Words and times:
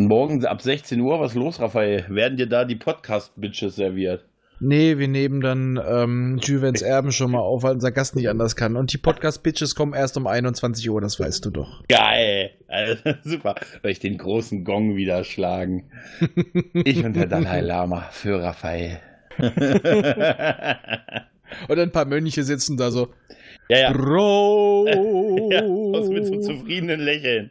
Und 0.00 0.06
morgen 0.06 0.42
ab 0.46 0.62
16 0.62 0.98
Uhr, 0.98 1.20
was 1.20 1.34
los, 1.34 1.60
Raphael? 1.60 2.06
Werden 2.08 2.38
dir 2.38 2.46
da 2.46 2.64
die 2.64 2.76
Podcast-Bitches 2.76 3.76
serviert? 3.76 4.24
Nee, 4.58 4.96
wir 4.96 5.08
nehmen 5.08 5.42
dann 5.42 5.78
ähm, 5.86 6.40
Juvens 6.42 6.80
Erben 6.80 7.12
schon 7.12 7.32
mal 7.32 7.40
auf, 7.40 7.64
weil 7.64 7.74
unser 7.74 7.92
Gast 7.92 8.16
nicht 8.16 8.30
anders 8.30 8.56
kann. 8.56 8.76
Und 8.76 8.94
die 8.94 8.96
Podcast-Bitches 8.96 9.74
kommen 9.74 9.92
erst 9.92 10.16
um 10.16 10.26
21 10.26 10.88
Uhr, 10.88 11.02
das 11.02 11.20
weißt 11.20 11.44
du 11.44 11.50
doch. 11.50 11.82
Geil! 11.90 12.52
Also, 12.66 12.96
super. 13.24 13.56
Soll 13.82 13.90
ich 13.90 13.98
den 13.98 14.16
großen 14.16 14.64
Gong 14.64 14.96
wieder 14.96 15.22
schlagen? 15.22 15.90
ich 16.72 17.04
und 17.04 17.14
der 17.14 17.26
Dalai 17.26 17.60
Lama 17.60 18.08
für 18.10 18.42
Raphael. 18.42 19.00
und 21.68 21.78
ein 21.78 21.92
paar 21.92 22.06
Mönche 22.06 22.42
sitzen 22.42 22.78
da 22.78 22.90
so. 22.90 23.12
Ja, 23.68 23.78
ja. 23.80 23.92
Bro! 23.92 24.86
ja, 25.50 25.60
mit 26.08 26.24
so 26.24 26.40
zufriedenen 26.40 27.00
Lächeln. 27.00 27.50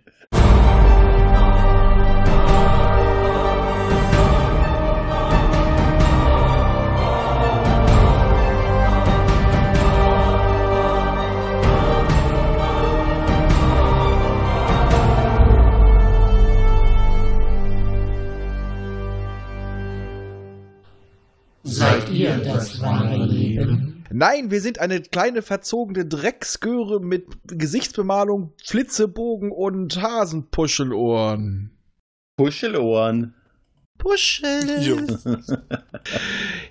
Ihr 22.12 22.38
das 22.38 22.82
wahre 22.82 23.26
Leben? 23.26 24.04
Nein, 24.12 24.50
wir 24.50 24.62
sind 24.62 24.80
eine 24.80 25.02
kleine 25.02 25.42
verzogene 25.42 26.06
Drecksgöre 26.06 27.00
mit 27.00 27.28
Gesichtsbemalung, 27.46 28.54
Flitzebogen 28.64 29.52
und 29.52 30.02
Hasenpuschelohren. 30.02 31.72
Puschelohren. 32.38 33.36
Puschel. 34.00 35.06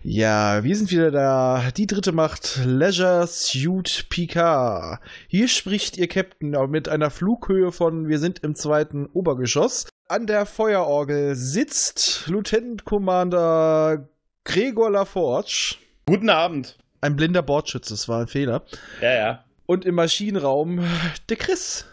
ja, 0.02 0.64
wir 0.64 0.76
sind 0.76 0.90
wieder 0.90 1.10
da. 1.10 1.70
Die 1.76 1.86
dritte 1.86 2.12
Macht, 2.12 2.58
Leisure 2.64 3.26
Suit 3.26 4.06
Picard. 4.08 5.00
Hier 5.28 5.46
spricht 5.46 5.98
ihr 5.98 6.08
Captain 6.08 6.56
mit 6.70 6.88
einer 6.88 7.10
Flughöhe 7.10 7.70
von, 7.70 8.08
wir 8.08 8.18
sind 8.18 8.40
im 8.40 8.54
zweiten 8.54 9.06
Obergeschoss. 9.06 9.86
An 10.08 10.26
der 10.26 10.46
Feuerorgel 10.46 11.36
sitzt 11.36 12.28
Lieutenant 12.28 12.86
Commander 12.86 14.08
Gregor 14.48 14.90
LaForge. 14.90 15.76
Guten 16.06 16.30
Abend. 16.30 16.78
Ein 17.02 17.16
blinder 17.16 17.42
Bordschütze, 17.42 17.92
das 17.92 18.08
war 18.08 18.22
ein 18.22 18.28
Fehler. 18.28 18.64
Ja, 19.02 19.14
ja. 19.14 19.44
Und 19.66 19.84
im 19.84 19.94
Maschinenraum 19.94 20.82
der 21.28 21.36
Chris. 21.36 21.84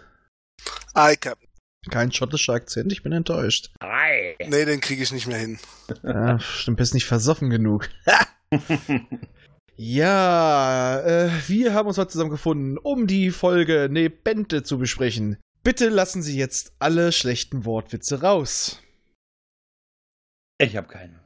Hi, 0.95 1.17
Captain. 1.17 1.49
Kein 1.91 2.13
schottischer 2.13 2.53
Akzent, 2.53 2.93
ich 2.93 3.03
bin 3.03 3.11
enttäuscht. 3.11 3.71
Hi. 3.83 4.37
Nee, 4.47 4.63
den 4.63 4.79
kriege 4.79 5.03
ich 5.03 5.11
nicht 5.11 5.27
mehr 5.27 5.37
hin. 5.37 5.59
Ja, 6.03 6.39
stimmt, 6.39 6.77
bist 6.77 6.93
nicht 6.93 7.05
versoffen 7.05 7.49
genug. 7.49 7.89
ja, 9.75 11.01
äh, 11.01 11.29
wir 11.47 11.73
haben 11.73 11.89
uns 11.89 11.97
heute 11.97 12.11
zusammengefunden, 12.11 12.77
um 12.77 13.05
die 13.05 13.31
Folge 13.31 13.89
Nebente 13.91 14.63
zu 14.63 14.79
besprechen. 14.79 15.37
Bitte 15.61 15.89
lassen 15.89 16.23
Sie 16.23 16.37
jetzt 16.37 16.71
alle 16.79 17.11
schlechten 17.11 17.65
Wortwitze 17.65 18.21
raus. 18.21 18.81
Ich 20.57 20.77
habe 20.77 20.87
keinen. 20.87 21.24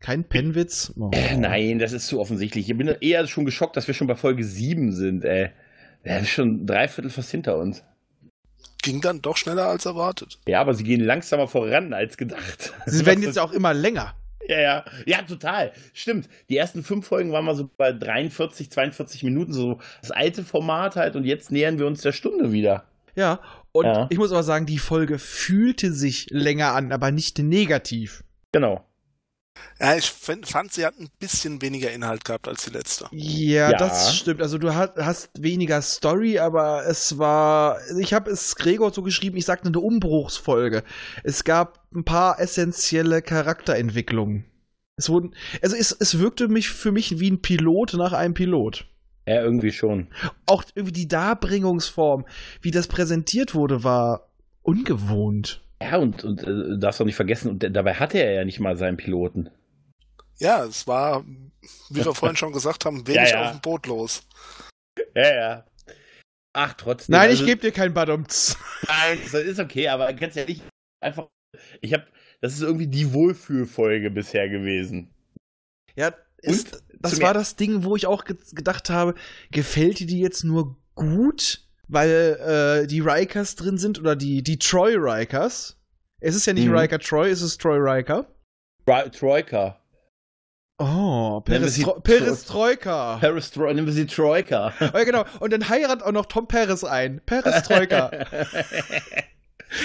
Kein 0.00 0.24
Pennwitz? 0.24 0.92
Oh. 0.98 1.10
Äh, 1.12 1.36
nein, 1.36 1.78
das 1.78 1.92
ist 1.92 2.06
zu 2.06 2.20
offensichtlich. 2.20 2.68
Ich 2.70 2.76
bin 2.76 2.88
eher 3.00 3.26
schon 3.26 3.44
geschockt, 3.44 3.76
dass 3.76 3.86
wir 3.86 3.94
schon 3.94 4.06
bei 4.06 4.14
Folge 4.14 4.44
7 4.44 4.92
sind, 4.92 5.24
ey. 5.24 5.50
Das 6.04 6.22
ist 6.22 6.30
schon 6.30 6.66
dreiviertel 6.66 7.10
fast 7.10 7.30
hinter 7.30 7.58
uns. 7.58 7.82
Ging 8.82 9.00
dann 9.00 9.20
doch 9.22 9.36
schneller 9.36 9.66
als 9.66 9.86
erwartet. 9.86 10.38
Ja, 10.46 10.60
aber 10.60 10.74
sie 10.74 10.84
gehen 10.84 11.00
langsamer 11.00 11.48
voran 11.48 11.92
als 11.92 12.16
gedacht. 12.16 12.72
Sie 12.86 13.04
werden 13.04 13.22
jetzt 13.22 13.38
auch 13.38 13.50
immer 13.52 13.74
länger. 13.74 14.14
Ja, 14.46 14.60
ja. 14.60 14.84
Ja, 15.06 15.22
total. 15.22 15.72
Stimmt. 15.92 16.28
Die 16.48 16.56
ersten 16.56 16.84
fünf 16.84 17.06
Folgen 17.08 17.32
waren 17.32 17.44
mal 17.44 17.56
so 17.56 17.68
bei 17.76 17.92
43, 17.92 18.70
42 18.70 19.24
Minuten, 19.24 19.52
so 19.52 19.80
das 20.02 20.12
alte 20.12 20.44
Format 20.44 20.94
halt, 20.94 21.16
und 21.16 21.24
jetzt 21.24 21.50
nähern 21.50 21.80
wir 21.80 21.86
uns 21.88 22.02
der 22.02 22.12
Stunde 22.12 22.52
wieder. 22.52 22.84
Ja, 23.16 23.40
und 23.72 23.86
Ja. 23.86 24.06
ich 24.10 24.18
muss 24.18 24.30
aber 24.30 24.44
sagen, 24.44 24.66
die 24.66 24.78
Folge 24.78 25.18
fühlte 25.18 25.92
sich 25.92 26.28
länger 26.30 26.74
an, 26.74 26.92
aber 26.92 27.10
nicht 27.10 27.38
negativ. 27.40 28.22
Genau. 28.52 28.84
Ja, 29.80 29.94
ich 29.96 30.10
find, 30.10 30.46
fand, 30.46 30.72
sie 30.72 30.86
hat 30.86 30.98
ein 30.98 31.08
bisschen 31.18 31.60
weniger 31.62 31.90
Inhalt 31.92 32.24
gehabt 32.24 32.48
als 32.48 32.64
die 32.64 32.70
letzte. 32.70 33.08
Ja, 33.12 33.70
Ja. 33.70 33.76
das 33.76 34.16
stimmt. 34.16 34.40
Also 34.42 34.58
du 34.58 34.74
hast, 34.74 34.96
hast 34.96 35.30
weniger 35.42 35.82
Story, 35.82 36.38
aber 36.38 36.86
es 36.86 37.18
war, 37.18 37.78
ich 37.98 38.14
habe 38.14 38.30
es 38.30 38.56
Gregor 38.56 38.92
so 38.92 39.02
geschrieben, 39.02 39.36
ich 39.36 39.44
sagte 39.44 39.68
eine 39.68 39.80
Umbruchsfolge. 39.80 40.82
Es 41.24 41.44
gab 41.44 41.86
ein 41.94 42.04
paar 42.04 42.40
essentielle 42.40 43.22
Charakterentwicklungen. 43.22 44.44
Es 44.96 45.10
wurden, 45.10 45.34
also 45.62 45.76
es, 45.76 45.92
es 45.92 46.18
wirkte 46.18 46.48
mich 46.48 46.70
für 46.70 46.90
mich 46.92 47.20
wie 47.20 47.30
ein 47.30 47.42
Pilot 47.42 47.94
nach 47.94 48.12
einem 48.12 48.34
Pilot. 48.34 48.86
Ja, 49.28 49.42
irgendwie 49.42 49.72
schon. 49.72 50.08
Auch 50.46 50.62
irgendwie 50.74 50.92
die 50.92 51.08
Darbringungsform, 51.08 52.24
wie 52.62 52.70
das 52.70 52.86
präsentiert 52.86 53.54
wurde, 53.54 53.84
war 53.84 54.30
ungewohnt. 54.62 55.62
Ja, 55.82 55.98
und, 55.98 56.24
und 56.24 56.42
äh, 56.42 56.78
darfst 56.78 57.00
doch 57.00 57.04
nicht 57.04 57.16
vergessen, 57.16 57.50
und 57.50 57.58
dabei 57.74 57.94
hatte 57.94 58.18
er 58.18 58.32
ja 58.32 58.44
nicht 58.44 58.60
mal 58.60 58.76
seinen 58.76 58.96
Piloten. 58.96 59.50
Ja, 60.38 60.64
es 60.64 60.86
war, 60.86 61.24
wie 61.90 62.04
wir 62.04 62.14
vorhin 62.14 62.36
schon 62.36 62.52
gesagt 62.52 62.84
haben, 62.84 63.06
wenig 63.06 63.30
Ja, 63.30 63.42
ja. 63.42 63.44
auf 63.46 63.56
dem 63.56 63.60
Boot 63.60 63.86
los. 63.86 64.22
Ja, 65.14 65.34
ja. 65.34 65.66
Ach, 66.54 66.72
trotzdem. 66.74 67.12
Nein, 67.14 67.28
also- 67.30 67.42
ich 67.42 67.48
gebe 67.48 67.60
dir 67.60 67.72
kein 67.72 67.92
Badumts. 67.92 68.56
Nein, 68.88 69.18
das 69.22 69.34
ist 69.34 69.60
okay, 69.60 69.88
aber 69.88 70.12
du 70.12 70.18
kannst 70.18 70.36
ja 70.36 70.44
nicht 70.46 70.62
einfach. 71.02 71.28
Ich 71.80 71.92
habe, 71.92 72.04
das 72.40 72.54
ist 72.54 72.62
irgendwie 72.62 72.86
die 72.86 73.12
Wohlfühlfolge 73.12 74.10
bisher 74.10 74.48
gewesen. 74.48 75.10
Ja, 75.94 76.14
ist, 76.38 76.74
Und 76.74 76.82
das 77.00 77.20
war 77.20 77.34
das 77.34 77.56
Ding, 77.56 77.84
wo 77.84 77.96
ich 77.96 78.06
auch 78.06 78.24
ge 78.24 78.36
gedacht 78.52 78.88
habe, 78.90 79.14
gefällt 79.50 79.98
dir 80.00 80.06
die 80.06 80.20
jetzt 80.20 80.44
nur 80.44 80.76
gut, 80.94 81.65
weil 81.88 82.82
äh, 82.82 82.86
die 82.86 83.00
Rikers 83.00 83.54
drin 83.56 83.78
sind 83.78 83.98
oder 83.98 84.16
die, 84.16 84.42
die 84.42 84.58
Troy 84.58 84.94
Rikers? 84.96 85.76
Es 86.20 86.34
ist 86.34 86.46
ja 86.46 86.52
nicht 86.52 86.66
Mhm. 86.66 86.76
Riker 86.76 86.98
Troy, 86.98 87.30
es 87.30 87.42
ist 87.42 87.60
Troy 87.60 87.78
Riker. 87.78 88.26
Troika. 89.12 89.80
Oh, 90.78 91.42
Nennen 91.48 91.64
wir 91.64 91.70
sie 91.70 91.82
Perestro 91.82 92.00
Perestroika. 92.00 93.16
Peristro 93.16 93.72
nehmen 93.72 93.86
wir 93.86 93.94
sie 93.94 94.06
Troika. 94.06 94.72
oh, 94.80 94.98
ja, 94.98 95.04
genau. 95.04 95.24
Und 95.40 95.52
dann 95.52 95.68
heiratet 95.68 96.02
auch 96.02 96.12
noch 96.12 96.26
Tom 96.26 96.46
Peres 96.46 96.84
ein. 96.84 97.20
Perestroika. 97.24 98.10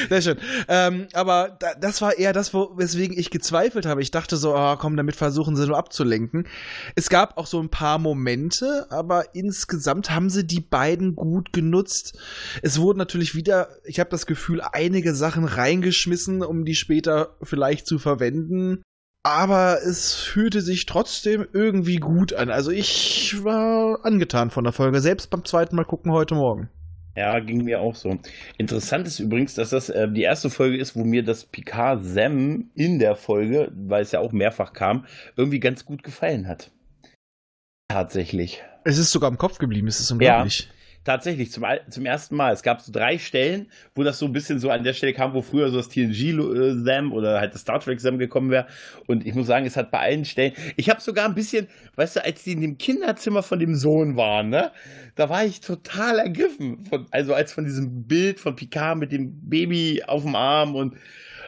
Sehr 0.09 0.22
schön. 0.22 0.38
Ähm, 0.68 1.08
aber 1.14 1.58
da, 1.59 1.74
das 1.74 2.02
war 2.02 2.18
eher 2.18 2.34
das, 2.34 2.53
wo, 2.53 2.78
weswegen 2.78 3.18
ich 3.18 3.31
gezweifelt 3.31 3.86
habe. 3.86 4.02
Ich 4.02 4.12
dachte 4.12 4.38
so, 4.38 4.53
ah, 4.56 4.75
komm, 4.75 4.96
damit 4.96 5.16
versuchen 5.16 5.56
sie 5.56 5.68
nur 5.68 5.78
abzulenken. 5.78 6.47
Es 6.96 7.09
gab 7.09 7.38
auch 7.38 7.47
so 7.47 7.59
ein 7.59 7.69
paar 7.69 7.97
Momente, 7.97 8.88
aber 8.90 9.34
insgesamt 9.34 10.12
haben 10.12 10.30
sie 10.30 10.46
die 10.46 10.62
beiden 10.62 11.16
gut 11.16 11.52
genutzt. 11.52 12.18
Es 12.62 12.80
wurden 12.80 13.00
natürlich 13.00 13.36
wieder, 13.36 13.70
ich 13.84 14.00
habe 14.00 14.09
das 14.09 14.25
Gefühl, 14.25 14.62
einige 14.62 15.16
Sachen 15.16 15.46
reingeschmissen, 15.46 16.44
um 16.44 16.64
die 16.66 16.75
später 16.75 17.36
vielleicht 17.41 17.88
zu 17.88 17.97
verwenden. 18.00 18.84
Aber 19.24 19.78
es 19.84 20.16
fühlte 20.16 20.62
sich 20.62 20.88
trotzdem 20.88 21.46
irgendwie 21.53 21.97
gut 21.97 22.34
an. 22.34 22.50
Also 22.50 22.72
ich 22.72 23.44
war 23.44 24.03
angetan 24.03 24.50
von 24.50 24.64
der 24.64 24.74
Folge, 24.74 25.00
selbst 25.00 25.30
beim 25.30 25.46
zweiten 25.46 25.75
Mal 25.75 25.86
gucken 25.86 26.12
heute 26.12 26.34
Morgen. 26.34 26.70
Ja, 27.16 27.40
ging 27.40 27.64
mir 27.64 27.82
auch 27.82 27.96
so. 27.96 28.18
Interessant 28.58 29.06
ist 29.06 29.20
übrigens, 29.20 29.54
dass 29.54 29.72
das 29.72 29.90
äh, 29.90 30.08
die 30.10 30.22
erste 30.22 30.50
Folge 30.50 30.78
ist, 30.78 30.96
wo 30.96 31.04
mir 31.04 31.24
das 31.24 31.44
Picard 31.46 32.02
Sam 32.04 32.70
in 32.74 33.00
der 33.00 33.16
Folge, 33.16 33.72
weil 33.76 34.04
es 34.04 34.12
ja 34.12 34.20
auch 34.20 34.32
mehrfach 34.32 34.74
kam, 34.74 35.06
irgendwie 35.36 35.60
ganz 35.60 35.86
gut 35.86 36.04
gefallen 36.04 36.48
hat. 36.48 36.72
Tatsächlich. 37.90 38.64
Es 38.86 38.98
ist 38.98 39.12
sogar 39.12 39.30
im 39.30 39.38
Kopf 39.38 39.58
geblieben, 39.58 39.88
es 39.88 40.00
ist 40.00 40.12
unglaublich. 40.12 40.70
Tatsächlich, 41.04 41.52
zum, 41.52 41.66
zum 41.90 42.06
ersten 42.06 42.36
Mal. 42.36 42.54
Es 42.54 42.62
gab 42.62 42.80
so 42.82 42.92
drei 42.92 43.18
Stellen, 43.18 43.72
wo 43.96 44.04
das 44.04 44.20
so 44.20 44.28
ein 44.28 44.34
bisschen 44.34 44.60
so 44.60 44.70
an 44.70 44.84
der 44.84 44.94
Stelle 44.94 45.14
kam, 45.14 45.34
wo 45.34 45.42
früher 45.42 45.72
so 45.72 45.78
das 45.78 45.90
TNG-Sam 45.90 47.12
oder 47.12 47.40
halt 47.40 47.56
das 47.56 47.62
Star 47.62 47.80
Trek-Sam 47.80 48.20
gekommen 48.20 48.52
wäre. 48.52 48.68
Und 49.08 49.26
ich 49.26 49.34
muss 49.34 49.48
sagen, 49.48 49.66
es 49.66 49.76
hat 49.76 49.90
bei 49.90 50.00
allen 50.00 50.26
Stellen. 50.26 50.53
Ich 50.76 50.92
habe 50.92 51.02
sogar 51.02 51.26
ein 51.26 51.34
bisschen, 51.34 51.68
weißt 51.96 52.18
du, 52.18 52.24
als 52.24 52.44
die 52.44 52.52
in 52.52 52.62
dem 52.62 52.78
Kinderzimmer 52.78 53.42
von 53.42 53.58
dem 53.58 53.74
Sohn 53.74 54.16
waren, 54.16 54.50
ne? 54.50 54.72
Da 55.16 55.28
war 55.28 55.44
ich 55.44 55.59
total 55.62 56.20
ergriffen. 56.20 56.86
Von, 56.86 57.08
also 57.09 57.34
als 57.34 57.52
von 57.52 57.66
diesem 57.66 58.08
Bild 58.08 58.40
von 58.40 58.56
Picard 58.56 59.00
mit 59.00 59.12
dem 59.12 59.50
Baby 59.50 60.04
auf 60.06 60.22
dem 60.22 60.36
Arm 60.36 60.76
und. 60.76 60.96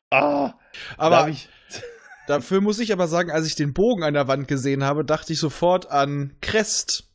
Ah, 0.10 0.54
Aber 0.98 1.30
ich. 1.30 1.48
dafür 2.28 2.60
muss 2.62 2.80
ich 2.80 2.92
aber 2.92 3.08
sagen, 3.08 3.30
als 3.30 3.46
ich 3.46 3.56
den 3.56 3.74
Bogen 3.74 4.04
an 4.04 4.16
der 4.16 4.28
Wand 4.28 4.48
gesehen 4.48 4.84
habe, 4.84 5.06
dachte 5.06 5.34
ich 5.34 5.40
sofort 5.40 5.92
an 5.92 6.34
Crest. 6.42 7.10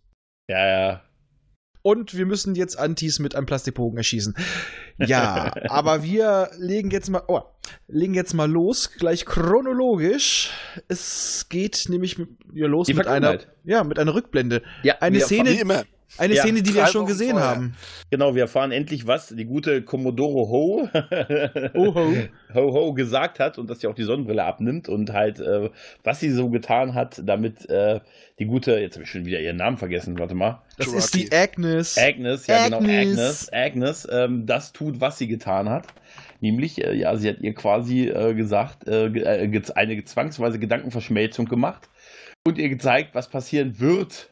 Ja, 0.48 0.66
ja. 0.66 1.07
Und 1.82 2.16
wir 2.16 2.26
müssen 2.26 2.54
jetzt 2.54 2.78
Antis 2.78 3.18
mit 3.18 3.34
einem 3.34 3.46
Plastikbogen 3.46 3.96
erschießen. 3.96 4.34
Ja, 4.98 5.52
aber 5.68 6.02
wir 6.02 6.50
legen 6.58 6.90
jetzt 6.90 7.08
mal, 7.08 7.22
oh, 7.28 7.42
legen 7.86 8.14
jetzt 8.14 8.34
mal 8.34 8.50
los, 8.50 8.90
gleich 8.92 9.24
chronologisch. 9.24 10.50
Es 10.88 11.46
geht 11.48 11.86
nämlich 11.88 12.18
mit, 12.18 12.28
ja, 12.52 12.66
los 12.66 12.86
Die 12.88 12.94
mit 12.94 13.06
einer, 13.06 13.38
ja, 13.64 13.84
mit 13.84 13.98
einer 13.98 14.14
Rückblende. 14.14 14.62
Ja, 14.82 14.96
Eine 15.00 15.20
Szene- 15.20 15.50
Wie 15.50 15.60
immer. 15.60 15.84
Eine 16.16 16.34
Ja, 16.34 16.42
Szene, 16.42 16.62
die 16.62 16.74
wir 16.74 16.86
schon 16.86 17.06
gesehen 17.06 17.32
vorher. 17.32 17.48
haben. 17.50 17.74
Genau, 18.10 18.34
wir 18.34 18.42
erfahren 18.42 18.72
endlich, 18.72 19.06
was 19.06 19.28
die 19.28 19.44
gute 19.44 19.82
Commodore 19.82 20.48
Ho, 20.48 20.88
Oho. 21.74 22.14
Ho 22.54 22.72
Ho 22.72 22.94
gesagt 22.94 23.38
hat 23.40 23.58
und 23.58 23.68
dass 23.68 23.80
sie 23.80 23.86
auch 23.88 23.94
die 23.94 24.04
Sonnenbrille 24.04 24.42
abnimmt 24.44 24.88
und 24.88 25.12
halt, 25.12 25.38
äh, 25.40 25.68
was 26.04 26.20
sie 26.20 26.30
so 26.30 26.48
getan 26.48 26.94
hat, 26.94 27.20
damit 27.24 27.68
äh, 27.68 28.00
die 28.38 28.46
gute, 28.46 28.78
jetzt 28.78 28.94
habe 28.94 29.04
ich 29.04 29.10
schon 29.10 29.26
wieder 29.26 29.40
ihren 29.40 29.56
Namen 29.56 29.76
vergessen, 29.76 30.18
warte 30.18 30.34
mal. 30.34 30.62
Das 30.78 30.86
Jurati. 30.86 31.04
ist 31.04 31.14
die 31.14 31.32
Agnes. 31.36 31.98
Agnes, 31.98 32.46
ja 32.46 32.64
genau, 32.64 32.78
Agnes. 32.78 33.18
Agnes, 33.18 33.52
Agnes, 33.52 34.08
ähm, 34.10 34.46
das 34.46 34.72
tut, 34.72 35.00
was 35.00 35.18
sie 35.18 35.28
getan 35.28 35.68
hat. 35.68 35.86
Nämlich, 36.40 36.82
äh, 36.84 36.94
ja, 36.94 37.16
sie 37.16 37.28
hat 37.28 37.40
ihr 37.40 37.54
quasi 37.54 38.08
äh, 38.08 38.32
gesagt, 38.34 38.86
äh, 38.88 39.06
äh, 39.06 39.62
eine 39.74 40.04
zwangsweise 40.04 40.58
Gedankenverschmelzung 40.58 41.46
gemacht 41.46 41.88
und 42.46 42.58
ihr 42.58 42.68
gezeigt, 42.68 43.14
was 43.14 43.28
passieren 43.28 43.78
wird 43.80 44.30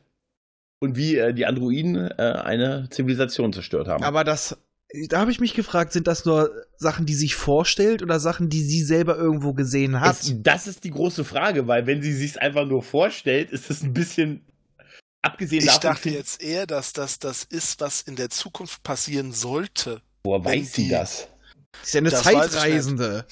und 0.80 0.96
wie 0.96 1.16
äh, 1.16 1.32
die 1.32 1.46
Androiden 1.46 1.96
äh, 1.96 2.12
eine 2.22 2.88
Zivilisation 2.90 3.52
zerstört 3.52 3.88
haben. 3.88 4.04
Aber 4.04 4.24
das, 4.24 4.56
da 5.08 5.20
habe 5.20 5.30
ich 5.30 5.40
mich 5.40 5.54
gefragt, 5.54 5.92
sind 5.92 6.06
das 6.06 6.24
nur 6.24 6.50
Sachen, 6.76 7.06
die 7.06 7.14
sich 7.14 7.34
vorstellt 7.34 8.02
oder 8.02 8.20
Sachen, 8.20 8.48
die 8.48 8.62
sie 8.62 8.82
selber 8.82 9.16
irgendwo 9.16 9.52
gesehen 9.52 10.00
hat? 10.00 10.20
Es, 10.20 10.34
das 10.42 10.66
ist 10.66 10.84
die 10.84 10.90
große 10.90 11.24
Frage, 11.24 11.66
weil 11.66 11.86
wenn 11.86 12.02
sie 12.02 12.12
sich 12.12 12.40
einfach 12.40 12.66
nur 12.66 12.82
vorstellt, 12.82 13.50
ist 13.50 13.70
es 13.70 13.82
ein 13.82 13.94
bisschen 13.94 14.44
abgesehen 15.22 15.60
Ich 15.60 15.66
davon. 15.66 15.80
dachte 15.82 16.10
jetzt 16.10 16.42
eher, 16.42 16.66
dass 16.66 16.92
das 16.92 17.18
das 17.18 17.44
ist, 17.44 17.80
was 17.80 18.02
in 18.02 18.16
der 18.16 18.30
Zukunft 18.30 18.82
passieren 18.82 19.32
sollte. 19.32 20.00
Woher 20.24 20.44
weiß 20.44 20.74
sie 20.74 20.88
das? 20.88 21.28
Sie 21.82 21.88
ist 21.88 21.94
ja 21.94 22.00
eine 22.00 22.10
Das 22.10 22.24
weiß 22.24 22.32
ich 22.34 22.40
nicht. 22.40 22.52
Zeitreisende. 22.52 23.26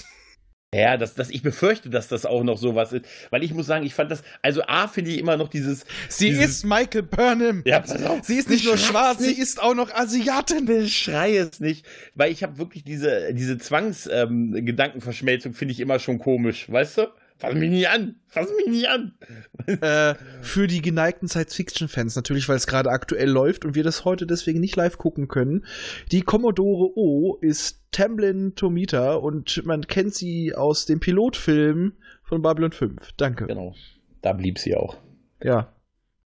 Ja, 0.75 0.97
das, 0.97 1.15
das, 1.15 1.31
ich 1.31 1.43
befürchte, 1.43 1.89
dass 1.89 2.09
das 2.09 2.27
auch 2.27 2.43
noch 2.43 2.59
sowas 2.59 2.93
ist. 2.93 3.05
Weil 3.31 3.45
ich 3.45 3.55
muss 3.55 3.67
sagen, 3.67 3.87
ich 3.87 3.95
fand 3.95 4.11
das, 4.11 4.23
also 4.43 4.63
A, 4.67 4.89
finde 4.89 5.13
ich 5.13 5.19
immer 5.19 5.37
noch 5.37 5.49
dieses. 5.49 5.85
Sie 6.09 6.31
dieses, 6.31 6.47
ist 6.47 6.65
Michael 6.65 7.03
Burnham. 7.03 7.63
Ja, 7.65 7.79
pass 7.79 8.03
auf. 8.03 8.25
Sie 8.25 8.37
ist 8.37 8.51
nicht 8.51 8.65
nur 8.65 8.77
schwarz, 8.77 9.21
nicht. 9.21 9.37
sie 9.37 9.43
ist 9.43 9.63
auch 9.63 9.75
noch 9.75 9.95
Asiatin. 9.95 10.89
Schrei 10.89 11.37
es 11.37 11.61
nicht, 11.61 11.87
weil 12.15 12.33
ich 12.33 12.43
habe 12.43 12.59
wirklich 12.59 12.83
diese, 12.83 13.33
diese 13.35 13.57
Zwangsgedankenverschmelzung 13.59 15.55
finde 15.55 15.73
ich 15.73 15.81
immer 15.81 16.01
schon 16.01 16.19
komisch, 16.19 16.71
weißt 16.71 16.99
du? 16.99 17.07
Fass 17.37 17.55
mich 17.55 17.71
nicht 17.71 17.89
an, 17.89 18.17
fass 18.29 18.49
mich 18.57 18.67
nicht 18.69 18.89
an. 18.89 19.15
äh, 19.67 20.15
für 20.41 20.67
die 20.69 20.81
geneigten 20.81 21.29
Science-Fiction-Fans 21.29 22.15
natürlich, 22.15 22.49
weil 22.49 22.57
es 22.57 22.67
gerade 22.67 22.91
aktuell 22.91 23.29
läuft 23.29 23.65
und 23.65 23.75
wir 23.75 23.83
das 23.83 24.05
heute 24.05 24.27
deswegen 24.27 24.61
nicht 24.61 24.77
live 24.77 24.99
gucken 24.99 25.27
können. 25.27 25.67
Die 26.13 26.23
Commodore 26.23 26.97
O 26.97 27.37
ist 27.41 27.83
Tamlin 27.91 28.55
Tomita 28.55 29.15
und 29.15 29.65
man 29.67 29.87
kennt 29.87 30.15
sie 30.15 30.55
aus 30.55 30.87
dem 30.87 31.01
Pilotfilm 31.01 31.95
von 32.23 32.41
Babylon 32.41 32.73
5. 32.73 33.13
Danke. 33.17 33.47
Genau, 33.47 33.75
da 34.23 34.33
blieb 34.33 34.59
sie 34.59 34.77
auch. 34.77 34.97
Ja. 35.43 35.73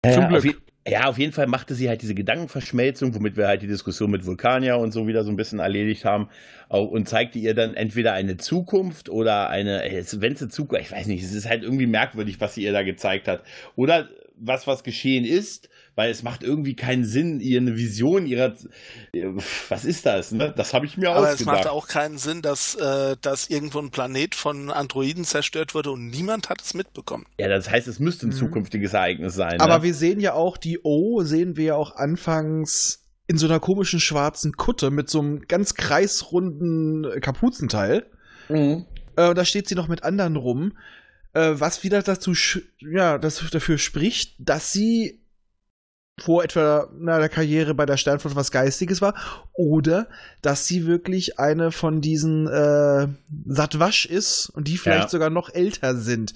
Ja, 0.03 0.11
Zum 0.11 0.27
Glück. 0.27 0.61
Ja, 0.87 1.05
auf 1.05 1.17
jeden 1.17 1.33
Fall 1.33 1.47
machte 1.47 1.73
sie 1.73 1.89
halt 1.89 2.03
diese 2.03 2.13
Gedankenverschmelzung, 2.13 3.15
womit 3.15 3.37
wir 3.37 3.47
halt 3.47 3.63
die 3.63 3.67
Diskussion 3.67 4.11
mit 4.11 4.23
Vulkanier 4.23 4.77
und 4.77 4.91
so 4.91 5.07
wieder 5.07 5.23
so 5.23 5.31
ein 5.31 5.35
bisschen 5.35 5.57
erledigt 5.57 6.05
haben. 6.05 6.29
Und 6.69 7.09
zeigte 7.09 7.39
ihr 7.39 7.55
dann 7.55 7.73
entweder 7.73 8.13
eine 8.13 8.37
Zukunft 8.37 9.09
oder 9.09 9.49
eine, 9.49 9.81
wenn 9.83 10.33
es 10.33 10.41
eine 10.41 10.49
Zukunft, 10.49 10.85
ich 10.85 10.91
weiß 10.91 11.07
nicht, 11.07 11.23
es 11.23 11.33
ist 11.33 11.49
halt 11.49 11.63
irgendwie 11.63 11.87
merkwürdig, 11.87 12.39
was 12.39 12.53
sie 12.53 12.63
ihr 12.63 12.71
da 12.71 12.83
gezeigt 12.83 13.27
hat. 13.27 13.43
Oder 13.75 14.09
was, 14.37 14.67
was 14.67 14.83
geschehen 14.83 15.25
ist, 15.25 15.69
weil 15.95 16.11
es 16.11 16.23
macht 16.23 16.43
irgendwie 16.43 16.75
keinen 16.75 17.05
Sinn, 17.05 17.39
ihr 17.39 17.59
eine 17.59 17.77
Vision 17.77 18.25
ihrer, 18.25 18.53
was 19.69 19.85
ist 19.85 20.05
das, 20.05 20.31
ne? 20.31 20.53
Das 20.55 20.73
habe 20.73 20.85
ich 20.85 20.97
mir 20.97 21.11
Aber 21.11 21.27
es 21.29 21.33
ausgedacht. 21.35 21.55
macht 21.55 21.67
auch 21.67 21.87
keinen 21.87 22.17
Sinn, 22.17 22.41
dass, 22.41 22.75
äh, 22.75 23.15
dass 23.21 23.49
irgendwo 23.49 23.79
ein 23.79 23.91
Planet 23.91 24.35
von 24.35 24.71
Androiden 24.71 25.23
zerstört 25.23 25.73
wurde 25.73 25.91
und 25.91 26.09
niemand 26.09 26.49
hat 26.49 26.61
es 26.61 26.73
mitbekommen. 26.73 27.25
ja, 27.39 27.47
das 27.47 27.69
heißt, 27.69 27.87
es 27.87 27.99
müsste 27.99 28.27
ein 28.27 28.29
Mhm. 28.29 28.33
zukünftiges 28.35 28.93
Ereignis 28.93 29.35
sein. 29.35 29.61
Aber 29.61 29.77
ne? 29.77 29.83
wir 29.83 29.93
sehen 29.93 30.19
ja 30.19 30.33
auch 30.33 30.57
die 30.57 30.79
O, 30.83 31.23
sehen 31.23 31.55
wir 31.55 31.63
ja 31.65 31.75
auch 31.75 31.95
anfangs 31.95 33.01
in 33.27 33.37
so 33.37 33.47
einer 33.47 33.59
komischen 33.59 33.99
schwarzen 33.99 34.51
Kutte 34.53 34.91
mit 34.91 35.09
so 35.09 35.19
einem 35.19 35.47
ganz 35.47 35.73
kreisrunden 35.75 37.19
Kapuzenteil. 37.21 38.05
Mhm. 38.49 38.85
Äh, 39.15 39.29
und 39.29 39.37
da 39.37 39.45
steht 39.45 39.67
sie 39.67 39.75
noch 39.75 39.87
mit 39.87 40.03
anderen 40.03 40.35
rum, 40.35 40.73
äh, 41.33 41.51
was 41.53 41.83
wieder 41.83 42.01
dazu, 42.03 42.33
ja, 42.79 43.17
das 43.17 43.43
dafür 43.51 43.77
spricht, 43.77 44.35
dass 44.39 44.71
sie 44.71 45.21
vor 46.17 46.43
etwa 46.45 46.87
na, 46.97 47.19
der 47.19 47.27
Karriere 47.27 47.73
bei 47.73 47.85
der 47.85 47.97
Sternflotte 47.97 48.37
was 48.37 48.51
Geistiges 48.51 49.01
war 49.01 49.15
oder 49.53 50.07
dass 50.41 50.65
sie 50.65 50.85
wirklich 50.85 51.39
eine 51.39 51.71
von 51.71 51.99
diesen 51.99 52.47
äh, 52.47 53.07
Satwasch 53.45 54.05
ist 54.05 54.49
und 54.49 54.67
die 54.69 54.77
vielleicht 54.77 55.03
Ja. 55.05 55.09
sogar 55.09 55.29
noch 55.29 55.53
älter 55.53 55.95
sind. 55.97 56.33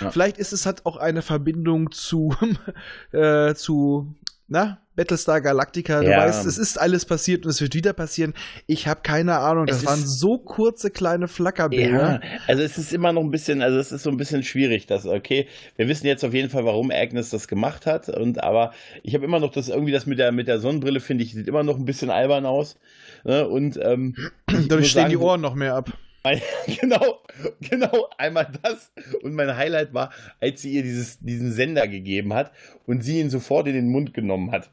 Ja. 0.00 0.10
Vielleicht 0.10 0.36
ist 0.36 0.52
es 0.52 0.66
hat 0.66 0.84
auch 0.84 0.98
eine 0.98 1.22
Verbindung 1.22 1.92
zu 1.92 2.34
äh, 3.12 3.54
zu 3.54 4.14
na 4.52 4.78
Battlestar 4.94 5.40
Galactica. 5.40 6.02
Du 6.02 6.10
Ja. 6.10 6.18
weißt, 6.18 6.44
es 6.44 6.58
ist 6.58 6.78
alles 6.78 7.06
passiert 7.06 7.46
und 7.46 7.50
es 7.50 7.62
wird 7.62 7.74
wieder 7.74 7.94
passieren. 7.94 8.34
Ich 8.66 8.86
habe 8.86 9.00
keine 9.02 9.38
Ahnung. 9.38 9.64
Das 9.64 9.78
Es 9.78 9.86
waren 9.86 10.06
so 10.06 10.36
kurze 10.36 10.90
kleine 10.90 11.28
Flackerbilder. 11.28 12.20
Ja, 12.22 12.40
also 12.46 12.62
es 12.62 12.76
ist 12.76 12.92
immer 12.92 13.10
noch 13.12 13.22
ein 13.22 13.30
bisschen, 13.30 13.62
also 13.62 13.78
es 13.78 13.90
ist 13.90 14.02
so 14.02 14.10
ein 14.10 14.18
bisschen 14.18 14.42
schwierig, 14.42 14.86
dass, 14.86 15.06
okay, 15.06 15.48
wir 15.76 15.88
wissen 15.88 16.06
jetzt 16.06 16.22
auf 16.24 16.34
jeden 16.34 16.50
Fall, 16.50 16.66
warum 16.66 16.90
Agnes 16.90 17.30
das 17.30 17.48
gemacht 17.48 17.86
hat, 17.86 18.10
und 18.10 18.42
aber 18.44 18.72
ich 19.02 19.14
habe 19.14 19.24
immer 19.24 19.40
noch 19.40 19.50
das, 19.50 19.70
irgendwie 19.70 19.92
das 19.92 20.04
mit 20.04 20.18
der, 20.18 20.30
mit 20.30 20.46
der 20.46 20.58
Sonnenbrille, 20.60 21.00
finde 21.00 21.24
ich, 21.24 21.32
sieht 21.32 21.48
immer 21.48 21.62
noch 21.62 21.78
ein 21.78 21.86
bisschen 21.86 22.10
albern 22.10 22.44
aus. 22.44 22.76
Ne? 23.24 23.48
Und 23.48 23.78
ähm, 23.82 24.14
Dadurch 24.46 24.90
stehen 24.90 25.08
die 25.08 25.14
sagen, 25.14 25.24
Ohren 25.24 25.40
noch 25.40 25.54
mehr 25.54 25.74
ab. 25.74 25.90
genau, 26.80 27.20
genau, 27.60 28.08
einmal 28.16 28.48
das. 28.62 28.92
Und 29.22 29.34
mein 29.34 29.56
Highlight 29.56 29.92
war, 29.92 30.12
als 30.40 30.62
sie 30.62 30.72
ihr 30.72 30.82
dieses, 30.82 31.18
diesen 31.20 31.52
Sender 31.52 31.88
gegeben 31.88 32.32
hat 32.32 32.52
und 32.86 33.02
sie 33.02 33.20
ihn 33.20 33.30
sofort 33.30 33.66
in 33.66 33.74
den 33.74 33.88
Mund 33.88 34.14
genommen 34.14 34.52
hat. 34.52 34.70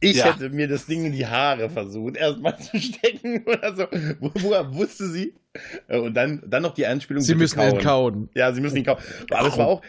Ich 0.00 0.16
Ja. 0.16 0.26
hätte 0.32 0.50
mir 0.50 0.68
das 0.68 0.86
Ding 0.86 1.04
in 1.04 1.12
die 1.12 1.26
Haare 1.26 1.68
versucht, 1.70 2.16
erstmal 2.16 2.58
zu 2.60 2.78
stecken 2.78 3.44
oder 3.46 3.74
so. 3.74 3.84
Wo, 4.20 4.30
woher 4.34 4.74
wusste 4.74 5.08
sie? 5.08 5.34
Äh, 5.86 5.98
Und 5.98 6.14
dann, 6.14 6.42
dann 6.46 6.62
noch 6.62 6.74
die 6.74 6.84
Anspielung. 6.84 7.22
Sie 7.22 7.34
müssen 7.36 7.60
ihn 7.60 7.78
kauen. 7.78 8.28
Ja, 8.34 8.52
sie 8.52 8.60
müssen 8.60 8.76
ihn 8.78 8.84
kauen. 8.84 8.98
Aber 9.30 9.48
es 9.48 9.56
war 9.56 9.66
auch, 9.68 9.82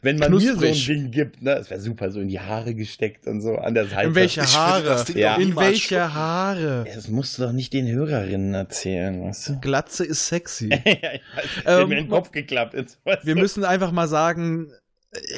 wenn 0.00 0.18
man 0.18 0.28
Knusprig. 0.30 0.58
mir 0.58 0.74
so 0.74 0.92
ein 0.92 0.96
Ding 1.02 1.10
gibt, 1.10 1.42
ne, 1.42 1.52
es 1.56 1.68
wäre 1.68 1.80
super, 1.80 2.10
so 2.10 2.20
in 2.20 2.28
die 2.28 2.40
Haare 2.40 2.74
gesteckt 2.74 3.26
und 3.26 3.42
so 3.42 3.56
an 3.56 3.74
der 3.74 3.86
Seite. 3.88 4.08
In 4.08 4.14
welche 4.14 4.42
Haare? 4.42 5.04
Ja. 5.14 5.34
doch 5.34 5.42
In 5.42 5.54
welche 5.56 6.14
Haare? 6.14 6.86
Das 6.94 7.08
musst 7.08 7.36
du 7.38 7.42
doch 7.42 7.52
nicht 7.52 7.74
den 7.74 7.86
Hörerinnen 7.88 8.54
erzählen, 8.54 9.22
weißt 9.22 9.48
du? 9.50 9.60
Glatze 9.60 10.04
ist 10.04 10.26
sexy. 10.28 10.68
ja, 10.70 10.78
ich 10.82 10.86
weiß, 10.86 11.44
Ähm, 11.66 11.80
hab 11.80 11.88
mir 11.88 11.98
in 11.98 12.04
den 12.04 12.08
Kopf 12.08 12.30
geklappt. 12.30 12.72
Jetzt, 12.74 12.98
weißt 13.04 13.26
Wir 13.26 13.34
du? 13.34 13.40
müssen 13.42 13.64
einfach 13.64 13.92
mal 13.92 14.08
sagen, 14.08 14.72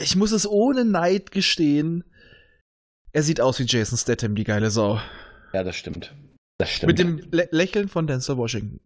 ich 0.03 0.15
muss 0.15 0.31
es 0.31 0.49
ohne 0.49 0.85
Neid 0.85 1.33
gestehen. 1.33 2.05
Er 3.13 3.23
sieht 3.23 3.41
aus 3.41 3.59
wie 3.59 3.65
Jason 3.65 3.97
Statham, 3.99 4.35
die 4.35 4.45
geile 4.45 4.71
Sau. 4.71 5.01
Ja, 5.53 5.65
das 5.65 5.77
stimmt. 5.77 6.15
Das 6.59 6.71
stimmt. 6.71 6.89
Mit 6.89 6.99
dem 6.99 7.21
Lä 7.31 7.47
Lächeln 7.51 7.89
von 7.89 8.07
Denzel 8.07 8.37
Washington. 8.37 8.81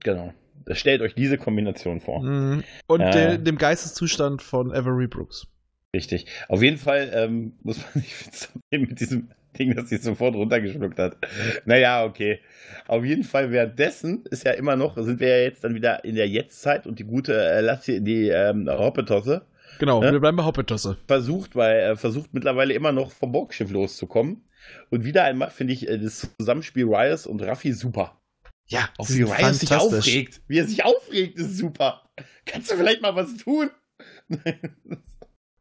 Genau. 0.00 0.32
Stellt 0.72 1.00
euch 1.00 1.14
diese 1.14 1.36
Kombination 1.38 2.00
vor. 2.00 2.22
Mhm. 2.22 2.62
Und 2.86 3.00
Ja. 3.00 3.10
der, 3.10 3.38
dem 3.38 3.56
Geisteszustand 3.58 4.42
von 4.42 4.72
Avery 4.72 5.06
Brooks. 5.08 5.46
Richtig. 5.94 6.26
Auf 6.48 6.62
jeden 6.62 6.76
Fall 6.76 7.10
ähm, 7.12 7.54
muss 7.62 7.78
man 7.94 8.04
sich 8.70 8.80
mit 8.88 9.00
diesem 9.00 9.30
Ding, 9.58 9.74
das 9.74 9.88
sie 9.88 9.96
sofort 9.96 10.34
runtergeschluckt 10.34 10.98
hat. 10.98 11.16
Naja, 11.64 12.04
okay. 12.04 12.40
Auf 12.86 13.04
jeden 13.04 13.24
Fall 13.24 13.50
währenddessen 13.50 14.24
ist 14.30 14.44
ja 14.44 14.52
immer 14.52 14.76
noch, 14.76 14.96
sind 15.02 15.18
wir 15.18 15.28
ja 15.28 15.42
jetzt 15.44 15.64
dann 15.64 15.74
wieder 15.74 16.04
in 16.04 16.14
der 16.14 16.28
Jetztzeit 16.28 16.86
und 16.86 16.98
die 16.98 17.04
gute 17.04 17.34
äh, 17.34 17.60
Lassie, 17.62 18.00
die 18.00 18.28
ähm, 18.28 18.68
Hoppetosse 18.68 19.42
Genau, 19.78 20.02
Ja? 20.02 20.12
wir 20.12 20.20
bleiben 20.20 20.36
bei 20.36 20.44
Hoppetosse. 20.44 20.96
versucht, 21.06 21.54
weil 21.56 21.76
er 21.78 21.96
versucht 21.96 22.32
mittlerweile 22.34 22.72
immer 22.74 22.92
noch 22.92 23.10
vom 23.12 23.32
Borgschiff 23.32 23.70
loszukommen. 23.70 24.44
Und 24.90 25.04
wieder 25.04 25.24
einmal 25.24 25.50
finde 25.50 25.72
ich 25.74 25.88
äh, 25.88 25.98
das 25.98 26.28
Zusammenspiel 26.40 26.84
Ryers 26.86 27.26
und 27.26 27.42
Raffi 27.42 27.72
super. 27.72 28.20
Ja, 28.68 28.88
Auch 28.98 29.08
wie 29.10 29.22
Ryers 29.22 29.60
sich 29.60 29.72
aufregt. 29.72 30.40
Wie 30.48 30.58
er 30.58 30.66
sich 30.66 30.84
aufregt, 30.84 31.38
ist 31.38 31.56
super. 31.56 32.02
Kannst 32.46 32.70
du 32.70 32.76
vielleicht 32.76 33.00
mal 33.02 33.14
was 33.14 33.36
tun? 33.36 33.70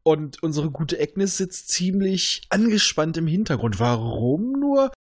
Und 0.04 0.42
unsere 0.44 0.70
gute 0.72 1.00
Agnes 1.00 1.38
sitzt 1.38 1.70
ziemlich 1.70 2.44
angespannt 2.50 3.18
im 3.18 3.28
Hintergrund. 3.28 3.80
Warum 3.80 4.54
nur? 4.60 4.92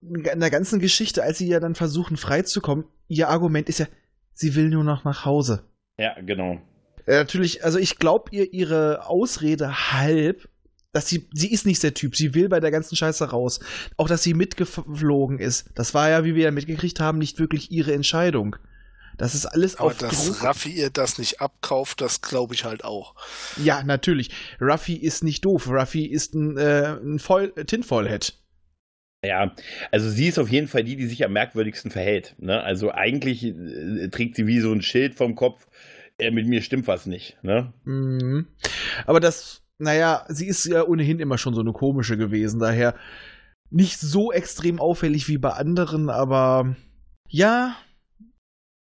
In 0.00 0.40
der 0.40 0.50
ganzen 0.50 0.78
Geschichte, 0.78 1.22
als 1.22 1.38
sie 1.38 1.48
ja 1.48 1.60
dann 1.60 1.74
versuchen 1.74 2.16
freizukommen, 2.16 2.84
ihr 3.08 3.28
Argument 3.28 3.68
ist 3.68 3.78
ja, 3.78 3.86
sie 4.32 4.54
will 4.54 4.68
nur 4.68 4.84
noch 4.84 5.04
nach 5.04 5.24
Hause. 5.24 5.64
ja, 5.98 6.14
genau. 6.20 6.60
Äh, 7.08 7.16
natürlich, 7.16 7.64
also 7.64 7.78
ich 7.78 7.98
glaube 7.98 8.30
ihr 8.32 8.52
ihre 8.52 9.06
Ausrede 9.06 9.92
halb, 9.92 10.48
dass 10.92 11.08
sie, 11.08 11.28
sie 11.32 11.50
ist 11.50 11.66
nicht 11.66 11.82
der 11.82 11.94
Typ, 11.94 12.14
sie 12.16 12.34
will 12.34 12.48
bei 12.48 12.60
der 12.60 12.70
ganzen 12.70 12.96
Scheiße 12.96 13.30
raus. 13.30 13.60
Auch, 13.96 14.08
dass 14.08 14.22
sie 14.22 14.34
mitgeflogen 14.34 15.38
ist. 15.38 15.70
Das 15.74 15.94
war 15.94 16.10
ja, 16.10 16.24
wie 16.24 16.34
wir 16.34 16.44
ja 16.44 16.50
mitgekriegt 16.50 17.00
haben, 17.00 17.18
nicht 17.18 17.38
wirklich 17.38 17.70
ihre 17.70 17.94
Entscheidung. 17.94 18.56
Das 19.16 19.34
ist 19.34 19.46
alles 19.46 19.76
Aber 19.76 19.86
auf 19.86 19.98
dass 19.98 20.26
Druck. 20.26 20.44
Raffi 20.44 20.70
ihr 20.70 20.90
das 20.90 21.18
nicht 21.18 21.40
abkauft, 21.40 22.00
das 22.00 22.20
glaube 22.20 22.54
ich 22.54 22.64
halt 22.64 22.84
auch. 22.84 23.14
Ja, 23.56 23.82
natürlich. 23.82 24.30
Ruffy 24.60 24.94
ist 24.94 25.24
nicht 25.24 25.44
doof. 25.44 25.68
Ruffy 25.68 26.04
ist 26.04 26.34
ein, 26.34 26.56
äh, 26.56 26.96
ein 27.02 27.18
Foil, 27.18 27.52
Tinfoil-Head. 27.52 28.34
Ja, 29.24 29.54
also 29.90 30.08
sie 30.10 30.28
ist 30.28 30.38
auf 30.38 30.50
jeden 30.50 30.68
Fall 30.68 30.84
die, 30.84 30.94
die 30.94 31.06
sich 31.06 31.24
am 31.24 31.32
merkwürdigsten 31.32 31.90
verhält. 31.90 32.36
Ne? 32.38 32.62
Also 32.62 32.92
eigentlich 32.92 33.44
äh, 33.44 34.08
trägt 34.08 34.36
sie 34.36 34.46
wie 34.46 34.60
so 34.60 34.72
ein 34.72 34.82
Schild 34.82 35.14
vom 35.16 35.34
Kopf, 35.34 35.66
äh, 36.18 36.30
mit 36.30 36.46
mir 36.46 36.62
stimmt 36.62 36.86
was 36.86 37.06
nicht. 37.06 37.36
Ne? 37.42 37.72
Mhm. 37.84 38.46
Aber 39.06 39.20
das 39.20 39.62
naja, 39.78 40.24
sie 40.28 40.46
ist 40.46 40.64
ja 40.66 40.84
ohnehin 40.84 41.20
immer 41.20 41.38
schon 41.38 41.54
so 41.54 41.60
eine 41.60 41.72
komische 41.72 42.16
gewesen, 42.16 42.58
daher 42.58 42.94
nicht 43.70 43.98
so 44.00 44.32
extrem 44.32 44.80
auffällig 44.80 45.28
wie 45.28 45.38
bei 45.38 45.50
anderen, 45.50 46.10
aber 46.10 46.74
ja. 47.28 47.76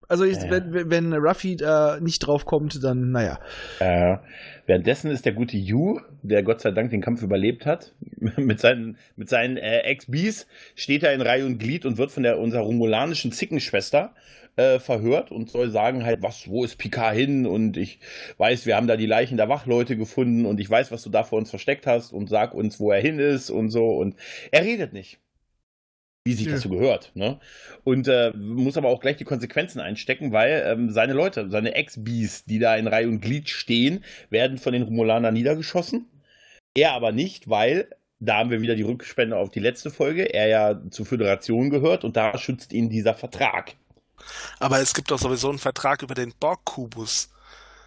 Also 0.09 0.23
ich, 0.23 0.37
Ja. 0.37 0.49
wenn, 0.49 0.89
wenn 0.89 1.13
Ruffy 1.13 1.57
äh, 1.61 1.99
nicht 1.99 2.19
drauf 2.19 2.45
kommt, 2.45 2.81
dann 2.81 3.11
naja. 3.11 3.39
Äh, 3.79 4.17
währenddessen 4.65 5.11
ist 5.11 5.25
der 5.25 5.33
gute 5.33 5.57
Yu, 5.57 5.99
der 6.23 6.43
Gott 6.43 6.61
sei 6.61 6.71
Dank 6.71 6.91
den 6.91 7.01
Kampf 7.01 7.21
überlebt 7.21 7.65
hat, 7.65 7.93
mit 8.37 8.59
seinen, 8.59 8.97
mit 9.17 9.27
seinen 9.29 9.57
äh, 9.57 9.79
Ex-Bees, 9.81 10.47
steht 10.75 11.03
er 11.03 11.13
in 11.13 11.21
Reihe 11.21 11.45
und 11.45 11.59
Glied 11.59 11.85
und 11.85 11.97
wird 11.97 12.11
von 12.11 12.23
der 12.23 12.39
unserer 12.39 12.61
romulanischen 12.61 13.33
Zickenschwester 13.33 14.15
äh, 14.57 14.79
verhört 14.79 15.31
und 15.31 15.49
soll 15.49 15.69
sagen 15.71 16.03
halt, 16.03 16.21
was, 16.21 16.49
wo 16.49 16.63
ist 16.65 16.77
Picard 16.77 17.15
hin? 17.15 17.45
Und 17.45 17.77
ich 17.77 17.99
weiß, 18.37 18.65
wir 18.65 18.75
haben 18.75 18.87
da 18.87 18.97
die 18.97 19.05
Leichen 19.05 19.37
der 19.37 19.49
Wachleute 19.49 19.95
gefunden 19.97 20.45
und 20.45 20.59
ich 20.59 20.69
weiß, 20.69 20.91
was 20.91 21.03
du 21.03 21.09
da 21.09 21.23
vor 21.23 21.39
uns 21.39 21.49
versteckt 21.49 21.87
hast 21.87 22.11
und 22.13 22.29
sag 22.29 22.53
uns, 22.53 22.79
wo 22.79 22.91
er 22.91 23.01
hin 23.01 23.19
ist 23.19 23.49
und 23.49 23.69
so. 23.69 23.91
Und 23.97 24.15
er 24.51 24.63
redet 24.65 24.93
nicht. 24.93 25.19
Wie 26.25 26.33
sich 26.33 26.47
Ja. 26.47 26.57
so 26.57 26.67
gehört, 26.69 27.11
ne? 27.15 27.39
Und 27.85 28.09
äh, 28.09 28.33
muss 28.35 28.75
aber 28.75 28.89
auch 28.89 28.99
gleich 28.99 29.15
die 29.15 29.23
Konsequenzen 29.23 29.79
einstecken, 29.79 30.33
weil 30.33 30.61
ähm, 30.67 30.91
seine 30.91 31.13
Leute, 31.13 31.49
seine 31.49 31.73
Ex-Bees, 31.75 32.43
die 32.43 32.59
da 32.59 32.75
in 32.75 32.87
Reihe 32.87 33.07
und 33.07 33.21
Glied 33.21 33.47
stehen, 33.49 34.03
werden 34.29 34.57
von 34.57 34.73
den 34.73 34.83
Romulanern 34.83 35.33
niedergeschossen. 35.33 36.07
Er 36.75 36.93
aber 36.93 37.13
nicht, 37.13 37.49
weil 37.49 37.89
da 38.19 38.37
haben 38.37 38.49
wir 38.49 38.61
wieder 38.61 38.75
die 38.75 38.83
Rückspende 38.83 39.37
auf 39.37 39.51
die 39.51 39.59
letzte 39.59 39.89
Folge, 39.91 40.33
er 40.33 40.47
ja 40.47 40.81
zur 40.89 41.05
Föderation 41.05 41.69
gehört 41.69 42.03
und 42.03 42.17
da 42.17 42.37
schützt 42.37 42.73
ihn 42.73 42.89
dieser 42.89 43.13
Vertrag. 43.13 43.75
Aber 44.59 44.79
es 44.79 44.93
gibt 44.93 45.11
doch 45.11 45.19
sowieso 45.19 45.49
einen 45.49 45.59
Vertrag 45.59 46.01
über 46.03 46.15
den 46.15 46.33
Borg-Kubus. 46.39 47.29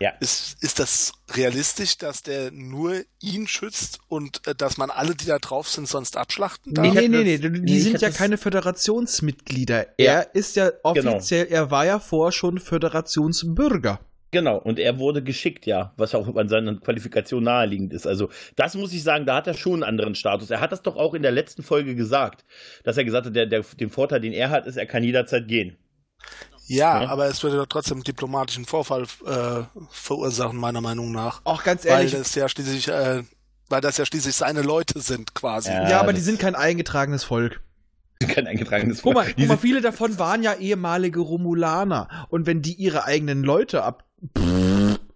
Ja. 0.02 0.12
Ist, 0.20 0.62
ist 0.62 0.78
das 0.78 1.12
realistisch, 1.34 1.98
dass 1.98 2.22
der 2.22 2.50
nur 2.52 3.02
ihn 3.20 3.46
schützt 3.46 3.98
und 4.08 4.46
äh, 4.46 4.54
dass 4.54 4.78
man 4.78 4.88
alle, 4.90 5.14
die 5.14 5.26
da 5.26 5.38
drauf 5.38 5.68
sind, 5.68 5.86
sonst 5.86 6.16
abschlachten 6.16 6.72
darf? 6.72 6.86
Nee, 6.94 7.08
nee, 7.08 7.22
nee, 7.22 7.38
das- 7.38 7.52
die 7.52 7.60
nee, 7.60 7.78
sind 7.80 8.00
ja 8.00 8.08
keine 8.08 8.38
Föderationsmitglieder. 8.38 9.78
Ja. 9.78 9.84
Genau. 9.98 10.10
Er 10.22 10.34
ist 10.34 10.56
ja 10.56 10.70
offiziell, 10.84 11.48
er 11.50 11.70
war 11.70 11.84
ja 11.84 11.98
vorher 11.98 12.32
schon 12.32 12.58
Föderationsbürger. 12.58 14.00
Genau, 14.32 14.58
und 14.58 14.78
er 14.78 14.98
wurde 14.98 15.22
geschickt, 15.24 15.66
ja, 15.66 15.92
was 15.96 16.14
auch 16.14 16.34
an 16.36 16.48
seiner 16.48 16.76
Qualifikation 16.78 17.42
naheliegend 17.42 17.92
ist. 17.92 18.06
Also, 18.06 18.30
das 18.54 18.76
muss 18.76 18.92
ich 18.92 19.02
sagen, 19.02 19.26
da 19.26 19.34
hat 19.36 19.48
er 19.48 19.54
schon 19.54 19.74
einen 19.74 19.82
anderen 19.82 20.14
Status. 20.14 20.50
Er 20.50 20.60
hat 20.60 20.70
das 20.70 20.82
doch 20.82 20.94
auch 20.96 21.14
in 21.14 21.22
der 21.22 21.32
letzten 21.32 21.64
Folge 21.64 21.96
gesagt, 21.96 22.44
dass 22.84 22.96
er 22.96 23.04
gesagt 23.04 23.26
hat, 23.26 23.34
der, 23.34 23.46
der, 23.46 23.62
den 23.78 23.90
Vorteil, 23.90 24.20
den 24.20 24.32
er 24.32 24.50
hat, 24.50 24.66
ist, 24.66 24.76
er 24.76 24.86
kann 24.86 25.02
jederzeit 25.02 25.48
gehen. 25.48 25.76
Ja, 26.66 27.02
Ja. 27.02 27.08
aber 27.10 27.26
es 27.26 27.42
würde 27.42 27.56
doch 27.56 27.66
trotzdem 27.66 27.96
einen 27.98 28.04
diplomatischen 28.04 28.64
Vorfall 28.64 29.04
äh, 29.26 29.62
verursachen, 29.90 30.56
meiner 30.56 30.80
Meinung 30.80 31.10
nach. 31.12 31.40
Auch 31.44 31.64
ganz 31.64 31.84
Weil 31.84 31.90
ehrlich, 31.92 32.12
das 32.12 32.34
ja 32.34 32.48
schließlich, 32.48 32.88
äh, 32.88 33.22
weil 33.68 33.80
das 33.80 33.96
ja 33.96 34.04
schließlich 34.06 34.36
seine 34.36 34.62
Leute 34.62 35.00
sind, 35.00 35.34
quasi. 35.34 35.70
Ja. 35.70 35.88
ja, 35.88 36.00
aber 36.00 36.12
die 36.12 36.20
sind 36.20 36.38
kein 36.38 36.54
eingetragenes 36.54 37.24
Volk. 37.24 37.60
Kein 38.20 38.46
eingetragenes 38.46 39.00
Guck 39.02 39.14
mal, 39.14 39.24
Volk. 39.24 39.36
guck 39.38 39.48
mal, 39.48 39.56
viele 39.56 39.80
davon 39.80 40.18
waren 40.18 40.42
ja 40.42 40.52
ehemalige 40.54 41.20
Romulaner. 41.20 42.26
Und 42.28 42.46
wenn 42.46 42.60
die 42.62 42.74
ihre 42.74 43.04
eigenen 43.04 43.42
Leute 43.42 43.82
ab. 43.82 44.04
Pff, 44.38 44.44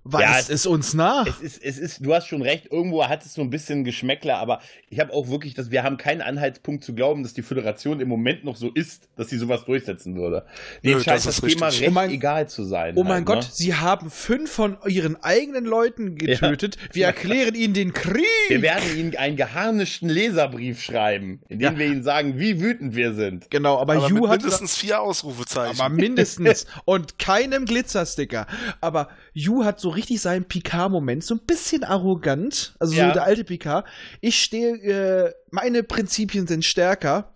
Ja, 0.07 0.19
weist 0.35 0.51
es- 0.51 0.61
es 0.61 0.67
uns 0.67 0.93
nach. 0.95 1.27
Es 1.27 1.41
ist, 1.41 1.63
es 1.65 1.79
ist, 1.79 2.05
du 2.05 2.15
hast 2.15 2.27
schon 2.27 2.43
recht, 2.43 2.71
irgendwo 2.71 3.07
hat 3.09 3.25
es 3.25 3.33
so 3.35 3.41
ein 3.41 3.49
bisschen 3.51 3.85
Geschmäckler, 3.85 4.37
aber 4.39 4.61
ich 4.91 5.01
habe 5.01 5.13
auch 5.15 5.29
wirklich, 5.29 5.55
dass 5.55 5.71
wir 5.71 5.83
haben 5.83 5.97
keinen 5.97 6.21
Anhaltspunkt 6.21 6.85
zu 6.85 6.95
glauben, 6.95 7.23
dass 7.23 7.33
die 7.33 7.43
Föderation 7.43 8.01
im 8.01 8.09
Moment 8.09 8.45
noch 8.45 8.57
so 8.57 8.71
ist, 8.71 9.09
dass 9.17 9.31
sie 9.31 9.39
sowas 9.39 9.65
durchsetzen 9.65 10.15
würde. 10.17 10.45
Denen 10.85 10.97
scheint 11.03 11.17
das 11.17 11.25
das, 11.25 11.39
ist 11.39 11.49
Thema 11.55 11.69
recht 11.69 11.85
Oh 11.89 11.91
mein- 11.91 12.11
egal 12.11 12.49
zu 12.49 12.65
sein. 12.65 12.95
Oh 12.97 13.03
mein 13.03 13.13
halt, 13.15 13.25
Gott, 13.27 13.37
Ne? 13.45 13.49
sie 13.53 13.75
haben 13.75 14.11
fünf 14.11 14.51
von 14.51 14.77
ihren 14.87 15.17
eigenen 15.23 15.65
Leuten 15.65 16.17
getötet. 16.17 16.77
Wir 16.93 17.07
erklären 17.07 17.55
ihnen 17.55 17.73
den 17.73 17.93
Krieg. 17.95 18.25
Wir 18.49 18.61
werden 18.61 18.85
ihnen 18.99 19.17
einen 19.17 19.37
geharnischten 19.37 20.11
Leserbrief 20.11 20.83
schreiben, 20.83 21.41
in 21.49 21.59
dem 21.61 21.73
Ja. 21.73 21.79
wir 21.79 21.87
ihnen 21.87 22.03
sagen, 22.03 22.39
wie 22.39 22.61
wütend 22.61 22.95
wir 22.95 23.15
sind. 23.15 23.51
genau, 23.51 23.79
aber, 23.79 23.95
aber 23.95 24.09
Yu 24.09 24.21
mit 24.21 24.29
hat 24.29 24.43
mindestens 24.43 24.77
vier 24.77 25.01
Ausrufezeichen. 25.01 25.81
aber 25.81 25.89
mindestens 25.89 26.67
und 26.85 27.19
keinem 27.19 27.65
Glitzersticker. 27.65 28.47
Aber 28.83 29.09
Yu 29.33 29.65
hat 29.65 29.81
so 29.81 29.94
richtig 29.97 30.21
seinen 30.21 30.45
Picard-Moment, 30.47 31.25
so 31.25 31.35
ein 31.35 31.41
bisschen 31.47 31.85
arrogant, 31.85 32.75
also 32.79 32.95
Ja. 32.95 33.09
so 33.09 33.13
der 33.15 33.25
alte 33.25 33.45
Picard. 33.45 33.87
Ich 34.21 34.43
stehe, 34.43 34.75
äh, 34.77 35.33
meine 35.51 35.83
Prinzipien 35.83 36.47
sind 36.47 36.65
stärker. 36.65 37.33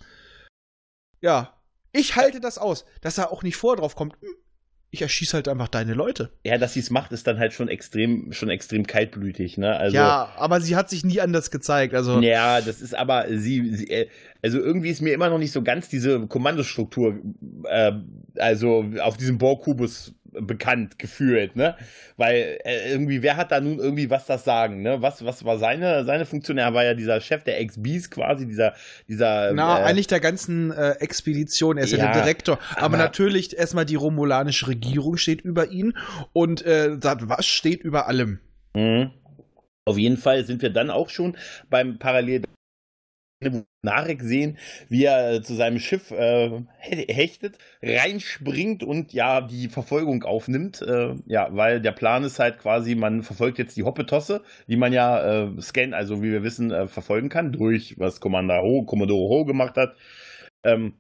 Ja, 1.21 1.55
ich 1.93 2.17
halte 2.17 2.41
das 2.41 2.59
aus, 2.59 2.85
dass 3.01 3.19
er 3.19 3.33
auch 3.33 3.43
nicht 3.43 3.57
vor 3.57 3.77
drauf 3.77 3.95
kommt. 3.97 4.15
Hm, 4.21 4.29
Ich 4.91 5.03
erschieße 5.03 5.35
halt 5.35 5.49
einfach 5.49 5.69
deine 5.69 5.93
Leute. 5.93 6.33
Ja, 6.45 6.57
dass 6.57 6.73
sie 6.73 6.81
es 6.81 6.89
macht, 6.89 7.13
ist 7.13 7.27
dann 7.27 7.39
halt 7.39 7.53
schon 7.53 7.69
extrem, 7.69 8.33
schon 8.33 8.49
extrem 8.49 8.87
kaltblütig, 8.87 9.59
ne? 9.59 9.77
Also, 9.77 9.97
ja, 9.97 10.33
aber 10.39 10.63
sie 10.63 10.77
hat 10.77 10.89
sich 10.89 11.05
nie 11.05 11.21
anders 11.21 11.51
gezeigt. 11.51 11.93
Also 11.93 12.21
Ja, 12.23 12.63
das 12.63 12.81
ist 12.81 12.95
aber 12.95 13.27
sie, 13.29 13.75
sie 13.75 13.91
äh, 13.91 14.09
also 14.41 14.59
irgendwie 14.59 14.89
ist 14.89 15.03
mir 15.03 15.13
immer 15.13 15.29
noch 15.29 15.37
nicht 15.37 15.53
so 15.53 15.63
ganz 15.63 15.91
diese 15.91 16.27
Kommandostruktur, 16.27 17.19
äh, 17.65 17.93
also 18.39 18.87
auf 19.03 19.19
diesem 19.19 19.37
Borg-Kubus 19.37 20.15
bekannt 20.33 20.99
gefühlt, 20.99 21.57
ne? 21.57 21.77
Weil 22.17 22.59
äh, 22.65 22.91
irgendwie, 22.91 23.23
wer 23.23 23.37
hat 23.37 23.53
da 23.53 23.61
nun 23.61 23.79
irgendwie 23.79 24.11
was 24.11 24.27
das 24.27 24.45
sagen, 24.45 24.83
ne? 24.83 25.01
Was, 25.03 25.25
was 25.25 25.45
war 25.45 25.59
seine, 25.59 26.05
seine 26.05 26.27
Funktion? 26.27 26.59
Er 26.59 26.75
war 26.75 26.85
ja 26.85 26.95
dieser 26.95 27.21
Chef 27.21 27.45
der 27.45 27.61
Ex-Bees 27.61 28.11
quasi, 28.11 28.47
dieser, 28.47 28.75
dieser. 29.09 29.53
Na, 29.53 29.81
äh, 29.81 29.85
eigentlich 29.85 30.07
der 30.07 30.21
ganzen 30.21 30.71
äh, 30.71 30.93
Expedition. 31.01 31.79
Er 31.79 31.85
ist 31.85 31.93
ja, 31.93 31.99
Ja, 31.99 32.13
der 32.13 32.23
Direktor. 32.23 32.59
Aber, 32.75 32.85
aber- 32.85 32.97
natürlich 32.99 33.57
erstmal 33.57 33.85
die 33.87 33.95
romulanische 33.97 34.69
Regierung 34.69 35.17
steht 35.17 35.41
über 35.41 35.71
ihn 35.71 35.95
und 36.33 36.65
äh, 36.65 36.97
sagt, 37.01 37.29
was 37.29 37.47
steht 37.47 37.83
über 37.83 38.07
allem? 38.09 38.41
Mhm. 38.75 39.11
Auf 39.85 39.97
jeden 39.97 40.19
Fall 40.19 40.45
sind 40.45 40.61
wir 40.61 40.71
dann 40.71 40.91
auch 40.91 41.09
schon 41.09 41.37
beim 41.71 41.99
Parallel 41.99 42.43
Narek 43.83 44.23
sehen, 44.23 44.59
wie 44.89 45.05
er 45.05 45.43
zu 45.43 45.55
seinem 45.55 45.79
Schiff 45.79 46.11
äh, 46.11 46.63
he- 46.81 47.07
hechtet, 47.13 47.59
reinspringt 47.83 48.83
und 48.83 49.13
ja 49.13 49.41
die 49.41 49.69
Verfolgung 49.69 50.25
aufnimmt. 50.25 50.83
Äh, 50.83 51.15
ja, 51.27 51.49
weil 51.53 51.81
der 51.81 51.93
Plan 51.93 52.25
ist 52.25 52.39
halt 52.39 52.59
quasi, 52.59 52.95
man 52.95 53.23
verfolgt 53.23 53.59
jetzt 53.59 53.77
die 53.77 53.85
Hoppetosse, 53.85 54.43
die 54.67 54.77
man 54.77 54.93
ja 54.93 55.45
äh, 55.45 55.61
scan, 55.61 55.95
also 55.95 56.23
wie 56.23 56.33
wir 56.33 56.43
wissen, 56.43 56.71
äh, 56.71 56.89
verfolgen 56.89 57.29
kann, 57.29 57.53
durch 57.53 57.99
was 57.99 58.21
Commander 58.21 58.63
Ho, 58.63 58.85
Commodore 58.85 59.29
Ho 59.29 59.45
gemacht 59.45 59.77
hat. 59.77 59.95
Ähm, 60.65 60.95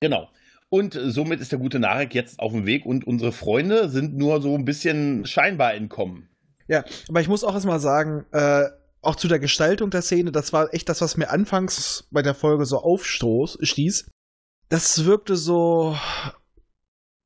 genau. 0.00 0.28
Und 0.68 0.98
somit 1.00 1.40
ist 1.40 1.52
der 1.52 1.60
gute 1.60 1.78
Narek 1.78 2.12
jetzt 2.14 2.40
auf 2.40 2.50
dem 2.50 2.66
Weg 2.66 2.84
und 2.84 3.06
unsere 3.06 3.30
Freunde 3.30 3.88
sind 3.88 4.16
nur 4.16 4.42
so 4.42 4.56
ein 4.56 4.64
bisschen 4.64 5.24
scheinbar 5.24 5.74
entkommen. 5.74 6.28
Ja, 6.66 6.84
aber 7.08 7.20
ich 7.20 7.28
muss 7.28 7.44
auch 7.44 7.54
erstmal 7.54 7.78
sagen, 7.78 8.26
äh, 8.32 8.64
auch 9.06 9.16
zu 9.16 9.28
der 9.28 9.38
Gestaltung 9.38 9.90
der 9.90 10.02
Szene, 10.02 10.32
das 10.32 10.52
war 10.52 10.72
echt 10.74 10.88
das, 10.88 11.00
was 11.00 11.16
mir 11.16 11.30
anfangs 11.30 12.06
bei 12.10 12.22
der 12.22 12.34
Folge 12.34 12.66
so 12.66 12.78
aufstoß, 12.78 13.58
stieß. 13.62 14.10
Das 14.68 15.04
wirkte 15.04 15.36
so. 15.36 15.96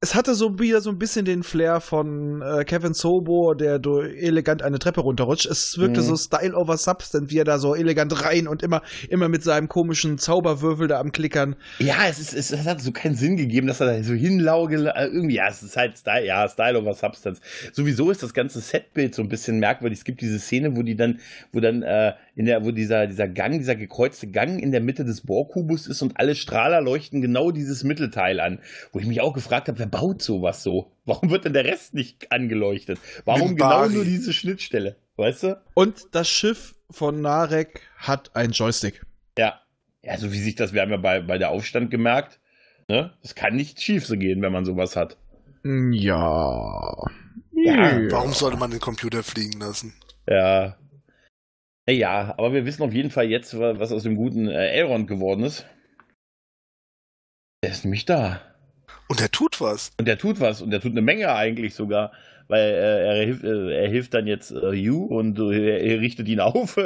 Es 0.03 0.15
hatte 0.15 0.35
so 0.35 0.59
wieder 0.59 0.81
so 0.81 0.89
ein 0.89 0.97
bisschen 0.97 1.27
den 1.27 1.43
Flair 1.43 1.79
von 1.83 2.41
äh, 2.41 2.65
Kevin 2.65 2.95
Sobo, 2.95 3.53
der 3.53 3.79
do 3.79 4.01
elegant 4.01 4.63
eine 4.63 4.79
Treppe 4.79 5.03
runterrutscht. 5.03 5.45
Es 5.45 5.77
wirkte 5.77 6.01
Mhm. 6.01 6.05
so 6.07 6.17
Style 6.17 6.55
over 6.57 6.79
Substance, 6.79 7.31
wie 7.31 7.37
er 7.37 7.45
da 7.45 7.59
so 7.59 7.75
elegant 7.75 8.25
rein 8.25 8.49
und 8.49 8.63
immer, 8.63 8.81
immer 9.11 9.29
mit 9.29 9.43
seinem 9.43 9.69
komischen 9.69 10.17
Zauberwürfel 10.17 10.89
da 10.89 11.01
am 11.01 11.13
Klickern. 11.13 11.55
Ja, 11.81 11.97
es, 12.09 12.19
ist, 12.19 12.33
es, 12.33 12.51
es 12.51 12.67
hat 12.67 12.81
so 12.81 12.93
keinen 12.93 13.15
Sinn 13.15 13.37
gegeben, 13.37 13.67
dass 13.67 13.81
er 13.83 13.89
da 13.89 14.03
so 14.03 14.15
hinlauge. 14.15 14.77
äh, 14.91 15.05
Irgendwie, 15.05 15.35
ja, 15.35 15.49
es 15.51 15.63
ist 15.63 15.77
halt 15.77 15.99
Style, 15.99 16.25
ja, 16.25 16.49
Style 16.49 16.79
over 16.81 16.95
Substance. 16.95 17.43
Sowieso 17.75 18.11
ist 18.11 18.23
das 18.23 18.33
ganze 18.33 18.61
Setbild 18.61 19.15
so 19.15 19.21
ein 19.21 19.29
bisschen 19.29 19.59
merkwürdig. 19.59 19.99
Es 19.99 20.05
gibt 20.07 20.23
diese 20.23 20.39
Szene, 20.39 20.75
wo 20.77 20.83
die 20.83 20.97
dann, 20.97 21.21
wo 21.53 21.61
dann, 21.61 21.83
äh, 21.83 22.15
in 22.37 22.47
der, 22.47 22.65
wo 22.65 22.71
dieser, 22.71 23.07
dieser 23.07 23.29
Gang, 23.29 23.59
dieser 23.59 23.77
gekreuzte 23.77 24.29
Gang 24.29 24.63
in 24.63 24.73
der 24.73 24.81
Mitte 24.81 25.05
des 25.05 25.21
Bohrkubus 25.21 25.87
ist 25.87 26.01
und 26.01 26.15
alle 26.19 26.35
Strahler 26.37 26.81
leuchten 26.81 27.21
genau 27.21 27.51
dieses 27.51 27.85
Mittelteil 27.85 28.41
an. 28.41 28.61
Wo 28.93 28.99
ich 28.99 29.05
mich 29.07 29.21
auch 29.21 29.35
gefragt 29.35 29.69
habe, 29.69 29.90
baut 29.91 30.23
sowas 30.23 30.63
so? 30.63 30.93
Warum 31.05 31.31
wird 31.31 31.45
denn 31.45 31.53
der 31.53 31.65
Rest 31.65 31.95
nicht 31.95 32.31
angeleuchtet? 32.33 32.99
Warum 33.25 33.57
genau 33.57 33.87
nur 33.89 34.05
diese 34.05 34.33
Schnittstelle? 34.33 34.97
Weißt 35.17 35.43
du? 35.43 35.61
Und 35.75 36.07
das 36.13 36.29
Schiff 36.29 36.75
von 36.91 37.21
Narek 37.21 37.83
hat 37.97 38.35
einen 38.37 38.53
Joystick. 38.53 39.05
Ja. 39.39 39.61
Ja, 40.03 40.17
so 40.17 40.33
wie 40.33 40.39
sich 40.39 40.55
das, 40.55 40.73
wir 40.73 40.81
haben 40.81 40.91
ja 40.91 40.97
bei, 40.97 41.21
bei 41.21 41.37
der 41.37 41.51
Aufstand 41.51 41.91
gemerkt, 41.91 42.41
ne? 42.89 43.13
Es 43.23 43.35
kann 43.35 43.55
nicht 43.55 43.83
schief 43.83 44.07
so 44.07 44.17
gehen, 44.17 44.41
wenn 44.41 44.53
man 44.53 44.65
sowas 44.65 44.97
hat. 44.97 45.19
Mm, 45.63 45.93
Ja. 45.93 46.97
Ja, 47.53 48.11
Warum 48.11 48.33
sollte 48.33 48.57
man 48.57 48.71
den 48.71 48.81
Computer 48.81 49.23
fliegen 49.23 49.61
lassen? 49.61 49.93
Ja. 50.27 50.79
Ja, 51.87 52.35
aber 52.39 52.55
wir 52.55 52.65
wissen 52.65 52.83
auf 52.83 52.95
jeden 52.95 53.11
Fall 53.11 53.27
jetzt, 53.27 53.59
wa- 53.59 53.79
was 53.79 53.93
aus 53.93 54.05
dem 54.05 54.17
guten 54.17 54.49
äh, 54.49 54.69
Elrond 54.71 55.07
geworden 55.09 55.43
ist. 55.45 55.67
Der 57.63 57.73
ist 57.73 57.85
nämlich 57.85 58.07
da. 58.07 58.41
Und 59.11 59.19
der 59.21 59.31
tut 59.31 59.61
was. 59.61 59.91
Und 59.99 60.07
der 60.07 60.19
tut 60.19 60.39
was. 60.39 60.63
Und 60.63 60.71
der 60.71 60.81
tut 60.81 60.93
eine 60.93 61.03
Menge 61.03 61.35
eigentlich 61.35 61.75
sogar. 61.75 62.13
Weil 62.47 62.61
äh, 62.61 63.07
er, 63.19 63.25
hilft, 63.25 63.45
äh, 63.45 63.83
er 63.83 63.89
hilft 63.89 64.15
dann 64.15 64.27
jetzt 64.27 64.51
äh, 64.53 64.71
Yu 64.71 65.05
und 65.05 65.39
äh, 65.39 65.79
er 65.95 66.01
richtet 66.01 66.27
ihn 66.29 66.41
auf, 66.51 66.77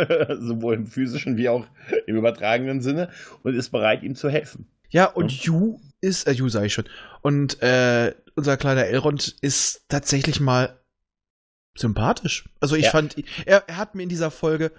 sowohl 0.40 0.74
im 0.74 0.86
physischen 0.86 1.36
wie 1.36 1.48
auch 1.48 1.66
im 2.06 2.16
übertragenen 2.16 2.80
Sinne, 2.80 3.08
und 3.42 3.54
ist 3.54 3.70
bereit, 3.70 4.02
ihm 4.02 4.14
zu 4.14 4.28
helfen. 4.28 4.66
Ja, 4.90 5.06
und 5.06 5.32
Yu 5.44 5.80
ist, 6.00 6.26
äh, 6.26 6.32
Yu 6.32 6.48
sag 6.48 6.64
ich 6.64 6.72
schon. 6.74 6.84
Und 7.22 7.62
äh, 7.62 8.14
unser 8.36 8.56
kleiner 8.56 8.84
Elrond 8.86 9.36
ist 9.40 9.84
tatsächlich 9.88 10.40
mal 10.40 10.78
sympathisch. 11.76 12.44
Also 12.60 12.76
ich 12.76 12.84
Ja. 12.86 12.90
fand, 12.90 13.16
er, 13.46 13.64
er 13.66 13.76
hat 13.78 13.94
mir 13.94 14.02
in 14.02 14.08
dieser 14.08 14.30
Folge 14.30 14.70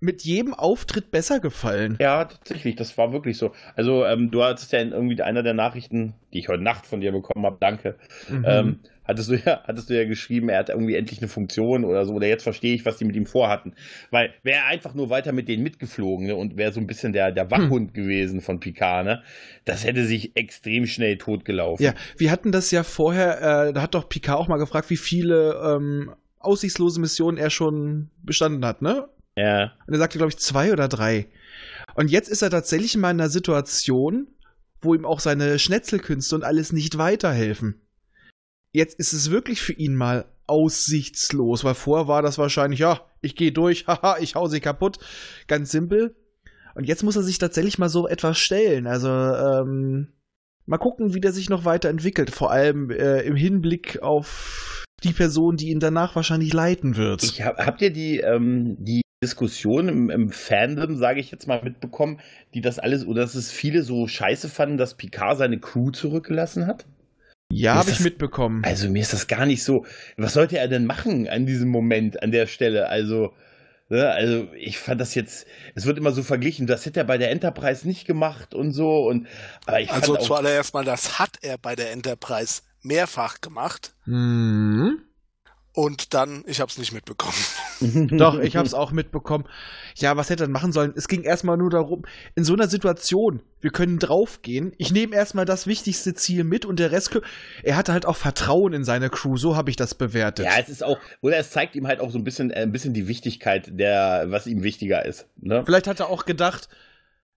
mit 0.00 0.22
jedem 0.22 0.52
Auftritt 0.52 1.10
besser 1.10 1.40
gefallen. 1.40 1.96
Ja, 2.00 2.24
tatsächlich, 2.24 2.76
das 2.76 2.98
war 2.98 3.12
wirklich 3.12 3.38
so. 3.38 3.52
Also, 3.74 4.04
ähm, 4.04 4.30
du 4.30 4.42
hattest 4.42 4.72
ja 4.72 4.80
in 4.80 4.92
irgendwie 4.92 5.20
einer 5.22 5.42
der 5.42 5.54
Nachrichten, 5.54 6.14
die 6.32 6.40
ich 6.40 6.48
heute 6.48 6.62
Nacht 6.62 6.86
von 6.86 7.00
dir 7.00 7.12
bekommen 7.12 7.46
habe, 7.46 7.56
danke, 7.60 7.96
Mhm. 8.28 8.44
ähm, 8.46 8.78
hattest 9.04 9.30
du 9.30 9.36
ja, 9.36 9.62
hattest 9.66 9.88
du 9.90 9.94
ja 9.96 10.04
geschrieben, 10.04 10.48
er 10.48 10.58
hat 10.58 10.68
irgendwie 10.68 10.94
endlich 10.94 11.20
eine 11.20 11.28
Funktion 11.28 11.84
oder 11.84 12.04
so, 12.04 12.12
oder 12.14 12.26
jetzt 12.26 12.42
verstehe 12.42 12.74
ich, 12.74 12.84
was 12.84 12.96
die 12.96 13.04
mit 13.04 13.16
ihm 13.16 13.26
vorhatten. 13.26 13.74
Weil 14.10 14.34
wäre 14.42 14.58
er 14.58 14.66
einfach 14.66 14.94
nur 14.94 15.10
weiter 15.10 15.32
mit 15.32 15.48
denen 15.48 15.62
mitgeflogen 15.62 16.26
ne, 16.26 16.36
und 16.36 16.56
wäre 16.56 16.72
so 16.72 16.80
ein 16.80 16.86
bisschen 16.86 17.12
der, 17.12 17.32
der 17.32 17.50
Wachhund 17.50 17.94
gewesen 17.94 18.40
von 18.40 18.60
Picard, 18.60 19.04
ne, 19.06 19.22
das 19.64 19.84
hätte 19.84 20.04
sich 20.04 20.36
extrem 20.36 20.86
schnell 20.86 21.16
totgelaufen. 21.18 21.84
Ja, 21.84 21.94
wir 22.18 22.30
hatten 22.30 22.52
das 22.52 22.70
ja 22.70 22.82
vorher, 22.82 23.68
äh, 23.68 23.72
da 23.72 23.82
hat 23.82 23.94
doch 23.94 24.08
Picard 24.08 24.38
auch 24.38 24.48
mal 24.48 24.58
gefragt, 24.58 24.90
wie 24.90 24.96
viele 24.96 25.54
ähm, 25.64 26.10
aussichtslose 26.40 27.00
Missionen 27.00 27.38
er 27.38 27.50
schon 27.50 28.10
bestanden 28.22 28.64
hat, 28.66 28.82
ne? 28.82 29.08
Ja. 29.36 29.72
Und 29.86 29.94
er 29.94 29.98
sagte, 29.98 30.18
glaube 30.18 30.30
ich, 30.30 30.38
zwei 30.38 30.72
oder 30.72 30.88
drei. 30.88 31.28
Und 31.94 32.10
jetzt 32.10 32.28
ist 32.28 32.42
er 32.42 32.50
tatsächlich 32.50 32.96
mal 32.96 33.10
in 33.10 33.20
einer 33.20 33.30
Situation, 33.30 34.28
wo 34.80 34.94
ihm 34.94 35.04
auch 35.04 35.20
seine 35.20 35.58
Schnetzelkünste 35.58 36.34
und 36.34 36.44
alles 36.44 36.72
nicht 36.72 36.98
weiterhelfen. 36.98 37.80
Jetzt 38.72 38.98
ist 38.98 39.12
es 39.12 39.30
wirklich 39.30 39.60
für 39.62 39.72
ihn 39.72 39.94
mal 39.94 40.26
aussichtslos, 40.46 41.64
weil 41.64 41.74
vorher 41.74 42.08
war 42.08 42.22
das 42.22 42.38
wahrscheinlich, 42.38 42.80
ja, 42.80 43.00
ich 43.20 43.36
gehe 43.36 43.52
durch, 43.52 43.86
haha, 43.86 44.18
ich 44.20 44.34
hau 44.34 44.48
sie 44.48 44.60
kaputt. 44.60 44.98
Ganz 45.46 45.70
simpel. 45.70 46.14
Und 46.74 46.84
jetzt 46.84 47.04
muss 47.04 47.16
er 47.16 47.22
sich 47.22 47.38
tatsächlich 47.38 47.78
mal 47.78 47.88
so 47.88 48.08
etwas 48.08 48.38
stellen. 48.38 48.86
Also, 48.86 49.08
ähm, 49.08 50.08
mal 50.66 50.78
gucken, 50.78 51.14
wie 51.14 51.20
der 51.20 51.32
sich 51.32 51.48
noch 51.48 51.64
weiterentwickelt. 51.64 52.30
Vor 52.30 52.50
allem 52.50 52.90
äh, 52.90 53.20
im 53.20 53.36
Hinblick 53.36 54.02
auf 54.02 54.84
die 55.04 55.12
Person, 55.12 55.56
die 55.56 55.68
ihn 55.70 55.80
danach 55.80 56.16
wahrscheinlich 56.16 56.52
leiten 56.52 56.96
wird. 56.96 57.22
Ich 57.22 57.42
hab, 57.42 57.58
habt 57.58 57.80
ihr 57.80 57.92
die, 57.92 58.18
ähm, 58.18 58.76
die 58.80 59.03
Diskussion 59.24 59.88
im, 59.88 60.10
im 60.10 60.30
Fandom, 60.30 60.96
sage 60.96 61.20
ich 61.20 61.30
jetzt 61.30 61.46
mal, 61.48 61.62
mitbekommen, 61.62 62.20
die 62.54 62.60
das 62.60 62.78
alles, 62.78 63.06
oder 63.06 63.22
dass 63.22 63.34
es 63.34 63.50
viele 63.50 63.82
so 63.82 64.06
scheiße 64.06 64.48
fanden, 64.48 64.76
dass 64.76 64.94
Picard 64.94 65.38
seine 65.38 65.58
Crew 65.58 65.90
zurückgelassen 65.90 66.66
hat? 66.66 66.84
ja, 67.52 67.74
habe 67.74 67.90
ich 67.90 67.96
das- 67.96 68.04
mitbekommen. 68.04 68.62
Also 68.64 68.88
mir 68.88 69.00
ist 69.02 69.12
das 69.12 69.26
gar 69.28 69.46
nicht 69.46 69.62
so. 69.62 69.86
Was 70.16 70.32
sollte 70.32 70.58
er 70.58 70.66
denn 70.68 70.86
machen 70.86 71.28
an 71.28 71.46
diesem 71.46 71.68
Moment, 71.68 72.20
an 72.22 72.32
der 72.32 72.46
Stelle? 72.46 72.88
Also, 72.88 73.32
ne, 73.90 74.10
also 74.10 74.48
ich 74.58 74.78
fand 74.78 75.00
das 75.00 75.14
jetzt, 75.14 75.46
es 75.74 75.86
wird 75.86 75.98
immer 75.98 76.10
so 76.12 76.22
verglichen, 76.22 76.66
das 76.66 76.84
hätte 76.84 77.00
er 77.00 77.04
bei 77.04 77.18
der 77.18 77.30
Enterprise 77.30 77.86
nicht 77.86 78.06
gemacht 78.06 78.54
und 78.54 78.72
so. 78.72 79.06
Und 79.06 79.28
aber 79.66 79.80
ich 79.80 79.90
Also 79.92 80.16
zuallererst 80.16 80.74
mal, 80.74 80.84
das 80.84 81.18
hat 81.20 81.38
er 81.42 81.56
bei 81.58 81.76
der 81.76 81.92
Enterprise 81.92 82.62
mehrfach 82.82 83.40
gemacht. 83.40 83.94
Mhm. 84.06 85.00
Und 85.76 86.14
dann, 86.14 86.44
ich 86.46 86.60
habe 86.60 86.70
es 86.70 86.78
nicht 86.78 86.92
mitbekommen. 86.92 87.34
Doch, 88.16 88.38
ich 88.38 88.54
habe 88.54 88.64
es 88.64 88.74
auch 88.74 88.92
mitbekommen. 88.92 89.44
Ja, 89.96 90.16
was 90.16 90.30
hätte 90.30 90.44
er 90.44 90.48
machen 90.48 90.70
sollen? 90.70 90.92
Es 90.94 91.08
ging 91.08 91.24
erstmal 91.24 91.56
nur 91.56 91.68
darum, 91.68 92.04
in 92.36 92.44
so 92.44 92.52
einer 92.52 92.68
Situation, 92.68 93.42
wir 93.60 93.70
können 93.70 93.98
draufgehen. 93.98 94.72
Ich 94.78 94.92
nehme 94.92 95.16
erstmal 95.16 95.46
das 95.46 95.66
wichtigste 95.66 96.14
Ziel 96.14 96.44
mit 96.44 96.64
und 96.64 96.78
der 96.78 96.92
Rest. 96.92 97.18
Er 97.64 97.76
hatte 97.76 97.92
halt 97.92 98.06
auch 98.06 98.14
Vertrauen 98.16 98.72
in 98.72 98.84
seine 98.84 99.10
Crew, 99.10 99.36
so 99.36 99.56
habe 99.56 99.68
ich 99.68 99.74
das 99.74 99.96
bewertet. 99.96 100.46
Ja, 100.46 100.52
es 100.60 100.68
ist 100.68 100.84
auch, 100.84 101.00
oder 101.22 101.38
es 101.38 101.50
zeigt 101.50 101.74
ihm 101.74 101.88
halt 101.88 101.98
auch 101.98 102.12
so 102.12 102.18
ein 102.18 102.24
bisschen, 102.24 102.52
äh, 102.52 102.60
ein 102.60 102.70
bisschen 102.70 102.94
die 102.94 103.08
Wichtigkeit 103.08 103.68
der, 103.72 104.26
was 104.28 104.46
ihm 104.46 104.62
wichtiger 104.62 105.04
ist. 105.04 105.26
Ne? 105.40 105.64
Vielleicht 105.66 105.88
hat 105.88 105.98
er 105.98 106.08
auch 106.08 106.24
gedacht, 106.24 106.68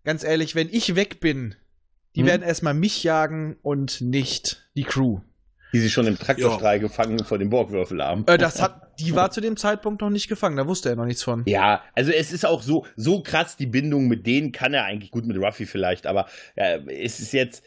ganz 0.04 0.24
ehrlich, 0.24 0.54
wenn 0.54 0.70
ich 0.70 0.96
weg 0.96 1.20
bin, 1.20 1.56
die 2.16 2.20
Hm. 2.20 2.28
werden 2.28 2.44
erstmal 2.44 2.76
mich 2.76 3.04
jagen 3.04 3.58
und 3.64 4.00
nicht 4.02 4.70
die 4.76 4.84
Crew. 4.84 5.22
Die 5.74 5.80
sie 5.80 5.90
schon 5.90 6.08
im 6.08 6.18
Traktorstrahl 6.18 6.80
gefangen 6.80 7.20
vor 7.24 7.38
dem 7.38 7.50
Borgwürfel 7.50 8.02
haben. 8.04 8.26
Äh, 8.28 8.38
das 8.38 8.62
hat, 8.62 8.82
die 9.00 9.14
war 9.16 9.32
zu 9.32 9.42
dem 9.42 9.58
Zeitpunkt 9.58 10.02
noch 10.02 10.10
nicht 10.10 10.30
gefangen, 10.30 10.56
da 10.58 10.66
wusste 10.68 10.90
er 10.90 10.96
noch 10.96 11.06
nichts 11.06 11.24
von. 11.24 11.44
Ja, 11.46 11.84
also 11.94 12.12
es 12.12 12.32
ist 12.32 12.46
auch 12.46 12.62
so, 12.62 12.86
so 12.96 13.22
krass, 13.22 13.58
die 13.58 13.66
Bindung 13.68 14.08
mit 14.08 14.26
denen 14.26 14.52
kann 14.54 14.74
er 14.74 14.86
eigentlich 14.86 15.12
gut 15.12 15.26
mit 15.26 15.38
Ruffy 15.38 15.66
vielleicht, 15.66 16.08
aber 16.08 16.28
ja, 16.56 16.78
es 16.88 17.20
ist 17.20 17.34
jetzt, 17.34 17.64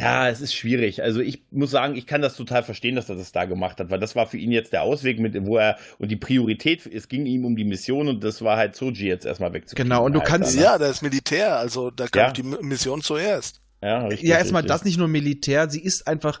ja, 0.00 0.28
es 0.28 0.40
ist 0.40 0.54
schwierig. 0.54 1.02
Also 1.02 1.20
ich 1.20 1.44
muss 1.50 1.70
sagen, 1.70 1.94
ich 1.96 2.06
kann 2.06 2.20
das 2.20 2.36
total 2.36 2.62
verstehen, 2.62 2.96
dass 2.96 3.08
er 3.08 3.16
das 3.16 3.32
da 3.32 3.44
gemacht 3.46 3.78
hat, 3.78 3.90
weil 3.90 4.00
das 4.00 4.14
war 4.16 4.26
für 4.26 4.36
ihn 4.36 4.50
jetzt 4.52 4.72
der 4.72 4.82
Ausweg, 4.82 5.18
mit 5.20 5.34
wo 5.46 5.56
er, 5.56 5.78
und 5.98 6.10
die 6.10 6.16
Priorität, 6.16 6.84
es 6.84 7.08
ging 7.08 7.26
ihm 7.26 7.44
um 7.44 7.56
die 7.56 7.64
Mission 7.64 8.08
und 8.08 8.22
das 8.24 8.42
war 8.42 8.56
halt 8.56 8.74
Soji 8.76 9.06
jetzt 9.06 9.24
erstmal 9.24 9.52
wegzukriegen. 9.54 9.88
Genau, 9.88 10.04
und 10.04 10.12
du 10.12 10.18
Alter, 10.20 10.30
kannst- 10.32 10.56
ne? 10.56 10.62
Ja, 10.62 10.78
der 10.78 10.90
ist 10.90 11.00
Militär, 11.00 11.56
also 11.56 11.90
da 11.90 12.06
Ja. 12.14 12.24
kommt 12.24 12.36
die 12.36 12.42
M- 12.42 12.58
Mission 12.68 13.00
zuerst. 13.02 13.60
Ja, 13.82 14.06
richtig, 14.06 14.28
Ja, 14.28 14.38
erstmal 14.38 14.62
das 14.62 14.84
nicht 14.84 14.98
nur 14.98 15.08
Militär, 15.08 15.70
sie 15.70 15.80
ist 15.82 16.06
einfach 16.08 16.40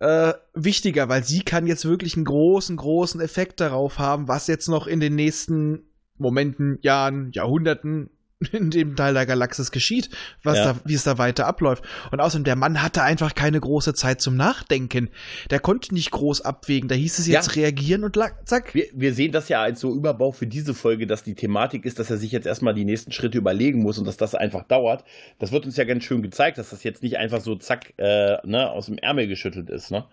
äh, 0.00 0.32
wichtiger, 0.54 1.08
weil 1.08 1.24
sie 1.24 1.42
kann 1.42 1.66
jetzt 1.66 1.84
wirklich 1.84 2.16
einen 2.16 2.24
großen, 2.24 2.76
großen 2.76 3.20
Effekt 3.20 3.60
darauf 3.60 3.98
haben, 3.98 4.28
was 4.28 4.46
jetzt 4.46 4.68
noch 4.68 4.86
in 4.86 4.98
den 4.98 5.14
nächsten 5.14 5.84
Momenten, 6.16 6.78
Jahren, 6.82 7.30
Jahrhunderten 7.32 8.10
in 8.52 8.70
dem 8.70 8.96
Teil 8.96 9.14
der 9.14 9.26
Galaxis 9.26 9.70
geschieht, 9.70 10.08
was 10.42 10.56
Ja. 10.58 10.72
da, 10.72 10.80
wie 10.84 10.94
es 10.94 11.04
da 11.04 11.18
weiter 11.18 11.46
abläuft. 11.46 11.84
Und 12.10 12.20
außerdem, 12.20 12.44
der 12.44 12.56
Mann 12.56 12.82
hatte 12.82 13.02
einfach 13.02 13.34
keine 13.34 13.60
große 13.60 13.92
Zeit 13.94 14.20
zum 14.20 14.36
Nachdenken. 14.36 15.10
Der 15.50 15.60
konnte 15.60 15.92
nicht 15.94 16.10
groß 16.10 16.40
abwägen. 16.40 16.88
Da 16.88 16.94
hieß 16.94 17.18
es 17.18 17.26
Ja. 17.26 17.34
jetzt 17.34 17.56
reagieren 17.56 18.02
und 18.04 18.18
zack. 18.44 18.74
Wir, 18.74 18.86
wir 18.92 19.12
sehen 19.14 19.32
das 19.32 19.48
ja 19.48 19.60
als 19.62 19.80
so 19.80 19.94
Überbau 19.94 20.32
für 20.32 20.46
diese 20.46 20.74
Folge, 20.74 21.06
dass 21.06 21.22
die 21.22 21.34
Thematik 21.34 21.84
ist, 21.84 21.98
dass 21.98 22.10
er 22.10 22.16
sich 22.16 22.32
jetzt 22.32 22.46
erstmal 22.46 22.74
die 22.74 22.84
nächsten 22.84 23.12
Schritte 23.12 23.38
überlegen 23.38 23.80
muss 23.82 23.98
und 23.98 24.06
dass 24.06 24.16
das 24.16 24.34
einfach 24.34 24.64
dauert. 24.64 25.04
Das 25.38 25.52
wird 25.52 25.66
uns 25.66 25.76
ja 25.76 25.84
ganz 25.84 26.04
schön 26.04 26.22
gezeigt, 26.22 26.56
dass 26.58 26.70
das 26.70 26.82
jetzt 26.82 27.02
nicht 27.02 27.18
einfach 27.18 27.40
so 27.40 27.56
zack 27.56 27.92
äh, 27.98 28.38
ne, 28.46 28.70
aus 28.70 28.86
dem 28.86 28.96
Ärmel 28.98 29.28
geschüttelt 29.28 29.68
ist. 29.70 29.90
Ne? 29.90 30.04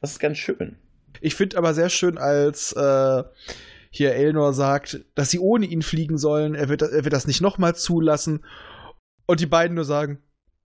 Das 0.00 0.12
ist 0.12 0.18
ganz 0.20 0.38
schön. 0.38 0.76
Ich 1.20 1.34
finde 1.34 1.58
aber 1.58 1.74
sehr 1.74 1.90
schön, 1.90 2.18
als 2.18 2.72
äh, 2.72 3.22
hier 3.96 4.12
Elnor 4.14 4.52
sagt, 4.52 5.04
dass 5.14 5.30
sie 5.30 5.38
ohne 5.38 5.66
ihn 5.66 5.82
fliegen 5.82 6.18
sollen. 6.18 6.54
Er 6.54 6.68
wird, 6.68 6.82
er 6.82 7.04
wird 7.04 7.12
das 7.12 7.26
nicht 7.26 7.40
nochmal 7.40 7.74
zulassen. 7.76 8.44
Und 9.26 9.40
die 9.40 9.46
beiden 9.46 9.74
nur 9.76 9.84
sagen, 9.84 10.18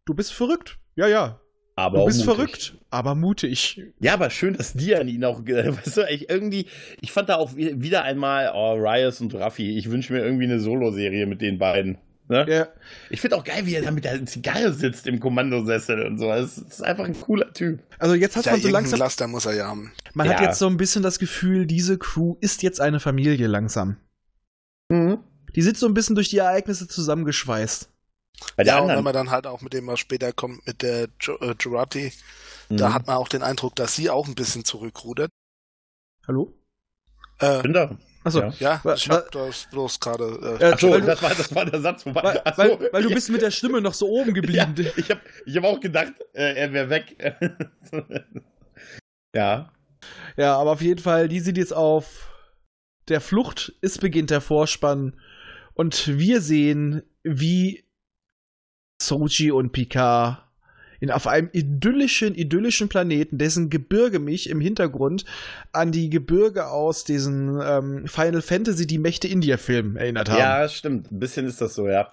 du 0.05 0.13
bist 0.13 0.33
verrückt. 0.33 0.79
Ja, 0.95 1.07
ja. 1.07 1.39
Aber 1.75 1.99
Du 1.99 2.05
bist 2.07 2.25
mutig. 2.25 2.35
verrückt, 2.35 2.77
aber 2.89 3.15
mutig. 3.15 3.81
Ja, 4.01 4.13
aber 4.15 4.29
schön, 4.31 4.53
dass 4.57 4.73
die 4.73 4.93
an 4.95 5.07
ihn 5.07 5.23
auch, 5.23 5.45
ge- 5.45 5.67
weißt 5.77 5.95
du, 5.97 6.01
ich 6.09 6.29
irgendwie, 6.29 6.65
ich 6.99 7.11
fand 7.13 7.29
da 7.29 7.35
auch 7.37 7.55
wi- 7.55 7.81
wieder 7.81 8.03
einmal, 8.03 8.51
oh, 8.53 8.73
Rios 8.73 9.21
und 9.21 9.33
Raffi, 9.35 9.77
ich 9.77 9.89
wünsche 9.89 10.11
mir 10.11 10.19
irgendwie 10.19 10.43
eine 10.43 10.59
Solo-Serie 10.59 11.25
mit 11.25 11.41
den 11.41 11.57
beiden. 11.57 11.97
Ne? 12.31 12.45
Ja, 12.47 12.67
Ich 13.09 13.21
finde 13.21 13.35
auch 13.37 13.43
geil, 13.43 13.65
wie 13.65 13.73
er 13.73 13.81
da 13.81 13.89
mit 13.89 14.05
der 14.05 14.23
Zigarre 14.27 14.71
sitzt 14.71 15.07
im 15.07 15.19
Kommandosessel 15.19 16.05
und 16.05 16.19
so. 16.19 16.27
Das 16.27 16.59
ist 16.59 16.83
einfach 16.83 17.05
ein 17.05 17.19
cooler 17.19 17.51
Typ. 17.53 17.81
also 17.97 18.13
jetzt 18.13 18.35
hat 18.35 18.45
Ja, 18.45 18.51
man 18.51 18.61
so 18.61 18.67
langsam, 18.69 18.99
Laster 18.99 19.27
muss 19.27 19.45
er 19.47 19.55
ja 19.55 19.67
haben. 19.67 19.91
man 20.13 20.29
hat 20.29 20.39
Ja. 20.39 20.45
jetzt 20.47 20.59
so 20.59 20.67
ein 20.67 20.77
bisschen 20.77 21.01
das 21.01 21.17
Gefühl, 21.17 21.65
diese 21.65 21.97
Crew 21.97 22.35
ist 22.39 22.61
jetzt 22.61 22.81
eine 22.81 22.99
Familie 22.99 23.47
langsam. 23.47 23.97
Die 24.91 25.61
sitzt 25.61 25.79
so 25.79 25.87
ein 25.87 25.93
bisschen 25.95 26.15
durch 26.15 26.29
die 26.29 26.37
Ereignisse 26.37 26.87
zusammengeschweißt. 26.87 27.89
Bei 28.55 28.63
der 28.63 28.73
Ja, 28.73 28.79
und 28.79 28.83
wenn 28.85 28.89
anderen. 28.91 29.03
man 29.05 29.13
dann 29.13 29.31
halt 29.31 29.45
auch 29.47 29.61
mit 29.61 29.73
dem, 29.73 29.87
was 29.87 29.99
später 29.99 30.31
kommt, 30.31 30.65
mit 30.65 30.81
der 30.81 31.07
Jo- 31.19 31.37
äh, 31.41 31.55
Jurati, 31.59 32.11
da 32.69 32.89
Mhm. 32.89 32.93
hat 32.93 33.07
man 33.07 33.17
auch 33.17 33.27
den 33.27 33.41
Eindruck, 33.43 33.75
dass 33.75 33.95
sie 33.95 34.09
auch 34.09 34.27
ein 34.27 34.35
bisschen 34.35 34.63
zurückrudert. 34.65 35.29
Hallo? 36.27 36.53
Äh, 37.39 37.45
Rinder. 37.47 37.97
Achso. 38.23 38.41
Ja. 38.59 38.81
ja, 38.83 38.93
ich 38.93 39.09
hab 39.09 39.31
das 39.31 39.67
bloß 39.71 39.99
gerade. 39.99 40.57
Äh, 40.59 40.65
Achso, 40.65 40.97
du, 40.97 41.01
das 41.05 41.21
war, 41.21 41.29
das 41.29 41.55
war 41.55 41.65
der 41.65 41.79
Satz. 41.79 42.05
Wobei, 42.05 42.23
weil, 42.23 42.41
ach 42.43 42.57
weil, 42.57 42.89
weil 42.91 43.03
du 43.03 43.09
ja. 43.09 43.15
bist 43.15 43.29
mit 43.29 43.41
der 43.41 43.51
Stimme 43.51 43.81
noch 43.81 43.93
so 43.93 44.07
oben 44.07 44.29
Ja, 44.35 44.65
geblieben. 44.65 44.91
ich 44.97 45.09
habe 45.09 45.21
ich 45.45 45.55
hab 45.55 45.63
auch 45.63 45.79
gedacht, 45.79 46.13
äh, 46.33 46.55
er 46.55 46.73
wäre 46.73 46.89
weg. 46.89 47.15
ja. 49.35 49.71
Ja, 50.37 50.57
aber 50.57 50.71
auf 50.71 50.81
jeden 50.81 51.01
Fall, 51.01 51.27
die 51.29 51.39
sind 51.39 51.57
jetzt 51.57 51.73
auf 51.73 52.29
der 53.07 53.21
Flucht. 53.21 53.73
Es 53.81 53.97
beginnt 53.97 54.31
der 54.31 54.41
Vorspann. 54.41 55.19
Und 55.73 56.17
wir 56.19 56.41
sehen, 56.41 57.03
wie 57.23 57.85
Soji 59.01 59.51
und 59.51 59.71
Picard 59.71 60.48
in, 60.99 61.11
auf 61.11 61.27
einem 61.27 61.49
idyllischen, 61.51 62.35
idyllischen 62.35 62.89
Planeten, 62.89 63.37
dessen 63.37 63.69
Gebirge 63.69 64.19
mich 64.19 64.49
im 64.49 64.61
Hintergrund 64.61 65.25
an 65.71 65.91
die 65.91 66.09
Gebirge 66.09 66.67
aus 66.67 67.03
diesen 67.03 67.59
ähm, 67.61 68.07
Final 68.07 68.41
Fantasy 68.41 68.87
Die 68.87 68.99
Mächte 68.99 69.27
India-Film 69.27 69.97
erinnert 69.97 70.29
haben. 70.29 70.39
Ja, 70.39 70.69
stimmt. 70.69 71.11
Ein 71.11 71.19
bisschen 71.19 71.45
ist 71.45 71.61
das 71.61 71.75
so, 71.75 71.87
ja. 71.87 72.11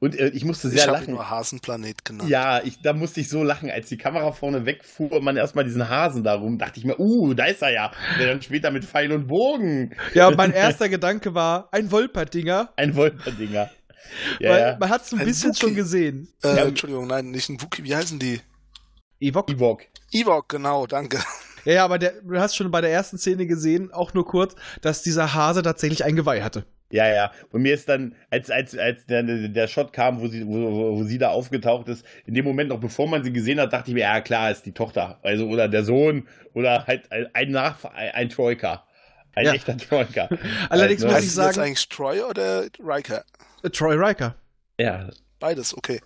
Und 0.00 0.18
äh, 0.18 0.28
ich 0.28 0.44
musste 0.44 0.68
ich 0.68 0.74
sehr 0.74 0.86
ihn 0.86 0.92
lachen. 0.92 1.14
nur 1.14 1.30
Hasenplanet 1.30 2.04
genannt. 2.04 2.28
Ja, 2.28 2.60
ich, 2.62 2.80
da 2.82 2.92
musste 2.92 3.20
ich 3.20 3.28
so 3.28 3.42
lachen, 3.42 3.70
als 3.70 3.88
die 3.88 3.96
Kamera 3.96 4.32
vorne 4.32 4.66
wegfuhr 4.66 5.12
und 5.12 5.24
man 5.24 5.36
erstmal 5.36 5.64
diesen 5.64 5.88
Hasen 5.88 6.24
da 6.24 6.34
rum, 6.34 6.58
dachte 6.58 6.78
ich 6.78 6.84
mir, 6.84 6.98
uh, 6.98 7.32
da 7.32 7.46
ist 7.46 7.62
er 7.62 7.72
ja. 7.72 7.92
Der 8.18 8.26
dann 8.26 8.42
später 8.42 8.70
mit 8.70 8.84
Pfeil 8.84 9.12
und 9.12 9.28
Bogen. 9.28 9.94
Ja, 10.12 10.30
mein 10.30 10.52
erster 10.52 10.88
Gedanke 10.88 11.34
war, 11.34 11.68
ein 11.72 11.90
Wolperdinger. 11.90 12.70
Ein 12.76 12.96
Wolperdinger. 12.96 13.70
Ja, 14.40 14.58
ja. 14.58 14.76
man 14.78 14.88
hat 14.90 15.02
es 15.02 15.12
ein 15.12 15.20
Ein 15.20 15.26
bisschen 15.26 15.50
Wookie. 15.50 15.60
schon 15.60 15.74
gesehen. 15.74 16.28
Äh, 16.42 16.56
Ja. 16.56 16.64
Entschuldigung, 16.64 17.06
nein, 17.06 17.30
nicht 17.30 17.48
ein 17.48 17.60
Wookie. 17.60 17.84
Wie 17.84 17.94
heißen 17.94 18.18
die? 18.18 18.40
Ewok. 19.20 19.50
Ewok. 19.50 19.82
Ewok, 20.12 20.48
genau, 20.48 20.86
danke. 20.86 21.18
Ja, 21.64 21.72
ja, 21.72 21.84
aber 21.84 21.98
der, 21.98 22.12
du 22.22 22.38
hast 22.38 22.56
schon 22.56 22.70
bei 22.70 22.80
der 22.80 22.90
ersten 22.90 23.16
Szene 23.18 23.46
gesehen, 23.46 23.90
auch 23.92 24.12
nur 24.12 24.26
kurz, 24.26 24.54
dass 24.82 25.02
dieser 25.02 25.32
Hase 25.34 25.62
tatsächlich 25.62 26.04
ein 26.04 26.14
Geweih 26.16 26.42
hatte. 26.42 26.66
Ja, 26.90 27.08
ja. 27.08 27.32
Und 27.50 27.62
mir 27.62 27.74
ist 27.74 27.88
dann, 27.88 28.14
als, 28.30 28.50
als, 28.50 28.76
als 28.76 29.06
der, 29.06 29.22
der 29.22 29.66
Shot 29.66 29.92
kam, 29.92 30.20
wo 30.20 30.28
sie, 30.28 30.46
wo, 30.46 30.96
wo 30.98 31.02
sie 31.04 31.16
da 31.18 31.30
aufgetaucht 31.30 31.88
ist, 31.88 32.04
in 32.26 32.34
dem 32.34 32.44
Moment 32.44 32.68
noch 32.68 32.78
bevor 32.78 33.08
man 33.08 33.24
sie 33.24 33.32
gesehen 33.32 33.58
hat, 33.58 33.72
dachte 33.72 33.90
ich 33.90 33.94
mir, 33.94 34.00
ja 34.02 34.20
klar, 34.20 34.50
ist 34.50 34.66
die 34.66 34.72
Tochter. 34.72 35.18
Also, 35.22 35.46
oder 35.48 35.66
der 35.68 35.84
Sohn, 35.84 36.28
oder 36.52 36.86
halt 36.86 37.10
ein, 37.10 37.50
Nach, 37.50 37.82
ein, 37.84 38.10
ein 38.12 38.28
Troika. 38.28 38.84
Ein 39.34 39.46
Ja. 39.46 39.54
echter 39.54 39.76
Troika. 39.76 40.28
Allerdings 40.68 41.02
Also, 41.02 41.14
muss 41.14 41.24
ich 41.24 41.30
es 41.30 41.36
jetzt 41.36 41.54
sagen, 41.54 41.60
eigentlich 41.60 41.88
Troy 41.88 42.20
oder 42.20 42.66
Riker? 42.78 43.24
Äh, 43.64 43.70
Troy 43.70 43.94
Riker. 43.96 44.36
Ja, 44.78 45.08
Beides, 45.40 45.76
okay. 45.76 46.00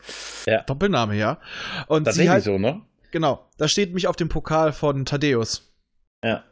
Doppelname, 0.66 1.14
ja. 1.16 1.38
Und 1.86 2.00
sie 2.00 2.04
tatsächlich 2.06 2.30
halt, 2.30 2.44
so, 2.44 2.58
ne? 2.58 2.82
genau, 3.12 3.46
da 3.56 3.68
steht 3.68 3.94
mich 3.94 4.08
auf 4.08 4.16
dem 4.16 4.28
Pokal 4.28 4.72
von 4.72 5.04
Thaddeus. 5.04 5.70
Ja. 6.24 6.42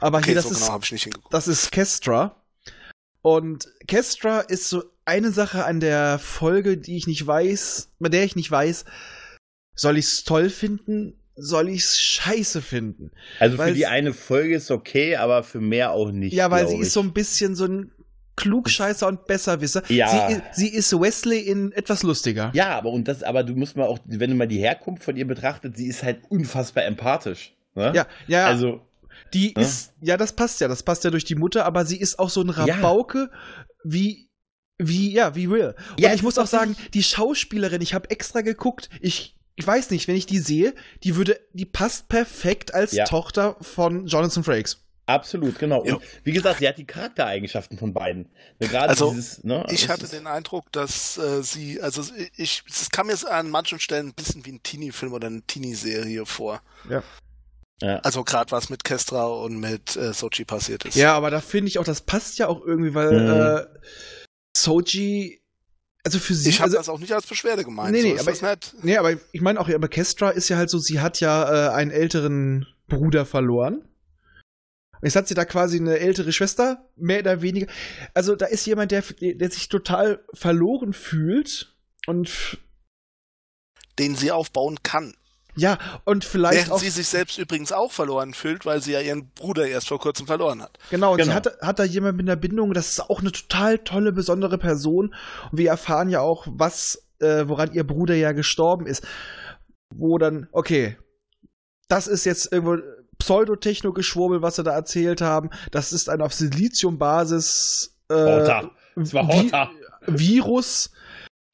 Aber 0.00 0.18
Okay, 0.18 0.28
hier, 0.28 0.34
das 0.36 0.44
so 0.44 0.50
ist, 0.52 0.60
genau 0.60 0.72
habe 0.72 0.84
ich 0.84 0.92
nicht 0.92 1.02
hingeguckt. 1.02 1.34
das 1.34 1.48
ist 1.48 1.70
Kestra. 1.70 2.36
Und 3.20 3.68
Kestra 3.86 4.40
ist 4.40 4.70
so 4.70 4.84
eine 5.04 5.32
Sache 5.32 5.64
an 5.66 5.80
der 5.80 6.18
Folge, 6.18 6.78
die 6.78 6.96
ich 6.96 7.06
nicht 7.06 7.26
weiß, 7.26 7.90
bei 7.98 8.08
der 8.08 8.24
ich 8.24 8.36
nicht 8.36 8.50
weiß, 8.50 8.84
soll 9.74 9.98
ich 9.98 10.06
es 10.06 10.24
toll 10.24 10.48
finden, 10.50 11.20
soll 11.36 11.68
ich 11.68 11.82
es 11.82 12.00
scheiße 12.00 12.62
finden. 12.62 13.10
Also 13.38 13.58
Weil 13.58 13.68
für 13.70 13.74
die 13.74 13.86
eine 13.86 14.14
Folge 14.14 14.54
ist 14.56 14.70
okay, 14.70 15.16
aber 15.16 15.42
für 15.42 15.60
mehr 15.60 15.90
auch 15.92 16.10
nicht. 16.10 16.32
Ja, 16.32 16.50
weil 16.50 16.68
sie 16.68 16.76
ich. 16.76 16.82
ist 16.82 16.92
so 16.92 17.00
ein 17.00 17.12
bisschen 17.12 17.54
so 17.54 17.64
ein 17.66 17.92
Klugscheißer 18.36 19.06
und 19.06 19.26
Besserwisser. 19.26 19.82
Ja. 19.88 20.28
Sie, 20.28 20.42
sie 20.52 20.68
ist 20.74 20.92
Wesley 20.98 21.40
in 21.40 21.72
etwas 21.72 22.02
lustiger. 22.02 22.50
Ja, 22.54 22.76
aber 22.76 22.90
und 22.90 23.06
das, 23.08 23.22
aber 23.22 23.44
du 23.44 23.54
musst 23.54 23.76
mal 23.76 23.86
auch, 23.86 23.98
wenn 24.06 24.30
du 24.30 24.36
mal 24.36 24.48
die 24.48 24.58
Herkunft 24.58 25.04
von 25.04 25.16
ihr 25.16 25.26
betrachtet, 25.26 25.76
sie 25.76 25.86
ist 25.86 26.02
halt 26.02 26.20
unfassbar 26.28 26.84
empathisch. 26.84 27.52
Ne? 27.74 27.86
Ja, 27.86 27.92
ja, 27.94 28.06
ja. 28.26 28.46
Also, 28.46 28.80
die 29.32 29.54
Ja. 29.56 29.62
ist, 29.62 29.92
ja, 30.00 30.16
das 30.16 30.32
passt 30.32 30.60
ja, 30.60 30.68
das 30.68 30.82
passt 30.82 31.04
ja 31.04 31.10
durch 31.10 31.24
die 31.24 31.34
Mutter, 31.36 31.64
aber 31.64 31.84
sie 31.86 31.98
ist 31.98 32.18
auch 32.18 32.30
so 32.30 32.40
ein 32.40 32.50
Rabauke, 32.50 33.30
wie, 33.84 34.28
wie, 34.78 35.12
ja, 35.12 35.34
wie 35.34 35.50
Will. 35.50 35.74
Und 35.90 36.00
Ja, 36.00 36.12
ich 36.14 36.22
muss 36.22 36.38
auch 36.38 36.46
sagen, 36.46 36.76
die 36.94 37.02
Schauspielerin, 37.02 37.80
ich 37.82 37.94
habe 37.94 38.10
extra 38.10 38.40
geguckt, 38.40 38.90
ich, 39.00 39.36
ich 39.56 39.66
weiß 39.66 39.90
nicht, 39.90 40.08
wenn 40.08 40.16
ich 40.16 40.26
die 40.26 40.38
sehe, 40.40 40.74
die 41.04 41.14
würde, 41.16 41.38
die 41.52 41.64
passt 41.66 42.08
perfekt 42.08 42.74
als 42.74 42.92
Ja. 42.92 43.04
Tochter 43.04 43.56
von 43.60 44.06
Jonathan 44.06 44.42
Frakes. 44.42 44.83
Absolut, 45.06 45.58
genau. 45.58 45.80
Und 45.80 45.88
Ja. 45.88 45.98
wie 46.22 46.32
gesagt, 46.32 46.58
sie 46.60 46.68
hat 46.68 46.78
die 46.78 46.86
Charaktereigenschaften 46.86 47.78
von 47.78 47.92
beiden. 47.92 48.28
Ne, 48.60 48.68
Gerade 48.68 48.88
Also, 48.88 49.10
dieses, 49.12 49.44
ne, 49.44 49.66
Ich 49.70 49.88
hatte 49.88 50.08
den 50.08 50.26
Eindruck, 50.26 50.70
dass 50.72 51.18
äh, 51.18 51.42
sie, 51.42 51.80
also 51.80 52.02
ich, 52.36 52.62
es 52.68 52.90
kam 52.90 53.08
mir 53.08 53.16
an 53.30 53.50
manchen 53.50 53.78
Stellen 53.78 54.08
ein 54.08 54.14
bisschen 54.14 54.44
wie 54.46 54.52
ein 54.52 54.62
Teenie-Film 54.62 55.12
oder 55.12 55.26
eine 55.28 55.42
Teenie-Serie 55.42 56.26
vor. 56.26 56.60
Ja. 56.88 57.02
Ja. 57.82 57.98
Also 57.98 58.22
gerade 58.22 58.52
was 58.52 58.70
mit 58.70 58.84
Kestra 58.84 59.26
und 59.26 59.58
mit 59.58 59.96
äh, 59.96 60.12
Sochi 60.12 60.44
passiert 60.44 60.84
ist. 60.84 60.94
Ja, 60.94 61.14
aber 61.14 61.30
da 61.30 61.40
finde 61.40 61.68
ich 61.68 61.78
auch, 61.80 61.84
das 61.84 62.00
passt 62.02 62.38
ja 62.38 62.46
auch 62.46 62.64
irgendwie, 62.64 62.94
weil 62.94 63.10
Mhm. 63.20 63.76
äh, 63.76 63.78
Soji, 64.56 65.40
also 66.04 66.18
für 66.18 66.34
sie, 66.34 66.50
Ich 66.50 66.56
habe 66.60 66.66
also, 66.66 66.76
das 66.78 66.88
auch 66.88 66.98
nicht 67.00 67.12
als 67.12 67.26
Beschwerde 67.26 67.64
gemeint. 67.64 67.92
Nee, 67.92 68.02
so 68.02 68.06
nee, 68.08 68.14
ist 68.14 68.20
aber- 68.20 68.30
das 68.30 68.42
nicht. 68.72 68.84
Nee, 68.84 68.96
aber 68.96 69.12
ich 69.32 69.40
meine 69.40 69.58
auch, 69.60 69.68
aber 69.68 69.88
Kestra 69.88 70.30
ist 70.30 70.48
ja 70.48 70.56
halt 70.56 70.70
so, 70.70 70.78
sie 70.78 71.00
hat 71.00 71.20
ja 71.20 71.70
äh, 71.70 71.74
einen 71.74 71.90
älteren 71.90 72.66
Bruder 72.88 73.26
verloren. 73.26 73.82
Und 75.04 75.08
Jetzt 75.08 75.16
hat 75.16 75.28
sie 75.28 75.34
da 75.34 75.44
quasi 75.44 75.78
eine 75.78 75.98
ältere 75.98 76.32
Schwester, 76.32 76.82
mehr 76.96 77.18
oder 77.20 77.42
weniger. 77.42 77.66
Also 78.14 78.36
da 78.36 78.46
ist 78.46 78.64
jemand, 78.64 78.90
der, 78.90 79.02
der 79.20 79.50
sich 79.50 79.68
total 79.68 80.24
verloren 80.32 80.94
fühlt. 80.94 81.76
Und 82.06 82.56
Den 83.98 84.16
sie 84.16 84.32
aufbauen 84.32 84.78
kann. 84.82 85.12
ja, 85.56 85.76
und 86.06 86.24
vielleicht 86.24 86.56
Während 86.56 86.72
auch. 86.72 86.78
sie 86.78 86.88
sich 86.88 87.06
selbst 87.06 87.36
übrigens 87.36 87.70
auch 87.70 87.92
verloren 87.92 88.32
fühlt, 88.32 88.64
weil 88.64 88.80
sie 88.80 88.92
ja 88.92 89.00
ihren 89.02 89.30
Bruder 89.34 89.66
erst 89.66 89.88
vor 89.88 90.00
kurzem 90.00 90.26
verloren 90.26 90.62
hat. 90.62 90.78
Genau, 90.88 91.12
und 91.12 91.18
sie 91.18 91.24
Genau. 91.24 91.34
hat, 91.34 91.60
hat 91.60 91.78
da 91.78 91.84
jemand 91.84 92.16
mit 92.16 92.26
einer 92.26 92.36
Bindung, 92.36 92.72
das 92.72 92.88
ist 92.88 93.00
auch 93.00 93.20
eine 93.20 93.30
total 93.30 93.78
tolle, 93.80 94.10
besondere 94.12 94.56
Person. 94.56 95.14
Und 95.52 95.58
wir 95.58 95.68
erfahren 95.68 96.08
ja 96.08 96.20
auch, 96.20 96.46
was, 96.50 97.06
äh, 97.20 97.44
woran 97.46 97.74
ihr 97.74 97.84
Bruder 97.84 98.14
ja 98.14 98.32
gestorben 98.32 98.86
ist. 98.86 99.06
Wo 99.94 100.16
dann, 100.16 100.48
okay, 100.50 100.96
das 101.88 102.06
ist 102.08 102.24
jetzt 102.24 102.50
irgendwo 102.50 102.78
Pseudotechno-Geschwurbel, 103.24 104.42
was 104.42 104.56
sie 104.56 104.62
da 104.62 104.72
erzählt 104.72 105.20
haben. 105.20 105.50
Das 105.70 105.92
ist 105.92 106.08
ein 106.08 106.20
auf 106.20 106.34
Silizium-Basis 106.34 107.96
äh, 108.10 108.14
Horta. 108.14 108.70
Es 108.96 109.14
war 109.14 109.24
Vi-. 109.28 109.50
Virus. 110.06 110.90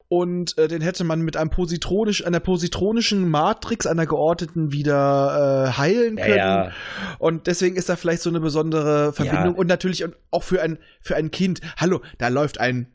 Und 0.09 0.57
äh, 0.57 0.67
den 0.67 0.81
hätte 0.81 1.05
man 1.05 1.21
mit 1.21 1.37
einem 1.37 1.49
positronisch, 1.49 2.25
einer 2.25 2.41
positronischen 2.41 3.29
Matrix, 3.29 3.87
einer 3.87 4.05
geordneten, 4.05 4.73
wieder 4.73 5.69
äh, 5.69 5.77
heilen 5.77 6.17
Ja, 6.17 6.25
können. 6.25 6.37
ja. 6.37 6.71
Und 7.17 7.47
deswegen 7.47 7.77
ist 7.77 7.87
da 7.87 7.95
vielleicht 7.95 8.21
so 8.21 8.29
eine 8.29 8.41
besondere 8.41 9.13
Verbindung. 9.13 9.53
Ja. 9.53 9.59
Und 9.59 9.67
natürlich 9.67 10.03
auch 10.31 10.43
für 10.43 10.61
ein, 10.61 10.79
für 11.01 11.15
ein 11.15 11.31
Kind. 11.31 11.61
Hallo, 11.77 12.01
da 12.17 12.27
läuft 12.27 12.59
ein 12.59 12.91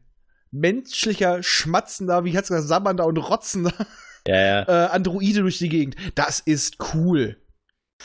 menschlicher, 0.50 1.42
schmatzender, 1.42 2.24
wie 2.24 2.36
hat's 2.36 2.48
gesagt, 2.48 2.68
sabbernder 2.68 3.06
und 3.06 3.16
rotzender 3.16 3.72
Ja, 4.26 4.36
ja. 4.36 4.62
äh, 4.68 4.88
Androide 4.90 5.40
durch 5.40 5.56
die 5.56 5.70
Gegend. 5.70 5.96
Das 6.16 6.40
ist 6.40 6.76
cool. 6.94 7.38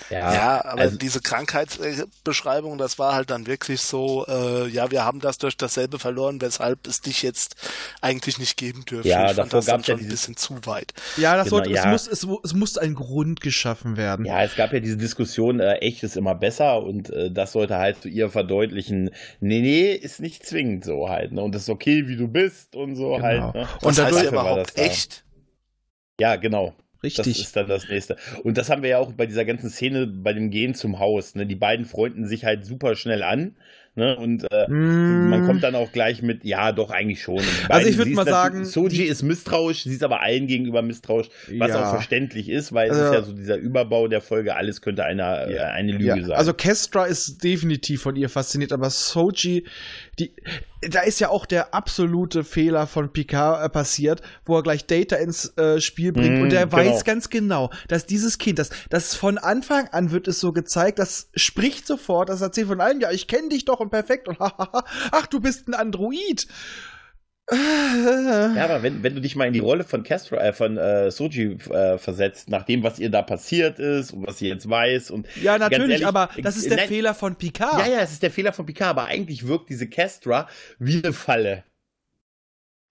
Ja, 0.10 0.34
Ja, 0.34 0.66
aber 0.66 0.82
also- 0.82 0.98
diese 0.98 1.20
Krankheitsbeschreibung, 1.22 2.78
das 2.78 2.98
war 2.98 3.14
halt 3.14 3.30
dann 3.30 3.46
wirklich 3.46 3.82
so, 3.82 4.26
äh, 4.28 4.68
ja, 4.70 4.90
wir 4.90 5.04
haben 5.04 5.20
das 5.20 5.38
durch 5.38 5.58
dasselbe 5.58 6.00
verloren, 6.00 6.42
weshalb 6.42 6.88
es 6.88 7.02
dich 7.02 7.22
jetzt 7.24 7.56
eigentlich 8.02 8.40
nicht 8.40 8.58
geben 8.58 8.86
dürfte. 8.86 9.10
Ja, 9.10 9.22
ich 9.30 9.36
fand 9.36 9.40
davor 9.40 9.60
das 9.60 9.66
dann 9.66 9.76
gab's 9.78 9.88
ja 9.88 9.96
schon 9.98 10.06
ein 10.06 10.10
bisschen 10.10 10.38
zu 10.38 10.66
weit. 10.66 10.94
Ja, 11.18 11.36
das 11.36 11.46
Genau, 11.46 11.58
sollte, 11.58 11.72
ja. 11.72 11.94
Es, 11.94 12.08
muss, 12.08 12.08
es, 12.08 12.28
es 12.46 12.54
muss 12.54 12.78
ein 12.78 12.96
Grund 12.96 13.42
geschaffen 13.42 13.98
werden. 13.98 14.26
Ja, 14.26 14.42
es 14.44 14.56
gab 14.56 14.72
ja 14.74 14.80
diese 14.80 14.98
Diskussion, 14.98 15.60
äh, 15.60 15.74
echt 15.76 16.04
ist 16.04 16.16
immer 16.16 16.36
besser 16.36 16.82
und 16.82 17.10
äh, 17.10 17.30
das 17.30 17.52
sollte 17.52 17.78
halt 17.78 18.02
zu 18.02 18.08
ihr 18.08 18.30
verdeutlichen, 18.30 19.10
nee, 19.42 19.60
nee, 19.62 19.92
ist 19.94 20.20
nicht 20.22 20.46
zwingend 20.46 20.86
so 20.86 21.10
halt, 21.10 21.32
ne? 21.34 21.42
Und 21.42 21.54
das 21.54 21.64
ist 21.64 21.70
okay, 21.70 22.08
wie 22.08 22.16
du 22.16 22.28
bist 22.30 22.76
und 22.76 22.96
so 22.96 23.12
Genau. 23.16 23.24
halt, 23.24 23.54
ne? 23.56 23.68
Und 23.82 23.98
das 23.98 24.06
heißt 24.06 24.16
dadurch- 24.16 24.16
ja 24.18 24.24
Dafür 24.24 24.38
war 24.38 24.44
überhaupt 24.54 24.68
das 24.70 24.74
da. 24.76 24.82
echt? 24.84 25.24
Ja, 26.20 26.36
genau. 26.38 26.74
Das 27.02 27.18
Richtig. 27.18 27.42
ist 27.42 27.56
dann 27.56 27.68
das 27.68 27.90
nächste. 27.90 28.16
Und 28.44 28.58
das 28.58 28.70
haben 28.70 28.84
wir 28.84 28.90
ja 28.92 28.98
auch 29.00 29.12
bei 29.14 29.26
dieser 29.26 29.44
ganzen 29.46 29.70
Szene 29.70 30.06
bei 30.08 30.34
dem 30.34 30.52
Gehen 30.52 30.76
zum 30.76 31.00
Haus. 31.00 31.34
Ne? 31.36 31.46
Die 31.48 31.56
beiden 31.56 31.86
freunden 31.86 32.28
sich 32.28 32.46
halt 32.46 32.66
super 32.66 32.96
schnell 32.96 33.24
an. 33.24 33.56
Ne? 33.96 34.16
Und 34.16 34.46
äh, 34.54 34.70
Mm. 34.70 35.30
man 35.30 35.46
kommt 35.46 35.64
dann 35.64 35.76
auch 35.76 35.92
gleich 35.92 36.22
mit, 36.22 36.46
ja, 36.46 36.72
doch, 36.72 36.92
eigentlich 36.92 37.22
schon. 37.22 37.42
Also 37.68 37.90
ich 37.90 37.98
würd 37.98 38.06
sie 38.06 38.12
ist 38.12 38.16
mal 38.16 38.26
sagen, 38.26 38.64
Soji 38.64 39.04
ist 39.04 39.22
misstrauisch, 39.22 39.84
sie 39.84 39.92
ist 39.94 40.04
aber 40.04 40.22
allen 40.22 40.48
gegenüber 40.48 40.82
misstrauisch, 40.82 41.28
was 41.58 41.72
Ja. 41.72 41.84
auch 41.84 41.90
verständlich 41.96 42.48
ist, 42.48 42.72
weil 42.72 42.90
es 42.90 42.98
Also- 42.98 43.06
ist 43.06 43.14
ja 43.20 43.22
so 43.26 43.34
dieser 43.34 43.58
Überbau 43.58 44.08
der 44.08 44.22
Folge, 44.22 44.56
alles 44.56 44.80
könnte 44.82 45.04
einer, 45.04 45.50
äh, 45.50 45.60
eine 45.60 45.92
Lüge 45.92 46.06
Ja, 46.06 46.22
sein. 46.22 46.32
also 46.38 46.54
Kestra 46.54 47.06
ist 47.06 47.44
definitiv 47.44 48.02
von 48.02 48.16
ihr 48.16 48.30
fasziniert, 48.30 48.72
aber 48.72 48.90
Soji, 48.90 49.66
die, 50.22 50.36
da 50.82 51.02
ist 51.02 51.20
ja 51.20 51.30
auch 51.30 51.46
der 51.46 51.74
absolute 51.74 52.44
Fehler 52.44 52.88
von 52.88 53.12
Picard 53.12 53.64
äh, 53.64 53.70
passiert, 53.70 54.22
wo 54.46 54.56
er 54.56 54.64
gleich 54.64 54.86
Data 54.86 55.16
ins 55.16 55.56
äh, 55.58 55.80
Spiel 55.80 56.12
bringt 56.12 56.40
Mm, 56.40 56.44
und 56.44 56.50
der 56.52 56.68
genau. 56.68 56.78
weiß 56.78 57.04
ganz 57.04 57.30
genau, 57.30 57.72
dass 57.88 58.06
dieses 58.06 58.38
Kind, 58.38 58.60
das, 58.60 58.70
das 58.90 59.16
von 59.16 59.38
Anfang 59.38 59.88
an 59.90 60.12
wird 60.12 60.28
es 60.28 60.40
so 60.40 60.54
gezeigt, 60.54 61.00
das 61.00 61.30
spricht 61.36 61.88
sofort, 61.88 62.30
das 62.30 62.42
erzählt 62.42 62.68
von 62.68 62.82
allem, 62.82 63.02
ja, 63.02 63.12
ich 63.12 63.28
kenne 63.28 63.50
dich 63.50 63.66
doch 63.66 63.80
und 63.80 63.90
perfekt 63.90 64.28
und 64.28 64.40
hahaha, 64.40 64.86
ach, 65.12 65.28
du 65.28 65.40
bist 65.40 65.68
ein 65.68 65.74
Android. 65.74 66.48
Ja, 68.56 68.66
aber 68.66 68.82
wenn, 68.84 69.04
wenn 69.04 69.16
du 69.16 69.22
dich 69.22 69.36
mal 69.36 69.46
in 69.46 69.54
die 69.54 69.60
Rolle 69.60 69.84
von 69.84 70.04
Castro, 70.04 70.36
äh, 70.38 70.54
von 70.54 70.78
äh, 70.78 71.12
Soji 71.12 71.58
äh, 71.70 71.98
versetzt, 71.98 72.50
nach 72.50 72.64
dem, 72.64 72.84
was 72.84 73.00
ihr 73.00 73.10
da 73.10 73.22
passiert 73.22 73.80
ist 73.80 74.12
und 74.12 74.26
was 74.28 74.40
sie 74.40 74.48
jetzt 74.48 74.70
weiß 74.70 75.12
und 75.12 75.28
Ja, 75.36 75.58
natürlich, 75.58 75.92
ehrlich, 75.92 76.06
aber 76.06 76.30
das 76.42 76.58
ist 76.58 76.70
der 76.70 76.78
nein, 76.78 76.88
Fehler 76.88 77.14
von 77.14 77.36
Picard. 77.36 77.80
Ja, 77.88 77.94
ja, 77.94 78.00
es 78.02 78.12
ist 78.12 78.24
der 78.24 78.32
Fehler 78.32 78.54
von 78.54 78.66
Picard, 78.66 78.90
aber 78.92 79.06
eigentlich 79.06 79.48
wirkt 79.48 79.70
diese 79.70 79.88
Castra 79.90 80.48
wie 80.80 81.04
eine 81.04 81.14
Falle. 81.14 81.64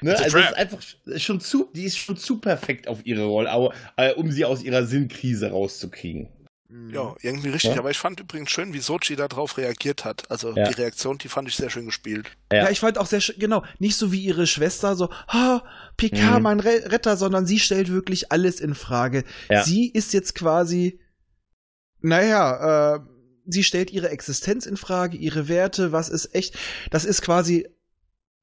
Ne? 0.02 0.16
Also 0.18 0.38
es 0.38 0.46
ist 0.46 0.56
einfach 0.56 0.80
sch- 0.80 1.18
schon 1.18 1.40
zu, 1.40 1.70
die 1.74 1.84
ist 1.84 1.98
schon 1.98 2.16
zu 2.16 2.40
perfekt 2.40 2.88
auf 2.88 3.04
ihre 3.04 3.24
Rolle, 3.24 3.50
aber, 3.50 3.74
äh, 3.96 4.12
um 4.14 4.30
sie 4.30 4.44
aus 4.46 4.62
ihrer 4.62 4.84
Sinnkrise 4.86 5.50
rauszukriegen. 5.50 6.28
Mhm. 6.72 6.94
Ja, 6.94 7.14
irgendwie 7.20 7.48
richtig. 7.48 7.72
Ja. 7.74 7.78
Aber 7.80 7.90
ich 7.90 7.98
fand 7.98 8.20
übrigens 8.20 8.50
schön, 8.50 8.72
wie 8.72 8.78
Sochi 8.78 9.16
darauf 9.16 9.58
reagiert 9.58 10.04
hat. 10.04 10.30
Also 10.30 10.54
Ja. 10.54 10.68
die 10.68 10.74
Reaktion, 10.74 11.18
die 11.18 11.28
fand 11.28 11.48
ich 11.48 11.56
sehr 11.56 11.68
schön 11.68 11.86
gespielt. 11.86 12.30
Ja. 12.52 12.64
Ja. 12.64 12.70
ich 12.70 12.78
fand 12.80 12.96
auch 12.96 13.06
sehr 13.06 13.20
schön, 13.20 13.36
genau, 13.38 13.64
nicht 13.80 13.96
so 13.96 14.12
wie 14.12 14.20
ihre 14.24 14.46
Schwester, 14.46 14.94
so, 14.94 15.10
ha, 15.28 15.64
Picard, 15.96 16.36
Mhm. 16.36 16.42
mein 16.42 16.60
Re 16.60 16.84
Retter, 16.92 17.16
sondern 17.16 17.44
sie 17.44 17.58
stellt 17.58 17.90
wirklich 17.90 18.30
alles 18.30 18.60
in 18.60 18.74
Frage. 18.76 19.24
Ja. 19.48 19.64
Sie 19.64 19.90
ist 19.90 20.12
jetzt 20.12 20.34
quasi, 20.36 21.00
naja, 22.00 22.94
äh, 22.96 23.00
sie 23.46 23.64
stellt 23.64 23.90
ihre 23.90 24.10
Existenz 24.10 24.66
in 24.66 24.76
Frage, 24.76 25.16
ihre 25.16 25.48
Werte, 25.48 25.92
was 25.92 26.08
ist 26.08 26.34
echt, 26.34 26.56
das 26.90 27.04
ist 27.04 27.22
quasi 27.22 27.68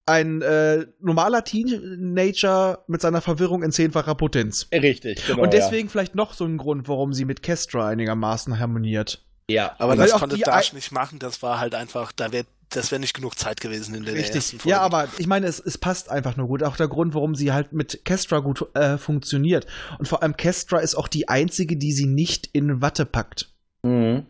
ein 0.08 0.42
äh, 0.42 0.88
normaler 1.00 1.44
Teenager 1.44 2.84
mit 2.88 3.02
seiner 3.02 3.22
Verwirrung 3.22 3.62
in 3.64 3.72
zehnfacher 3.72 4.16
Potenz. 4.16 4.68
Richtig, 4.72 5.26
genau. 5.28 5.44
Und 5.44 5.54
deswegen 5.54 5.90
vielleicht 5.90 6.16
noch 6.16 6.34
so 6.34 6.46
ein 6.46 6.58
Grund, 6.58 6.88
warum 6.88 7.14
sie 7.14 7.26
mit 7.26 7.44
Kestra 7.44 7.88
einigermaßen 7.88 8.60
harmoniert. 8.60 9.24
ja. 9.50 9.76
Aber 9.80 9.98
Weil 9.98 10.08
das 10.08 10.20
konnte 10.20 10.38
Dash 10.38 10.74
nicht 10.74 10.92
machen. 10.92 11.20
Das 11.20 11.44
war 11.44 11.60
halt 11.60 11.76
einfach, 11.76 12.12
da 12.12 12.32
wäre 12.32 12.46
das 12.70 12.92
wäre 12.92 13.00
nicht 13.00 13.14
genug 13.14 13.38
Zeit 13.40 13.62
gewesen 13.62 13.96
in 13.96 14.04
der 14.04 14.16
ersten 14.16 14.34
Richtig. 14.38 14.62
Folge. 14.62 14.72
Ja, 14.72 14.82
aber 14.82 15.08
ich 15.20 15.28
meine, 15.28 15.48
es, 15.48 15.58
es 15.60 15.78
passt 15.78 16.10
einfach 16.12 16.36
nur 16.36 16.48
gut. 16.48 16.64
Auch 16.64 16.76
der 16.76 16.90
Grund, 16.90 17.14
warum 17.14 17.34
sie 17.34 17.54
halt 17.54 17.72
mit 17.72 18.04
Kestra 18.04 18.40
gut 18.40 18.66
äh, 18.76 18.98
funktioniert. 18.98 19.66
Und 20.00 20.08
vor 20.10 20.22
allem 20.22 20.36
Kestra 20.36 20.80
ist 20.80 20.96
auch 20.96 21.08
die 21.08 21.30
einzige, 21.30 21.78
die 21.78 21.94
sie 21.94 22.08
nicht 22.08 22.50
in 22.52 22.82
Watte 22.82 23.06
packt. 23.06 23.54
Mhm. 23.84 24.26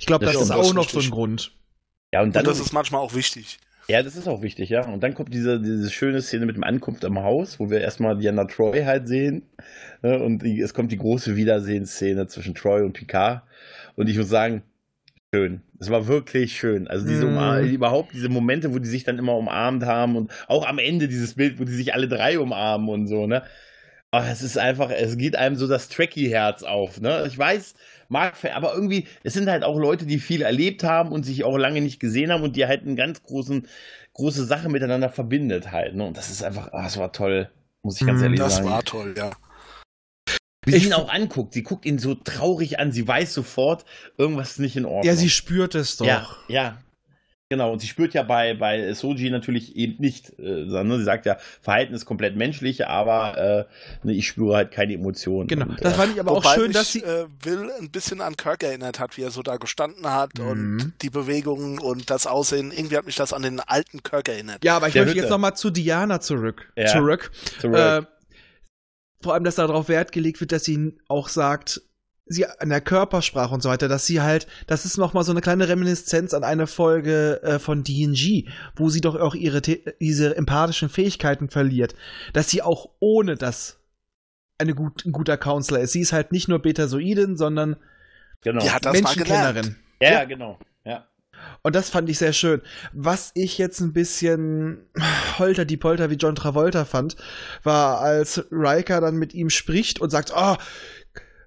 Ich 0.00 0.06
glaube, 0.06 0.24
Das 0.24 0.34
das, 0.34 0.44
ist 0.44 0.50
auch 0.50 0.74
noch 0.74 0.88
so 0.88 0.98
ein. 0.98 1.10
Grund. 1.10 1.52
Ja, 2.12 2.20
und 2.22 2.28
Und 2.28 2.36
dann, 2.36 2.44
das 2.44 2.58
ist 2.58 2.72
manchmal 2.72 3.00
auch 3.02 3.14
wichtig. 3.14 3.60
Ja, 3.90 4.02
das 4.02 4.16
ist 4.16 4.28
auch 4.28 4.42
wichtig, 4.42 4.70
ja. 4.70 4.86
Und 4.86 5.02
dann 5.02 5.14
kommt 5.14 5.34
diese, 5.34 5.60
diese 5.60 5.90
schöne 5.90 6.22
Szene 6.22 6.46
mit 6.46 6.56
dem 6.56 6.64
Ankunft 6.64 7.04
am 7.04 7.18
Haus, 7.18 7.58
wo 7.58 7.70
wir 7.70 7.80
erstmal 7.80 8.16
Diana 8.16 8.44
Troy 8.44 8.84
halt 8.84 9.08
sehen. 9.08 9.42
Ne? 10.02 10.22
Und 10.22 10.42
die, 10.42 10.60
es 10.60 10.74
kommt 10.74 10.92
die 10.92 10.98
große 10.98 11.36
Wiedersehensszene 11.36 12.26
zwischen 12.28 12.54
Troy 12.54 12.82
und 12.82 12.92
Picard. 12.92 13.42
Und 13.96 14.08
ich 14.08 14.16
muss 14.16 14.28
sagen, 14.28 14.62
schön. 15.34 15.62
Es 15.78 15.90
war 15.90 16.06
wirklich 16.06 16.56
schön. 16.56 16.88
Also 16.88 17.06
diese 17.06 17.26
Mm. 17.26 17.64
Überhaupt 17.64 18.12
diese 18.12 18.28
Momente, 18.28 18.72
wo 18.74 18.78
die 18.78 18.88
sich 18.88 19.04
dann 19.04 19.18
immer 19.18 19.36
umarmt 19.36 19.84
haben 19.84 20.16
und 20.16 20.32
auch 20.46 20.66
am 20.66 20.78
Ende 20.78 21.08
dieses 21.08 21.34
Bild, 21.34 21.58
wo 21.58 21.64
die 21.64 21.72
sich 21.72 21.94
alle 21.94 22.08
drei 22.08 22.38
umarmen 22.38 22.88
und 22.88 23.06
so, 23.06 23.26
ne? 23.26 23.42
Aber 24.12 24.26
es 24.28 24.42
ist 24.42 24.58
einfach, 24.58 24.90
es 24.90 25.16
geht 25.16 25.36
einem 25.36 25.54
so 25.54 25.68
das 25.68 25.88
Tracky-Herz 25.88 26.64
auf, 26.64 27.00
ne? 27.00 27.24
Ich 27.28 27.38
weiß, 27.38 27.74
mag, 28.08 28.34
aber 28.52 28.74
irgendwie, 28.74 29.06
es 29.22 29.34
sind 29.34 29.48
halt 29.48 29.62
auch 29.62 29.78
Leute, 29.78 30.04
die 30.04 30.18
viel 30.18 30.42
erlebt 30.42 30.82
haben 30.82 31.12
und 31.12 31.22
sich 31.24 31.44
auch 31.44 31.56
lange 31.56 31.80
nicht 31.80 32.00
gesehen 32.00 32.32
haben 32.32 32.42
und 32.42 32.56
die 32.56 32.66
halt 32.66 32.82
einen 32.82 32.96
ganz 32.96 33.22
großen, 33.22 33.68
große 34.14 34.44
Sache 34.46 34.68
miteinander 34.68 35.10
verbindet 35.10 35.70
halt, 35.70 35.94
ne? 35.94 36.04
Und 36.06 36.16
das 36.16 36.28
ist 36.28 36.42
einfach, 36.42 36.72
ah, 36.72 36.86
es 36.86 36.96
war 36.96 37.12
toll, 37.12 37.50
muss 37.82 38.00
ich 38.00 38.06
ganz 38.06 38.20
Mm, 38.20 38.24
ehrlich 38.24 38.40
Das 38.40 38.56
sagen. 38.56 38.68
war 38.68 38.82
toll, 38.84 39.14
ja. 39.16 39.30
Wie 40.66 40.72
sie 40.72 40.86
ihn 40.86 40.92
auch 40.92 41.08
anguckt, 41.08 41.54
sie 41.54 41.62
guckt 41.62 41.86
ihn 41.86 41.98
so 41.98 42.14
traurig 42.16 42.80
an, 42.80 42.92
sie 42.92 43.06
weiß 43.06 43.32
sofort, 43.32 43.84
irgendwas 44.18 44.52
ist 44.52 44.58
nicht 44.58 44.76
in 44.76 44.84
Ordnung. 44.84 45.04
Ja, 45.04 45.14
sie 45.14 45.30
spürt 45.30 45.74
es 45.76 45.96
doch. 45.96 46.06
Ja, 46.06 46.26
ja. 46.48 46.78
Genau, 47.52 47.72
und 47.72 47.80
sie 47.80 47.88
spürt 47.88 48.14
ja 48.14 48.22
bei, 48.22 48.54
bei 48.54 48.92
Soji 48.94 49.28
natürlich 49.28 49.74
eben 49.74 49.96
nicht, 50.00 50.38
äh, 50.38 50.68
sondern 50.68 50.98
sie 51.00 51.04
sagt 51.04 51.26
ja, 51.26 51.36
Verhalten 51.60 51.94
ist 51.94 52.04
komplett 52.06 52.36
menschlich, 52.36 52.86
aber 52.86 53.66
äh, 54.02 54.06
ne, 54.06 54.12
ich 54.14 54.28
spüre 54.28 54.54
halt 54.54 54.70
keine 54.70 54.94
Emotionen. 54.94 55.48
Genau. 55.48 55.66
Und, 55.66 55.84
Das 55.84 55.94
äh, 55.94 55.96
fand 55.96 56.12
ich 56.14 56.20
aber 56.20 56.30
auch 56.30 56.54
schön, 56.54 56.68
mich, 56.68 56.74
dass 56.76 56.92
sie. 56.92 57.02
äh, 57.02 57.26
Will 57.42 57.68
ein 57.80 57.90
bisschen 57.90 58.20
an 58.20 58.36
Kirk 58.36 58.62
erinnert 58.62 59.00
hat, 59.00 59.16
wie 59.16 59.22
er 59.22 59.32
so 59.32 59.42
da 59.42 59.56
gestanden 59.56 60.06
hat 60.08 60.38
Mhm. 60.38 60.46
und 60.46 60.92
die 61.02 61.10
Bewegungen 61.10 61.80
und 61.80 62.08
das 62.08 62.28
Aussehen. 62.28 62.70
Irgendwie 62.70 62.96
hat 62.96 63.06
mich 63.06 63.16
das 63.16 63.32
an 63.32 63.42
den 63.42 63.58
alten 63.58 64.04
Kirk 64.04 64.28
erinnert. 64.28 64.64
Ja, 64.64 64.76
aber 64.76 64.86
ich 64.86 64.92
Der 64.92 65.02
möchte 65.02 65.14
Hütte. 65.16 65.22
jetzt 65.24 65.30
nochmal 65.30 65.56
zu 65.56 65.70
Diana 65.70 66.20
zurück. 66.20 66.72
Ja. 66.76 66.86
Zurück. 66.86 67.32
zurück. 67.60 67.74
Äh, 67.76 68.02
vor 69.24 69.34
allem, 69.34 69.42
dass 69.42 69.56
darauf 69.56 69.88
Wert 69.88 70.12
gelegt 70.12 70.40
wird, 70.40 70.52
dass 70.52 70.62
sie 70.62 70.96
auch 71.08 71.28
sagt, 71.28 71.82
sie 72.30 72.46
an 72.46 72.68
der 72.68 72.80
Körpersprache 72.80 73.52
und 73.52 73.60
so 73.60 73.68
weiter, 73.68 73.88
dass 73.88 74.06
sie 74.06 74.20
halt, 74.20 74.46
das 74.68 74.84
ist 74.84 74.96
nochmal 74.96 75.24
so 75.24 75.32
eine 75.32 75.40
kleine 75.40 75.68
Reminiszenz 75.68 76.32
an 76.32 76.44
eine 76.44 76.68
Folge 76.68 77.42
äh, 77.42 77.58
von 77.58 77.82
DNG, 77.82 78.48
wo 78.76 78.88
sie 78.88 79.00
doch 79.00 79.16
auch 79.16 79.34
ihre 79.34 79.60
diese 79.60 80.36
empathischen 80.36 80.88
Fähigkeiten 80.88 81.50
verliert, 81.50 81.96
dass 82.32 82.48
sie 82.48 82.62
auch 82.62 82.90
ohne 83.00 83.34
das 83.34 83.80
eine 84.58 84.74
gut, 84.74 85.04
ein 85.04 85.12
guter 85.12 85.36
Counselor 85.36 85.80
ist. 85.80 85.92
Sie 85.92 86.00
ist 86.00 86.12
halt 86.12 86.30
nicht 86.30 86.46
nur 86.46 86.60
Betasoidin, 86.60 87.36
sondern 87.36 87.76
Die 88.44 88.50
genau. 88.50 88.64
Ja, 88.64 88.74
hat 88.74 88.84
das. 88.84 88.92
Menschenkennerin. 88.92 89.76
ja, 90.00 90.24
genau. 90.24 90.58
Ja. 90.84 91.08
Und 91.62 91.74
das 91.74 91.90
fand 91.90 92.08
ich 92.08 92.18
sehr 92.18 92.32
schön. 92.32 92.62
Was 92.92 93.32
ich 93.34 93.58
jetzt 93.58 93.80
ein 93.80 93.92
bisschen 93.92 94.86
holter 95.38 95.64
die 95.64 95.76
Polter 95.76 96.10
wie 96.10 96.14
John 96.14 96.34
Travolta 96.34 96.84
fand, 96.84 97.16
war, 97.64 98.00
als 98.00 98.46
Riker 98.52 99.00
dann 99.00 99.16
mit 99.16 99.34
ihm 99.34 99.50
spricht 99.50 100.00
und 100.00 100.10
sagt, 100.10 100.32
ah, 100.32 100.58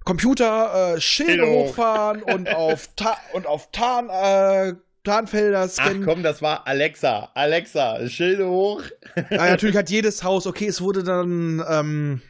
Computer, 0.05 0.95
äh, 0.95 1.01
Schilde 1.01 1.33
Schilde 1.33 1.47
hoch." 1.47 1.69
hochfahren 1.69 2.23
und 2.33 2.53
auf, 2.53 2.89
Ta 2.95 3.17
und 3.33 3.47
auf 3.47 3.71
Tarn, 3.71 4.09
äh, 4.09 4.73
Tarnfelder 5.03 5.63
Ach 5.63 5.69
scannen. 5.69 6.05
komm, 6.05 6.23
das 6.23 6.41
war 6.41 6.65
Alexa. 6.65 7.29
Alexa, 7.33 8.07
Schilde 8.07 8.47
hoch. 8.47 8.83
Ja, 9.29 9.49
natürlich 9.49 9.75
hat 9.75 9.89
jedes 9.89 10.23
Haus, 10.23 10.47
okay, 10.47 10.67
es 10.67 10.81
wurde 10.81 11.03
dann 11.03 11.63
ähm, 11.69 12.21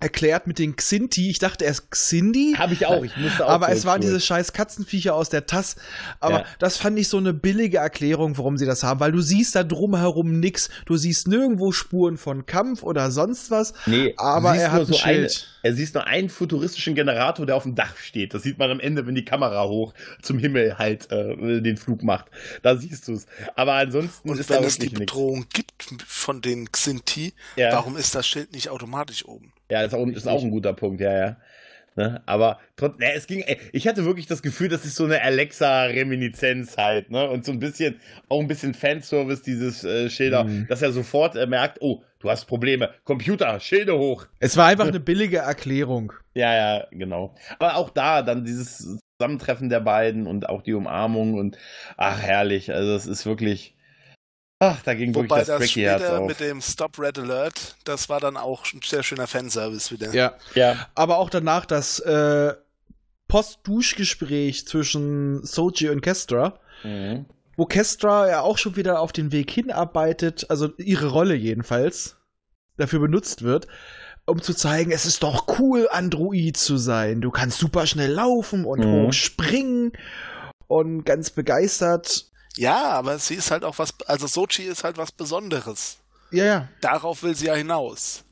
erklärt 0.00 0.46
mit 0.46 0.58
den 0.58 0.76
Xinti. 0.76 1.30
Ich 1.30 1.38
dachte 1.38 1.64
erst 1.64 1.90
Xindi. 1.90 2.54
Habe 2.56 2.72
ich 2.72 2.86
auch. 2.86 3.02
Ich 3.04 3.16
musste 3.16 3.44
auch 3.46 3.50
Aber 3.50 3.70
es 3.70 3.84
waren 3.84 4.00
diese 4.00 4.20
scheiß 4.20 4.52
Katzenviecher 4.52 5.14
aus 5.14 5.28
der 5.28 5.46
Tass. 5.46 5.76
Aber 6.20 6.40
Ja. 6.40 6.44
das 6.58 6.76
fand 6.76 6.98
ich 6.98 7.08
so 7.08 7.16
eine 7.16 7.32
billige 7.34 7.78
Erklärung, 7.78 8.38
warum 8.38 8.56
sie 8.58 8.66
das 8.66 8.82
haben, 8.82 9.00
weil 9.00 9.12
du 9.12 9.20
siehst 9.20 9.54
da 9.54 9.64
drumherum 9.64 10.38
nix. 10.40 10.68
Du 10.86 10.96
siehst 10.96 11.26
nirgendwo 11.28 11.72
Spuren 11.72 12.16
von 12.16 12.46
Kampf 12.46 12.82
oder 12.82 13.10
sonst 13.10 13.50
was. 13.50 13.72
Nee, 13.86 14.14
Aber 14.16 14.54
er 14.54 14.72
hat 14.72 14.88
nur 14.88 14.96
so 14.98 15.02
ein 15.04 15.08
eine, 15.08 15.28
Schild. 15.30 15.48
er 15.62 15.74
siehst 15.74 15.94
nur 15.94 16.06
einen 16.06 16.28
futuristischen 16.28 16.94
Generator, 16.94 17.46
der 17.46 17.56
auf 17.56 17.64
dem 17.64 17.74
Dach 17.74 17.96
steht. 17.96 18.34
Das 18.34 18.42
sieht 18.42 18.58
man 18.58 18.70
am 18.70 18.80
Ende, 18.80 19.06
wenn 19.06 19.14
die 19.14 19.24
Kamera 19.24 19.64
hoch 19.66 19.94
zum 20.22 20.38
Himmel 20.38 20.78
halt 20.78 21.10
äh, 21.10 21.60
den 21.60 21.76
Flug 21.76 22.02
macht. 22.02 22.26
Da 22.62 22.76
siehst 22.76 23.08
du 23.08 23.14
es. 23.14 23.26
Aber 23.56 23.74
ansonsten 23.74 24.30
Und 24.30 24.38
ist 24.38 24.50
da 24.50 24.56
wenn 24.56 24.64
es 24.64 24.78
die. 24.78 24.88
Bedrohung 24.88 25.46
gibt 25.52 25.86
von 26.06 26.40
den 26.40 26.70
Xinti, 26.72 27.34
Ja. 27.56 27.72
warum 27.72 27.96
ist 27.96 28.14
das 28.14 28.26
Schild 28.26 28.52
nicht 28.52 28.68
automatisch 28.70 29.24
oben? 29.26 29.52
Ja, 29.70 29.82
das 29.82 29.92
ist 29.92 29.98
auch, 29.98 30.06
ist 30.06 30.28
auch 30.28 30.42
ein 30.42 30.50
guter 30.50 30.72
Punkt, 30.72 31.00
ja, 31.00 31.12
ja. 31.12 31.36
Ne? 31.96 32.22
Aber 32.26 32.60
trotz, 32.76 32.96
ne, 32.98 33.12
es 33.12 33.26
ging, 33.26 33.40
ey, 33.40 33.58
ich 33.72 33.88
hatte 33.88 34.04
wirklich 34.04 34.26
das 34.26 34.40
Gefühl, 34.40 34.68
das 34.68 34.84
ist 34.84 34.94
so 34.94 35.04
eine 35.04 35.20
Alexa-Reminiszenz 35.20 36.76
halt, 36.76 37.10
ne? 37.10 37.28
Und 37.28 37.44
so 37.44 37.50
ein 37.52 37.58
bisschen, 37.58 38.00
auch 38.28 38.40
ein 38.40 38.46
bisschen 38.46 38.72
Fanservice, 38.74 39.42
dieses 39.42 39.84
äh, 39.84 40.08
Schilder, 40.08 40.44
Mhm. 40.44 40.66
dass 40.68 40.80
er 40.82 40.92
sofort 40.92 41.34
äh, 41.36 41.46
merkt, 41.46 41.78
oh, 41.80 42.02
du 42.20 42.30
hast 42.30 42.44
Probleme. 42.44 42.90
Computer, 43.04 43.58
Schilde 43.60 43.98
hoch. 43.98 44.26
Es 44.38 44.56
war 44.56 44.66
einfach 44.66 44.86
eine 44.86 45.00
billige 45.00 45.38
Erklärung. 45.38 46.12
Ja, 46.34 46.54
ja, 46.54 46.86
genau. 46.92 47.34
Aber 47.58 47.74
auch 47.74 47.90
da 47.90 48.22
dann 48.22 48.44
dieses 48.44 48.96
Zusammentreffen 49.20 49.68
der 49.70 49.80
beiden 49.80 50.28
und 50.28 50.48
auch 50.48 50.62
die 50.62 50.72
Umarmung 50.72 51.34
und 51.34 51.58
ach, 51.96 52.22
herrlich. 52.22 52.72
Also 52.72 52.94
es 52.94 53.06
ist 53.08 53.26
wirklich. 53.26 53.74
Ach, 54.60 54.82
da 54.82 54.94
ging 54.94 55.14
Wobei 55.14 55.46
wirklich 55.46 55.46
das 55.46 55.58
das 55.60 55.70
später 55.70 56.20
mit 56.22 56.40
dem 56.40 56.60
Stop 56.60 56.98
Red 56.98 57.18
Alert, 57.18 57.76
das 57.84 58.08
war 58.08 58.18
dann 58.18 58.36
auch 58.36 58.64
ein 58.72 58.80
sehr 58.84 59.04
schöner 59.04 59.28
Fanservice 59.28 59.92
wieder. 59.92 60.12
Ja. 60.12 60.34
Ja, 60.54 60.88
Aber 60.96 61.18
auch 61.18 61.30
danach 61.30 61.64
das 61.64 62.00
äh, 62.00 62.54
Post-Duschgespräch 63.28 64.66
zwischen 64.66 65.44
Soji 65.44 65.90
und 65.90 66.00
Kestra, 66.00 66.58
mhm. 66.82 67.26
wo 67.56 67.66
Kestra 67.66 68.28
ja 68.28 68.40
auch 68.40 68.58
schon 68.58 68.74
wieder 68.74 69.00
auf 69.00 69.12
den 69.12 69.30
Weg 69.30 69.50
hinarbeitet, 69.50 70.46
also 70.48 70.70
ihre 70.76 71.08
Rolle 71.08 71.34
jedenfalls, 71.34 72.16
dafür 72.78 72.98
benutzt 73.00 73.42
wird, 73.42 73.68
um 74.26 74.42
zu 74.42 74.54
zeigen, 74.54 74.90
es 74.90 75.06
ist 75.06 75.22
doch 75.22 75.58
cool, 75.58 75.88
Android 75.90 76.56
zu 76.56 76.76
sein. 76.78 77.20
Du 77.20 77.30
kannst 77.30 77.58
super 77.58 77.86
schnell 77.86 78.12
laufen 78.12 78.64
und 78.64 78.80
Mhm. 78.80 79.06
hoch 79.06 79.12
springen 79.12 79.92
und 80.66 81.04
ganz 81.04 81.30
begeistert. 81.30 82.27
Ja, 82.58 82.90
aber 82.90 83.18
sie 83.18 83.34
ist 83.34 83.50
halt 83.50 83.64
auch 83.64 83.78
was, 83.78 83.94
also 84.06 84.26
Sochi 84.26 84.64
ist 84.64 84.84
halt 84.84 84.96
was 84.98 85.12
Besonderes. 85.12 85.98
Ja, 86.30 86.44
ja. 86.44 86.68
Darauf 86.80 87.22
will 87.22 87.34
sie 87.34 87.46
ja 87.46 87.54
hinaus. 87.54 88.24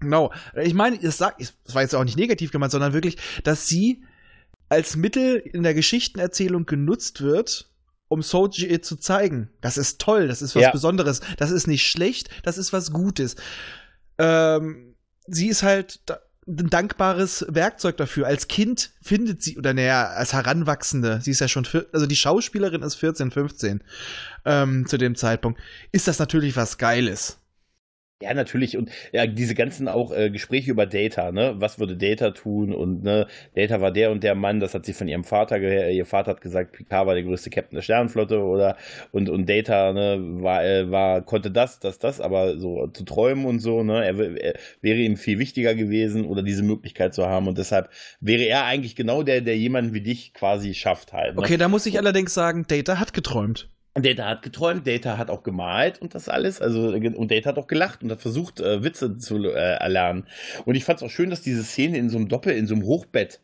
Genau. 0.00 0.32
Ich 0.60 0.74
meine, 0.74 0.98
das 0.98 1.18
sag- 1.18 1.38
das 1.38 1.74
war 1.74 1.82
jetzt 1.82 1.94
auch 1.94 2.04
nicht 2.04 2.16
negativ 2.16 2.50
gemeint, 2.50 2.72
sondern 2.72 2.92
wirklich, 2.92 3.18
dass 3.44 3.66
sie 3.66 4.04
als 4.68 4.96
Mittel 4.96 5.36
in 5.36 5.62
der 5.62 5.74
Geschichtenerzählung 5.74 6.64
genutzt 6.66 7.20
wird, 7.20 7.68
um 8.08 8.22
Soji 8.22 8.80
zu 8.80 8.96
zeigen. 8.96 9.50
Das 9.60 9.76
ist 9.76 10.00
toll, 10.00 10.28
das 10.28 10.42
ist 10.42 10.54
was 10.54 10.62
Ja. 10.62 10.70
Besonderes, 10.70 11.20
das 11.36 11.50
ist 11.50 11.66
nicht 11.66 11.86
schlecht, 11.86 12.30
das 12.42 12.58
ist 12.58 12.72
was 12.72 12.90
Gutes. 12.92 13.36
Ähm, 14.18 14.96
sie 15.26 15.48
ist 15.48 15.62
halt 15.62 16.00
da, 16.06 16.18
ein 16.46 16.70
dankbares 16.70 17.46
Werkzeug 17.48 17.96
dafür. 17.96 18.26
Als 18.26 18.48
Kind 18.48 18.90
findet 19.00 19.42
sie, 19.42 19.58
oder 19.58 19.74
naja, 19.74 20.08
als 20.08 20.32
Heranwachsende, 20.32 21.20
sie 21.22 21.30
ist 21.30 21.40
ja 21.40 21.48
schon, 21.48 21.64
vier, 21.64 21.86
also 21.92 22.06
die 22.06 22.16
Schauspielerin 22.16 22.82
ist 22.82 22.96
14, 22.96 23.30
15 23.30 23.82
ähm, 24.44 24.86
zu 24.86 24.98
dem 24.98 25.14
Zeitpunkt, 25.14 25.60
ist 25.92 26.08
das 26.08 26.18
natürlich 26.18 26.56
was 26.56 26.78
Geiles. 26.78 27.38
Ja, 28.22 28.34
natürlich. 28.34 28.76
Und 28.76 28.90
ja, 29.12 29.26
diese 29.26 29.54
ganzen 29.54 29.88
auch 29.88 30.12
äh, 30.12 30.30
Gespräche 30.30 30.70
über 30.70 30.86
Data, 30.86 31.32
ne? 31.32 31.54
Was 31.56 31.80
würde 31.80 31.96
Data 31.96 32.30
tun? 32.30 32.72
Und 32.72 33.02
ne, 33.02 33.26
Data 33.56 33.80
war 33.80 33.90
der 33.90 34.12
und 34.12 34.22
der 34.22 34.36
Mann, 34.36 34.60
das 34.60 34.74
hat 34.74 34.86
sie 34.86 34.92
von 34.92 35.08
ihrem 35.08 35.24
Vater 35.24 35.58
gehört. 35.58 35.92
Ihr 35.92 36.06
Vater 36.06 36.32
hat 36.32 36.40
gesagt, 36.40 36.72
Picard 36.72 37.06
war 37.06 37.14
der 37.14 37.24
größte 37.24 37.50
Captain 37.50 37.74
der 37.74 37.82
Sternenflotte 37.82 38.40
oder 38.40 38.76
und, 39.10 39.28
und 39.28 39.48
Data, 39.48 39.92
ne, 39.92 40.18
war, 40.40 40.64
äh, 40.64 40.90
war, 40.90 41.22
konnte 41.22 41.50
das, 41.50 41.80
das, 41.80 41.98
das, 41.98 42.20
aber 42.20 42.58
so 42.58 42.86
zu 42.88 43.04
träumen 43.04 43.44
und 43.44 43.58
so, 43.58 43.82
ne, 43.82 44.04
er, 44.04 44.18
er 44.36 44.54
wäre 44.80 44.98
ihm 44.98 45.16
viel 45.16 45.40
wichtiger 45.40 45.74
gewesen 45.74 46.24
oder 46.24 46.42
diese 46.42 46.62
Möglichkeit 46.62 47.14
zu 47.14 47.26
haben. 47.26 47.48
Und 47.48 47.58
deshalb 47.58 47.90
wäre 48.20 48.44
er 48.44 48.64
eigentlich 48.66 48.94
genau 48.94 49.24
der, 49.24 49.40
der 49.40 49.56
jemanden 49.56 49.94
wie 49.94 50.00
dich 50.00 50.32
quasi 50.32 50.74
schafft 50.74 51.12
halt. 51.12 51.34
Ne? 51.34 51.40
Okay, 51.40 51.56
da 51.56 51.68
muss 51.68 51.86
ich 51.86 51.98
allerdings 51.98 52.34
sagen, 52.34 52.66
Data 52.68 53.00
hat 53.00 53.12
geträumt. 53.12 53.68
Data 53.94 54.26
hat 54.26 54.42
geträumt, 54.42 54.86
Data 54.86 55.18
hat 55.18 55.28
auch 55.28 55.42
gemalt 55.42 56.00
und 56.00 56.14
das 56.14 56.28
alles. 56.28 56.62
Also, 56.62 56.88
und 56.88 57.30
Data 57.30 57.50
hat 57.50 57.58
auch 57.58 57.66
gelacht 57.66 58.02
und 58.02 58.10
hat 58.10 58.22
versucht, 58.22 58.60
äh, 58.60 58.82
Witze 58.82 59.18
zu 59.18 59.44
äh, 59.50 59.74
erlernen. 59.76 60.26
Und 60.64 60.74
ich 60.76 60.84
fand 60.84 60.98
es 61.00 61.02
auch 61.02 61.10
schön, 61.10 61.28
dass 61.30 61.42
diese 61.42 61.62
Szene 61.62 61.98
in 61.98 62.08
so 62.08 62.16
einem 62.16 62.28
Doppel, 62.28 62.54
in 62.54 62.66
so 62.66 62.74
einem 62.74 62.84
Hochbett 62.84 63.40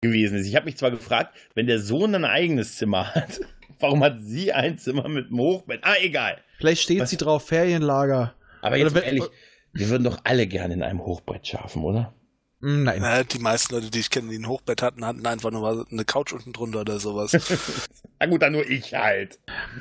gewesen 0.00 0.38
ist. 0.38 0.46
Ich 0.46 0.56
habe 0.56 0.64
mich 0.64 0.78
zwar 0.78 0.90
gefragt, 0.90 1.36
wenn 1.54 1.66
der 1.66 1.78
Sohn 1.80 2.14
ein 2.14 2.24
eigenes 2.24 2.76
Zimmer 2.76 3.14
hat, 3.14 3.40
warum 3.78 4.02
hat 4.02 4.16
sie 4.20 4.52
ein 4.52 4.78
Zimmer 4.78 5.06
mit 5.08 5.26
einem 5.26 5.38
Hochbett? 5.38 5.80
Ah, 5.82 5.94
egal. 6.00 6.38
Vielleicht 6.58 6.82
steht 6.82 7.00
Was? 7.00 7.10
sie 7.10 7.18
drauf, 7.18 7.46
Ferienlager. 7.46 8.34
Aber 8.62 8.76
jetzt 8.78 8.94
wenn- 8.94 9.02
ehrlich, 9.02 9.24
wir 9.72 9.88
würden 9.90 10.04
doch 10.04 10.18
alle 10.24 10.46
gerne 10.46 10.74
in 10.74 10.82
einem 10.82 11.04
Hochbett 11.04 11.46
schlafen, 11.46 11.84
oder? 11.84 12.14
Hm, 12.60 12.84
Nein. 12.84 13.00
Naja, 13.00 13.24
die 13.24 13.38
meisten 13.38 13.74
Leute, 13.74 13.90
die 13.90 14.00
ich 14.00 14.10
kenne, 14.10 14.28
die 14.30 14.38
ein 14.38 14.46
Hochbett 14.48 14.82
hatten, 14.82 15.04
hatten 15.06 15.26
einfach 15.26 15.50
nur 15.50 15.62
mal 15.62 15.84
eine 15.90 16.04
Couch 16.04 16.32
unten 16.32 16.52
drunter 16.52 16.80
oder 16.82 16.98
sowas. 17.00 17.32
Na 18.20 18.26
gut, 18.26 18.42
dann 18.42 18.52
nur 18.52 18.68
ich 18.68 18.92
halt. 18.94 19.38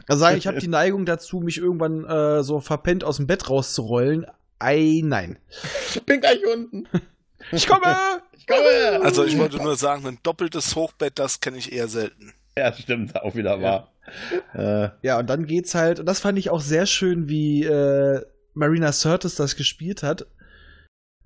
Also 0.08 0.22
sagen, 0.22 0.38
ich 0.38 0.48
habe 0.48 0.60
die 0.60 0.68
Neigung 0.70 1.06
dazu, 1.06 1.40
mich 1.42 1.58
irgendwann 1.58 2.06
äh, 2.06 2.42
so 2.44 2.62
verpennt 2.62 3.04
aus 3.04 3.18
dem 3.18 3.28
Bett 3.28 3.50
rauszurollen. 3.50 4.26
Ei, 4.60 5.02
nein. 5.04 5.38
Ich 5.94 6.02
bin 6.06 6.22
gleich 6.22 6.40
unten. 6.46 6.88
Ich 7.54 7.66
komme! 7.68 7.96
Ich 8.38 8.46
komme. 8.46 9.02
Also 9.02 9.24
ich 9.24 9.38
wollte 9.38 9.58
nur 9.58 9.78
sagen, 9.78 10.06
ein 10.06 10.20
doppeltes 10.24 10.76
Hochbett, 10.76 11.18
das 11.18 11.40
kenne 11.40 11.58
ich 11.58 11.72
eher 11.72 11.88
selten. 11.88 12.34
Ja, 12.58 12.74
stimmt, 12.74 13.16
auch 13.16 13.34
wieder 13.34 13.62
wahr. 13.62 13.94
Äh, 14.54 14.90
Ja, 15.02 15.18
und 15.20 15.30
dann 15.30 15.46
geht's 15.46 15.74
halt, 15.74 16.02
und 16.02 16.06
das 16.06 16.20
fand 16.20 16.38
ich 16.38 16.50
auch 16.50 16.60
sehr 16.60 16.86
schön, 16.86 17.30
wie 17.30 17.64
äh, 17.64 18.22
Marina 18.54 18.92
Sirtis 18.92 19.36
das 19.36 19.56
gespielt 19.56 20.04
hat. 20.04 20.28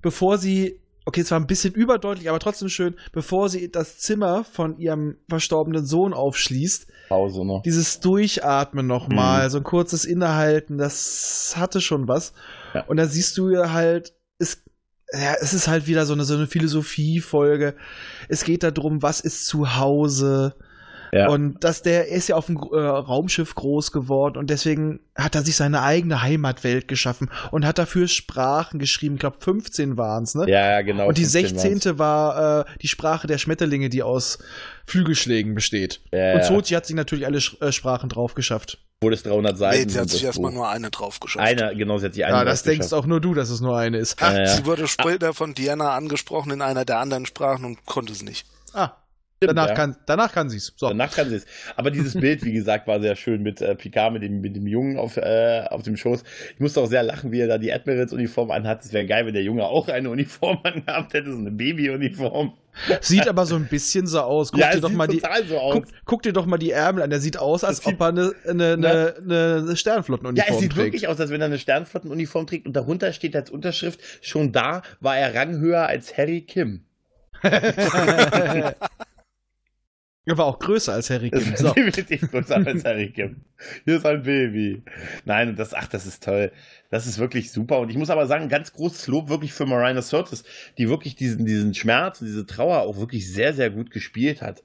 Bevor 0.03 0.37
sie, 0.37 0.79
okay, 1.05 1.21
es 1.21 1.31
war 1.31 1.39
ein 1.39 1.47
bisschen 1.47 1.73
überdeutlich, 1.73 2.29
aber 2.29 2.39
trotzdem 2.39 2.69
schön, 2.69 2.95
bevor 3.11 3.49
sie 3.49 3.71
das 3.71 3.99
Zimmer 3.99 4.43
von 4.43 4.77
ihrem 4.77 5.17
verstorbenen 5.29 5.85
Sohn 5.85 6.13
aufschließt, 6.13 6.87
Pause, 7.09 7.45
ne? 7.45 7.61
Dieses 7.65 7.99
Durchatmen 7.99 8.87
nochmal, 8.87 9.45
Mhm. 9.45 9.49
so 9.51 9.57
ein 9.57 9.63
kurzes 9.63 10.05
Innehalten, 10.05 10.77
das 10.77 11.53
hatte 11.57 11.81
schon 11.81 12.07
was. 12.07 12.33
Ja. 12.73 12.83
Und 12.85 12.97
da 12.97 13.05
siehst 13.07 13.37
du 13.37 13.49
ja 13.49 13.71
halt, 13.71 14.13
es, 14.39 14.63
ja, 15.11 15.35
es 15.41 15.53
ist 15.53 15.67
halt 15.67 15.85
wieder 15.85 16.05
so 16.05 16.13
eine, 16.13 16.23
so 16.23 16.33
eine 16.35 16.47
Philosophiefolge. 16.47 17.75
Es 18.29 18.43
geht 18.45 18.63
darum, 18.63 19.01
was 19.01 19.19
ist 19.19 19.45
zu 19.45 19.75
Hause. 19.75 20.55
Ja. 21.13 21.29
Und 21.29 21.63
dass 21.63 21.81
der 21.81 22.09
er 22.09 22.17
ist 22.17 22.27
ja 22.29 22.35
auf 22.35 22.47
dem 22.47 22.57
äh, 22.57 22.77
Raumschiff 22.79 23.55
groß 23.55 23.91
geworden 23.91 24.37
und 24.37 24.49
deswegen 24.49 24.99
hat 25.15 25.35
er 25.35 25.43
sich 25.43 25.55
seine 25.55 25.81
eigene 25.83 26.21
Heimatwelt 26.21 26.87
geschaffen 26.87 27.29
und 27.51 27.65
hat 27.65 27.77
dafür 27.77 28.07
Sprachen 28.07 28.79
geschrieben. 28.79 29.15
Ich 29.15 29.19
glaube, 29.19 29.37
15 29.39 29.95
waren 29.97 30.23
es, 30.23 30.33
ne? 30.35 30.49
Ja, 30.49 30.71
ja, 30.71 30.81
genau. 30.81 31.07
und 31.07 31.17
die 31.17 31.25
15 31.25 31.43
waren's. 31.43 31.61
16. 31.61 31.99
war 31.99 32.59
äh, 32.61 32.65
die 32.81 32.87
Sprache 32.87 33.27
der 33.27 33.37
Schmetterlinge, 33.37 33.89
die 33.89 34.01
aus 34.03 34.39
Flügelschlägen 34.85 35.55
besteht. 35.55 36.01
Ja, 36.11 36.33
und 36.33 36.39
ja. 36.39 36.43
Sochi 36.43 36.73
hat 36.73 36.85
sich 36.85 36.95
natürlich 36.95 37.25
alle 37.25 37.39
Sch 37.41 37.57
äh, 37.61 37.71
Sprachen 37.71 38.09
drauf 38.09 38.33
geschafft. 38.33 38.79
Wurde 39.01 39.15
es 39.15 39.23
300 39.23 39.57
Seiten. 39.57 39.83
Nee, 39.83 39.89
sie 39.89 39.99
hat 39.99 40.09
sich 40.09 40.21
das 40.21 40.27
erstmal 40.27 40.51
nur 40.51 40.69
eine 40.69 40.89
drauf 40.89 41.19
geschafft. 41.19 41.45
Eine, 41.45 41.75
genau, 41.75 41.97
sie 41.97 42.05
hat 42.05 42.13
sich 42.13 42.25
eine 42.25 42.37
Ja, 42.37 42.43
das 42.45 42.63
denkst 42.63 42.85
geschafft. 42.87 42.93
auch 42.93 43.05
nur 43.05 43.19
du, 43.21 43.33
dass 43.33 43.49
es 43.49 43.59
nur 43.61 43.77
eine 43.77 43.97
ist. 43.97 44.19
Ha, 44.21 44.31
Ja, 44.33 44.39
ja. 44.39 44.47
Sie 44.47 44.65
wurde 44.65 44.87
später 44.87 45.33
von 45.33 45.53
Diana 45.53 45.91
angesprochen 45.93 46.51
in 46.51 46.61
einer 46.61 46.85
der 46.85 46.99
anderen 46.99 47.25
Sprachen 47.25 47.65
und 47.65 47.85
konnte 47.85 48.13
es 48.13 48.23
nicht. 48.23 48.45
Ah, 48.73 48.91
Stimmt, 49.45 49.57
danach, 49.57 49.69
ja. 49.69 49.75
kann, 49.75 49.95
danach 50.05 50.31
kann 50.33 50.49
sie 50.49 50.57
es. 50.57 50.73
So. 50.75 50.87
Danach 50.89 51.15
kann 51.15 51.29
sie 51.29 51.35
es. 51.35 51.45
Aber 51.75 51.91
dieses 51.91 52.13
Bild, 52.19 52.43
wie 52.45 52.53
gesagt, 52.53 52.87
war 52.87 52.99
sehr 52.99 53.15
schön 53.15 53.41
mit 53.43 53.61
äh, 53.61 53.75
Picard, 53.75 54.13
mit 54.13 54.23
dem, 54.23 54.41
mit 54.41 54.55
dem 54.55 54.67
Jungen 54.67 54.97
auf, 54.97 55.17
äh, 55.17 55.65
auf 55.69 55.83
dem 55.83 55.97
Schoß. 55.97 56.23
Ich 56.53 56.59
musste 56.59 56.81
auch 56.81 56.87
sehr 56.87 57.03
lachen, 57.03 57.31
wie 57.31 57.39
er 57.39 57.47
da 57.47 57.57
die 57.57 57.71
Admirals-Uniform 57.73 58.51
anhat. 58.51 58.83
Es 58.83 58.93
wäre 58.93 59.05
geil, 59.05 59.25
wenn 59.25 59.33
der 59.33 59.43
Junge 59.43 59.65
auch 59.65 59.87
eine 59.89 60.09
Uniform 60.09 60.59
angehabt 60.63 61.13
hätte, 61.13 61.31
so 61.31 61.37
eine 61.37 61.51
Baby-Uniform. 61.51 62.53
Sieht 63.01 63.27
aber 63.27 63.45
so 63.45 63.55
ein 63.55 63.67
bisschen 63.67 64.07
so 64.07 64.21
aus. 64.21 64.51
Guck 64.51 64.59
Ja, 64.61 64.71
dir 64.71 64.81
doch 64.81 64.89
mal 64.91 65.05
die. 65.07 65.21
so. 65.47 65.59
Guck, 65.73 65.85
guck 66.05 66.23
dir 66.23 66.33
doch 66.33 66.47
mal 66.47 66.57
die 66.57 66.71
Ärmel 66.71 67.03
an. 67.03 67.11
Der 67.11 67.19
sieht 67.19 67.37
aus, 67.37 67.63
als 67.63 67.85
ob 67.85 68.01
er 68.01 68.07
eine, 68.07 68.33
eine, 68.49 68.77
Ne? 68.77 69.13
eine, 69.21 69.57
eine 69.59 69.65
Ja, 69.69 69.75
Sternflottenuniform 69.75 70.55
es 70.55 70.59
sieht 70.59 70.71
trägt. 70.71 70.83
wirklich 70.85 71.07
aus, 71.07 71.19
als 71.19 71.29
wenn 71.29 71.39
er 71.39 71.45
eine 71.45 71.59
Sternflottenuniform 71.59 72.47
trägt 72.47 72.65
und 72.65 72.73
darunter 72.75 73.13
steht 73.13 73.35
als 73.35 73.51
Unterschrift, 73.51 73.99
schon 74.21 74.51
da 74.51 74.81
war 75.01 75.15
er 75.17 75.35
ranghöher 75.35 75.85
als 75.87 76.17
Harry 76.17 76.41
Kim. 76.41 76.85
er 80.25 80.37
war 80.37 80.45
auch 80.45 80.59
größer 80.59 80.93
als 80.93 81.09
Harry 81.09 81.29
Kim. 81.29 81.55
So. 81.55 81.73
definitiv 81.73 82.31
größer 82.31 82.65
als 82.65 82.83
Harry 82.85 83.11
Kim. 83.11 83.41
Hier 83.85 83.97
ist 83.97 84.05
ein 84.05 84.23
Baby. 84.23 84.83
Nein, 85.25 85.49
und 85.49 85.59
das, 85.59 85.73
ach, 85.73 85.87
das 85.87 86.05
ist 86.05 86.23
toll. 86.23 86.51
Das 86.89 87.07
ist 87.07 87.19
wirklich 87.19 87.51
super. 87.51 87.79
Und 87.79 87.89
ich 87.89 87.97
muss 87.97 88.09
aber 88.09 88.25
sagen, 88.25 88.47
ganz 88.47 88.71
großes 88.71 89.07
Lob 89.07 89.29
wirklich 89.29 89.51
für 89.53 89.65
Marina 89.65 90.01
Sirtis, 90.01 90.43
die 90.77 90.89
wirklich 90.89 91.15
diesen, 91.15 91.45
diesen 91.45 91.73
Schmerz 91.73 92.21
und 92.21 92.27
diese 92.27 92.45
Trauer 92.45 92.81
auch 92.81 92.97
wirklich 92.97 93.31
sehr, 93.31 93.53
sehr 93.53 93.69
gut 93.69 93.91
gespielt 93.91 94.41
hat. 94.41 94.63